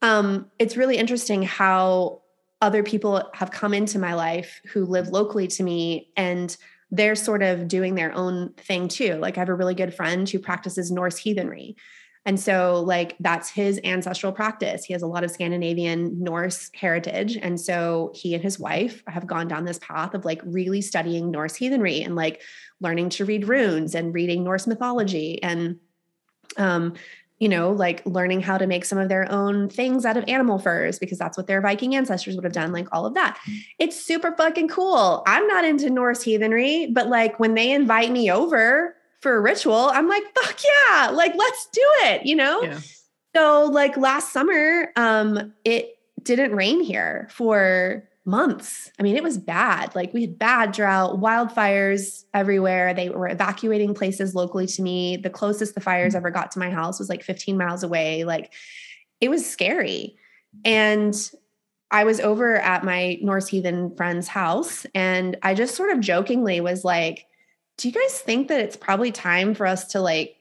Um 0.00 0.50
it's 0.58 0.76
really 0.76 0.96
interesting 0.96 1.42
how 1.42 2.22
other 2.60 2.82
people 2.82 3.30
have 3.34 3.50
come 3.50 3.74
into 3.74 3.98
my 3.98 4.14
life 4.14 4.60
who 4.72 4.86
live 4.86 5.08
locally 5.08 5.48
to 5.48 5.62
me 5.62 6.10
and 6.16 6.56
they're 6.90 7.16
sort 7.16 7.42
of 7.42 7.66
doing 7.66 7.94
their 7.94 8.14
own 8.14 8.52
thing 8.54 8.88
too. 8.88 9.14
Like 9.16 9.36
i 9.36 9.40
have 9.40 9.48
a 9.48 9.54
really 9.54 9.74
good 9.74 9.94
friend 9.94 10.28
who 10.28 10.38
practices 10.38 10.90
norse 10.90 11.18
heathenry 11.18 11.76
and 12.24 12.38
so, 12.38 12.82
like, 12.86 13.16
that's 13.18 13.50
his 13.50 13.80
ancestral 13.82 14.32
practice. 14.32 14.84
He 14.84 14.92
has 14.92 15.02
a 15.02 15.08
lot 15.08 15.24
of 15.24 15.30
Scandinavian 15.32 16.22
Norse 16.22 16.70
heritage. 16.72 17.36
And 17.36 17.60
so, 17.60 18.12
he 18.14 18.34
and 18.34 18.42
his 18.42 18.60
wife 18.60 19.02
have 19.08 19.26
gone 19.26 19.48
down 19.48 19.64
this 19.64 19.80
path 19.80 20.14
of 20.14 20.24
like 20.24 20.40
really 20.44 20.82
studying 20.82 21.32
Norse 21.32 21.56
heathenry 21.56 22.00
and 22.00 22.14
like 22.14 22.42
learning 22.80 23.08
to 23.10 23.24
read 23.24 23.48
runes 23.48 23.94
and 23.94 24.14
reading 24.14 24.44
Norse 24.44 24.68
mythology 24.68 25.42
and, 25.42 25.80
um, 26.56 26.94
you 27.40 27.48
know, 27.48 27.72
like 27.72 28.06
learning 28.06 28.40
how 28.40 28.56
to 28.56 28.68
make 28.68 28.84
some 28.84 28.98
of 28.98 29.08
their 29.08 29.28
own 29.28 29.68
things 29.68 30.04
out 30.04 30.16
of 30.16 30.24
animal 30.28 30.60
furs 30.60 31.00
because 31.00 31.18
that's 31.18 31.36
what 31.36 31.48
their 31.48 31.60
Viking 31.60 31.96
ancestors 31.96 32.36
would 32.36 32.44
have 32.44 32.52
done, 32.52 32.70
like 32.70 32.86
all 32.92 33.04
of 33.04 33.14
that. 33.14 33.36
It's 33.80 34.00
super 34.00 34.32
fucking 34.36 34.68
cool. 34.68 35.24
I'm 35.26 35.48
not 35.48 35.64
into 35.64 35.90
Norse 35.90 36.22
heathenry, 36.22 36.86
but 36.86 37.08
like 37.08 37.40
when 37.40 37.54
they 37.54 37.72
invite 37.72 38.12
me 38.12 38.30
over, 38.30 38.94
for 39.22 39.36
a 39.36 39.40
ritual, 39.40 39.90
I'm 39.92 40.08
like, 40.08 40.24
fuck 40.34 40.58
yeah, 40.64 41.10
like 41.10 41.34
let's 41.36 41.68
do 41.72 41.84
it, 42.02 42.26
you 42.26 42.36
know? 42.36 42.62
Yeah. 42.62 42.80
So 43.34 43.64
like 43.72 43.96
last 43.96 44.32
summer, 44.32 44.92
um, 44.96 45.54
it 45.64 45.96
didn't 46.22 46.54
rain 46.54 46.82
here 46.82 47.28
for 47.30 48.08
months. 48.24 48.90
I 48.98 49.02
mean, 49.02 49.16
it 49.16 49.22
was 49.22 49.38
bad. 49.38 49.94
Like 49.94 50.12
we 50.12 50.22
had 50.22 50.38
bad 50.38 50.72
drought, 50.72 51.20
wildfires 51.20 52.24
everywhere. 52.34 52.94
They 52.94 53.08
were 53.08 53.28
evacuating 53.28 53.94
places 53.94 54.34
locally 54.34 54.66
to 54.66 54.82
me. 54.82 55.16
The 55.16 55.30
closest 55.30 55.74
the 55.74 55.80
fires 55.80 56.14
ever 56.14 56.30
got 56.30 56.50
to 56.52 56.58
my 56.58 56.70
house 56.70 56.98
was 56.98 57.08
like 57.08 57.22
15 57.22 57.56
miles 57.56 57.82
away. 57.82 58.24
Like 58.24 58.52
it 59.20 59.28
was 59.28 59.48
scary. 59.48 60.16
And 60.64 61.14
I 61.90 62.04
was 62.04 62.20
over 62.20 62.56
at 62.56 62.84
my 62.84 63.18
Norse 63.22 63.48
heathen 63.48 63.94
friend's 63.96 64.28
house 64.28 64.86
and 64.94 65.36
I 65.42 65.54
just 65.54 65.74
sort 65.74 65.90
of 65.90 66.00
jokingly 66.00 66.60
was 66.60 66.84
like, 66.84 67.26
do 67.76 67.88
you 67.88 67.94
guys 67.94 68.18
think 68.18 68.48
that 68.48 68.60
it's 68.60 68.76
probably 68.76 69.12
time 69.12 69.54
for 69.54 69.66
us 69.66 69.88
to 69.88 70.00
like 70.00 70.36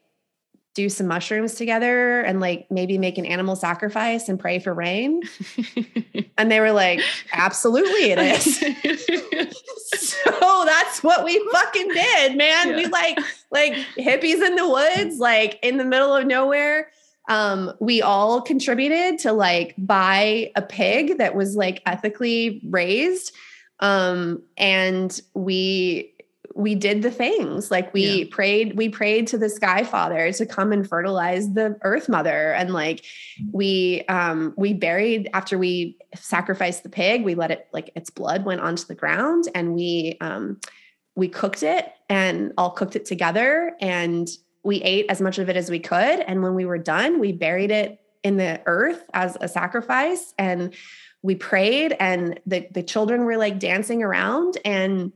do 0.73 0.87
some 0.89 1.07
mushrooms 1.07 1.55
together 1.55 2.21
and 2.21 2.39
like 2.39 2.67
maybe 2.71 2.97
make 2.97 3.17
an 3.17 3.25
animal 3.25 3.55
sacrifice 3.55 4.29
and 4.29 4.39
pray 4.39 4.59
for 4.59 4.73
rain? 4.73 5.21
And 6.41 6.51
they 6.51 6.59
were 6.59 6.71
like, 6.71 7.01
absolutely 7.33 8.11
it 8.11 8.17
is. 8.17 8.57
so 9.93 10.63
that's 10.65 11.03
what 11.03 11.23
we 11.23 11.39
fucking 11.51 11.89
did, 11.89 12.35
man. 12.35 12.75
We 12.75 12.87
like 12.87 13.19
like 13.51 13.73
hippies 13.95 14.43
in 14.43 14.55
the 14.55 14.67
woods, 14.67 15.19
like 15.19 15.59
in 15.61 15.77
the 15.77 15.85
middle 15.85 16.15
of 16.15 16.25
nowhere. 16.25 16.89
Um, 17.29 17.73
we 17.79 18.01
all 18.01 18.41
contributed 18.41 19.19
to 19.19 19.33
like 19.33 19.75
buy 19.77 20.51
a 20.55 20.63
pig 20.63 21.19
that 21.19 21.35
was 21.35 21.55
like 21.55 21.83
ethically 21.85 22.59
raised. 22.67 23.35
Um, 23.79 24.41
and 24.57 25.21
we 25.35 26.10
we 26.55 26.75
did 26.75 27.01
the 27.01 27.11
things. 27.11 27.71
Like 27.71 27.93
we 27.93 28.23
Yeah. 28.23 28.25
prayed 28.29 28.77
we 28.77 28.89
prayed 28.89 29.27
to 29.27 29.37
the 29.37 29.49
sky 29.49 29.83
father 29.83 30.31
to 30.33 30.45
come 30.45 30.71
and 30.71 30.87
fertilize 30.87 31.53
the 31.53 31.77
earth 31.83 32.09
mother. 32.09 32.53
And 32.53 32.73
like 32.73 33.03
we 33.51 34.03
um 34.09 34.53
we 34.57 34.73
buried 34.73 35.29
after 35.33 35.57
we 35.57 35.97
sacrificed 36.15 36.83
the 36.83 36.89
pig 36.89 37.23
we 37.23 37.35
let 37.35 37.51
it 37.51 37.67
like 37.73 37.91
its 37.95 38.09
blood 38.09 38.45
went 38.45 38.61
onto 38.61 38.85
the 38.85 38.95
ground 38.95 39.45
and 39.55 39.73
we 39.75 40.17
um 40.21 40.59
we 41.15 41.27
cooked 41.27 41.63
it 41.63 41.91
and 42.09 42.53
all 42.57 42.71
cooked 42.71 42.95
it 42.95 43.05
together. 43.05 43.75
And 43.79 44.29
we 44.63 44.77
ate 44.83 45.07
as 45.09 45.21
much 45.21 45.39
of 45.39 45.49
it 45.49 45.57
as 45.57 45.69
we 45.71 45.79
could. 45.79 46.19
And 46.21 46.43
when 46.43 46.55
we 46.55 46.65
were 46.65 46.77
done 46.77 47.19
we 47.19 47.31
buried 47.31 47.71
it 47.71 47.99
in 48.23 48.37
the 48.37 48.61
earth 48.65 49.03
as 49.13 49.37
a 49.41 49.47
sacrifice. 49.47 50.33
And 50.37 50.73
we 51.23 51.35
prayed 51.35 51.95
and 51.99 52.39
the 52.45 52.67
the 52.71 52.83
children 52.83 53.25
were 53.25 53.37
like 53.37 53.59
dancing 53.59 54.01
around. 54.03 54.57
And 54.65 55.11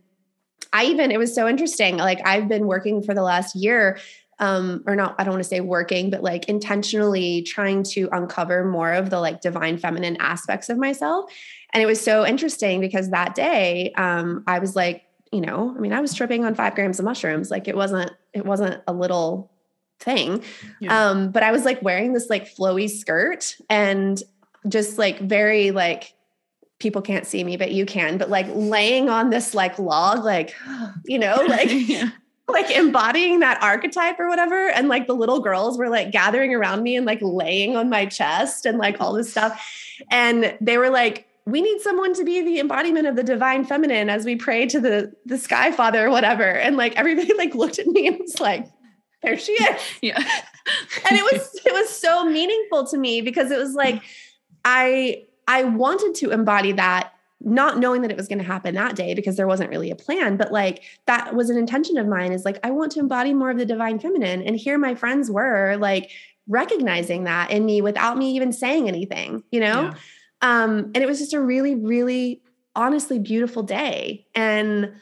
I 0.76 0.86
even 0.86 1.10
it 1.12 1.18
was 1.18 1.34
so 1.34 1.48
interesting 1.48 1.98
like 1.98 2.20
I've 2.26 2.48
been 2.48 2.68
working 2.68 3.02
for 3.02 3.14
the 3.14 3.22
last 3.24 3.56
year 3.56 3.98
um 4.40 4.84
or 4.86 4.96
not 4.96 5.16
I 5.18 5.24
don't 5.24 5.34
want 5.36 5.44
to 5.44 5.50
say 5.50 5.62
working 5.62 6.10
but 6.10 6.22
like 6.22 6.50
intentionally 6.50 7.42
trying 7.44 7.84
to 7.94 8.10
uncover 8.12 8.66
more 8.66 8.92
of 8.92 9.10
the 9.10 9.20
like 9.22 9.40
divine 9.40 9.78
feminine 9.78 10.18
aspects 10.20 10.68
of 10.70 10.78
myself 10.78 11.32
and 11.74 11.82
it 11.82 11.86
was 11.86 12.02
so 12.02 12.26
interesting 12.26 12.82
because 12.82 13.10
that 13.12 13.36
day 13.36 13.94
um 13.94 14.44
I 14.46 14.60
was 14.60 14.76
like 14.76 15.04
you 15.32 15.40
know 15.40 15.74
I 15.76 15.80
mean 15.80 15.94
I 15.94 16.02
was 16.02 16.14
tripping 16.14 16.44
on 16.44 16.54
5 16.56 16.76
grams 16.76 17.00
of 17.00 17.06
mushrooms 17.06 17.50
like 17.50 17.70
it 17.70 17.76
wasn't 17.78 18.12
it 18.34 18.46
wasn't 18.46 18.82
a 18.88 18.94
little 18.94 19.52
thing 20.02 20.44
Yeah. 20.82 21.10
um 21.12 21.32
but 21.32 21.42
I 21.42 21.54
was 21.54 21.64
like 21.64 21.82
wearing 21.82 22.12
this 22.12 22.30
like 22.30 22.54
flowy 22.54 22.90
skirt 22.90 23.56
and 23.70 24.22
just 24.68 24.98
like 24.98 25.20
very 25.20 25.72
like 25.72 26.15
people 26.86 27.02
can't 27.02 27.26
see 27.26 27.44
me 27.44 27.58
but 27.58 27.72
you 27.72 27.84
can 27.84 28.16
but 28.16 28.30
like 28.30 28.46
laying 28.54 29.10
on 29.10 29.32
this 29.32 29.56
like 29.56 29.80
log 29.80 30.24
like 30.24 30.54
you 31.06 31.18
know 31.18 31.44
like 31.48 31.68
yeah. 31.72 32.10
like 32.48 32.70
embodying 32.70 33.40
that 33.40 33.62
archetype 33.64 34.20
or 34.20 34.28
whatever. 34.28 34.70
And 34.70 34.88
like 34.88 35.08
the 35.08 35.16
little 35.16 35.40
girls 35.40 35.80
were 35.80 35.90
like 35.90 36.12
gathering 36.12 36.54
around 36.54 36.84
me 36.84 36.96
and 36.96 37.04
like 37.04 37.18
laying 37.20 37.76
on 37.76 37.90
my 37.90 38.06
chest 38.06 38.68
and 38.68 38.78
like 38.78 39.02
all 39.02 39.14
this 39.14 39.32
stuff. 39.32 39.60
And 40.12 40.56
they 40.62 40.78
were 40.78 40.92
like, 40.92 41.28
we 41.48 41.60
need 41.60 41.82
someone 41.82 42.14
to 42.14 42.24
be 42.24 42.44
the 42.44 42.60
embodiment 42.60 43.08
of 43.08 43.16
the 43.16 43.24
divine 43.24 43.66
feminine 43.66 44.12
as 44.12 44.26
we 44.26 44.36
pray 44.36 44.68
to 44.68 44.80
the 44.80 45.12
the 45.26 45.40
sky 45.40 45.72
father 45.72 46.06
or 46.06 46.12
whatever. 46.12 46.44
And 46.44 46.78
like 46.78 46.96
everybody 46.98 47.34
like 47.38 47.56
looked 47.56 47.80
at 47.80 47.88
me 47.88 48.06
and 48.08 48.20
was 48.20 48.40
like, 48.40 48.68
there 49.26 49.38
she 49.38 49.54
is 49.54 49.82
yeah. 50.02 50.18
and 50.18 51.18
it 51.18 51.24
was 51.34 51.60
it 51.66 51.74
was 51.74 51.90
so 51.90 52.26
meaningful 52.26 52.86
to 52.86 52.98
me 52.98 53.22
because 53.22 53.50
it 53.50 53.58
was 53.58 53.74
like 53.74 54.04
i 54.64 55.24
i 55.48 55.64
wanted 55.64 56.14
to 56.16 56.32
embody 56.32 56.72
that 56.72 57.12
not 57.42 57.78
knowing 57.78 58.02
that 58.02 58.10
it 58.10 58.18
was 58.18 58.28
going 58.28 58.40
to 58.40 58.46
happen 58.46 58.76
that 58.76 58.96
day 58.96 59.14
because 59.14 59.36
there 59.36 59.48
wasn't 59.48 59.70
really 59.70 59.92
a 59.92 59.96
plan 59.96 60.38
but 60.38 60.52
like 60.52 60.82
that 61.06 61.36
was 61.36 61.50
an 61.50 61.58
intention 61.58 61.98
of 61.98 62.08
mine 62.08 62.32
is 62.32 62.46
like 62.46 62.60
i 62.64 62.72
want 62.72 62.92
to 62.92 63.00
embody 63.00 63.34
more 63.34 63.52
of 63.52 63.58
the 63.58 63.66
divine 63.66 64.00
feminine. 64.00 64.42
And 64.42 64.56
here 64.56 64.78
my 64.78 64.96
friends 64.96 65.30
were 65.30 65.78
like 65.78 66.12
recognizing 66.48 67.24
that 67.26 67.52
in 67.52 67.66
me 67.66 67.82
without 67.82 68.18
me 68.18 68.32
even 68.36 68.52
saying 68.52 68.88
anything 68.88 69.44
you 69.52 69.60
know? 69.60 69.84
Yeah. 69.84 69.94
um 70.42 70.92
and 70.94 70.98
it 70.98 71.08
was 71.08 71.20
just 71.20 71.34
a 71.34 71.42
really 71.42 71.76
really 71.76 72.42
honestly 72.76 73.20
beautiful 73.20 73.64
day. 73.64 74.26
And 74.34 74.94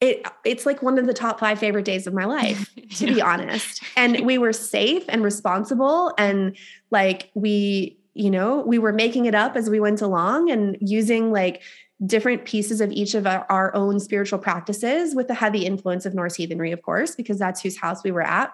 it 0.00 0.26
it's 0.44 0.66
like 0.66 0.82
one 0.82 0.98
of 0.98 1.06
the 1.06 1.14
top 1.14 1.38
5 1.38 1.58
favorite 1.58 1.84
days 1.84 2.06
of 2.06 2.14
my 2.14 2.24
life 2.24 2.74
to 2.96 3.06
be 3.06 3.22
honest. 3.22 3.82
And 3.96 4.26
we 4.26 4.38
were 4.38 4.52
safe 4.52 5.04
and 5.08 5.22
responsible 5.22 6.12
and 6.18 6.56
like 6.90 7.30
we 7.34 7.99
you 8.14 8.30
know 8.30 8.60
we 8.60 8.78
were 8.78 8.92
making 8.92 9.26
it 9.26 9.34
up 9.34 9.56
as 9.56 9.70
we 9.70 9.80
went 9.80 10.02
along 10.02 10.50
and 10.50 10.76
using 10.80 11.32
like 11.32 11.62
different 12.06 12.44
pieces 12.44 12.80
of 12.80 12.90
each 12.90 13.14
of 13.14 13.26
our, 13.26 13.46
our 13.50 13.74
own 13.74 14.00
spiritual 14.00 14.38
practices 14.38 15.14
with 15.14 15.28
the 15.28 15.34
heavy 15.34 15.66
influence 15.66 16.06
of 16.06 16.14
norse 16.14 16.34
heathenry 16.34 16.72
of 16.72 16.82
course 16.82 17.14
because 17.14 17.38
that's 17.38 17.60
whose 17.60 17.76
house 17.76 18.02
we 18.02 18.10
were 18.10 18.22
at. 18.22 18.52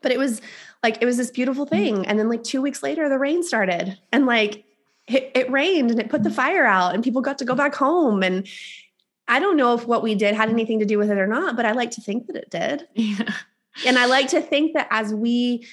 But 0.00 0.10
it 0.10 0.18
was 0.18 0.40
like 0.82 0.98
it 1.00 1.06
was 1.06 1.16
this 1.16 1.30
beautiful 1.30 1.66
mm-hmm. 1.66 1.74
thing. 1.74 2.06
And 2.06 2.18
then 2.18 2.28
like 2.28 2.42
two 2.42 2.62
weeks 2.62 2.82
later 2.82 3.08
the 3.08 3.18
rain 3.18 3.42
started. 3.42 3.98
And 4.10 4.26
like 4.26 4.64
it, 5.06 5.30
it 5.34 5.50
rained 5.50 5.90
and 5.90 6.00
it 6.00 6.08
put 6.08 6.22
the 6.22 6.28
mm-hmm. 6.28 6.36
fire 6.36 6.64
out 6.64 6.94
and 6.94 7.04
people 7.04 7.20
got 7.20 7.38
to 7.38 7.44
go 7.44 7.54
back 7.54 7.74
home. 7.74 8.22
And 8.22 8.46
i 9.28 9.38
don't 9.38 9.56
know 9.56 9.72
if 9.72 9.86
what 9.86 10.02
we 10.02 10.16
did 10.16 10.34
had 10.34 10.50
anything 10.50 10.80
to 10.80 10.84
do 10.84 10.98
with 10.98 11.08
it 11.08 11.16
or 11.16 11.28
not 11.28 11.54
but 11.54 11.64
i 11.64 11.70
like 11.70 11.92
to 11.92 12.00
think 12.00 12.26
that 12.26 12.36
it 12.36 12.50
did. 12.50 12.88
Yeah. 12.94 13.32
and 13.86 13.98
I 13.98 14.04
like 14.04 14.28
to 14.28 14.42
think 14.42 14.74
that 14.74 14.86
as 14.90 15.14
we 15.14 15.66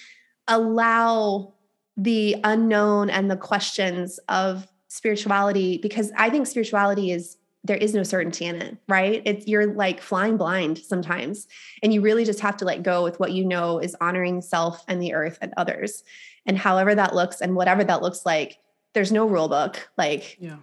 allow 0.47 1.53
the 1.99 2.37
unknown 2.45 3.09
and 3.09 3.29
the 3.29 3.35
questions 3.35 4.19
of 4.29 4.67
spirituality, 4.87 5.77
because 5.77 6.11
I 6.17 6.29
think 6.29 6.47
spirituality 6.47 7.11
is 7.11 7.35
there 7.65 7.75
is 7.75 7.93
no 7.93 8.03
certainty 8.03 8.45
in 8.45 8.55
it, 8.55 8.77
right? 8.87 9.21
It's 9.25 9.45
you're 9.45 9.73
like 9.73 10.01
flying 10.01 10.37
blind 10.37 10.77
sometimes. 10.77 11.45
And 11.83 11.93
you 11.93 11.99
really 11.99 12.23
just 12.23 12.39
have 12.39 12.55
to 12.57 12.65
let 12.65 12.83
go 12.83 13.03
with 13.03 13.19
what 13.19 13.33
you 13.33 13.43
know 13.43 13.79
is 13.79 13.97
honoring 13.99 14.41
self 14.41 14.85
and 14.87 15.01
the 15.01 15.13
earth 15.13 15.37
and 15.41 15.53
others. 15.57 16.03
And 16.45 16.57
however 16.57 16.95
that 16.95 17.13
looks 17.13 17.41
and 17.41 17.57
whatever 17.57 17.83
that 17.83 18.01
looks 18.01 18.25
like, 18.25 18.59
there's 18.93 19.11
no 19.11 19.25
rule 19.27 19.49
book. 19.49 19.89
Like 19.97 20.37
Yeah. 20.39 20.55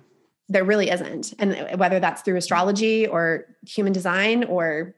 there 0.48 0.64
really 0.64 0.88
isn't. 0.88 1.34
And 1.38 1.78
whether 1.78 2.00
that's 2.00 2.22
through 2.22 2.36
astrology 2.36 3.06
or 3.06 3.44
human 3.66 3.92
design 3.92 4.44
or 4.44 4.96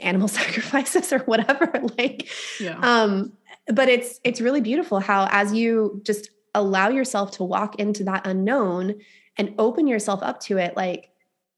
animal 0.00 0.26
sacrifices 0.40 1.12
or 1.12 1.20
whatever, 1.20 1.70
like 1.98 2.28
Yeah. 2.58 2.78
um 2.82 3.32
but 3.72 3.88
it's 3.88 4.20
it's 4.24 4.40
really 4.40 4.60
beautiful 4.60 5.00
how 5.00 5.28
as 5.30 5.52
you 5.52 6.00
just 6.04 6.30
allow 6.54 6.88
yourself 6.88 7.30
to 7.32 7.44
walk 7.44 7.78
into 7.78 8.04
that 8.04 8.26
unknown 8.26 8.94
and 9.36 9.54
open 9.58 9.86
yourself 9.86 10.22
up 10.22 10.40
to 10.40 10.58
it 10.58 10.76
like 10.76 11.10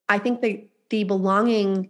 i 0.09 0.19
think 0.19 0.41
the 0.41 0.67
the 0.91 1.05
belonging 1.05 1.89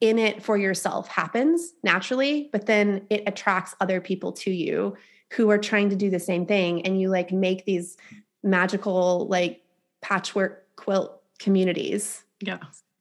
in 0.00 0.18
it 0.18 0.42
for 0.42 0.56
yourself 0.56 1.08
happens 1.08 1.74
naturally 1.82 2.48
but 2.52 2.66
then 2.66 3.04
it 3.10 3.22
attracts 3.26 3.74
other 3.80 4.00
people 4.00 4.32
to 4.32 4.50
you 4.50 4.96
who 5.32 5.50
are 5.50 5.58
trying 5.58 5.90
to 5.90 5.96
do 5.96 6.08
the 6.08 6.20
same 6.20 6.46
thing 6.46 6.86
and 6.86 7.00
you 7.00 7.08
like 7.08 7.32
make 7.32 7.64
these 7.64 7.96
magical 8.42 9.26
like 9.28 9.62
patchwork 10.00 10.64
quilt 10.76 11.20
communities 11.38 12.24
yeah. 12.40 12.58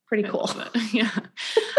Pretty 0.07 0.23
cool. 0.23 0.49
Yeah. 0.93 1.09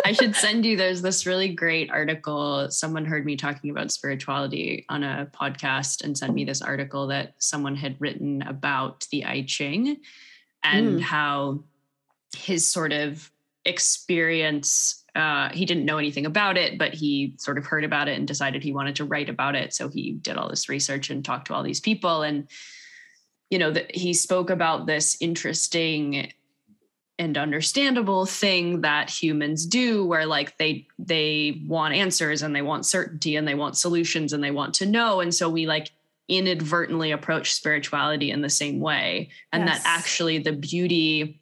I 0.04 0.12
should 0.12 0.36
send 0.36 0.64
you 0.66 0.76
there's 0.76 1.02
this 1.02 1.26
really 1.26 1.48
great 1.54 1.90
article. 1.90 2.70
Someone 2.70 3.04
heard 3.04 3.24
me 3.24 3.36
talking 3.36 3.70
about 3.70 3.90
spirituality 3.90 4.84
on 4.88 5.02
a 5.02 5.28
podcast 5.32 6.04
and 6.04 6.16
sent 6.16 6.34
me 6.34 6.44
this 6.44 6.62
article 6.62 7.06
that 7.08 7.34
someone 7.38 7.74
had 7.74 7.96
written 7.98 8.42
about 8.42 9.06
the 9.10 9.24
I 9.24 9.42
Ching 9.46 9.96
and 10.62 10.98
Mm. 10.98 11.00
how 11.00 11.64
his 12.36 12.70
sort 12.70 12.92
of 12.92 13.30
experience 13.64 15.04
uh, 15.16 15.48
he 15.52 15.64
didn't 15.64 15.84
know 15.84 15.98
anything 15.98 16.26
about 16.26 16.56
it, 16.56 16.78
but 16.78 16.94
he 16.94 17.34
sort 17.38 17.58
of 17.58 17.66
heard 17.66 17.82
about 17.82 18.06
it 18.06 18.16
and 18.16 18.28
decided 18.28 18.62
he 18.62 18.72
wanted 18.72 18.94
to 18.94 19.04
write 19.04 19.28
about 19.28 19.56
it. 19.56 19.74
So 19.74 19.88
he 19.88 20.12
did 20.12 20.36
all 20.36 20.48
this 20.48 20.68
research 20.68 21.10
and 21.10 21.24
talked 21.24 21.48
to 21.48 21.54
all 21.54 21.64
these 21.64 21.80
people. 21.80 22.22
And, 22.22 22.46
you 23.50 23.58
know, 23.58 23.72
that 23.72 23.96
he 23.96 24.14
spoke 24.14 24.48
about 24.48 24.86
this 24.86 25.16
interesting 25.20 26.32
and 27.18 27.36
understandable 27.36 28.26
thing 28.26 28.80
that 28.82 29.10
humans 29.10 29.66
do 29.66 30.06
where 30.06 30.24
like 30.26 30.56
they 30.58 30.86
they 30.98 31.62
want 31.66 31.94
answers 31.94 32.42
and 32.42 32.54
they 32.54 32.62
want 32.62 32.86
certainty 32.86 33.34
and 33.36 33.46
they 33.46 33.54
want 33.56 33.76
solutions 33.76 34.32
and 34.32 34.42
they 34.42 34.50
want 34.52 34.72
to 34.74 34.86
know 34.86 35.20
and 35.20 35.34
so 35.34 35.48
we 35.48 35.66
like 35.66 35.90
inadvertently 36.28 37.10
approach 37.10 37.52
spirituality 37.52 38.30
in 38.30 38.40
the 38.42 38.50
same 38.50 38.80
way 38.80 39.30
and 39.52 39.64
Yes. 39.66 39.82
that 39.82 39.88
actually 39.98 40.38
the 40.38 40.52
beauty 40.52 41.40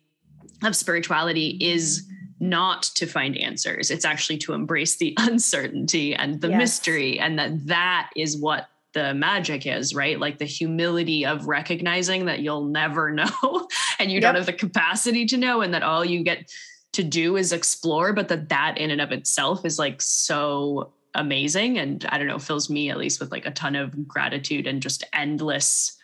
of 0.65 0.74
spirituality 0.74 1.59
is 1.61 2.09
not 2.40 2.82
to 2.85 3.07
find 3.07 3.36
answers 3.36 3.90
it's 3.90 4.05
actually 4.05 4.39
to 4.39 4.53
embrace 4.55 4.97
the 4.97 5.15
uncertainty 5.19 6.15
and 6.15 6.40
the 6.40 6.48
Yes. 6.48 6.59
mystery 6.59 7.19
and 7.19 7.39
that 7.39 7.66
that 7.66 8.11
is 8.16 8.36
what 8.39 8.69
the 8.97 9.12
magic 9.12 9.66
is 9.66 9.94
right 9.94 10.18
like 10.18 10.39
the 10.39 10.47
humility 10.47 11.27
of 11.27 11.47
recognizing 11.47 12.24
that 12.24 12.40
you'll 12.40 12.64
never 12.64 13.10
know 13.20 13.68
and 13.98 14.10
you 14.10 14.23
don't 14.23 14.35
have 14.35 14.47
the 14.47 14.52
capacity 14.55 15.27
to 15.27 15.36
know 15.36 15.60
and 15.60 15.74
that 15.74 15.82
all 15.82 16.02
you 16.02 16.24
get 16.24 16.51
to 16.94 17.05
do 17.05 17.36
is 17.36 17.52
explore 17.52 18.14
but 18.14 18.28
that 18.28 18.48
that 18.48 18.78
in 18.78 18.90
and 18.90 19.02
of 19.02 19.12
itself 19.12 19.66
is 19.66 19.78
like 19.78 20.01
so 20.01 20.94
amazing 21.14 21.77
and 21.78 22.06
i 22.09 22.16
don't 22.16 22.27
know 22.27 22.39
fills 22.39 22.70
me 22.70 22.89
at 22.89 22.97
least 22.97 23.20
with 23.20 23.31
like 23.31 23.44
a 23.44 23.51
ton 23.51 23.77
of 23.77 24.09
gratitude 24.09 24.66
and 24.66 24.81
just 24.81 25.05
endless 25.12 25.94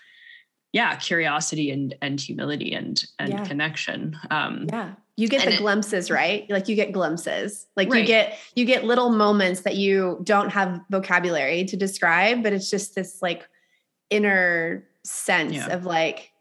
yeah 0.74 0.94
curiosity 0.96 1.70
and 1.70 1.94
and 2.02 2.20
humility 2.20 2.74
and 2.74 3.04
and 3.18 3.32
Yeah. 3.32 3.44
connection 3.46 4.18
um 4.30 4.66
Yeah. 4.70 4.92
You 5.22 5.28
get 5.28 5.42
And 5.42 5.52
the 5.52 5.54
it- 5.54 5.60
glimpses, 5.60 6.10
right? 6.10 6.50
Like 6.50 6.66
you 6.66 6.74
get 6.74 6.90
glimpses. 6.90 7.68
Like 7.76 7.94
you 7.94 8.04
get 8.04 8.36
you 8.56 8.64
get 8.64 8.82
little 8.82 9.08
moments 9.10 9.60
that 9.60 9.76
you 9.76 10.18
don't 10.24 10.50
have 10.50 10.80
vocabulary 10.90 11.64
to 11.66 11.76
describe, 11.76 12.42
but 12.42 12.52
it's 12.52 12.68
just 12.68 12.96
this 12.96 13.22
like 13.22 13.48
inner 14.10 14.84
sense 15.04 15.52
Yeah. 15.54 15.68
of 15.68 15.84
like 15.86 16.32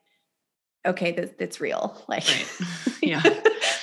okay, 0.84 1.12
this 1.12 1.30
it's 1.38 1.62
real. 1.62 2.03
Like 2.08 2.24
right 2.28 2.48
yeah 3.03 3.22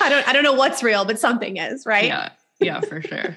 I 0.01 0.09
don't 0.09 0.27
I 0.29 0.33
don't 0.33 0.43
know 0.43 0.55
what's 0.55 0.83
real, 0.83 1.05
but 1.05 1.21
something 1.21 1.59
is, 1.59 1.87
right? 1.87 2.07
Yeah, 2.07 2.31
yeah, 2.59 2.81
for 2.81 3.01
sure. 3.01 3.37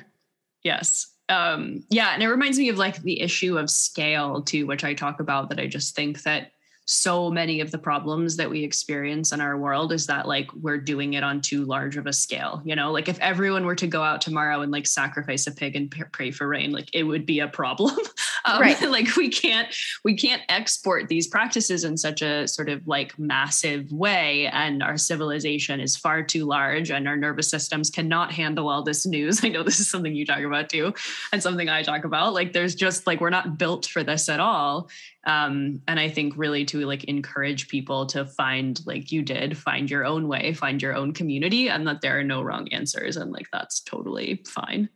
Yes. 0.64 1.12
Um, 1.30 1.84
yeah, 1.92 2.10
and 2.16 2.24
it 2.24 2.28
reminds 2.28 2.58
me 2.58 2.70
of 2.70 2.78
like 2.80 3.04
the 3.04 3.22
issue 3.22 3.60
of 3.60 3.70
scale 3.70 4.42
too, 4.42 4.66
which 4.66 4.84
I 4.84 4.96
talk 4.96 5.20
about 5.20 5.50
that 5.50 5.60
I 5.60 5.68
just 5.68 5.96
think 5.96 6.24
that 6.24 6.54
so 6.92 7.32
many 7.32 7.62
of 7.62 7.72
the 7.72 7.78
problems 7.78 8.36
that 8.36 8.50
we 8.50 8.64
experience 8.64 9.32
in 9.32 9.40
our 9.40 9.58
world 9.58 9.94
is 9.94 10.08
that 10.08 10.28
like 10.28 10.52
we're 10.54 10.78
doing 10.78 11.14
it 11.14 11.24
on 11.24 11.40
too 11.40 11.64
large 11.64 11.96
of 11.96 12.06
a 12.06 12.14
scale 12.14 12.62
you 12.66 12.76
know? 12.76 12.92
Like 12.92 13.08
if 13.08 13.20
everyone 13.20 13.66
were 13.66 13.76
to 13.76 13.88
go 13.88 14.04
out 14.04 14.22
tomorrow 14.22 14.62
and 14.62 14.72
like 14.72 14.88
sacrifice 14.88 15.48
a 15.48 15.52
pig 15.52 15.76
and 15.76 15.90
pray 16.12 16.32
for 16.32 16.48
rain 16.48 16.72
like 16.72 16.90
it 16.94 17.04
would 17.04 17.26
be 17.26 17.40
a 17.40 17.48
problem. 17.48 17.96
Um, 18.44 18.60
Right. 18.60 18.82
like 18.90 19.16
we 19.18 19.30
can't 19.30 19.68
we 20.04 20.16
can't 20.16 20.42
export 20.50 21.08
these 21.08 21.28
practices 21.28 21.84
in 21.84 21.96
such 21.96 22.24
a 22.24 22.48
sort 22.48 22.70
of 22.70 22.88
like 22.88 23.18
massive 23.20 23.92
way 23.92 24.48
and 24.48 24.82
our 24.82 24.98
civilization 24.98 25.80
is 25.80 25.96
far 25.96 26.24
too 26.24 26.46
large 26.46 26.90
and 26.90 27.08
our 27.08 27.16
nervous 27.16 27.52
systems 27.52 27.92
cannot 27.92 28.32
handle 28.32 28.68
all 28.68 28.82
this 28.82 29.06
news. 29.06 29.44
I 29.46 29.50
know 29.50 29.62
this 29.62 29.80
is 29.80 29.92
something 29.92 30.16
you 30.16 30.26
talk 30.26 30.42
about 30.42 30.72
too 30.72 30.92
and 31.32 31.44
something 31.44 31.70
i 31.70 31.84
talk 31.84 32.04
about. 32.04 32.34
Like 32.34 32.52
there's 32.52 32.74
just 32.74 33.06
like 33.06 33.22
we're 33.22 33.30
not 33.30 33.60
built 33.60 33.86
for 33.86 34.04
this 34.04 34.28
at 34.28 34.40
all 34.40 34.90
um 35.26 35.82
and 35.88 36.00
i 36.00 36.10
think 36.10 36.34
really 36.36 36.66
to 36.66 36.86
like 36.86 37.04
encourage 37.04 37.68
people 37.68 38.06
to 38.08 38.26
find 38.26 38.82
like 38.88 39.12
you 39.12 39.22
did 39.22 39.58
find 39.58 39.90
your 39.90 40.04
own 40.06 40.28
way 40.28 40.52
find 40.54 40.82
your 40.82 40.96
own 40.96 41.14
community 41.14 41.70
and 41.70 41.88
that 41.88 42.02
there 42.02 42.18
are 42.18 42.24
no 42.24 42.42
wrong 42.42 42.68
answers 42.72 43.18
and 43.18 43.32
like 43.32 43.48
that's 43.52 43.80
totally 43.82 44.42
fine 44.48 44.90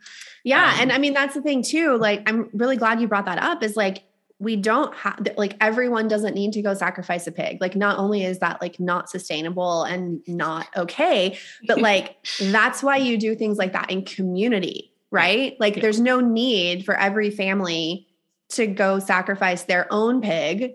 Yeah. 0.43 0.73
Um, 0.73 0.80
and 0.81 0.91
I 0.91 0.97
mean, 0.99 1.14
that's 1.14 1.34
the 1.34 1.41
thing 1.41 1.64
too. 1.64 1.97
Like, 1.97 2.22
I'm 2.27 2.49
really 2.53 2.77
glad 2.77 3.02
you 3.02 3.07
brought 3.07 3.26
that 3.26 3.39
up 3.39 3.64
is 3.64 3.76
like, 3.76 4.03
we 4.38 4.56
don't 4.56 4.93
have, 4.95 5.27
like, 5.38 5.56
everyone 5.60 6.07
doesn't 6.07 6.35
need 6.35 6.53
to 6.53 6.61
go 6.61 6.73
sacrifice 6.76 7.26
a 7.26 7.31
pig. 7.31 7.57
Like, 7.61 7.76
not 7.76 7.97
only 7.97 8.23
is 8.23 8.38
that 8.39 8.61
like 8.61 8.80
not 8.80 9.10
sustainable 9.10 9.84
and 9.85 10.22
not 10.27 10.68
okay, 10.77 11.39
but 11.68 11.80
like, 11.89 12.18
that's 12.39 12.84
why 12.84 12.97
you 12.97 13.18
do 13.18 13.34
things 13.35 13.57
like 13.57 13.73
that 13.73 13.89
in 13.89 14.06
community, 14.06 14.91
right? 15.10 15.56
Like, 15.60 15.77
Yeah. 15.77 15.81
there's 15.81 15.99
no 15.99 16.19
need 16.19 16.85
for 16.85 16.95
every 16.95 17.31
family 17.31 18.07
to 18.49 18.67
go 18.67 18.99
sacrifice 18.99 19.63
their 19.63 19.88
own 19.91 20.22
pig 20.22 20.73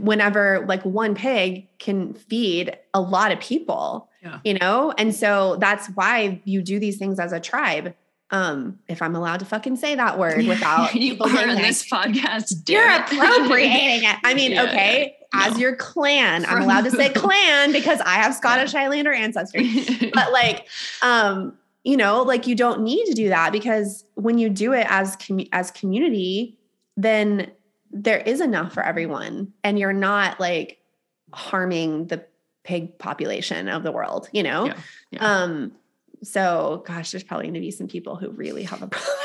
whenever 0.00 0.64
like 0.66 0.82
one 0.84 1.14
pig 1.14 1.68
can 1.78 2.14
feed 2.14 2.76
a 2.94 3.00
lot 3.00 3.30
of 3.30 3.38
people 3.40 4.08
Yeah. 4.22 4.40
you 4.44 4.54
know 4.54 4.92
and 4.96 5.14
so 5.14 5.56
that's 5.60 5.88
why 5.88 6.40
you 6.44 6.62
do 6.62 6.78
these 6.80 6.96
things 6.96 7.20
as 7.20 7.32
a 7.32 7.38
tribe 7.40 7.94
um 8.30 8.78
if 8.88 9.02
i'm 9.02 9.14
allowed 9.14 9.40
to 9.40 9.44
fucking 9.44 9.76
say 9.76 9.94
that 9.94 10.18
word 10.18 10.44
without 10.48 10.94
you 10.94 11.16
are 11.20 11.48
on 11.48 11.56
this 11.56 11.88
podcast 11.92 12.68
you're 12.68 12.88
it. 12.90 13.00
appropriating 13.02 14.08
it 14.08 14.16
i 14.24 14.34
mean 14.34 14.50
Yeah, 14.52 14.62
okay 14.64 15.14
yeah. 15.34 15.46
as 15.46 15.52
No. 15.54 15.58
your 15.60 15.76
clan 15.76 16.44
i'm 16.46 16.52
From- 16.54 16.62
allowed 16.62 16.84
to 16.84 16.90
say 16.90 17.10
clan 17.10 17.70
because 17.72 18.00
i 18.00 18.14
have 18.14 18.34
scottish 18.34 18.72
highlander 18.72 19.12
ancestry 19.12 19.70
but 20.14 20.32
like 20.32 20.66
um 21.02 21.56
you 21.84 21.96
know 21.96 22.22
like 22.22 22.46
you 22.48 22.56
don't 22.56 22.80
need 22.80 23.04
to 23.06 23.12
do 23.12 23.28
that 23.28 23.52
because 23.52 24.04
when 24.14 24.38
you 24.38 24.48
do 24.48 24.72
it 24.72 24.86
as 24.88 25.16
commu- 25.18 25.48
as 25.52 25.70
community 25.70 26.58
then 26.96 27.50
there 27.90 28.18
is 28.18 28.40
enough 28.40 28.72
for 28.72 28.82
everyone 28.82 29.52
and 29.62 29.78
you're 29.78 29.92
not 29.92 30.40
like 30.40 30.78
harming 31.32 32.06
the 32.06 32.24
pig 32.64 32.98
population 32.98 33.68
of 33.68 33.82
the 33.82 33.92
world, 33.92 34.28
you 34.32 34.42
know? 34.42 34.66
Yeah, 34.66 34.76
yeah. 35.12 35.42
Um, 35.42 35.72
so 36.22 36.82
gosh, 36.86 37.10
there's 37.10 37.24
probably 37.24 37.46
gonna 37.46 37.60
be 37.60 37.70
some 37.70 37.88
people 37.88 38.16
who 38.16 38.30
really 38.30 38.64
have 38.64 38.82
a 38.82 38.86
problem. 38.88 39.16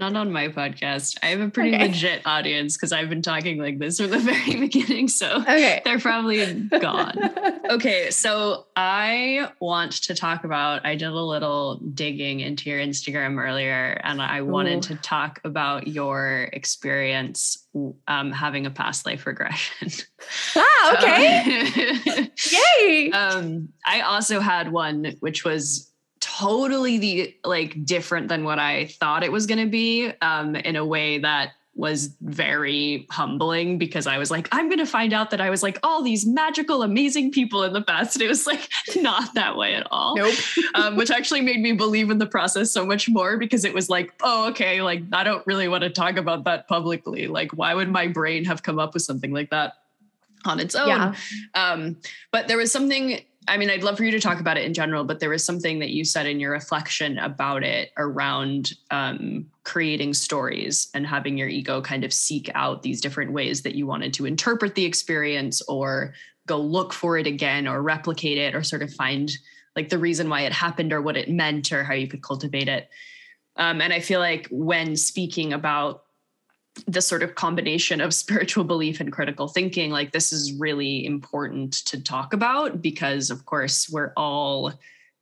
Not 0.00 0.16
on 0.16 0.32
my 0.32 0.48
podcast. 0.48 1.16
I 1.22 1.26
have 1.26 1.40
a 1.40 1.48
pretty 1.48 1.74
Okay. 1.74 1.86
legit 1.86 2.22
audience 2.26 2.76
because 2.76 2.92
I've 2.92 3.08
been 3.08 3.22
talking 3.22 3.58
like 3.58 3.78
this 3.78 3.98
from 4.00 4.10
the 4.10 4.18
very 4.30 4.56
beginning. 4.56 5.08
So 5.08 5.40
okay. 5.42 5.82
they're 5.84 5.98
probably 5.98 6.54
gone. 6.80 7.14
Okay, 7.70 8.10
so 8.10 8.66
I 8.76 9.48
want 9.58 9.92
to 10.02 10.14
talk 10.14 10.44
about. 10.44 10.84
I 10.84 10.96
did 10.96 11.08
a 11.08 11.14
little 11.14 11.76
digging 11.76 12.40
into 12.40 12.68
your 12.68 12.78
Instagram 12.78 13.42
earlier, 13.42 13.98
and 14.04 14.20
I 14.20 14.42
wanted 14.42 14.84
Ooh. 14.84 14.88
to 14.88 14.96
talk 14.96 15.40
about 15.44 15.88
your 15.88 16.50
experience 16.52 17.66
um, 18.06 18.32
having 18.32 18.66
a 18.66 18.70
past 18.70 19.06
life 19.06 19.26
regression. 19.26 19.90
ah, 20.56 20.98
okay. 20.98 22.28
Yay. 22.52 23.10
um, 23.12 23.70
I 23.86 24.02
also 24.02 24.40
had 24.40 24.70
one 24.70 25.16
which 25.20 25.42
was 25.44 25.90
totally 26.38 26.98
the 26.98 27.36
like 27.44 27.84
different 27.84 28.28
than 28.28 28.44
what 28.44 28.58
I 28.58 28.86
thought 28.86 29.22
it 29.22 29.32
was 29.32 29.46
going 29.46 29.58
to 29.58 29.70
be 29.70 30.10
um, 30.20 30.56
in 30.56 30.76
a 30.76 30.84
way 30.84 31.18
that 31.18 31.52
was 31.76 32.14
very 32.20 33.06
humbling 33.10 33.78
because 33.78 34.06
I 34.06 34.18
was 34.18 34.30
like, 34.30 34.48
I'm 34.52 34.68
going 34.68 34.78
to 34.78 34.86
find 34.86 35.12
out 35.12 35.30
that 35.30 35.40
I 35.40 35.50
was 35.50 35.62
like 35.62 35.78
all 35.82 36.02
these 36.02 36.24
magical, 36.24 36.82
amazing 36.82 37.32
people 37.32 37.64
in 37.64 37.72
the 37.72 37.82
past. 37.82 38.14
And 38.14 38.22
it 38.22 38.28
was 38.28 38.46
like 38.46 38.68
not 38.96 39.34
that 39.34 39.56
way 39.56 39.74
at 39.74 39.86
all. 39.90 40.16
nope. 40.16 40.34
Um, 40.74 40.96
which 40.96 41.10
actually 41.10 41.40
made 41.40 41.60
me 41.60 41.72
believe 41.72 42.10
in 42.10 42.18
the 42.18 42.26
process 42.26 42.72
so 42.72 42.84
much 42.84 43.08
more 43.08 43.36
because 43.36 43.64
it 43.64 43.72
was 43.72 43.88
like, 43.88 44.12
oh, 44.22 44.48
okay, 44.48 44.82
like 44.82 45.02
I 45.12 45.22
don't 45.22 45.46
really 45.46 45.68
want 45.68 45.84
to 45.84 45.90
talk 45.90 46.16
about 46.16 46.44
that 46.44 46.66
publicly. 46.66 47.28
Like, 47.28 47.52
why 47.52 47.74
would 47.74 47.88
my 47.88 48.08
brain 48.08 48.44
have 48.44 48.64
come 48.64 48.80
up 48.80 48.92
with 48.92 49.04
something 49.04 49.32
like 49.32 49.50
that 49.50 49.74
on 50.44 50.58
its 50.58 50.74
own? 50.74 50.88
Yeah. 50.88 51.14
Um, 51.54 51.96
but 52.32 52.48
there 52.48 52.56
was 52.56 52.72
something, 52.72 53.20
I 53.46 53.58
mean, 53.58 53.68
I'd 53.68 53.82
love 53.82 53.98
for 53.98 54.04
you 54.04 54.10
to 54.10 54.20
talk 54.20 54.40
about 54.40 54.56
it 54.56 54.64
in 54.64 54.72
general, 54.72 55.04
but 55.04 55.20
there 55.20 55.28
was 55.28 55.44
something 55.44 55.78
that 55.80 55.90
you 55.90 56.04
said 56.04 56.26
in 56.26 56.40
your 56.40 56.52
reflection 56.52 57.18
about 57.18 57.62
it 57.62 57.90
around 57.98 58.72
um, 58.90 59.46
creating 59.64 60.14
stories 60.14 60.88
and 60.94 61.06
having 61.06 61.36
your 61.36 61.48
ego 61.48 61.82
kind 61.82 62.04
of 62.04 62.12
seek 62.12 62.50
out 62.54 62.82
these 62.82 63.00
different 63.00 63.32
ways 63.32 63.62
that 63.62 63.74
you 63.74 63.86
wanted 63.86 64.14
to 64.14 64.24
interpret 64.24 64.74
the 64.74 64.84
experience 64.84 65.60
or 65.62 66.14
go 66.46 66.58
look 66.58 66.92
for 66.92 67.18
it 67.18 67.26
again 67.26 67.68
or 67.68 67.82
replicate 67.82 68.38
it 68.38 68.54
or 68.54 68.62
sort 68.62 68.82
of 68.82 68.92
find 68.92 69.30
like 69.76 69.88
the 69.88 69.98
reason 69.98 70.28
why 70.28 70.42
it 70.42 70.52
happened 70.52 70.92
or 70.92 71.02
what 71.02 71.16
it 71.16 71.28
meant 71.28 71.72
or 71.72 71.84
how 71.84 71.94
you 71.94 72.08
could 72.08 72.22
cultivate 72.22 72.68
it. 72.68 72.88
Um, 73.56 73.80
and 73.80 73.92
I 73.92 74.00
feel 74.00 74.20
like 74.20 74.48
when 74.50 74.96
speaking 74.96 75.52
about 75.52 76.04
the 76.86 77.00
sort 77.00 77.22
of 77.22 77.34
combination 77.34 78.00
of 78.00 78.14
spiritual 78.24 78.64
belief 78.64 79.00
and 79.00 79.12
critical 79.12 79.48
thinking 79.48 79.90
like 79.90 80.12
this 80.12 80.32
is 80.32 80.52
really 80.54 81.04
important 81.06 81.72
to 81.86 82.02
talk 82.02 82.32
about 82.32 82.82
because 82.82 83.30
of 83.30 83.46
course 83.46 83.88
we're 83.90 84.12
all 84.16 84.72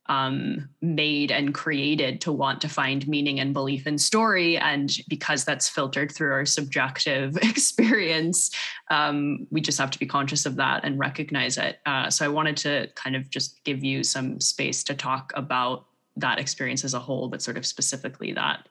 um, 0.07 0.67
made 0.81 1.31
and 1.31 1.53
created 1.53 2.19
to 2.21 2.31
want 2.31 2.59
to 2.61 2.67
find 2.67 3.07
meaning 3.07 3.39
and 3.39 3.53
belief 3.53 3.87
in 3.87 3.97
story. 3.97 4.57
And 4.57 4.93
because 5.07 5.45
that's 5.45 5.69
filtered 5.69 6.11
through 6.11 6.33
our 6.33 6.45
subjective 6.45 7.37
experience 7.41 8.51
um, 8.89 9.47
we 9.49 9.61
just 9.61 9.79
have 9.79 9.91
to 9.91 9.99
be 9.99 10.05
conscious 10.05 10.45
of 10.45 10.55
that 10.57 10.83
and 10.83 10.99
recognize 10.99 11.57
it. 11.57 11.79
Uh, 11.85 12.09
so 12.09 12.25
i 12.25 12.27
wanted 12.27 12.57
to 12.57 12.87
kind 12.95 13.15
of 13.15 13.29
just 13.29 13.63
give 13.63 13.83
you 13.83 14.03
some 14.03 14.39
space 14.39 14.83
to 14.83 14.93
talk 14.93 15.31
about 15.35 15.85
that 16.15 16.39
experience 16.39 16.83
as 16.83 16.93
a 16.93 16.99
whole 16.99 17.27
but 17.27 17.41
sort 17.41 17.57
of 17.57 17.65
specifically 17.65 18.33
that 18.33 18.67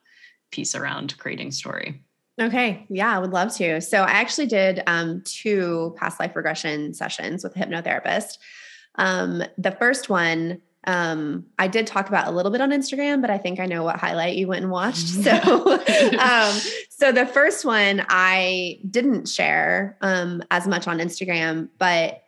piece 0.50 0.74
around 0.74 1.16
creating 1.18 1.50
story 1.50 2.00
Okay. 2.40 2.86
Yeah, 2.88 3.14
I 3.14 3.18
would 3.18 3.32
love 3.32 3.54
to. 3.56 3.80
So 3.80 4.02
I 4.02 4.12
actually 4.12 4.46
did 4.46 4.82
um, 4.86 5.22
two 5.24 5.94
past 5.98 6.18
life 6.18 6.34
regression 6.34 6.94
sessions 6.94 7.44
with 7.44 7.54
a 7.56 7.58
hypnotherapist. 7.58 8.38
Um, 8.96 9.42
the 9.58 9.72
first 9.72 10.08
one, 10.08 10.60
um, 10.86 11.46
I 11.58 11.68
did 11.68 11.86
talk 11.86 12.08
about 12.08 12.26
a 12.26 12.30
little 12.30 12.50
bit 12.50 12.60
on 12.60 12.70
Instagram, 12.70 13.20
but 13.20 13.30
I 13.30 13.38
think 13.38 13.60
I 13.60 13.66
know 13.66 13.82
what 13.84 13.96
highlight 13.96 14.36
you 14.36 14.48
went 14.48 14.62
and 14.62 14.72
watched. 14.72 15.08
So, 15.22 15.78
um, 16.18 16.60
so 16.90 17.12
the 17.12 17.26
first 17.26 17.64
one 17.64 18.04
I 18.08 18.80
didn't 18.90 19.28
share 19.28 19.96
um, 20.00 20.42
as 20.50 20.66
much 20.66 20.88
on 20.88 20.98
Instagram, 20.98 21.68
but 21.78 22.22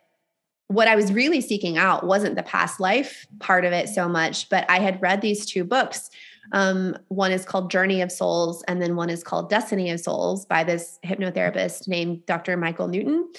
what 0.67 0.87
I 0.87 0.95
was 0.95 1.11
really 1.11 1.41
seeking 1.41 1.77
out 1.77 2.05
wasn't 2.05 2.35
the 2.35 2.43
past 2.43 2.79
life 2.79 3.27
part 3.39 3.65
of 3.65 3.73
it 3.73 3.89
so 3.89 4.07
much, 4.07 4.49
but 4.49 4.69
I 4.69 4.79
had 4.79 5.01
read 5.01 5.21
these 5.21 5.45
two 5.45 5.63
books 5.63 6.09
um, 6.51 6.97
one 7.07 7.31
is 7.31 7.45
called 7.45 7.71
Journey 7.71 8.01
of 8.01 8.11
Souls, 8.11 8.63
and 8.67 8.81
then 8.81 8.95
one 8.95 9.09
is 9.09 9.23
called 9.23 9.49
Destiny 9.49 9.89
of 9.89 9.99
Souls 9.99 10.45
by 10.45 10.63
this 10.63 10.99
hypnotherapist 11.05 11.87
named 11.87 12.25
Dr. 12.25 12.57
Michael 12.57 12.87
Newton. 12.87 13.29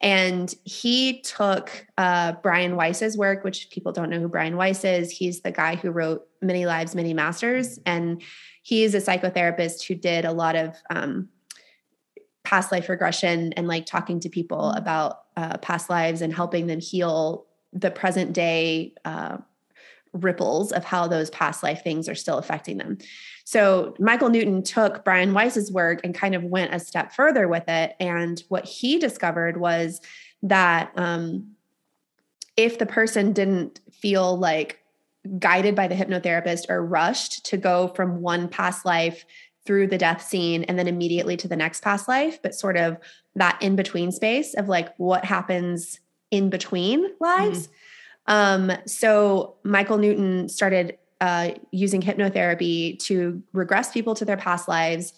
And 0.00 0.54
he 0.64 1.22
took 1.22 1.86
uh, 1.96 2.32
Brian 2.42 2.76
Weiss's 2.76 3.16
work, 3.16 3.44
which 3.44 3.70
people 3.70 3.92
don't 3.92 4.10
know 4.10 4.20
who 4.20 4.28
Brian 4.28 4.56
Weiss 4.56 4.84
is. 4.84 5.10
He's 5.10 5.40
the 5.40 5.50
guy 5.50 5.76
who 5.76 5.90
wrote 5.90 6.26
Many 6.42 6.66
Lives, 6.66 6.94
Many 6.94 7.14
Masters. 7.14 7.78
And 7.86 8.22
he 8.62 8.84
is 8.84 8.94
a 8.94 8.98
psychotherapist 8.98 9.86
who 9.86 9.94
did 9.94 10.26
a 10.26 10.32
lot 10.32 10.54
of 10.54 10.76
um, 10.90 11.28
past 12.44 12.72
life 12.72 12.88
regression 12.88 13.52
and 13.54 13.66
like 13.66 13.86
talking 13.86 14.20
to 14.20 14.28
people 14.28 14.70
about 14.72 15.22
uh, 15.36 15.56
past 15.58 15.88
lives 15.88 16.20
and 16.20 16.34
helping 16.34 16.66
them 16.66 16.80
heal 16.80 17.46
the 17.72 17.90
present 17.90 18.32
day 18.32 18.94
uh, 19.04 19.38
ripples 20.22 20.72
of 20.72 20.84
how 20.84 21.06
those 21.06 21.30
past 21.30 21.62
life 21.62 21.82
things 21.82 22.08
are 22.08 22.14
still 22.14 22.38
affecting 22.38 22.78
them. 22.78 22.98
So 23.44 23.94
Michael 23.98 24.28
Newton 24.28 24.62
took 24.62 25.04
Brian 25.04 25.32
Weiss's 25.32 25.70
work 25.70 26.00
and 26.02 26.14
kind 26.14 26.34
of 26.34 26.42
went 26.42 26.74
a 26.74 26.80
step 26.80 27.12
further 27.12 27.46
with 27.46 27.68
it. 27.68 27.94
And 28.00 28.42
what 28.48 28.64
he 28.64 28.98
discovered 28.98 29.58
was 29.58 30.00
that 30.42 30.92
um, 30.96 31.52
if 32.56 32.78
the 32.78 32.86
person 32.86 33.32
didn't 33.32 33.80
feel 33.92 34.36
like 34.36 34.80
guided 35.38 35.74
by 35.74 35.88
the 35.88 35.94
hypnotherapist 35.94 36.68
or 36.68 36.84
rushed 36.84 37.44
to 37.46 37.56
go 37.56 37.88
from 37.88 38.20
one 38.20 38.48
past 38.48 38.84
life 38.84 39.24
through 39.64 39.88
the 39.88 39.98
death 39.98 40.22
scene 40.22 40.64
and 40.64 40.78
then 40.78 40.86
immediately 40.86 41.36
to 41.36 41.48
the 41.48 41.56
next 41.56 41.82
past 41.82 42.08
life, 42.08 42.40
but 42.42 42.54
sort 42.54 42.76
of 42.76 42.96
that 43.34 43.60
in 43.60 43.76
between 43.76 44.12
space 44.12 44.54
of 44.54 44.68
like 44.68 44.94
what 44.96 45.24
happens 45.24 46.00
in 46.30 46.50
between 46.50 47.06
lives. 47.20 47.68
Um, 48.26 48.72
so 48.86 49.56
Michael 49.64 49.98
Newton 49.98 50.48
started 50.48 50.98
uh, 51.20 51.50
using 51.70 52.02
hypnotherapy 52.02 52.98
to 53.00 53.42
regress 53.52 53.92
people 53.92 54.14
to 54.14 54.24
their 54.24 54.36
past 54.36 54.68
lives, 54.68 55.12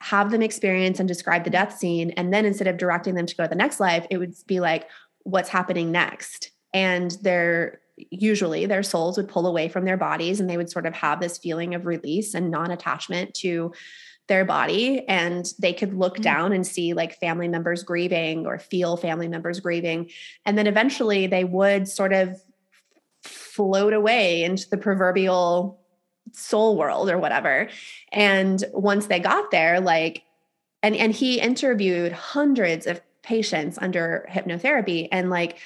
have 0.00 0.30
them 0.30 0.42
experience 0.42 0.98
and 0.98 1.08
describe 1.08 1.44
the 1.44 1.50
death 1.50 1.76
scene, 1.76 2.10
and 2.12 2.32
then 2.32 2.44
instead 2.44 2.66
of 2.68 2.76
directing 2.76 3.14
them 3.14 3.26
to 3.26 3.36
go 3.36 3.44
to 3.44 3.48
the 3.48 3.54
next 3.54 3.78
life, 3.80 4.06
it 4.10 4.18
would 4.18 4.34
be 4.46 4.60
like, 4.60 4.88
"What's 5.24 5.48
happening 5.48 5.92
next?" 5.92 6.50
And 6.72 7.12
their 7.22 7.80
usually 8.10 8.64
their 8.66 8.82
souls 8.82 9.16
would 9.18 9.28
pull 9.28 9.46
away 9.46 9.68
from 9.68 9.84
their 9.84 9.98
bodies, 9.98 10.40
and 10.40 10.48
they 10.48 10.56
would 10.56 10.70
sort 10.70 10.86
of 10.86 10.94
have 10.94 11.20
this 11.20 11.38
feeling 11.38 11.74
of 11.74 11.86
release 11.86 12.34
and 12.34 12.50
non-attachment 12.50 13.34
to 13.34 13.72
their 14.28 14.44
body 14.44 15.06
and 15.08 15.52
they 15.58 15.72
could 15.72 15.94
look 15.94 16.16
Mm. 16.16 16.22
down 16.22 16.52
and 16.52 16.66
see 16.66 16.94
like 16.94 17.18
family 17.18 17.48
members 17.48 17.82
grieving 17.82 18.46
or 18.46 18.58
feel 18.58 18.96
family 18.96 19.26
members 19.26 19.58
grieving 19.58 20.10
and 20.46 20.56
then 20.56 20.68
eventually 20.68 21.26
they 21.26 21.42
would 21.44 21.88
sort 21.88 22.12
of 22.12 22.40
float 23.54 23.92
away 23.92 24.42
into 24.42 24.68
the 24.70 24.78
proverbial 24.78 25.78
soul 26.32 26.76
world 26.76 27.10
or 27.10 27.18
whatever. 27.18 27.68
And 28.10 28.62
once 28.72 29.06
they 29.06 29.20
got 29.20 29.50
there 29.50 29.80
like 29.80 30.22
and 30.82 30.96
and 30.96 31.12
he 31.12 31.40
interviewed 31.40 32.12
hundreds 32.12 32.86
of 32.86 33.00
patients 33.22 33.78
under 33.80 34.26
hypnotherapy 34.30 35.08
and 35.12 35.30
like 35.30 35.58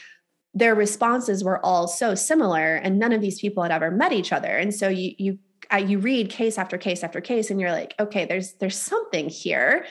their 0.53 0.75
responses 0.75 1.45
were 1.45 1.65
all 1.65 1.87
so 1.87 2.15
similar 2.15 2.77
and 2.77 2.99
none 2.99 3.13
of 3.13 3.21
these 3.21 3.41
people 3.41 3.63
had 3.63 3.73
ever 3.73 3.91
met 3.91 4.13
each 4.13 4.33
other. 4.33 4.57
And 4.57 4.75
so 4.75 4.89
you 4.89 5.15
you 5.19 5.39
uh, 5.73 5.77
you 5.77 5.99
read 5.99 6.31
case 6.31 6.59
after 6.59 6.79
case 6.79 7.05
after 7.05 7.21
case 7.21 7.51
and 7.51 7.61
you're 7.61 7.73
like 7.73 7.95
okay 7.99 8.25
there's 8.25 8.55
there's 8.55 8.79
something 8.79 9.29
here. 9.29 9.87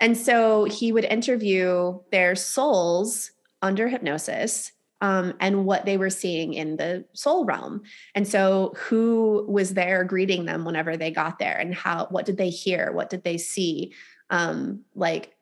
And 0.00 0.16
so 0.16 0.64
he 0.64 0.92
would 0.92 1.04
interview 1.04 2.00
their 2.10 2.34
souls 2.34 3.30
under 3.62 3.88
hypnosis 3.88 4.72
um, 5.00 5.34
and 5.40 5.66
what 5.66 5.84
they 5.84 5.96
were 5.96 6.10
seeing 6.10 6.54
in 6.54 6.76
the 6.76 7.04
soul 7.12 7.44
realm. 7.44 7.82
And 8.14 8.26
so 8.26 8.74
who 8.76 9.44
was 9.48 9.74
there 9.74 10.04
greeting 10.04 10.44
them 10.44 10.64
whenever 10.64 10.96
they 10.96 11.10
got 11.10 11.38
there? 11.38 11.56
And 11.56 11.74
how 11.74 12.06
what 12.10 12.26
did 12.26 12.38
they 12.38 12.50
hear? 12.50 12.92
What 12.92 13.10
did 13.10 13.24
they 13.24 13.38
see? 13.38 13.92
Um, 14.30 14.84
like 14.94 15.34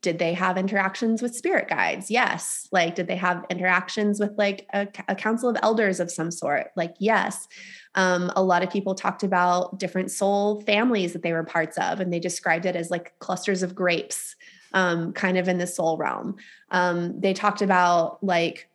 did 0.00 0.18
they 0.18 0.34
have 0.34 0.58
interactions 0.58 1.22
with 1.22 1.34
spirit 1.34 1.68
guides? 1.68 2.10
Yes. 2.10 2.68
Like 2.72 2.94
did 2.94 3.06
they 3.06 3.16
have 3.16 3.44
interactions 3.50 4.20
with 4.20 4.32
like 4.36 4.66
a, 4.72 4.86
a 5.08 5.14
council 5.14 5.48
of 5.48 5.56
elders 5.62 5.98
of 5.98 6.10
some 6.10 6.30
sort? 6.30 6.70
Like 6.76 6.94
yes. 6.98 7.48
Um, 7.94 8.30
a 8.36 8.42
lot 8.42 8.62
of 8.62 8.70
people 8.70 8.94
talked 8.94 9.22
about 9.22 9.78
different 9.78 10.10
soul 10.10 10.60
families 10.62 11.12
that 11.12 11.22
they 11.22 11.32
were 11.32 11.44
parts 11.44 11.76
of 11.78 12.00
and 12.00 12.12
they 12.12 12.20
described 12.20 12.66
it 12.66 12.76
as 12.76 12.90
like 12.90 13.18
clusters 13.18 13.62
of 13.62 13.74
grapes 13.74 14.36
um, 14.74 15.12
kind 15.12 15.36
of 15.38 15.48
in 15.48 15.58
the 15.58 15.66
soul 15.66 15.96
realm. 15.96 16.36
Um, 16.70 17.20
they 17.20 17.34
talked 17.34 17.62
about 17.62 18.22
like 18.22 18.68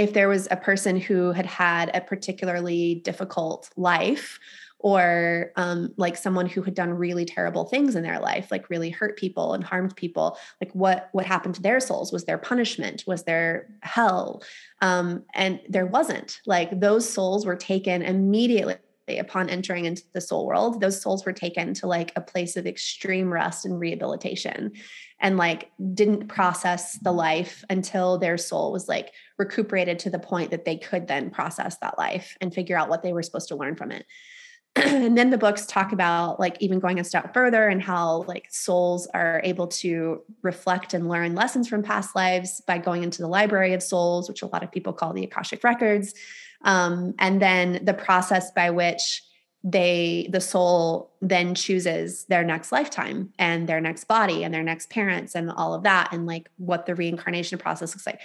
if 0.00 0.14
there 0.14 0.28
was 0.28 0.48
a 0.50 0.56
person 0.56 0.98
who 0.98 1.32
had 1.32 1.46
had 1.46 1.90
a 1.94 2.00
particularly 2.00 2.96
difficult 3.04 3.70
life 3.76 4.38
or 4.78 5.52
um, 5.56 5.92
like 5.98 6.16
someone 6.16 6.46
who 6.46 6.62
had 6.62 6.74
done 6.74 6.94
really 6.94 7.26
terrible 7.26 7.66
things 7.66 7.94
in 7.94 8.02
their 8.02 8.18
life 8.18 8.50
like 8.50 8.70
really 8.70 8.88
hurt 8.88 9.18
people 9.18 9.52
and 9.52 9.62
harmed 9.62 9.94
people 9.94 10.38
like 10.58 10.72
what 10.72 11.10
what 11.12 11.26
happened 11.26 11.54
to 11.54 11.62
their 11.62 11.80
souls? 11.80 12.12
Was 12.12 12.24
there 12.24 12.38
punishment? 12.38 13.04
Was 13.06 13.24
there 13.24 13.68
hell? 13.82 14.42
Um, 14.80 15.22
and 15.34 15.60
there 15.68 15.84
wasn't. 15.84 16.40
Like 16.46 16.80
those 16.80 17.06
souls 17.06 17.44
were 17.44 17.56
taken 17.56 18.00
immediately 18.00 18.78
upon 19.18 19.50
entering 19.50 19.84
into 19.84 20.02
the 20.14 20.20
soul 20.20 20.46
world. 20.46 20.80
Those 20.80 21.02
souls 21.02 21.26
were 21.26 21.32
taken 21.32 21.74
to 21.74 21.86
like 21.86 22.12
a 22.16 22.20
place 22.20 22.56
of 22.56 22.66
extreme 22.66 23.30
rest 23.30 23.66
and 23.66 23.78
rehabilitation 23.78 24.72
and 25.20 25.36
like 25.36 25.70
didn't 25.94 26.28
process 26.28 26.98
the 26.98 27.12
life 27.12 27.64
until 27.68 28.18
their 28.18 28.38
soul 28.38 28.72
was 28.72 28.88
like 28.88 29.12
recuperated 29.40 29.98
to 29.98 30.10
the 30.10 30.18
point 30.18 30.52
that 30.52 30.64
they 30.64 30.76
could 30.76 31.08
then 31.08 31.30
process 31.30 31.78
that 31.78 31.98
life 31.98 32.36
and 32.40 32.54
figure 32.54 32.76
out 32.76 32.88
what 32.88 33.02
they 33.02 33.12
were 33.12 33.22
supposed 33.22 33.48
to 33.48 33.56
learn 33.56 33.74
from 33.74 33.90
it. 33.90 34.06
And 34.76 35.18
then 35.18 35.30
the 35.30 35.38
books 35.38 35.66
talk 35.66 35.90
about 35.92 36.38
like 36.38 36.56
even 36.60 36.78
going 36.78 37.00
a 37.00 37.04
step 37.04 37.34
further 37.34 37.66
and 37.66 37.82
how 37.82 38.22
like 38.28 38.46
souls 38.50 39.08
are 39.12 39.40
able 39.42 39.66
to 39.66 40.22
reflect 40.42 40.94
and 40.94 41.08
learn 41.08 41.34
lessons 41.34 41.66
from 41.66 41.82
past 41.82 42.14
lives 42.14 42.60
by 42.60 42.78
going 42.78 43.02
into 43.02 43.20
the 43.20 43.26
library 43.26 43.72
of 43.72 43.82
souls 43.82 44.28
which 44.28 44.42
a 44.42 44.46
lot 44.46 44.62
of 44.62 44.70
people 44.70 44.92
call 44.92 45.12
the 45.12 45.24
akashic 45.24 45.64
records. 45.64 46.14
Um, 46.62 47.14
and 47.18 47.42
then 47.42 47.84
the 47.84 47.94
process 47.94 48.52
by 48.52 48.70
which 48.70 49.22
they 49.62 50.26
the 50.30 50.40
soul 50.40 51.10
then 51.20 51.54
chooses 51.54 52.24
their 52.24 52.42
next 52.42 52.72
lifetime 52.72 53.30
and 53.38 53.68
their 53.68 53.80
next 53.80 54.04
body 54.04 54.42
and 54.42 54.54
their 54.54 54.62
next 54.62 54.88
parents 54.88 55.34
and 55.34 55.50
all 55.50 55.74
of 55.74 55.82
that 55.82 56.10
and 56.12 56.24
like 56.24 56.48
what 56.56 56.86
the 56.86 56.94
reincarnation 56.94 57.58
process 57.58 57.94
looks 57.94 58.06
like. 58.06 58.20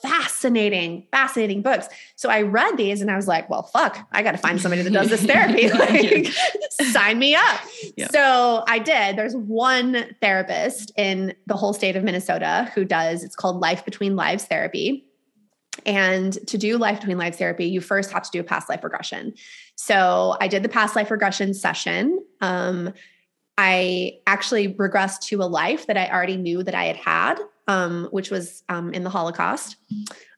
Fascinating 0.00 1.06
fascinating 1.10 1.60
books. 1.60 1.88
So 2.14 2.30
i 2.30 2.42
read 2.42 2.76
these 2.76 3.00
and 3.00 3.10
i 3.10 3.16
was 3.16 3.26
like 3.26 3.50
well 3.50 3.64
fuck 3.64 3.98
i 4.12 4.22
got 4.22 4.32
to 4.32 4.38
find 4.38 4.60
somebody 4.60 4.82
that 4.82 4.92
does 4.92 5.10
this 5.10 5.24
therapy. 5.24 5.70
Like 5.76 6.28
sign 6.92 7.18
me 7.18 7.34
up. 7.34 7.60
Yeah. 7.96 8.08
so 8.08 8.64
i 8.68 8.78
did. 8.78 9.16
There's 9.16 9.34
one 9.34 10.14
therapist 10.20 10.92
in 10.96 11.34
the 11.46 11.56
whole 11.56 11.72
state 11.72 11.96
of 11.96 12.04
minnesota 12.04 12.70
who 12.74 12.84
does 12.84 13.24
it's 13.24 13.34
called 13.34 13.60
life 13.60 13.84
between 13.84 14.14
lives 14.14 14.44
therapy 14.44 15.04
and 15.84 16.32
to 16.46 16.58
do 16.58 16.78
life 16.78 17.00
between 17.00 17.18
lives 17.18 17.38
therapy, 17.38 17.66
you 17.66 17.80
first 17.80 18.10
have 18.12 18.22
to 18.22 18.30
do 18.30 18.40
a 18.40 18.44
past 18.44 18.68
life 18.68 18.82
regression. 18.82 19.34
So 19.74 20.36
I 20.40 20.48
did 20.48 20.62
the 20.62 20.68
past 20.68 20.96
life 20.96 21.10
regression 21.10 21.54
session. 21.54 22.24
Um, 22.40 22.92
I 23.58 24.18
actually 24.26 24.74
regressed 24.74 25.20
to 25.28 25.42
a 25.42 25.44
life 25.44 25.86
that 25.86 25.96
I 25.96 26.08
already 26.08 26.36
knew 26.36 26.62
that 26.62 26.74
I 26.74 26.84
had 26.84 26.96
had, 26.96 27.38
um, 27.68 28.08
which 28.10 28.30
was 28.30 28.62
um, 28.68 28.92
in 28.92 29.02
the 29.04 29.10
Holocaust. 29.10 29.76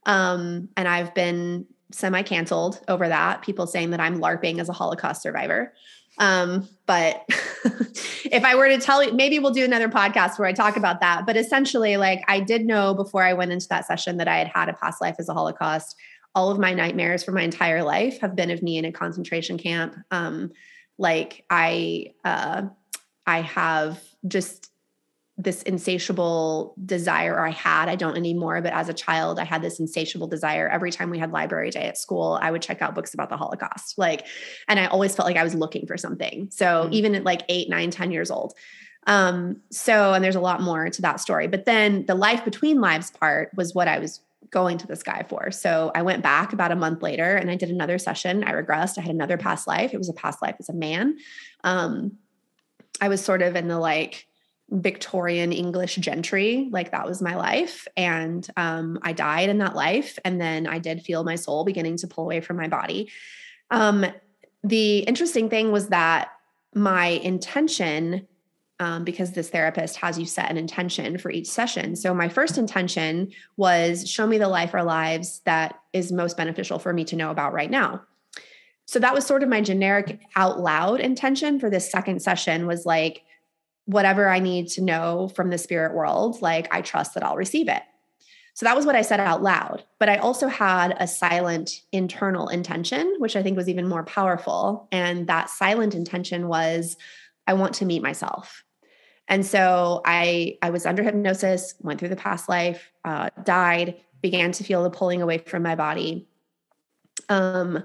Um, 0.06 0.68
and 0.76 0.86
I've 0.86 1.14
been 1.14 1.66
semi 1.90 2.22
canceled 2.22 2.80
over 2.88 3.08
that, 3.08 3.42
people 3.42 3.66
saying 3.66 3.90
that 3.90 4.00
I'm 4.00 4.20
LARPing 4.20 4.60
as 4.60 4.68
a 4.68 4.72
Holocaust 4.72 5.22
survivor. 5.22 5.72
Um, 6.18 6.68
but 6.86 7.24
if 8.24 8.44
I 8.44 8.54
were 8.54 8.68
to 8.68 8.78
tell 8.78 9.04
you, 9.04 9.12
maybe 9.12 9.38
we'll 9.38 9.52
do 9.52 9.64
another 9.64 9.88
podcast 9.88 10.38
where 10.38 10.48
I 10.48 10.52
talk 10.52 10.76
about 10.76 11.00
that. 11.00 11.26
But 11.26 11.36
essentially, 11.36 11.96
like 11.96 12.22
I 12.28 12.40
did 12.40 12.64
know 12.66 12.94
before 12.94 13.22
I 13.22 13.34
went 13.34 13.52
into 13.52 13.68
that 13.68 13.86
session 13.86 14.16
that 14.18 14.28
I 14.28 14.38
had 14.38 14.48
had 14.48 14.68
a 14.68 14.72
past 14.72 15.00
life 15.00 15.16
as 15.18 15.28
a 15.28 15.34
Holocaust. 15.34 15.96
All 16.34 16.50
of 16.50 16.58
my 16.58 16.72
nightmares 16.72 17.24
for 17.24 17.32
my 17.32 17.42
entire 17.42 17.82
life 17.82 18.20
have 18.20 18.36
been 18.36 18.50
of 18.50 18.62
me 18.62 18.78
in 18.78 18.84
a 18.84 18.92
concentration 18.92 19.58
camp. 19.58 19.96
Um, 20.10 20.52
like 20.98 21.44
I, 21.50 22.12
uh, 22.24 22.62
I 23.26 23.40
have 23.42 24.02
just 24.26 24.70
this 25.40 25.62
insatiable 25.62 26.74
desire 26.84 27.34
or 27.34 27.46
I 27.46 27.52
had, 27.52 27.88
I 27.88 27.94
don't 27.94 28.16
anymore, 28.16 28.60
but 28.60 28.72
as 28.72 28.88
a 28.88 28.92
child, 28.92 29.38
I 29.38 29.44
had 29.44 29.62
this 29.62 29.78
insatiable 29.78 30.26
desire. 30.26 30.68
Every 30.68 30.90
time 30.90 31.10
we 31.10 31.18
had 31.20 31.30
library 31.30 31.70
day 31.70 31.86
at 31.86 31.96
school, 31.96 32.40
I 32.42 32.50
would 32.50 32.60
check 32.60 32.82
out 32.82 32.96
books 32.96 33.14
about 33.14 33.28
the 33.28 33.36
Holocaust. 33.36 33.96
Like, 33.98 34.26
and 34.66 34.80
I 34.80 34.86
always 34.86 35.14
felt 35.14 35.28
like 35.28 35.36
I 35.36 35.44
was 35.44 35.54
looking 35.54 35.86
for 35.86 35.96
something. 35.96 36.48
So 36.50 36.66
mm-hmm. 36.66 36.92
even 36.92 37.14
at 37.14 37.22
like 37.22 37.42
eight, 37.48 37.70
nine, 37.70 37.92
ten 37.92 38.10
years 38.10 38.32
old. 38.32 38.54
Um, 39.06 39.62
so, 39.70 40.12
and 40.12 40.24
there's 40.24 40.34
a 40.34 40.40
lot 40.40 40.60
more 40.60 40.90
to 40.90 41.02
that 41.02 41.20
story. 41.20 41.46
But 41.46 41.66
then 41.66 42.04
the 42.06 42.16
life 42.16 42.44
between 42.44 42.80
lives 42.80 43.12
part 43.12 43.50
was 43.56 43.74
what 43.74 43.86
I 43.86 44.00
was 44.00 44.20
going 44.50 44.78
to 44.78 44.88
this 44.88 45.04
guy 45.04 45.24
for. 45.28 45.52
So 45.52 45.92
I 45.94 46.02
went 46.02 46.22
back 46.22 46.52
about 46.52 46.72
a 46.72 46.76
month 46.76 47.00
later 47.02 47.36
and 47.36 47.48
I 47.48 47.54
did 47.54 47.70
another 47.70 47.98
session. 47.98 48.42
I 48.42 48.52
regressed. 48.52 48.98
I 48.98 49.02
had 49.02 49.14
another 49.14 49.36
past 49.36 49.68
life. 49.68 49.94
It 49.94 49.98
was 49.98 50.08
a 50.08 50.14
past 50.14 50.42
life 50.42 50.56
as 50.58 50.68
a 50.68 50.74
man. 50.74 51.18
Um, 51.62 52.18
I 53.00 53.08
was 53.08 53.24
sort 53.24 53.42
of 53.42 53.54
in 53.54 53.68
the 53.68 53.78
like, 53.78 54.26
Victorian 54.70 55.52
English 55.52 55.96
gentry. 55.96 56.68
Like 56.70 56.90
that 56.90 57.06
was 57.06 57.22
my 57.22 57.36
life. 57.36 57.88
And 57.96 58.46
um, 58.56 58.98
I 59.02 59.12
died 59.12 59.48
in 59.48 59.58
that 59.58 59.74
life. 59.74 60.18
And 60.24 60.40
then 60.40 60.66
I 60.66 60.78
did 60.78 61.02
feel 61.02 61.24
my 61.24 61.36
soul 61.36 61.64
beginning 61.64 61.96
to 61.98 62.06
pull 62.06 62.24
away 62.24 62.40
from 62.40 62.56
my 62.56 62.68
body. 62.68 63.10
Um, 63.70 64.04
the 64.62 64.98
interesting 65.00 65.48
thing 65.48 65.72
was 65.72 65.88
that 65.88 66.32
my 66.74 67.06
intention, 67.06 68.26
um, 68.78 69.04
because 69.04 69.32
this 69.32 69.48
therapist 69.48 69.96
has 69.96 70.18
you 70.18 70.26
set 70.26 70.50
an 70.50 70.58
intention 70.58 71.16
for 71.16 71.30
each 71.30 71.46
session. 71.46 71.96
So 71.96 72.12
my 72.12 72.28
first 72.28 72.58
intention 72.58 73.32
was 73.56 74.08
show 74.08 74.26
me 74.26 74.36
the 74.36 74.48
life 74.48 74.74
or 74.74 74.82
lives 74.82 75.40
that 75.44 75.80
is 75.92 76.12
most 76.12 76.36
beneficial 76.36 76.78
for 76.78 76.92
me 76.92 77.04
to 77.04 77.16
know 77.16 77.30
about 77.30 77.54
right 77.54 77.70
now. 77.70 78.02
So 78.84 78.98
that 78.98 79.14
was 79.14 79.26
sort 79.26 79.42
of 79.42 79.48
my 79.48 79.60
generic 79.60 80.20
out 80.36 80.60
loud 80.60 81.00
intention 81.00 81.58
for 81.58 81.70
this 81.70 81.90
second 81.90 82.20
session 82.20 82.66
was 82.66 82.86
like, 82.86 83.22
whatever 83.88 84.28
I 84.28 84.38
need 84.38 84.68
to 84.68 84.82
know 84.82 85.28
from 85.34 85.48
the 85.48 85.56
spirit 85.56 85.94
world, 85.94 86.42
like 86.42 86.68
I 86.70 86.82
trust 86.82 87.14
that 87.14 87.22
I'll 87.22 87.36
receive 87.36 87.68
it. 87.68 87.82
So 88.52 88.66
that 88.66 88.76
was 88.76 88.84
what 88.84 88.94
I 88.94 89.00
said 89.00 89.18
out 89.18 89.42
loud. 89.42 89.82
But 89.98 90.10
I 90.10 90.16
also 90.16 90.46
had 90.46 90.94
a 91.00 91.06
silent 91.06 91.80
internal 91.90 92.48
intention, 92.48 93.14
which 93.16 93.34
I 93.34 93.42
think 93.42 93.56
was 93.56 93.66
even 93.66 93.88
more 93.88 94.04
powerful. 94.04 94.88
And 94.92 95.26
that 95.28 95.48
silent 95.48 95.94
intention 95.94 96.48
was 96.48 96.98
I 97.46 97.54
want 97.54 97.72
to 97.76 97.86
meet 97.86 98.02
myself. 98.02 98.62
And 99.26 99.44
so 99.46 100.02
I 100.04 100.58
I 100.60 100.68
was 100.68 100.84
under 100.84 101.02
hypnosis, 101.02 101.74
went 101.80 101.98
through 101.98 102.10
the 102.10 102.16
past 102.16 102.46
life, 102.46 102.92
uh, 103.06 103.30
died, 103.42 103.94
began 104.20 104.52
to 104.52 104.64
feel 104.64 104.82
the 104.82 104.90
pulling 104.90 105.22
away 105.22 105.38
from 105.38 105.62
my 105.62 105.76
body. 105.76 106.28
Um, 107.30 107.82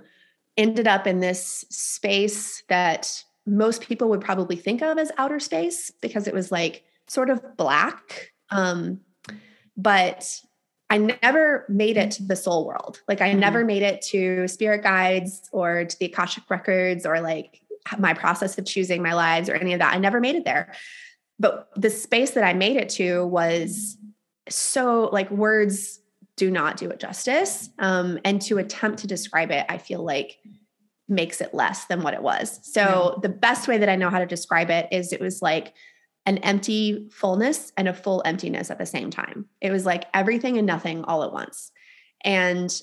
ended 0.57 0.87
up 0.87 1.07
in 1.07 1.21
this 1.21 1.63
space 1.69 2.61
that 2.67 3.23
most 3.45 3.81
people 3.81 4.09
would 4.09 4.21
probably 4.21 4.55
think 4.55 4.81
of 4.81 4.97
as 4.97 5.11
outer 5.17 5.39
space 5.39 5.91
because 6.01 6.27
it 6.27 6.33
was 6.33 6.51
like 6.51 6.83
sort 7.07 7.29
of 7.29 7.57
black. 7.57 8.31
Um, 8.49 9.01
but 9.75 10.39
I 10.89 10.97
never 10.97 11.65
made 11.69 11.97
it 11.97 12.11
to 12.11 12.23
the 12.23 12.35
soul 12.35 12.67
world. 12.67 13.01
Like 13.07 13.21
I 13.21 13.31
mm-hmm. 13.31 13.39
never 13.39 13.65
made 13.65 13.81
it 13.81 14.01
to 14.09 14.47
spirit 14.47 14.83
guides 14.83 15.49
or 15.51 15.85
to 15.85 15.99
the 15.99 16.05
Akashic 16.05 16.49
records 16.49 17.05
or 17.05 17.19
like 17.19 17.61
my 17.97 18.13
process 18.13 18.57
of 18.57 18.65
choosing 18.65 19.01
my 19.01 19.13
lives 19.13 19.49
or 19.49 19.55
any 19.55 19.73
of 19.73 19.79
that. 19.79 19.93
I 19.93 19.97
never 19.97 20.19
made 20.19 20.35
it 20.35 20.45
there. 20.45 20.73
But 21.39 21.69
the 21.75 21.89
space 21.89 22.31
that 22.31 22.43
I 22.43 22.53
made 22.53 22.77
it 22.77 22.89
to 22.89 23.25
was 23.25 23.97
so 24.49 25.09
like 25.11 25.31
words 25.31 25.99
do 26.35 26.49
not 26.49 26.77
do 26.77 26.89
it 26.89 26.99
justice. 26.99 27.69
Um, 27.79 28.19
and 28.23 28.41
to 28.43 28.57
attempt 28.57 28.99
to 28.99 29.07
describe 29.07 29.51
it, 29.51 29.65
I 29.69 29.77
feel 29.77 30.03
like 30.03 30.37
makes 31.07 31.41
it 31.41 31.53
less 31.53 31.85
than 31.85 32.01
what 32.01 32.13
it 32.13 32.21
was. 32.21 32.59
So 32.63 33.13
yeah. 33.15 33.21
the 33.21 33.29
best 33.29 33.67
way 33.67 33.77
that 33.77 33.89
I 33.89 33.95
know 33.95 34.09
how 34.09 34.19
to 34.19 34.25
describe 34.25 34.69
it 34.69 34.87
is 34.91 35.11
it 35.11 35.19
was 35.19 35.41
like 35.41 35.73
an 36.25 36.37
empty 36.39 37.09
fullness 37.11 37.71
and 37.75 37.87
a 37.87 37.93
full 37.93 38.21
emptiness 38.25 38.71
at 38.71 38.77
the 38.77 38.85
same 38.85 39.09
time. 39.09 39.45
It 39.61 39.71
was 39.71 39.85
like 39.85 40.05
everything 40.13 40.57
and 40.57 40.65
nothing 40.65 41.03
all 41.03 41.23
at 41.23 41.33
once. 41.33 41.71
And 42.23 42.73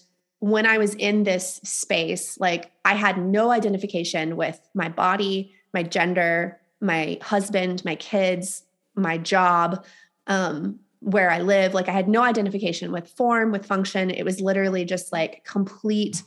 when 0.40 0.66
I 0.66 0.78
was 0.78 0.94
in 0.94 1.24
this 1.24 1.60
space, 1.64 2.38
like 2.38 2.70
I 2.84 2.94
had 2.94 3.18
no 3.18 3.50
identification 3.50 4.36
with 4.36 4.60
my 4.74 4.88
body, 4.88 5.54
my 5.72 5.82
gender, 5.82 6.60
my 6.80 7.18
husband, 7.22 7.84
my 7.84 7.94
kids, 7.94 8.64
my 8.94 9.16
job, 9.18 9.84
um, 10.26 10.80
where 11.00 11.30
I 11.30 11.40
live. 11.40 11.72
Like 11.72 11.88
I 11.88 11.92
had 11.92 12.08
no 12.08 12.22
identification 12.22 12.92
with 12.92 13.08
form, 13.08 13.52
with 13.52 13.64
function. 13.64 14.10
It 14.10 14.24
was 14.24 14.40
literally 14.40 14.84
just 14.84 15.12
like 15.12 15.44
complete 15.44 16.22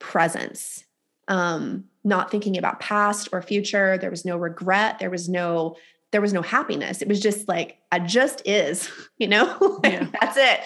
presence 0.00 0.84
um, 1.30 1.84
not 2.04 2.30
thinking 2.30 2.58
about 2.58 2.80
past 2.80 3.28
or 3.32 3.40
future. 3.40 3.96
There 3.96 4.10
was 4.10 4.26
no 4.26 4.36
regret. 4.36 4.98
There 4.98 5.08
was 5.08 5.28
no 5.28 5.76
there 6.12 6.20
was 6.20 6.32
no 6.32 6.42
happiness. 6.42 7.02
It 7.02 7.08
was 7.08 7.20
just 7.20 7.46
like 7.48 7.78
I 7.92 8.00
just 8.00 8.42
is, 8.46 8.90
you 9.18 9.28
know. 9.28 9.80
Yeah. 9.84 10.08
That's 10.20 10.36
it. 10.36 10.60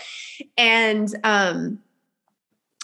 And 0.56 1.14
um, 1.22 1.78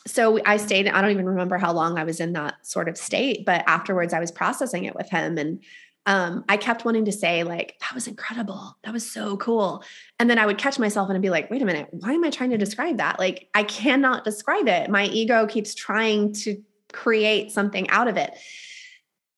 so 0.07 0.41
I 0.45 0.59
stayed. 0.59 0.87
I 0.89 1.01
don't 1.01 1.11
even 1.11 1.27
remember 1.27 1.59
how 1.59 1.73
long 1.73 1.99
I 1.99 2.05
was 2.05 2.21
in 2.21 2.35
that 2.35 2.67
sort 2.67 2.89
of 2.89 2.97
state, 2.97 3.45
but 3.45 3.65
afterwards 3.67 4.15
I 4.15 4.21
was 4.21 4.31
processing 4.31 4.85
it 4.85 4.95
with 4.95 5.11
him 5.11 5.39
and. 5.39 5.61
Um, 6.07 6.47
I 6.49 6.57
kept 6.57 6.87
wanting 6.87 7.05
to 7.05 7.13
say, 7.13 7.45
like, 7.45 7.77
that 7.81 7.95
was 7.95 8.09
incredible. 8.09 8.75
That 8.85 8.93
was 8.95 9.09
so 9.09 9.37
cool. 9.37 9.85
And 10.19 10.31
then 10.31 10.39
I 10.39 10.47
would 10.47 10.57
catch 10.57 10.79
myself 10.79 11.09
and 11.09 11.15
I'd 11.15 11.23
be 11.23 11.29
like, 11.29 11.51
wait 11.51 11.61
a 11.61 11.67
minute, 11.67 11.89
why 11.91 12.15
am 12.15 12.25
I 12.25 12.31
trying 12.31 12.51
to 12.51 12.59
describe 12.59 12.97
that? 12.97 13.19
Like, 13.19 13.49
I 13.55 13.65
cannot 13.65 14.25
describe 14.25 14.67
it. 14.67 14.89
My 14.89 15.05
ego 15.05 15.47
keeps 15.47 15.75
trying 15.75 16.33
to 16.33 16.61
create 16.93 17.53
something 17.53 17.89
out 17.91 18.09
of 18.09 18.17
it. 18.17 18.33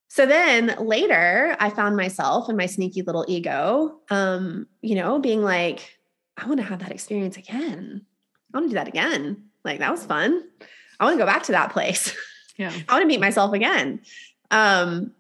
So 0.09 0.27
then 0.27 0.75
later, 0.79 1.57
I 1.59 1.71
found 1.71 1.97
myself 1.97 2.49
and 2.49 2.59
my 2.59 2.67
sneaky 2.67 3.03
little 3.03 3.25
ego, 3.29 4.01
um, 4.11 4.67
you 4.83 4.95
know, 4.95 5.19
being 5.19 5.43
like, 5.43 5.97
I 6.37 6.47
want 6.47 6.61
to 6.61 6.67
have 6.67 6.81
that 6.81 6.93
experience 6.93 7.39
again. 7.39 8.05
I 8.53 8.59
want 8.59 8.67
to 8.67 8.71
do 8.71 8.75
that 8.75 8.89
again. 8.89 9.45
Like, 9.65 9.79
that 9.79 9.91
was 9.91 10.05
fun. 10.05 10.45
I 11.01 11.05
want 11.05 11.15
to 11.15 11.19
go 11.19 11.27
back 11.27 11.45
to 11.45 11.53
that 11.53 11.73
place. 11.73 12.15
Yeah. 12.59 12.73
I 12.89 12.93
want 12.93 13.03
to 13.03 13.07
meet 13.07 13.21
myself 13.21 13.55
again. 13.55 14.03
Um, 14.51 15.13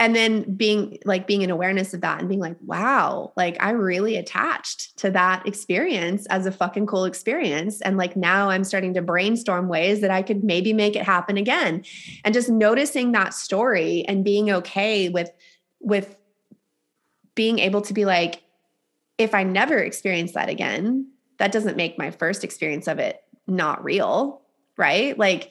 and 0.00 0.14
then 0.14 0.54
being 0.54 0.98
like 1.04 1.26
being 1.26 1.42
in 1.42 1.50
awareness 1.50 1.92
of 1.92 2.02
that 2.02 2.20
and 2.20 2.28
being 2.28 2.40
like, 2.40 2.56
wow, 2.64 3.32
like 3.36 3.56
I 3.60 3.70
really 3.70 4.16
attached 4.16 4.96
to 4.98 5.10
that 5.10 5.46
experience 5.46 6.24
as 6.26 6.46
a 6.46 6.52
fucking 6.52 6.86
cool 6.86 7.04
experience. 7.04 7.80
And 7.80 7.96
like 7.96 8.16
now 8.16 8.48
I'm 8.50 8.62
starting 8.62 8.94
to 8.94 9.02
brainstorm 9.02 9.68
ways 9.68 10.00
that 10.02 10.12
I 10.12 10.22
could 10.22 10.44
maybe 10.44 10.72
make 10.72 10.94
it 10.94 11.02
happen 11.02 11.36
again. 11.36 11.84
And 12.24 12.32
just 12.32 12.48
noticing 12.48 13.10
that 13.12 13.34
story 13.34 14.04
and 14.06 14.24
being 14.24 14.50
okay 14.52 15.08
with 15.08 15.30
with 15.80 16.16
being 17.34 17.58
able 17.58 17.82
to 17.82 17.94
be 17.94 18.04
like, 18.04 18.42
if 19.16 19.34
I 19.34 19.42
never 19.42 19.78
experience 19.78 20.32
that 20.32 20.48
again, 20.48 21.10
that 21.38 21.50
doesn't 21.50 21.76
make 21.76 21.98
my 21.98 22.12
first 22.12 22.44
experience 22.44 22.86
of 22.86 23.00
it 23.00 23.20
not 23.48 23.82
real. 23.82 24.42
Right. 24.76 25.18
Like 25.18 25.50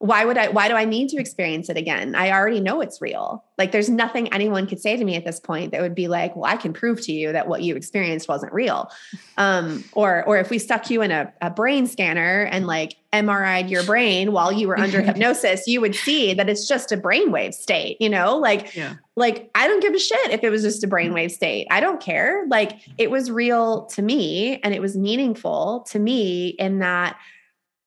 why 0.00 0.24
would 0.24 0.38
I, 0.38 0.48
why 0.48 0.66
do 0.66 0.76
I 0.76 0.86
need 0.86 1.10
to 1.10 1.18
experience 1.18 1.68
it 1.68 1.76
again? 1.76 2.14
I 2.14 2.32
already 2.32 2.58
know 2.58 2.80
it's 2.80 3.02
real. 3.02 3.44
Like 3.58 3.70
there's 3.70 3.90
nothing 3.90 4.32
anyone 4.32 4.66
could 4.66 4.80
say 4.80 4.96
to 4.96 5.04
me 5.04 5.14
at 5.14 5.26
this 5.26 5.38
point 5.38 5.72
that 5.72 5.82
would 5.82 5.94
be 5.94 6.08
like, 6.08 6.34
well, 6.34 6.50
I 6.50 6.56
can 6.56 6.72
prove 6.72 7.02
to 7.02 7.12
you 7.12 7.32
that 7.32 7.48
what 7.48 7.62
you 7.62 7.76
experienced 7.76 8.26
wasn't 8.26 8.54
real. 8.54 8.90
Um, 9.36 9.84
or, 9.92 10.24
or 10.24 10.38
if 10.38 10.48
we 10.48 10.58
stuck 10.58 10.88
you 10.88 11.02
in 11.02 11.10
a, 11.10 11.30
a 11.42 11.50
brain 11.50 11.86
scanner 11.86 12.48
and 12.50 12.66
like 12.66 12.96
MRI'd 13.12 13.68
your 13.68 13.84
brain 13.84 14.32
while 14.32 14.50
you 14.50 14.68
were 14.68 14.78
under 14.78 15.02
hypnosis, 15.06 15.66
you 15.66 15.82
would 15.82 15.94
see 15.94 16.32
that 16.32 16.48
it's 16.48 16.66
just 16.66 16.92
a 16.92 16.96
brainwave 16.96 17.52
state, 17.52 17.98
you 18.00 18.08
know, 18.08 18.38
like, 18.38 18.74
yeah. 18.74 18.94
like 19.16 19.50
I 19.54 19.68
don't 19.68 19.82
give 19.82 19.92
a 19.92 19.98
shit 19.98 20.30
if 20.30 20.42
it 20.42 20.48
was 20.48 20.62
just 20.62 20.82
a 20.82 20.88
brainwave 20.88 21.30
state. 21.30 21.66
I 21.70 21.80
don't 21.80 22.00
care. 22.00 22.46
Like 22.48 22.80
it 22.96 23.10
was 23.10 23.30
real 23.30 23.84
to 23.88 24.00
me 24.00 24.60
and 24.64 24.72
it 24.72 24.80
was 24.80 24.96
meaningful 24.96 25.84
to 25.90 25.98
me 25.98 26.48
in 26.48 26.78
that 26.78 27.18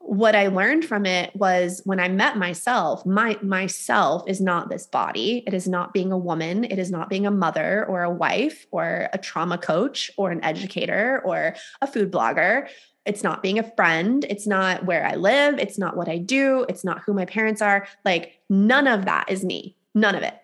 what 0.06 0.36
I 0.36 0.48
learned 0.48 0.84
from 0.84 1.06
it 1.06 1.34
was 1.34 1.82
when 1.86 2.00
I 2.02 2.10
met 2.10 2.38
myself, 2.38 3.06
my 3.06 3.40
myself 3.42 4.24
is 4.28 4.42
not 4.42 4.70
this 4.70 4.86
body. 4.86 5.44
It 5.48 5.54
is 5.54 5.66
not 5.66 5.94
being 5.94 6.12
a 6.12 6.18
woman. 6.18 6.66
It 6.66 6.78
is 6.78 6.92
not 6.92 7.10
being 7.10 7.26
a 7.26 7.32
mother 7.32 7.86
or 7.86 8.04
a 8.04 8.12
wife 8.12 8.68
or 8.72 9.08
a 9.14 9.18
trauma 9.18 9.58
coach 9.58 10.12
or 10.18 10.30
an 10.30 10.44
educator 10.44 11.22
or 11.24 11.56
a 11.82 11.88
food 11.88 12.12
blogger. 12.12 12.68
It's 13.06 13.24
not 13.24 13.42
being 13.42 13.60
a 13.60 13.76
friend. 13.76 14.26
It's 14.30 14.46
not 14.46 14.86
where 14.86 15.06
I 15.06 15.16
live. 15.16 15.58
It's 15.58 15.80
not 15.80 15.96
what 15.96 16.10
I 16.10 16.18
do. 16.18 16.66
It's 16.68 16.84
not 16.84 17.02
who 17.06 17.14
my 17.14 17.26
parents 17.26 17.62
are. 17.62 17.88
Like 18.04 18.40
none 18.50 18.88
of 18.88 19.06
that 19.06 19.32
is 19.32 19.46
me. 19.46 19.78
None 19.96 20.16
of 20.16 20.24
it. 20.24 20.36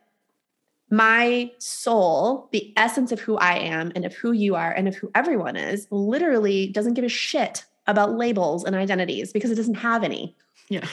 My 0.89 1.51
soul, 1.59 2.47
the 2.53 2.73
essence 2.77 3.11
of 3.11 3.19
who 3.19 3.35
I 3.37 3.57
am 3.57 3.91
and 3.93 4.05
of 4.05 4.13
who 4.13 4.31
you 4.31 4.55
are 4.55 4.71
and 4.71 4.87
of 4.87 4.95
who 4.95 5.11
everyone 5.13 5.57
is, 5.57 5.85
literally 5.91 6.69
doesn't 6.69 6.93
give 6.93 7.03
a 7.03 7.09
shit 7.09 7.65
about 7.87 8.13
labels 8.13 8.63
and 8.63 8.75
identities 8.75 9.31
because 9.33 9.51
it 9.51 9.55
doesn't 9.55 9.75
have 9.75 10.03
any. 10.03 10.35
Yeah. 10.69 10.87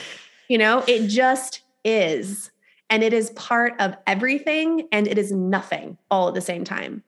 You 0.47 0.57
know, 0.57 0.83
it 0.87 1.07
just 1.07 1.61
is. 1.83 2.51
And 2.89 3.03
it 3.03 3.13
is 3.13 3.31
part 3.31 3.73
of 3.79 3.95
everything 4.07 4.87
and 4.91 5.07
it 5.07 5.17
is 5.17 5.31
nothing 5.31 5.97
all 6.09 6.29
at 6.29 6.33
the 6.33 6.41
same 6.41 6.63
time. 6.63 7.03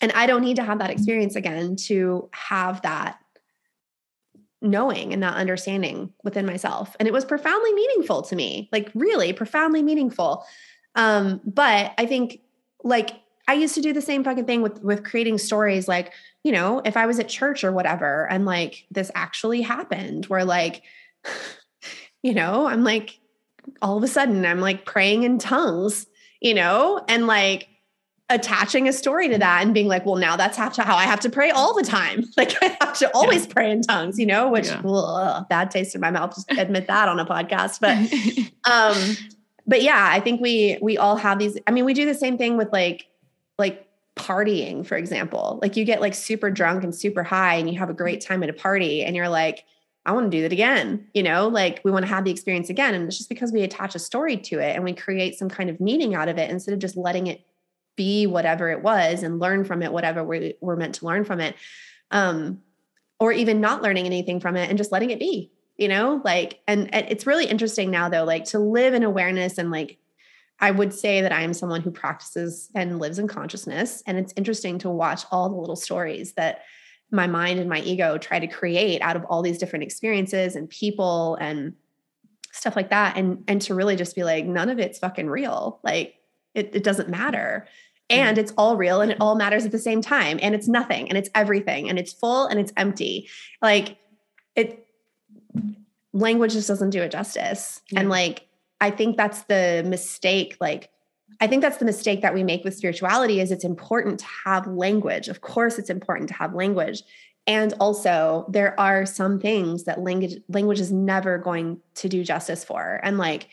And 0.00 0.12
I 0.12 0.26
don't 0.26 0.42
need 0.42 0.56
to 0.56 0.64
have 0.64 0.78
that 0.78 0.90
experience 0.90 1.36
again 1.36 1.76
to 1.86 2.28
have 2.32 2.82
that 2.82 3.18
knowing 4.62 5.12
and 5.12 5.22
that 5.22 5.34
understanding 5.34 6.12
within 6.24 6.46
myself. 6.46 6.96
And 6.98 7.06
it 7.06 7.12
was 7.12 7.24
profoundly 7.24 7.72
meaningful 7.74 8.22
to 8.22 8.36
me, 8.36 8.68
like 8.72 8.90
really 8.94 9.32
profoundly 9.32 9.82
meaningful. 9.82 10.44
Um, 10.94 11.40
but 11.44 11.92
I 11.98 12.06
think 12.06 12.40
like 12.82 13.10
I 13.48 13.54
used 13.54 13.74
to 13.74 13.80
do 13.80 13.92
the 13.92 14.02
same 14.02 14.24
fucking 14.24 14.46
thing 14.46 14.62
with 14.62 14.82
with 14.82 15.04
creating 15.04 15.38
stories 15.38 15.86
like, 15.88 16.12
you 16.46 16.52
know, 16.52 16.80
if 16.84 16.96
I 16.96 17.06
was 17.06 17.18
at 17.18 17.28
church 17.28 17.64
or 17.64 17.72
whatever 17.72 18.30
and 18.30 18.44
like 18.44 18.86
this 18.92 19.10
actually 19.16 19.62
happened 19.62 20.26
where 20.26 20.44
like 20.44 20.84
you 22.22 22.34
know, 22.34 22.68
I'm 22.68 22.84
like 22.84 23.18
all 23.82 23.96
of 23.96 24.04
a 24.04 24.08
sudden 24.08 24.46
I'm 24.46 24.60
like 24.60 24.84
praying 24.84 25.24
in 25.24 25.38
tongues, 25.40 26.06
you 26.40 26.54
know, 26.54 27.04
and 27.08 27.26
like 27.26 27.66
attaching 28.30 28.86
a 28.86 28.92
story 28.92 29.28
to 29.28 29.38
that 29.38 29.64
and 29.64 29.74
being 29.74 29.88
like, 29.88 30.06
well, 30.06 30.14
now 30.14 30.36
that's 30.36 30.56
how 30.56 30.96
I 30.96 31.02
have 31.02 31.18
to 31.20 31.30
pray 31.30 31.50
all 31.50 31.74
the 31.74 31.82
time. 31.82 32.24
Like 32.36 32.54
I 32.62 32.76
have 32.80 32.96
to 32.98 33.10
always 33.12 33.46
yeah. 33.46 33.52
pray 33.52 33.70
in 33.72 33.82
tongues, 33.82 34.16
you 34.16 34.26
know, 34.26 34.48
which 34.48 34.68
yeah. 34.68 34.82
ugh, 34.84 35.48
bad 35.48 35.72
taste 35.72 35.96
in 35.96 36.00
my 36.00 36.12
mouth. 36.12 36.32
Just 36.32 36.48
admit 36.52 36.86
that 36.86 37.08
on 37.08 37.18
a 37.18 37.26
podcast. 37.26 37.80
But 37.80 38.70
um, 38.70 39.16
but 39.66 39.82
yeah, 39.82 40.10
I 40.12 40.20
think 40.20 40.40
we 40.40 40.78
we 40.80 40.96
all 40.96 41.16
have 41.16 41.40
these. 41.40 41.58
I 41.66 41.72
mean, 41.72 41.84
we 41.84 41.92
do 41.92 42.06
the 42.06 42.14
same 42.14 42.38
thing 42.38 42.56
with 42.56 42.72
like 42.72 43.06
like 43.58 43.85
partying, 44.16 44.84
for 44.84 44.96
example. 44.96 45.58
Like 45.62 45.76
you 45.76 45.84
get 45.84 46.00
like 46.00 46.14
super 46.14 46.50
drunk 46.50 46.82
and 46.82 46.94
super 46.94 47.22
high 47.22 47.54
and 47.56 47.70
you 47.70 47.78
have 47.78 47.90
a 47.90 47.94
great 47.94 48.20
time 48.20 48.42
at 48.42 48.48
a 48.48 48.54
party 48.54 49.04
and 49.04 49.14
you're 49.14 49.28
like, 49.28 49.64
I 50.06 50.12
want 50.12 50.30
to 50.30 50.36
do 50.36 50.42
that 50.42 50.52
again. 50.52 51.06
You 51.14 51.22
know, 51.22 51.48
like 51.48 51.80
we 51.84 51.90
want 51.90 52.04
to 52.04 52.08
have 52.08 52.24
the 52.24 52.30
experience 52.30 52.70
again. 52.70 52.94
And 52.94 53.06
it's 53.06 53.18
just 53.18 53.28
because 53.28 53.52
we 53.52 53.62
attach 53.62 53.94
a 53.94 53.98
story 53.98 54.36
to 54.38 54.58
it 54.58 54.74
and 54.74 54.84
we 54.84 54.94
create 54.94 55.38
some 55.38 55.48
kind 55.48 55.68
of 55.68 55.80
meaning 55.80 56.14
out 56.14 56.28
of 56.28 56.38
it 56.38 56.50
instead 56.50 56.72
of 56.72 56.78
just 56.78 56.96
letting 56.96 57.26
it 57.26 57.44
be 57.96 58.26
whatever 58.26 58.70
it 58.70 58.82
was 58.82 59.22
and 59.22 59.38
learn 59.38 59.64
from 59.64 59.82
it, 59.82 59.92
whatever 59.92 60.22
we 60.22 60.54
were 60.60 60.76
meant 60.76 60.94
to 60.96 61.06
learn 61.06 61.24
from 61.24 61.40
it. 61.40 61.56
Um, 62.10 62.62
or 63.18 63.32
even 63.32 63.60
not 63.60 63.82
learning 63.82 64.06
anything 64.06 64.40
from 64.40 64.56
it 64.56 64.68
and 64.68 64.78
just 64.78 64.92
letting 64.92 65.10
it 65.10 65.18
be, 65.18 65.50
you 65.76 65.88
know, 65.88 66.20
like, 66.24 66.60
and, 66.68 66.92
and 66.94 67.06
it's 67.08 67.26
really 67.26 67.46
interesting 67.46 67.90
now 67.90 68.08
though, 68.08 68.24
like 68.24 68.44
to 68.44 68.58
live 68.58 68.94
in 68.94 69.02
awareness 69.02 69.58
and 69.58 69.70
like 69.70 69.98
I 70.58 70.70
would 70.70 70.92
say 70.92 71.20
that 71.20 71.32
I 71.32 71.42
am 71.42 71.52
someone 71.52 71.82
who 71.82 71.90
practices 71.90 72.70
and 72.74 72.98
lives 72.98 73.18
in 73.18 73.28
consciousness. 73.28 74.02
And 74.06 74.18
it's 74.18 74.32
interesting 74.36 74.78
to 74.78 74.90
watch 74.90 75.24
all 75.30 75.48
the 75.48 75.56
little 75.56 75.76
stories 75.76 76.32
that 76.34 76.62
my 77.10 77.26
mind 77.26 77.60
and 77.60 77.68
my 77.68 77.80
ego 77.80 78.18
try 78.18 78.38
to 78.38 78.46
create 78.46 79.00
out 79.02 79.16
of 79.16 79.24
all 79.26 79.42
these 79.42 79.58
different 79.58 79.84
experiences 79.84 80.56
and 80.56 80.68
people 80.68 81.36
and 81.36 81.74
stuff 82.52 82.74
like 82.74 82.90
that. 82.90 83.16
And 83.16 83.44
and 83.46 83.60
to 83.62 83.74
really 83.74 83.96
just 83.96 84.16
be 84.16 84.24
like, 84.24 84.46
none 84.46 84.70
of 84.70 84.78
it's 84.78 84.98
fucking 84.98 85.28
real. 85.28 85.78
Like 85.84 86.14
it, 86.54 86.74
it 86.74 86.82
doesn't 86.82 87.08
matter. 87.08 87.68
Mm-hmm. 88.10 88.20
And 88.20 88.38
it's 88.38 88.52
all 88.56 88.76
real 88.76 89.00
and 89.02 89.12
it 89.12 89.18
all 89.20 89.36
matters 89.36 89.66
at 89.66 89.72
the 89.72 89.78
same 89.78 90.00
time. 90.00 90.38
And 90.40 90.54
it's 90.54 90.68
nothing 90.68 91.08
and 91.08 91.18
it's 91.18 91.28
everything 91.34 91.88
and 91.88 91.98
it's 91.98 92.12
full 92.12 92.46
and 92.46 92.58
it's 92.58 92.72
empty. 92.76 93.28
Like 93.60 93.98
it 94.54 94.86
language 96.12 96.54
just 96.54 96.68
doesn't 96.68 96.90
do 96.90 97.02
it 97.02 97.10
justice. 97.10 97.82
Yeah. 97.90 98.00
And 98.00 98.08
like 98.08 98.45
I 98.80 98.90
think 98.90 99.16
that's 99.16 99.42
the 99.44 99.84
mistake. 99.86 100.56
Like, 100.60 100.90
I 101.40 101.46
think 101.46 101.62
that's 101.62 101.78
the 101.78 101.84
mistake 101.84 102.22
that 102.22 102.34
we 102.34 102.44
make 102.44 102.64
with 102.64 102.74
spirituality 102.74 103.40
is 103.40 103.50
it's 103.50 103.64
important 103.64 104.20
to 104.20 104.26
have 104.44 104.66
language. 104.66 105.28
Of 105.28 105.40
course, 105.40 105.78
it's 105.78 105.90
important 105.90 106.28
to 106.28 106.34
have 106.34 106.54
language. 106.54 107.02
And 107.46 107.74
also, 107.78 108.46
there 108.48 108.78
are 108.78 109.06
some 109.06 109.38
things 109.38 109.84
that 109.84 110.00
language 110.00 110.36
language 110.48 110.80
is 110.80 110.92
never 110.92 111.38
going 111.38 111.80
to 111.96 112.08
do 112.08 112.24
justice 112.24 112.64
for. 112.64 113.00
And 113.02 113.18
like, 113.18 113.48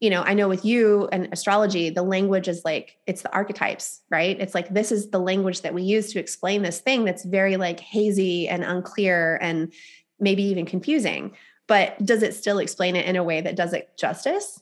you 0.00 0.10
know, 0.10 0.22
I 0.22 0.34
know 0.34 0.48
with 0.48 0.64
you 0.64 1.08
and 1.12 1.28
astrology, 1.32 1.90
the 1.90 2.02
language 2.02 2.48
is 2.48 2.64
like 2.64 2.98
it's 3.06 3.22
the 3.22 3.32
archetypes, 3.32 4.02
right? 4.10 4.38
It's 4.40 4.54
like 4.54 4.68
this 4.74 4.90
is 4.90 5.10
the 5.10 5.20
language 5.20 5.62
that 5.62 5.74
we 5.74 5.82
use 5.82 6.12
to 6.12 6.18
explain 6.18 6.62
this 6.62 6.80
thing 6.80 7.04
that's 7.04 7.24
very 7.24 7.56
like 7.56 7.80
hazy 7.80 8.48
and 8.48 8.64
unclear 8.64 9.38
and 9.40 9.72
maybe 10.18 10.42
even 10.44 10.66
confusing. 10.66 11.32
But 11.68 12.04
does 12.04 12.22
it 12.22 12.34
still 12.34 12.58
explain 12.58 12.96
it 12.96 13.06
in 13.06 13.16
a 13.16 13.24
way 13.24 13.40
that 13.40 13.56
does 13.56 13.72
it 13.72 13.96
justice? 13.96 14.60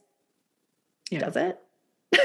Yeah. 1.14 1.20
Does 1.20 1.36
it? 1.36 1.58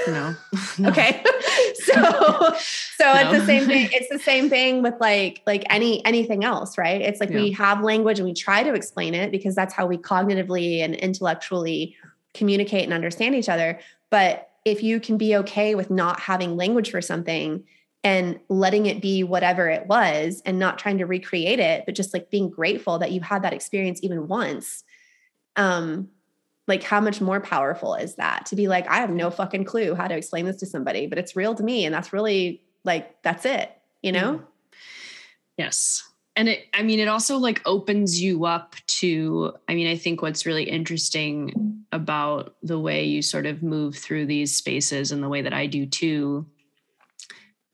No. 0.08 0.36
no. 0.80 0.90
okay. 0.90 1.24
so 1.76 1.94
so 1.94 3.06
no. 3.06 3.14
it's 3.16 3.40
the 3.40 3.46
same 3.46 3.66
thing. 3.66 3.90
It's 3.92 4.10
the 4.10 4.20
same 4.20 4.50
thing 4.50 4.82
with 4.82 4.96
like 5.00 5.42
like 5.46 5.64
any 5.70 6.04
anything 6.06 6.44
else, 6.44 6.78
right? 6.78 7.02
It's 7.02 7.20
like 7.20 7.30
yeah. 7.30 7.38
we 7.38 7.52
have 7.52 7.84
language 7.84 8.20
and 8.20 8.28
we 8.28 8.34
try 8.34 8.64
to 8.64 8.74
explain 8.74 9.14
it 9.14 9.32
because 9.32 9.56
that's 9.56 9.74
how 9.74 9.86
we 9.86 9.98
cognitively 9.98 10.80
and 10.84 10.96
intellectually 10.96 11.96
communicate 12.34 12.84
and 12.84 12.94
understand 12.94 13.36
each 13.36 13.50
other. 13.50 13.80
But 14.10 14.50
if 14.66 14.84
you 14.84 15.00
can 15.00 15.18
be 15.18 15.36
okay 15.38 15.76
with 15.76 15.90
not 15.90 16.20
having 16.20 16.58
language 16.58 16.92
for 16.92 17.02
something 17.02 17.64
and 18.04 18.40
letting 18.50 18.86
it 18.86 19.02
be 19.02 19.24
whatever 19.24 19.68
it 19.70 19.88
was 19.88 20.42
and 20.46 20.58
not 20.58 20.80
trying 20.80 21.00
to 21.00 21.06
recreate 21.06 21.60
it, 21.60 21.84
but 21.86 21.96
just 21.96 22.14
like 22.14 22.30
being 22.30 22.50
grateful 22.50 23.00
that 23.00 23.12
you 23.12 23.22
had 23.22 23.44
that 23.44 23.54
experience 23.54 24.00
even 24.04 24.28
once, 24.28 24.84
um, 25.56 26.10
like 26.70 26.84
how 26.84 27.02
much 27.02 27.20
more 27.20 27.42
powerful 27.42 27.96
is 27.96 28.16
that 28.16 28.46
to 28.46 28.56
be 28.56 28.68
like 28.68 28.88
i 28.88 28.98
have 28.98 29.10
no 29.10 29.30
fucking 29.30 29.66
clue 29.66 29.96
how 29.96 30.08
to 30.08 30.16
explain 30.16 30.46
this 30.46 30.58
to 30.58 30.66
somebody 30.66 31.08
but 31.08 31.18
it's 31.18 31.36
real 31.36 31.54
to 31.56 31.64
me 31.64 31.84
and 31.84 31.94
that's 31.94 32.14
really 32.14 32.64
like 32.86 33.22
that's 33.24 33.46
it 33.46 33.76
you 34.02 34.12
know? 34.12 34.36
Mm. 34.36 34.46
yes. 35.58 36.04
And 36.36 36.48
it 36.48 36.68
i 36.74 36.84
mean 36.84 37.00
it 37.00 37.10
also 37.10 37.38
like 37.38 37.62
opens 37.66 38.22
you 38.22 38.46
up 38.46 38.76
to 38.88 39.52
i 39.68 39.76
mean 39.76 39.88
i 39.88 39.98
think 39.98 40.22
what's 40.22 40.46
really 40.46 40.64
interesting 40.64 41.84
about 41.92 42.56
the 42.64 42.80
way 42.80 43.04
you 43.04 43.22
sort 43.22 43.46
of 43.46 43.62
move 43.62 43.98
through 43.98 44.26
these 44.26 44.56
spaces 44.56 45.12
and 45.12 45.22
the 45.22 45.28
way 45.28 45.42
that 45.42 45.52
i 45.52 45.66
do 45.66 45.86
too 45.86 46.46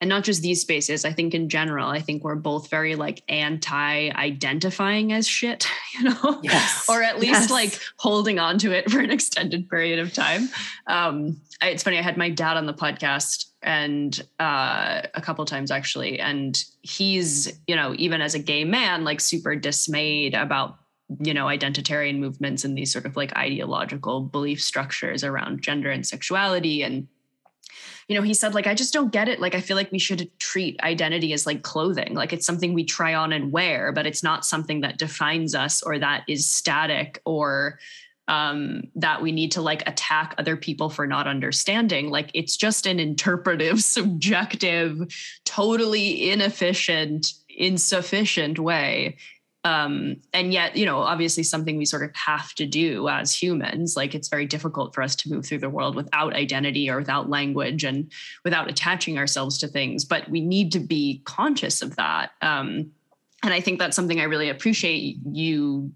and 0.06 0.10
not 0.12 0.24
just 0.24 0.44
these 0.44 0.62
spaces 0.62 1.04
i 1.04 1.12
think 1.12 1.34
in 1.34 1.50
general 1.50 1.90
i 1.90 2.00
think 2.00 2.24
we're 2.24 2.36
both 2.36 2.70
very 2.70 2.96
like 2.96 3.24
anti 3.28 4.12
identifying 4.12 5.12
as 5.12 5.28
shit 5.28 5.68
you 5.98 6.04
know 6.04 6.40
yes. 6.44 6.86
or 6.88 7.02
at 7.02 7.20
least 7.20 7.32
yes. 7.32 7.50
like 7.50 7.80
holding 7.98 8.38
on 8.38 8.60
to 8.60 8.72
it 8.72 8.90
for 8.92 9.00
an 9.00 9.10
extended 9.10 9.68
period 9.68 9.98
of 9.98 10.14
time 10.14 10.48
um 10.86 11.42
it's 11.64 11.82
funny 11.82 11.98
i 11.98 12.04
had 12.04 12.18
my 12.18 12.30
dad 12.30 12.56
on 12.56 12.68
the 12.68 12.74
podcast 12.74 13.46
and 13.64 14.22
uh 14.40 15.02
a 15.16 15.22
couple 15.22 15.44
times 15.44 15.72
actually 15.72 16.20
and 16.20 16.66
he's 16.84 17.60
you 17.66 17.76
know 17.76 17.96
even 17.98 18.22
as 18.22 18.36
a 18.36 18.40
gay 18.40 18.64
man 18.64 19.04
like 19.04 19.20
super 19.20 19.56
dismayed 19.56 20.36
about 20.36 20.78
you 21.20 21.34
know 21.34 21.46
identitarian 21.46 22.20
movements 22.20 22.64
and 22.64 22.78
these 22.78 22.94
sort 22.94 23.08
of 23.08 23.18
like 23.18 23.36
ideological 23.36 24.22
belief 24.22 24.62
structures 24.62 25.24
around 25.24 25.64
gender 25.64 25.90
and 25.90 26.06
sexuality 26.06 26.84
and 26.84 27.08
you 28.08 28.16
know 28.16 28.22
he 28.22 28.34
said 28.34 28.54
like 28.54 28.68
i 28.68 28.74
just 28.74 28.94
don't 28.94 29.12
get 29.12 29.28
it 29.28 29.40
like 29.40 29.56
i 29.56 29.62
feel 29.62 29.76
like 29.76 29.92
we 29.92 30.00
should 30.00 30.30
treat 30.40 30.80
identity 30.82 31.34
as 31.34 31.46
like 31.46 31.64
clothing 31.64 32.14
like 32.14 32.34
it's 32.34 32.46
something 32.46 32.74
we 32.74 32.84
try 32.84 33.14
on 33.14 33.34
and 33.34 33.52
wear 33.52 33.92
but 33.92 34.06
it's 34.06 34.24
not 34.24 34.46
something 34.46 34.82
that 34.82 34.98
defines 34.98 35.56
us 35.56 35.82
or 35.82 35.98
that 36.00 36.24
is 36.28 36.50
static 36.50 37.22
or 37.26 37.80
um, 38.28 38.84
that 38.96 39.22
we 39.22 39.32
need 39.32 39.52
to 39.52 39.62
like 39.62 39.88
attack 39.88 40.34
other 40.38 40.58
people 40.58 40.90
for 40.90 41.06
not 41.06 41.28
understanding. 41.28 42.10
Like 42.10 42.32
it's 42.34 42.58
just 42.58 42.88
an 42.88 43.00
interpretive, 43.00 43.82
subjective, 43.84 45.00
totally 45.46 46.32
inefficient, 46.32 47.34
insufficient 47.50 48.60
way. 48.60 49.18
Um, 49.66 50.18
and 50.32 50.54
yet, 50.54 50.78
you 50.78 50.86
know, 50.86 51.00
obviously 51.00 51.42
something 51.42 51.76
we 51.76 51.86
sort 51.86 52.04
of 52.04 52.16
have 52.16 52.54
to 52.54 52.68
do 52.68 53.10
as 53.10 53.34
humans. 53.34 53.98
Like 53.98 54.14
it's 54.14 54.28
very 54.28 54.46
difficult 54.46 54.94
for 54.94 55.02
us 55.02 55.16
to 55.18 55.30
move 55.34 55.44
through 55.44 55.58
the 55.58 55.72
world 55.72 55.96
without 55.96 56.36
identity 56.36 56.88
or 56.88 57.00
without 57.00 57.32
language 57.32 57.84
and 57.84 58.12
without 58.44 58.70
attaching 58.70 59.18
ourselves 59.18 59.58
to 59.58 59.68
things. 59.68 60.06
But 60.06 60.30
we 60.30 60.40
need 60.40 60.72
to 60.74 60.80
be 60.80 61.24
conscious 61.26 61.82
of 61.82 61.96
that. 61.96 62.32
Um, 62.44 62.92
and 63.42 63.54
I 63.56 63.60
think 63.60 63.80
that's 63.80 63.96
something 63.96 64.22
I 64.22 64.26
really 64.26 64.50
appreciate 64.50 65.18
you 65.32 65.92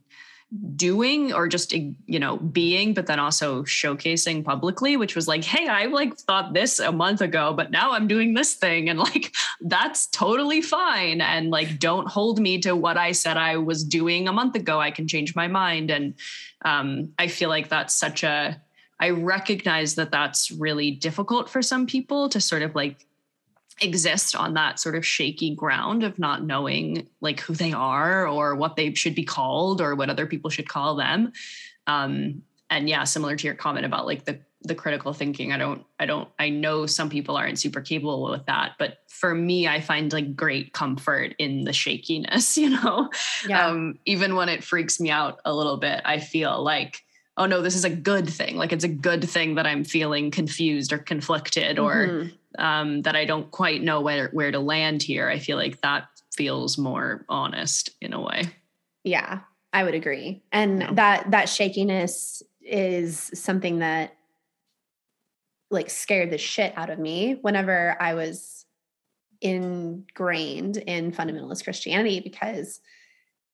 doing 0.76 1.31
or 1.31 1.47
just 1.47 1.73
you 1.73 2.19
know 2.19 2.38
being 2.38 2.91
but 2.95 3.05
then 3.05 3.19
also 3.19 3.61
showcasing 3.63 4.43
publicly 4.43 4.97
which 4.97 5.15
was 5.15 5.27
like 5.27 5.43
hey 5.43 5.67
i 5.67 5.85
like 5.85 6.17
thought 6.17 6.55
this 6.55 6.80
a 6.80 6.91
month 6.91 7.21
ago 7.21 7.53
but 7.53 7.69
now 7.69 7.91
i'm 7.91 8.07
doing 8.07 8.34
this 8.34 8.55
thing. 8.55 8.89
And 8.89 8.99
like 8.99 9.34
that's 9.61 10.07
totally 10.07 10.61
fine. 10.61 11.21
And 11.21 11.49
like 11.49 11.80
don't 11.80 12.07
hold 12.07 12.39
me 12.39 12.59
to 12.61 12.76
what 12.76 12.97
i 12.97 13.11
said 13.11 13.38
i 13.38 13.57
was 13.57 13.84
doing 13.84 14.27
a 14.27 14.34
month 14.34 14.55
ago. 14.55 14.80
I 14.80 14.91
can 14.91 15.07
change 15.07 15.35
my 15.35 15.47
mind. 15.47 15.91
And 15.91 16.15
um, 16.63 17.13
i 17.17 17.27
feel 17.27 17.49
like 17.49 17.69
that's 17.69 17.93
such 17.93 18.23
a 18.23 18.59
i 18.99 19.09
recognize 19.11 19.95
that 19.95 20.11
that's 20.11 20.51
really 20.51 20.91
difficult 20.91 21.49
for 21.49 21.61
some 21.61 21.85
people 21.85 22.27
to 22.30 22.41
sort 22.41 22.61
of 22.61 22.76
like 22.76 23.05
exist 23.81 24.35
on 24.35 24.53
that 24.53 24.80
sort 24.80 24.95
of 24.95 25.06
shaky 25.06 25.56
ground 25.56 26.03
of 26.03 26.19
not 26.19 26.43
knowing 26.43 27.07
like 27.22 27.39
who 27.39 27.53
they 27.53 27.72
are 27.72 28.27
or 28.27 28.56
what 28.56 28.76
they 28.76 28.93
should 28.93 29.15
be 29.15 29.23
called 29.23 29.81
or 29.81 29.95
what 29.95 30.10
other 30.10 30.26
people 30.26 30.49
should 30.49 30.68
call 30.68 30.95
them. 30.95 31.31
Um 31.88 32.43
and 32.69 32.89
yeah 32.89 33.03
similar 33.03 33.35
to 33.35 33.47
your 33.47 33.56
comment 33.56 33.85
about 33.85 34.06
like 34.06 34.26
the 34.26 34.39
the 34.64 34.76
critical 34.76 35.14
thinking 35.14 35.53
i 35.53 35.57
don't 35.57 35.85
i 35.99 36.06
don't 36.06 36.27
i 36.38 36.49
know 36.49 36.85
some 36.85 37.10
people 37.10 37.38
aren't 37.38 37.57
super 37.57 37.80
capable 37.80 38.30
with 38.30 38.45
that 38.45 38.73
but 38.77 38.99
for 39.07 39.34
me 39.34 39.68
i 39.68 39.80
find 39.80 40.11
like 40.11 40.35
great 40.35 40.73
comfort 40.73 41.34
in 41.39 41.64
the 41.64 41.73
shakiness 41.73 42.57
you 42.57 42.69
know? 42.69 43.10
Yeah. 43.47 43.68
um 43.68 43.97
even 44.06 44.35
when 44.35 44.49
it 44.49 44.64
freaks 44.64 44.99
me 44.99 45.10
out 45.10 45.39
a 45.45 45.53
little 45.53 45.77
bit 45.77 46.01
i 46.06 46.19
feel 46.19 46.61
like 46.61 47.03
oh 47.38 47.45
no 47.45 47.61
this 47.61 47.76
is 47.76 47.85
a 47.85 47.89
good 47.89 48.30
thing. 48.30 48.57
Like 48.57 48.73
it's 48.73 48.84
a 48.84 48.89
good 48.89 49.23
thing 49.23 49.56
that 49.56 49.65
i'm 49.65 49.85
feeling 49.85 50.30
confused 50.30 50.91
or 50.91 50.97
conflicted 50.97 51.80
or 51.80 51.93
mm-hmm 51.95 52.35
um, 52.57 53.03
that 53.03 53.15
I 53.15 53.26
don't 53.26 53.51
quite 53.51 53.81
know 53.81 54.01
where 54.01 54.30
where 54.30 54.51
to 54.51 54.59
land 54.59 55.03
here. 55.03 55.30
I 55.30 55.39
feel 55.39 55.57
like 55.57 55.81
that 55.81 56.07
feels 56.35 56.77
more 56.77 57.26
honest 57.30 57.91
in 58.01 58.13
a 58.13 58.21
way. 58.21 58.43
Yeah, 59.03 59.41
I 59.73 59.84
would 59.84 59.93
agree. 59.93 60.41
And 60.51 60.97
that 60.97 61.31
that 61.31 61.49
shakiness 61.49 62.41
is 62.61 63.31
something 63.34 63.80
that 63.80 64.15
like 65.71 65.89
scared 65.89 66.31
the 66.31 66.38
shit 66.38 66.73
out 66.76 66.89
of 66.89 66.97
me 66.97 67.38
whenever 67.41 67.95
I 67.99 68.15
was 68.15 68.65
ingrained 69.41 70.77
in 70.77 71.11
fundamentalist 71.11 71.63
Christianity 71.63 72.19
because 72.19 72.81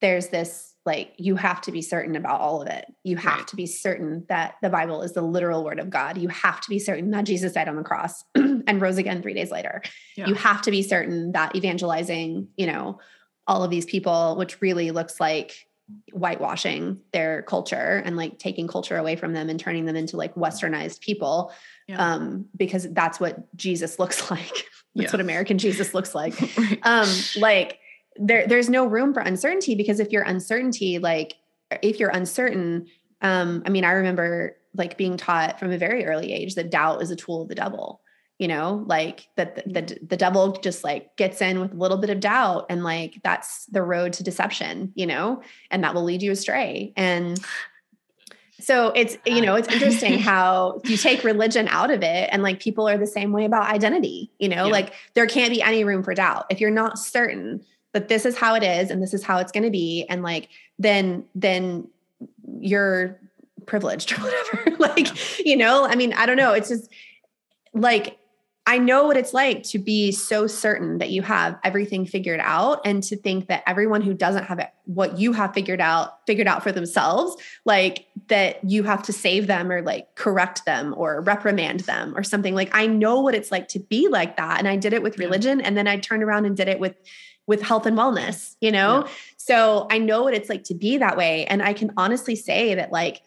there's 0.01 0.29
this 0.29 0.74
like 0.85 1.13
you 1.17 1.35
have 1.35 1.61
to 1.61 1.71
be 1.71 1.81
certain 1.81 2.15
about 2.15 2.41
all 2.41 2.61
of 2.61 2.67
it. 2.67 2.85
You 3.03 3.17
have 3.17 3.39
right. 3.39 3.47
to 3.47 3.55
be 3.55 3.65
certain 3.65 4.25
that 4.29 4.55
the 4.61 4.69
Bible 4.69 5.01
is 5.01 5.13
the 5.13 5.21
literal 5.21 5.63
word 5.63 5.79
of 5.79 5.89
God. 5.89 6.17
You 6.17 6.29
have 6.29 6.61
to 6.61 6.69
be 6.69 6.77
certain 6.77 7.09
that 7.11 7.25
Jesus 7.25 7.53
died 7.53 7.67
on 7.67 7.75
the 7.75 7.83
cross 7.83 8.23
and 8.35 8.79
rose 8.79 8.97
again 8.97 9.21
3 9.21 9.33
days 9.33 9.51
later. 9.51 9.81
Yeah. 10.15 10.27
You 10.27 10.35
have 10.35 10.61
to 10.63 10.71
be 10.71 10.83
certain 10.83 11.31
that 11.31 11.55
evangelizing, 11.55 12.49
you 12.55 12.67
know, 12.67 12.99
all 13.47 13.63
of 13.63 13.71
these 13.71 13.85
people 13.85 14.35
which 14.37 14.61
really 14.61 14.91
looks 14.91 15.19
like 15.19 15.67
whitewashing 16.13 16.99
their 17.13 17.43
culture 17.43 18.01
and 18.03 18.17
like 18.17 18.39
taking 18.39 18.67
culture 18.67 18.97
away 18.97 19.15
from 19.15 19.33
them 19.33 19.49
and 19.49 19.59
turning 19.59 19.85
them 19.85 19.95
into 19.95 20.17
like 20.17 20.33
westernized 20.33 20.99
people 20.99 21.51
yeah. 21.87 22.15
um 22.15 22.45
because 22.57 22.91
that's 22.91 23.19
what 23.19 23.55
Jesus 23.55 23.99
looks 23.99 24.31
like. 24.31 24.65
that's 24.95 25.07
yeah. 25.07 25.11
what 25.11 25.21
American 25.21 25.57
Jesus 25.59 25.93
looks 25.93 26.15
like. 26.15 26.33
right. 26.57 26.79
Um 26.81 27.09
like 27.37 27.79
there 28.17 28.47
there's 28.47 28.69
no 28.69 28.85
room 28.85 29.13
for 29.13 29.21
uncertainty 29.21 29.75
because 29.75 29.99
if 29.99 30.11
you're 30.11 30.23
uncertainty 30.23 30.99
like 30.99 31.35
if 31.81 31.99
you're 31.99 32.09
uncertain 32.09 32.87
um 33.21 33.63
i 33.65 33.69
mean 33.69 33.83
i 33.83 33.91
remember 33.91 34.55
like 34.73 34.97
being 34.97 35.17
taught 35.17 35.59
from 35.59 35.71
a 35.71 35.77
very 35.77 36.05
early 36.05 36.31
age 36.31 36.55
that 36.55 36.69
doubt 36.69 37.01
is 37.01 37.11
a 37.11 37.15
tool 37.15 37.41
of 37.41 37.47
the 37.47 37.55
devil 37.55 38.01
you 38.37 38.47
know 38.47 38.83
like 38.87 39.27
that 39.35 39.55
the, 39.55 39.81
the, 39.81 39.99
the 40.07 40.17
devil 40.17 40.51
just 40.53 40.83
like 40.83 41.15
gets 41.17 41.41
in 41.41 41.59
with 41.59 41.73
a 41.73 41.77
little 41.77 41.97
bit 41.97 42.09
of 42.09 42.19
doubt 42.19 42.65
and 42.69 42.83
like 42.83 43.19
that's 43.23 43.65
the 43.67 43.81
road 43.81 44.13
to 44.13 44.23
deception 44.23 44.91
you 44.95 45.05
know 45.05 45.41
and 45.71 45.83
that 45.83 45.93
will 45.93 46.03
lead 46.03 46.21
you 46.21 46.31
astray 46.31 46.93
and 46.95 47.39
so 48.59 48.91
it's 48.95 49.17
you 49.25 49.41
know 49.41 49.55
it's 49.55 49.71
interesting 49.71 50.19
how 50.19 50.79
you 50.85 50.97
take 50.97 51.23
religion 51.23 51.67
out 51.69 51.91
of 51.91 52.01
it 52.01 52.29
and 52.31 52.43
like 52.43 52.59
people 52.59 52.87
are 52.87 52.97
the 52.97 53.07
same 53.07 53.31
way 53.31 53.45
about 53.45 53.69
identity 53.69 54.31
you 54.39 54.49
know 54.49 54.65
yeah. 54.65 54.71
like 54.71 54.93
there 55.13 55.27
can't 55.27 55.51
be 55.51 55.61
any 55.61 55.83
room 55.83 56.03
for 56.03 56.13
doubt 56.13 56.45
if 56.49 56.59
you're 56.59 56.71
not 56.71 56.97
certain 56.97 57.63
but 57.95 58.09
this 58.09 58.25
is 58.25 58.35
how 58.35 58.55
it 58.55 58.61
is 58.61 58.91
and 58.91 59.01
this 59.01 59.13
is 59.13 59.23
how 59.23 59.37
it's 59.37 59.53
going 59.53 59.63
to 59.63 59.71
be 59.71 60.05
and 60.09 60.21
like 60.21 60.49
then 60.77 61.23
then 61.33 61.87
you're 62.59 63.17
privileged 63.65 64.11
or 64.11 64.15
whatever 64.21 64.75
like 64.79 65.07
yeah. 65.07 65.43
you 65.45 65.55
know 65.55 65.85
i 65.85 65.95
mean 65.95 66.11
i 66.13 66.25
don't 66.25 66.35
know 66.35 66.51
it's 66.51 66.67
just 66.67 66.91
like 67.73 68.19
I 68.67 68.79
know 68.79 69.05
what 69.05 69.15
it's 69.15 69.31
like 69.31 69.61
to 69.63 69.77
be 69.77 70.11
so 70.11 70.47
certain 70.47 70.97
that 70.97 71.11
you 71.11 71.21
have 71.21 71.59
everything 71.63 72.03
figured 72.07 72.39
out 72.41 72.81
and 72.83 73.03
to 73.03 73.15
think 73.15 73.47
that 73.47 73.61
everyone 73.67 74.01
who 74.01 74.15
doesn't 74.15 74.45
have 74.45 74.57
it, 74.57 74.69
what 74.85 75.19
you 75.19 75.33
have 75.33 75.53
figured 75.53 75.79
out, 75.79 76.25
figured 76.25 76.47
out 76.47 76.63
for 76.63 76.71
themselves, 76.71 77.35
like 77.63 78.07
that 78.25 78.63
you 78.63 78.81
have 78.81 79.03
to 79.03 79.13
save 79.13 79.45
them 79.45 79.71
or 79.71 79.83
like 79.83 80.15
correct 80.15 80.65
them 80.65 80.95
or 80.97 81.21
reprimand 81.21 81.81
them 81.81 82.17
or 82.17 82.23
something. 82.23 82.55
Like 82.55 82.71
I 82.73 82.87
know 82.87 83.21
what 83.21 83.35
it's 83.35 83.51
like 83.51 83.67
to 83.69 83.79
be 83.79 84.07
like 84.07 84.35
that. 84.37 84.57
And 84.57 84.67
I 84.67 84.77
did 84.77 84.93
it 84.93 85.03
with 85.03 85.19
religion. 85.19 85.61
And 85.61 85.77
then 85.77 85.87
I 85.87 85.97
turned 85.97 86.23
around 86.23 86.45
and 86.45 86.57
did 86.57 86.67
it 86.67 86.79
with 86.79 86.95
with 87.47 87.61
health 87.61 87.85
and 87.85 87.97
wellness, 87.97 88.55
you 88.61 88.71
know? 88.71 89.03
Yeah. 89.05 89.11
So 89.37 89.87
I 89.91 89.97
know 89.97 90.23
what 90.23 90.33
it's 90.33 90.49
like 90.49 90.63
to 90.65 90.75
be 90.75 90.97
that 90.97 91.17
way. 91.17 91.45
And 91.45 91.61
I 91.61 91.73
can 91.73 91.91
honestly 91.97 92.35
say 92.35 92.75
that, 92.75 92.91
like, 92.91 93.21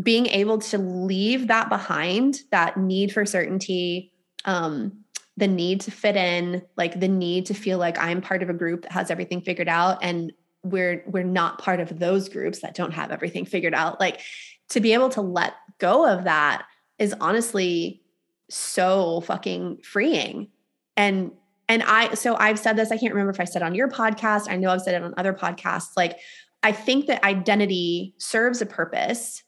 being 0.00 0.26
able 0.26 0.58
to 0.58 0.78
leave 0.78 1.48
that 1.48 1.68
behind, 1.68 2.40
that 2.50 2.76
need 2.76 3.12
for 3.12 3.26
certainty, 3.26 4.12
um, 4.44 5.02
the 5.36 5.48
need 5.48 5.80
to 5.82 5.90
fit 5.90 6.16
in, 6.16 6.62
like 6.76 7.00
the 7.00 7.08
need 7.08 7.46
to 7.46 7.54
feel 7.54 7.78
like 7.78 7.98
I'm 7.98 8.20
part 8.20 8.42
of 8.42 8.50
a 8.50 8.54
group 8.54 8.82
that 8.82 8.92
has 8.92 9.10
everything 9.10 9.40
figured 9.40 9.68
out 9.68 9.98
and 10.02 10.32
we're 10.62 11.02
we're 11.06 11.24
not 11.24 11.58
part 11.58 11.80
of 11.80 11.98
those 11.98 12.28
groups 12.28 12.60
that 12.60 12.74
don't 12.74 12.92
have 12.92 13.10
everything 13.10 13.44
figured 13.44 13.74
out. 13.74 13.98
Like 13.98 14.20
to 14.68 14.80
be 14.80 14.92
able 14.92 15.08
to 15.10 15.20
let 15.20 15.54
go 15.78 16.06
of 16.06 16.24
that 16.24 16.64
is 16.98 17.14
honestly 17.20 18.02
so 18.48 19.22
fucking 19.22 19.78
freeing. 19.78 20.48
And 20.96 21.32
and 21.68 21.82
I, 21.84 22.14
so 22.14 22.36
I've 22.36 22.58
said 22.58 22.76
this, 22.76 22.90
I 22.90 22.98
can't 22.98 23.12
remember 23.12 23.30
if 23.30 23.40
I 23.40 23.44
said 23.44 23.62
on 23.62 23.74
your 23.74 23.88
podcast. 23.88 24.50
I 24.50 24.56
know 24.56 24.70
I've 24.70 24.82
said 24.82 24.94
it 24.94 25.02
on 25.02 25.14
other 25.16 25.32
podcasts. 25.32 25.90
Like, 25.96 26.18
I 26.62 26.72
think 26.72 27.06
that 27.06 27.24
identity 27.24 28.14
serves 28.18 28.60
a 28.60 28.66
purpose 28.66 29.42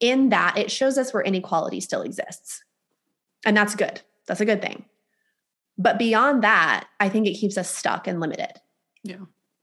in 0.00 0.30
that 0.30 0.56
it 0.56 0.70
shows 0.70 0.98
us 0.98 1.12
where 1.12 1.22
inequality 1.22 1.80
still 1.80 2.02
exists. 2.02 2.62
And 3.44 3.56
that's 3.56 3.74
good. 3.74 4.00
That's 4.26 4.40
a 4.40 4.44
good 4.44 4.62
thing. 4.62 4.84
But 5.78 5.98
beyond 5.98 6.42
that, 6.42 6.86
I 7.00 7.08
think 7.08 7.26
it 7.26 7.34
keeps 7.34 7.58
us 7.58 7.70
stuck 7.70 8.06
and 8.06 8.20
limited. 8.20 8.52
Yeah. 9.02 9.16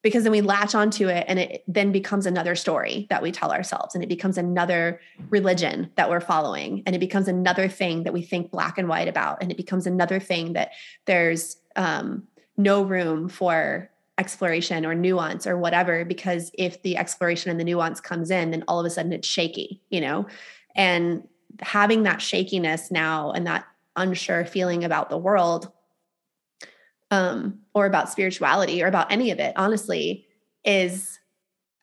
Because 0.03 0.23
then 0.23 0.33
we 0.33 0.41
latch 0.41 0.75
onto 0.75 1.07
it 1.07 1.25
and 1.29 1.39
it 1.39 1.63
then 1.65 1.93
becomes 1.93 2.25
another 2.25 2.55
story 2.55 3.07
that 3.09 3.23
we 3.23 3.31
tell 3.31 3.53
ourselves 3.53 3.95
and 3.95 4.03
it 4.03 4.09
becomes 4.09 4.37
another 4.37 4.99
religion 5.29 5.89
that 5.95 6.09
we're 6.09 6.19
following 6.19 6.83
and 6.85 6.93
it 6.93 6.99
becomes 6.99 7.29
another 7.29 7.69
thing 7.69 8.03
that 8.03 8.11
we 8.11 8.21
think 8.21 8.51
black 8.51 8.77
and 8.77 8.89
white 8.89 9.07
about 9.07 9.41
and 9.41 9.49
it 9.49 9.55
becomes 9.55 9.87
another 9.87 10.19
thing 10.19 10.53
that 10.53 10.71
there's 11.05 11.55
um, 11.75 12.27
no 12.57 12.83
room 12.83 13.29
for 13.29 13.89
exploration 14.17 14.85
or 14.85 14.93
nuance 14.93 15.47
or 15.47 15.57
whatever 15.57 16.05
because 16.05 16.51
if 16.53 16.81
the 16.83 16.95
exploration 16.97 17.49
and 17.49 17.59
the 17.59 17.63
nuance 17.63 17.99
comes 17.99 18.29
in 18.29 18.51
then 18.51 18.63
all 18.67 18.79
of 18.79 18.85
a 18.85 18.89
sudden 18.89 19.11
it's 19.13 19.27
shaky 19.27 19.81
you 19.89 20.01
know? 20.01 20.25
And 20.75 21.27
having 21.61 22.03
that 22.03 22.21
shakiness 22.21 22.91
now 22.91 23.31
and 23.31 23.45
that 23.47 23.65
unsure 23.95 24.45
feeling 24.45 24.83
about 24.83 25.09
the 25.09 25.17
world 25.17 25.71
um, 27.11 27.59
or 27.73 27.85
about 27.85 28.09
spirituality 28.09 28.81
or 28.81 28.87
about 28.87 29.11
any 29.11 29.29
of 29.29 29.39
it 29.39 29.53
honestly 29.55 30.25
is 30.65 31.19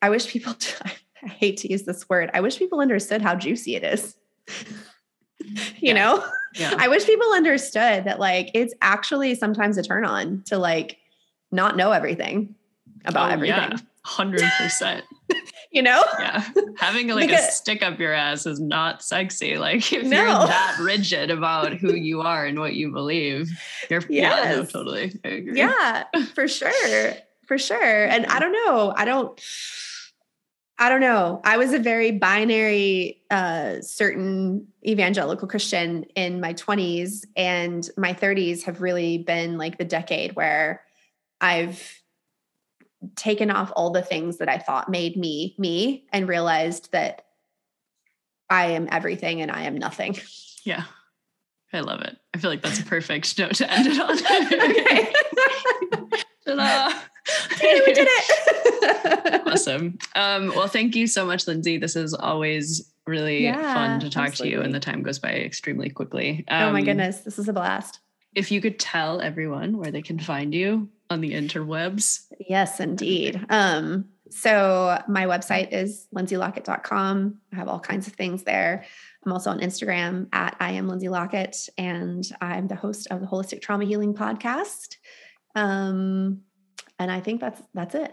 i 0.03 0.11
wish 0.11 0.27
people 0.27 0.55
i 1.23 1.29
hate 1.29 1.57
to 1.59 1.71
use 1.71 1.85
this 1.85 2.09
word 2.09 2.31
i 2.35 2.41
wish 2.41 2.59
people 2.59 2.81
understood 2.81 3.23
how 3.23 3.35
juicy 3.35 3.77
it 3.77 3.85
is. 3.85 4.17
You 5.43 5.89
yeah. 5.89 5.93
know 5.95 6.25
yeah. 6.55 6.75
I 6.79 6.89
wish 6.89 7.07
people 7.07 7.33
understood 7.33 8.05
that 8.05 8.19
like 8.19 8.51
it's 8.55 8.75
actually 8.83 9.35
sometimes 9.35 9.79
a 9.79 9.83
turn 9.83 10.05
on 10.05 10.43
to 10.47 10.59
like 10.59 10.99
not 11.53 11.77
know 11.77 11.93
everything 11.93 12.55
about 13.05 13.31
oh, 13.31 13.33
everything. 13.33 13.73
Hundred 14.03 14.51
percent. 14.59 15.05
you 15.71 15.83
know? 15.83 16.03
Yeah. 16.19 16.45
Having 16.79 17.09
like 17.09 17.29
Because- 17.29 17.49
a 17.49 17.53
stick 17.53 17.83
up 17.83 17.99
your 17.99 18.13
ass 18.13 18.47
is 18.47 18.61
not 18.61 19.03
sexy. 19.03 19.59
Like 19.59 19.93
if 19.93 20.05
No. 20.05 20.17
you're 20.17 20.47
that 20.47 20.79
rigid 20.81 21.31
about 21.31 21.75
who 21.75 21.95
you 21.95 22.23
are 22.23 22.47
and 22.47 22.59
what 22.59 22.75
you 22.75 22.93
believe, 22.93 23.51
you're 23.89 24.03
yeah, 24.09 24.57
no, 24.57 24.65
totally. 24.65 25.19
I 25.25 25.29
agree. 25.29 25.59
Yeah, 25.59 26.05
for 26.35 26.49
sure. 26.49 27.15
For 27.47 27.59
sure. 27.59 28.05
And 28.05 28.27
I 28.27 28.39
don't 28.39 28.53
know. 28.53 28.95
I 28.97 29.05
don't 29.05 29.39
I 30.81 30.89
don't 30.89 31.03
know. 31.03 31.43
I 31.45 31.59
was 31.59 31.75
a 31.75 31.79
very 31.79 32.11
binary 32.11 33.21
uh 33.31 33.83
certain 33.83 34.67
evangelical 34.85 35.47
Christian 35.47 36.05
in 36.17 36.41
my 36.41 36.55
20s 36.55 37.27
and 37.37 37.89
my 37.99 38.15
30s 38.15 38.63
have 38.63 38.81
really 38.81 39.19
been 39.19 39.59
like 39.59 39.77
the 39.77 39.85
decade 39.85 40.35
where 40.35 40.83
I've 41.39 42.01
taken 43.15 43.51
off 43.51 43.71
all 43.77 43.91
the 43.91 44.03
things 44.03 44.39
that 44.39 44.49
I 44.49 44.57
thought 44.57 44.89
made 44.89 45.17
me 45.17 45.55
me 45.59 46.07
and 46.13 46.27
realized 46.27 46.93
that 46.93 47.27
I 48.49 48.69
am 48.69 48.89
everything 48.91 49.43
and 49.43 49.51
I 49.51 49.65
am 49.65 49.77
nothing. 49.77 50.19
Yeah. 50.65 50.85
I 51.73 51.81
love 51.81 52.01
it. 52.01 52.17
I 52.35 52.39
feel 52.39 52.51
like 52.51 52.63
that's 52.63 52.81
a 52.81 52.85
perfect 52.85 53.39
note 53.39 53.55
to 53.57 53.71
end 53.71 53.87
it 53.87 54.01
on. 54.01 54.19
okay. 56.13 56.23
Ta-da. 57.27 57.81
We 57.87 57.93
did 57.93 58.09
it. 58.11 59.43
awesome. 59.47 59.99
Um, 60.17 60.49
well, 60.49 60.69
thank 60.69 60.97
you 60.97 61.07
so 61.07 61.25
much, 61.27 61.47
Lindsey. 61.47 61.79
This 61.79 61.97
is 61.97 62.15
always 62.15 62.93
really 63.07 63.45
Yeah, 63.45 63.75
fun 63.75 64.01
to 64.01 64.11
talk 64.11 64.35
to 64.35 64.49
you, 64.49 64.61
and 64.61 64.75
the 64.75 64.81
time 64.81 65.03
goes 65.03 65.19
by 65.19 65.31
extremely 65.33 65.91
quickly. 65.91 66.45
oh 66.49 66.73
my 66.73 66.79
Um, 66.81 66.85
goodness, 66.85 67.21
this 67.21 67.39
is 67.39 67.49
a 67.49 67.53
blast. 67.53 68.01
If 68.35 68.51
you 68.53 68.61
could 68.61 68.79
tell 68.79 69.21
everyone 69.21 69.77
where 69.79 69.91
they 69.91 70.03
can 70.03 70.19
find 70.19 70.55
you 70.55 70.89
on 71.11 71.21
the 71.21 71.33
interwebs. 71.33 72.27
Yes, 72.49 72.79
indeed. 72.79 73.45
Um, 73.51 74.07
so 74.31 75.03
my 75.09 75.27
website 75.27 75.73
is 75.73 76.07
lindseylockett.com. 76.15 77.39
I 77.53 77.57
have 77.57 77.67
all 77.67 77.81
kinds 77.81 78.07
of 78.07 78.13
things 78.13 78.45
there. 78.45 78.85
I'm 79.27 79.33
also 79.33 79.51
on 79.51 79.59
Instagram 79.59 80.29
at 80.33 80.57
I 80.61 80.73
am 80.73 80.87
Lindsey 80.89 81.09
Lockett, 81.09 81.69
and 81.77 82.25
I'm 82.41 82.69
the 82.69 82.77
host 82.77 83.09
of 83.11 83.21
the 83.21 83.27
Holistic 83.27 83.61
Trauma 83.61 83.85
Healing 83.85 84.15
Podcast. 84.15 84.97
Um, 85.57 86.43
and 87.01 87.11
I 87.11 87.19
think 87.21 87.41
that's 87.41 87.61
that's 87.75 87.95
it. 87.97 88.13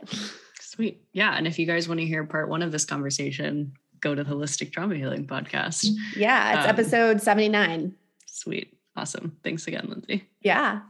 Sweet. 0.59 1.01
Yeah. 1.13 1.33
And 1.37 1.45
if 1.47 1.59
you 1.59 1.65
guys 1.65 1.87
want 1.87 1.99
to 1.99 2.05
hear 2.05 2.23
part 2.23 2.49
one 2.49 2.61
of 2.61 2.71
this 2.71 2.85
conversation, 2.85 3.73
go 3.99 4.13
to 4.15 4.23
the 4.23 4.29
Holistic 4.31 4.71
Trauma 4.71 4.95
Healing 4.95 5.25
Podcast. 5.27 5.87
Yeah, 6.15 6.57
it's 6.59 6.63
Um, 6.65 6.69
episode 6.69 7.21
79. 7.21 7.95
Sweet. 8.27 8.73
Awesome. 8.95 9.37
Thanks 9.43 9.67
again, 9.67 9.85
Lindsey. 9.89 10.27
Yeah. 10.41 10.81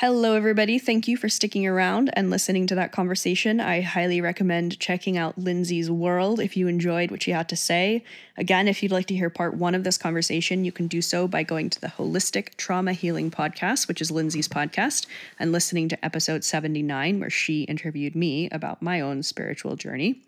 Hello, 0.00 0.34
everybody. 0.34 0.78
Thank 0.78 1.08
you 1.08 1.16
for 1.16 1.28
sticking 1.28 1.66
around 1.66 2.08
and 2.12 2.30
listening 2.30 2.68
to 2.68 2.76
that 2.76 2.92
conversation. 2.92 3.58
I 3.58 3.80
highly 3.80 4.20
recommend 4.20 4.78
checking 4.78 5.18
out 5.18 5.36
Lindsey's 5.36 5.90
World 5.90 6.38
if 6.38 6.56
you 6.56 6.68
enjoyed 6.68 7.10
what 7.10 7.24
she 7.24 7.32
had 7.32 7.48
to 7.48 7.56
say. 7.56 8.04
Again, 8.36 8.68
if 8.68 8.80
you'd 8.80 8.92
like 8.92 9.06
to 9.06 9.16
hear 9.16 9.28
part 9.28 9.56
one 9.56 9.74
of 9.74 9.82
this 9.82 9.98
conversation, 9.98 10.64
you 10.64 10.70
can 10.70 10.86
do 10.86 11.02
so 11.02 11.26
by 11.26 11.42
going 11.42 11.68
to 11.70 11.80
the 11.80 11.88
Holistic 11.88 12.56
Trauma 12.56 12.92
Healing 12.92 13.28
Podcast, 13.28 13.88
which 13.88 14.00
is 14.00 14.12
Lindsey's 14.12 14.46
podcast, 14.46 15.06
and 15.36 15.50
listening 15.50 15.88
to 15.88 16.04
episode 16.04 16.44
79, 16.44 17.18
where 17.18 17.28
she 17.28 17.64
interviewed 17.64 18.14
me 18.14 18.48
about 18.50 18.80
my 18.80 19.00
own 19.00 19.24
spiritual 19.24 19.74
journey. 19.74 20.22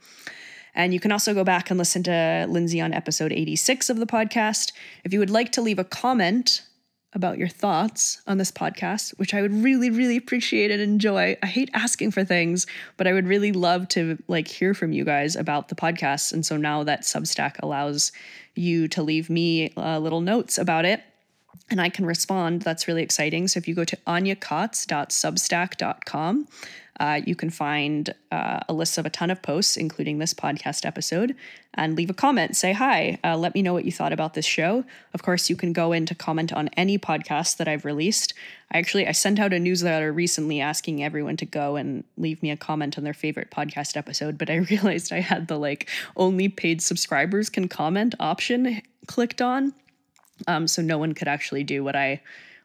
And 0.75 0.93
you 0.93 0.99
can 0.99 1.13
also 1.13 1.33
go 1.33 1.45
back 1.45 1.71
and 1.71 1.79
listen 1.79 2.03
to 2.03 2.47
Lindsey 2.49 2.81
on 2.81 2.93
episode 2.93 3.33
86 3.33 3.89
of 3.89 3.99
the 3.99 4.07
podcast. 4.07 4.73
If 5.05 5.13
you 5.13 5.21
would 5.21 5.31
like 5.31 5.53
to 5.53 5.63
leave 5.63 5.79
a 5.79 5.85
comment 5.85 6.63
about 7.13 7.39
your 7.39 7.49
thoughts 7.49 8.23
on 8.27 8.39
this 8.39 8.53
podcast, 8.53 9.19
which 9.19 9.35
I 9.35 9.43
would 9.43 9.53
really, 9.53 9.91
really 9.91 10.17
appreciate 10.17 10.71
and 10.71 10.81
enjoy. 10.81 11.37
I 11.43 11.47
hate 11.47 11.71
asking 11.75 12.13
for 12.13 12.25
things, 12.25 12.67
but 12.97 13.07
I 13.07 13.13
would 13.13 13.27
really 13.27 13.53
love 13.53 13.89
to 13.89 14.19
like 14.29 14.47
hear 14.47 14.75
from 14.75 14.93
you 14.93 15.05
guys 15.05 15.35
about 15.35 15.69
the 15.69 15.75
podcast. 15.75 16.33
And 16.33 16.47
so 16.47 16.57
now 16.57 16.85
that 16.85 17.03
Substack 17.03 17.57
allows 17.61 18.13
you 18.55 18.89
to 18.89 19.03
leave 19.03 19.29
me 19.29 19.73
uh, 19.77 19.99
little 19.99 20.21
notes 20.21 20.59
about 20.59 20.85
it, 20.85 21.03
and 21.71 21.81
I 21.81 21.89
can 21.89 22.05
respond. 22.05 22.61
That's 22.63 22.89
really 22.89 23.03
exciting. 23.03 23.47
So 23.49 23.59
if 23.59 23.67
you 23.69 23.75
go 23.75 23.85
to 23.85 23.97
anyakaats.substack.com, 24.07 26.49
uh, 26.99 27.21
you 27.25 27.35
can 27.35 27.49
find 27.49 28.15
uh, 28.31 28.61
a 28.69 28.75
list 28.75 28.99
of 28.99 29.07
a 29.07 29.11
ton 29.11 29.31
of 29.31 29.41
posts, 29.41 29.79
including 29.79 30.19
this 30.19 30.35
podcast 30.35 30.85
episode, 30.85 31.35
and 31.73 31.97
leave 31.97 32.11
a 32.11 32.15
comment. 32.15 32.57
Say 32.57 32.75
hi. 32.75 33.19
Uh, 33.25 33.39
let 33.39 33.55
me 33.55 33.63
know 33.63 33.73
what 33.73 33.87
you 33.87 33.93
thought 33.93 34.13
about 34.13 34.35
this 34.35 34.45
show. 34.45 34.85
Of 35.15 35.23
course, 35.23 35.49
you 35.49 35.57
can 35.57 35.73
go 35.73 35.93
in 35.93 36.05
to 36.07 36.15
comment 36.15 36.53
on 36.53 36.69
any 36.77 36.99
podcast 36.99 37.57
that 37.57 37.69
I've 37.69 37.87
released. 37.87 38.35
I 38.71 38.77
actually 38.79 39.07
I 39.07 39.13
sent 39.13 39.41
out 39.41 39.55
a 39.55 39.59
newsletter 39.59 40.13
recently 40.13 40.61
asking 40.61 41.03
everyone 41.03 41.39
to 41.39 41.47
go 41.47 41.77
and 41.77 42.05
leave 42.19 42.43
me 42.43 42.51
a 42.51 42.57
comment 42.57 42.99
on 42.99 43.05
their 43.05 43.15
favorite 43.15 43.51
podcast 43.51 43.97
episode, 43.97 44.37
but 44.37 44.51
I 44.51 44.57
realized 44.57 45.11
I 45.11 45.21
had 45.21 45.49
the 45.49 45.59
like 45.59 45.89
only 46.17 46.51
paid 46.51 46.83
subscribers 46.83 47.49
can 47.49 47.67
comment 47.67 48.15
option 48.21 48.83
clicked 49.07 49.41
on 49.41 49.73
um, 50.47 50.67
so 50.67 50.83
no 50.83 50.99
one 50.99 51.15
could 51.15 51.29
actually 51.29 51.65
do 51.65 51.85
what 51.85 51.97
I 51.97 52.21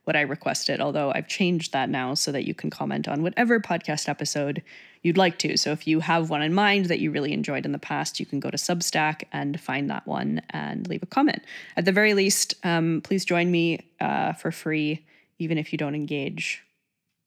what 0.06 0.16
I 0.16 0.22
requested. 0.22 0.80
Although 0.80 1.12
I've 1.14 1.28
changed 1.28 1.74
that 1.74 1.90
now 1.90 2.14
so 2.14 2.32
that 2.32 2.46
you 2.46 2.54
can 2.54 2.70
comment 2.70 3.08
on 3.08 3.24
whatever 3.24 3.60
podcast 3.60 4.08
episode 4.08 4.62
you'd 5.02 5.18
like 5.18 5.40
to. 5.40 5.58
So 5.58 5.72
if 5.72 5.88
you 5.88 6.00
have 6.00 6.30
one 6.30 6.42
in 6.42 6.54
mind 6.54 6.86
that 6.86 7.00
you 7.00 7.12
really 7.12 7.34
enjoyed 7.34 7.66
in 7.66 7.74
the 7.74 7.80
past, 7.80 8.18
you 8.20 8.26
can 8.26 8.40
go 8.40 8.50
to 8.50 8.58
Substack 8.58 9.24
and 9.32 9.60
find 9.60 9.90
that 9.90 10.08
one 10.08 10.42
and 10.52 10.88
leave 10.88 11.04
a 11.04 11.08
comment. 11.08 11.44
At 11.76 11.84
the 11.86 11.92
very 11.92 12.14
least, 12.14 12.54
um, 12.64 13.02
please 13.04 13.26
join 13.26 13.52
me 13.52 13.90
uh, 14.00 14.32
for 14.34 14.52
free, 14.52 15.06
even 15.38 15.58
if 15.58 15.72
you 15.72 15.78
don't 15.78 15.96
engage. 15.96 16.64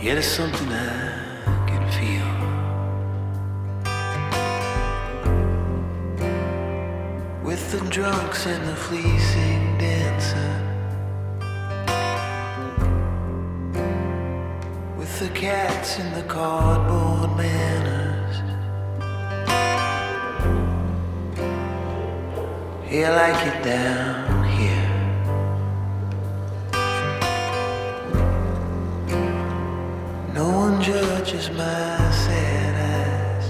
Yeah, 0.01 0.13
there's 0.13 0.25
something 0.25 0.69
I 0.71 1.67
can 1.67 1.83
feel. 1.97 2.29
With 7.43 7.71
the 7.73 7.81
drunks 7.89 8.45
and 8.45 8.65
the 8.69 8.75
fleecing 8.87 9.77
dancer. 9.77 10.53
With 14.97 15.19
the 15.19 15.27
cats 15.37 15.99
in 15.99 16.13
the 16.13 16.23
cardboard 16.23 17.35
manor. 17.35 17.98
feel 22.89 23.11
like 23.11 23.45
it 23.45 23.63
down 23.63 24.43
here. 24.57 24.89
No 30.33 30.49
one 30.49 30.81
judges 30.81 31.51
my 31.51 32.11
sad 32.23 32.73
eyes. 32.95 33.47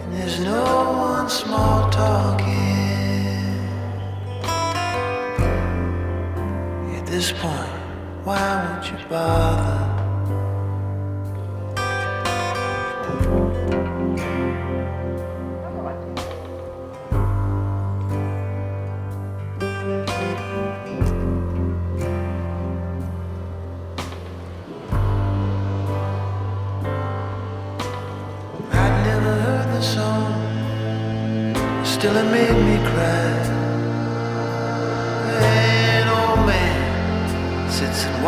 And 0.00 0.12
there's 0.12 0.38
no 0.44 0.62
one 1.10 1.28
small 1.28 1.90
talking. 1.90 2.46
At 6.96 7.04
this 7.06 7.32
point, 7.32 7.72
why 8.22 8.40
won't 8.64 8.86
you 8.92 9.08
bother? 9.08 9.87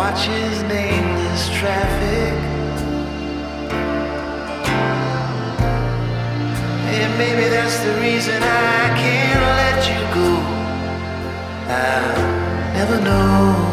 watches 0.01 0.63
nameless 0.63 1.51
traffic. 1.51 2.33
And 6.97 7.11
maybe 7.19 7.47
that's 7.51 7.79
the 7.85 7.93
reason 8.01 8.43
I 8.43 8.81
can't 9.03 9.43
let 9.61 9.81
you 9.93 10.01
go. 10.19 10.31
I'll 11.69 12.73
never 12.79 12.99
know. 13.09 13.70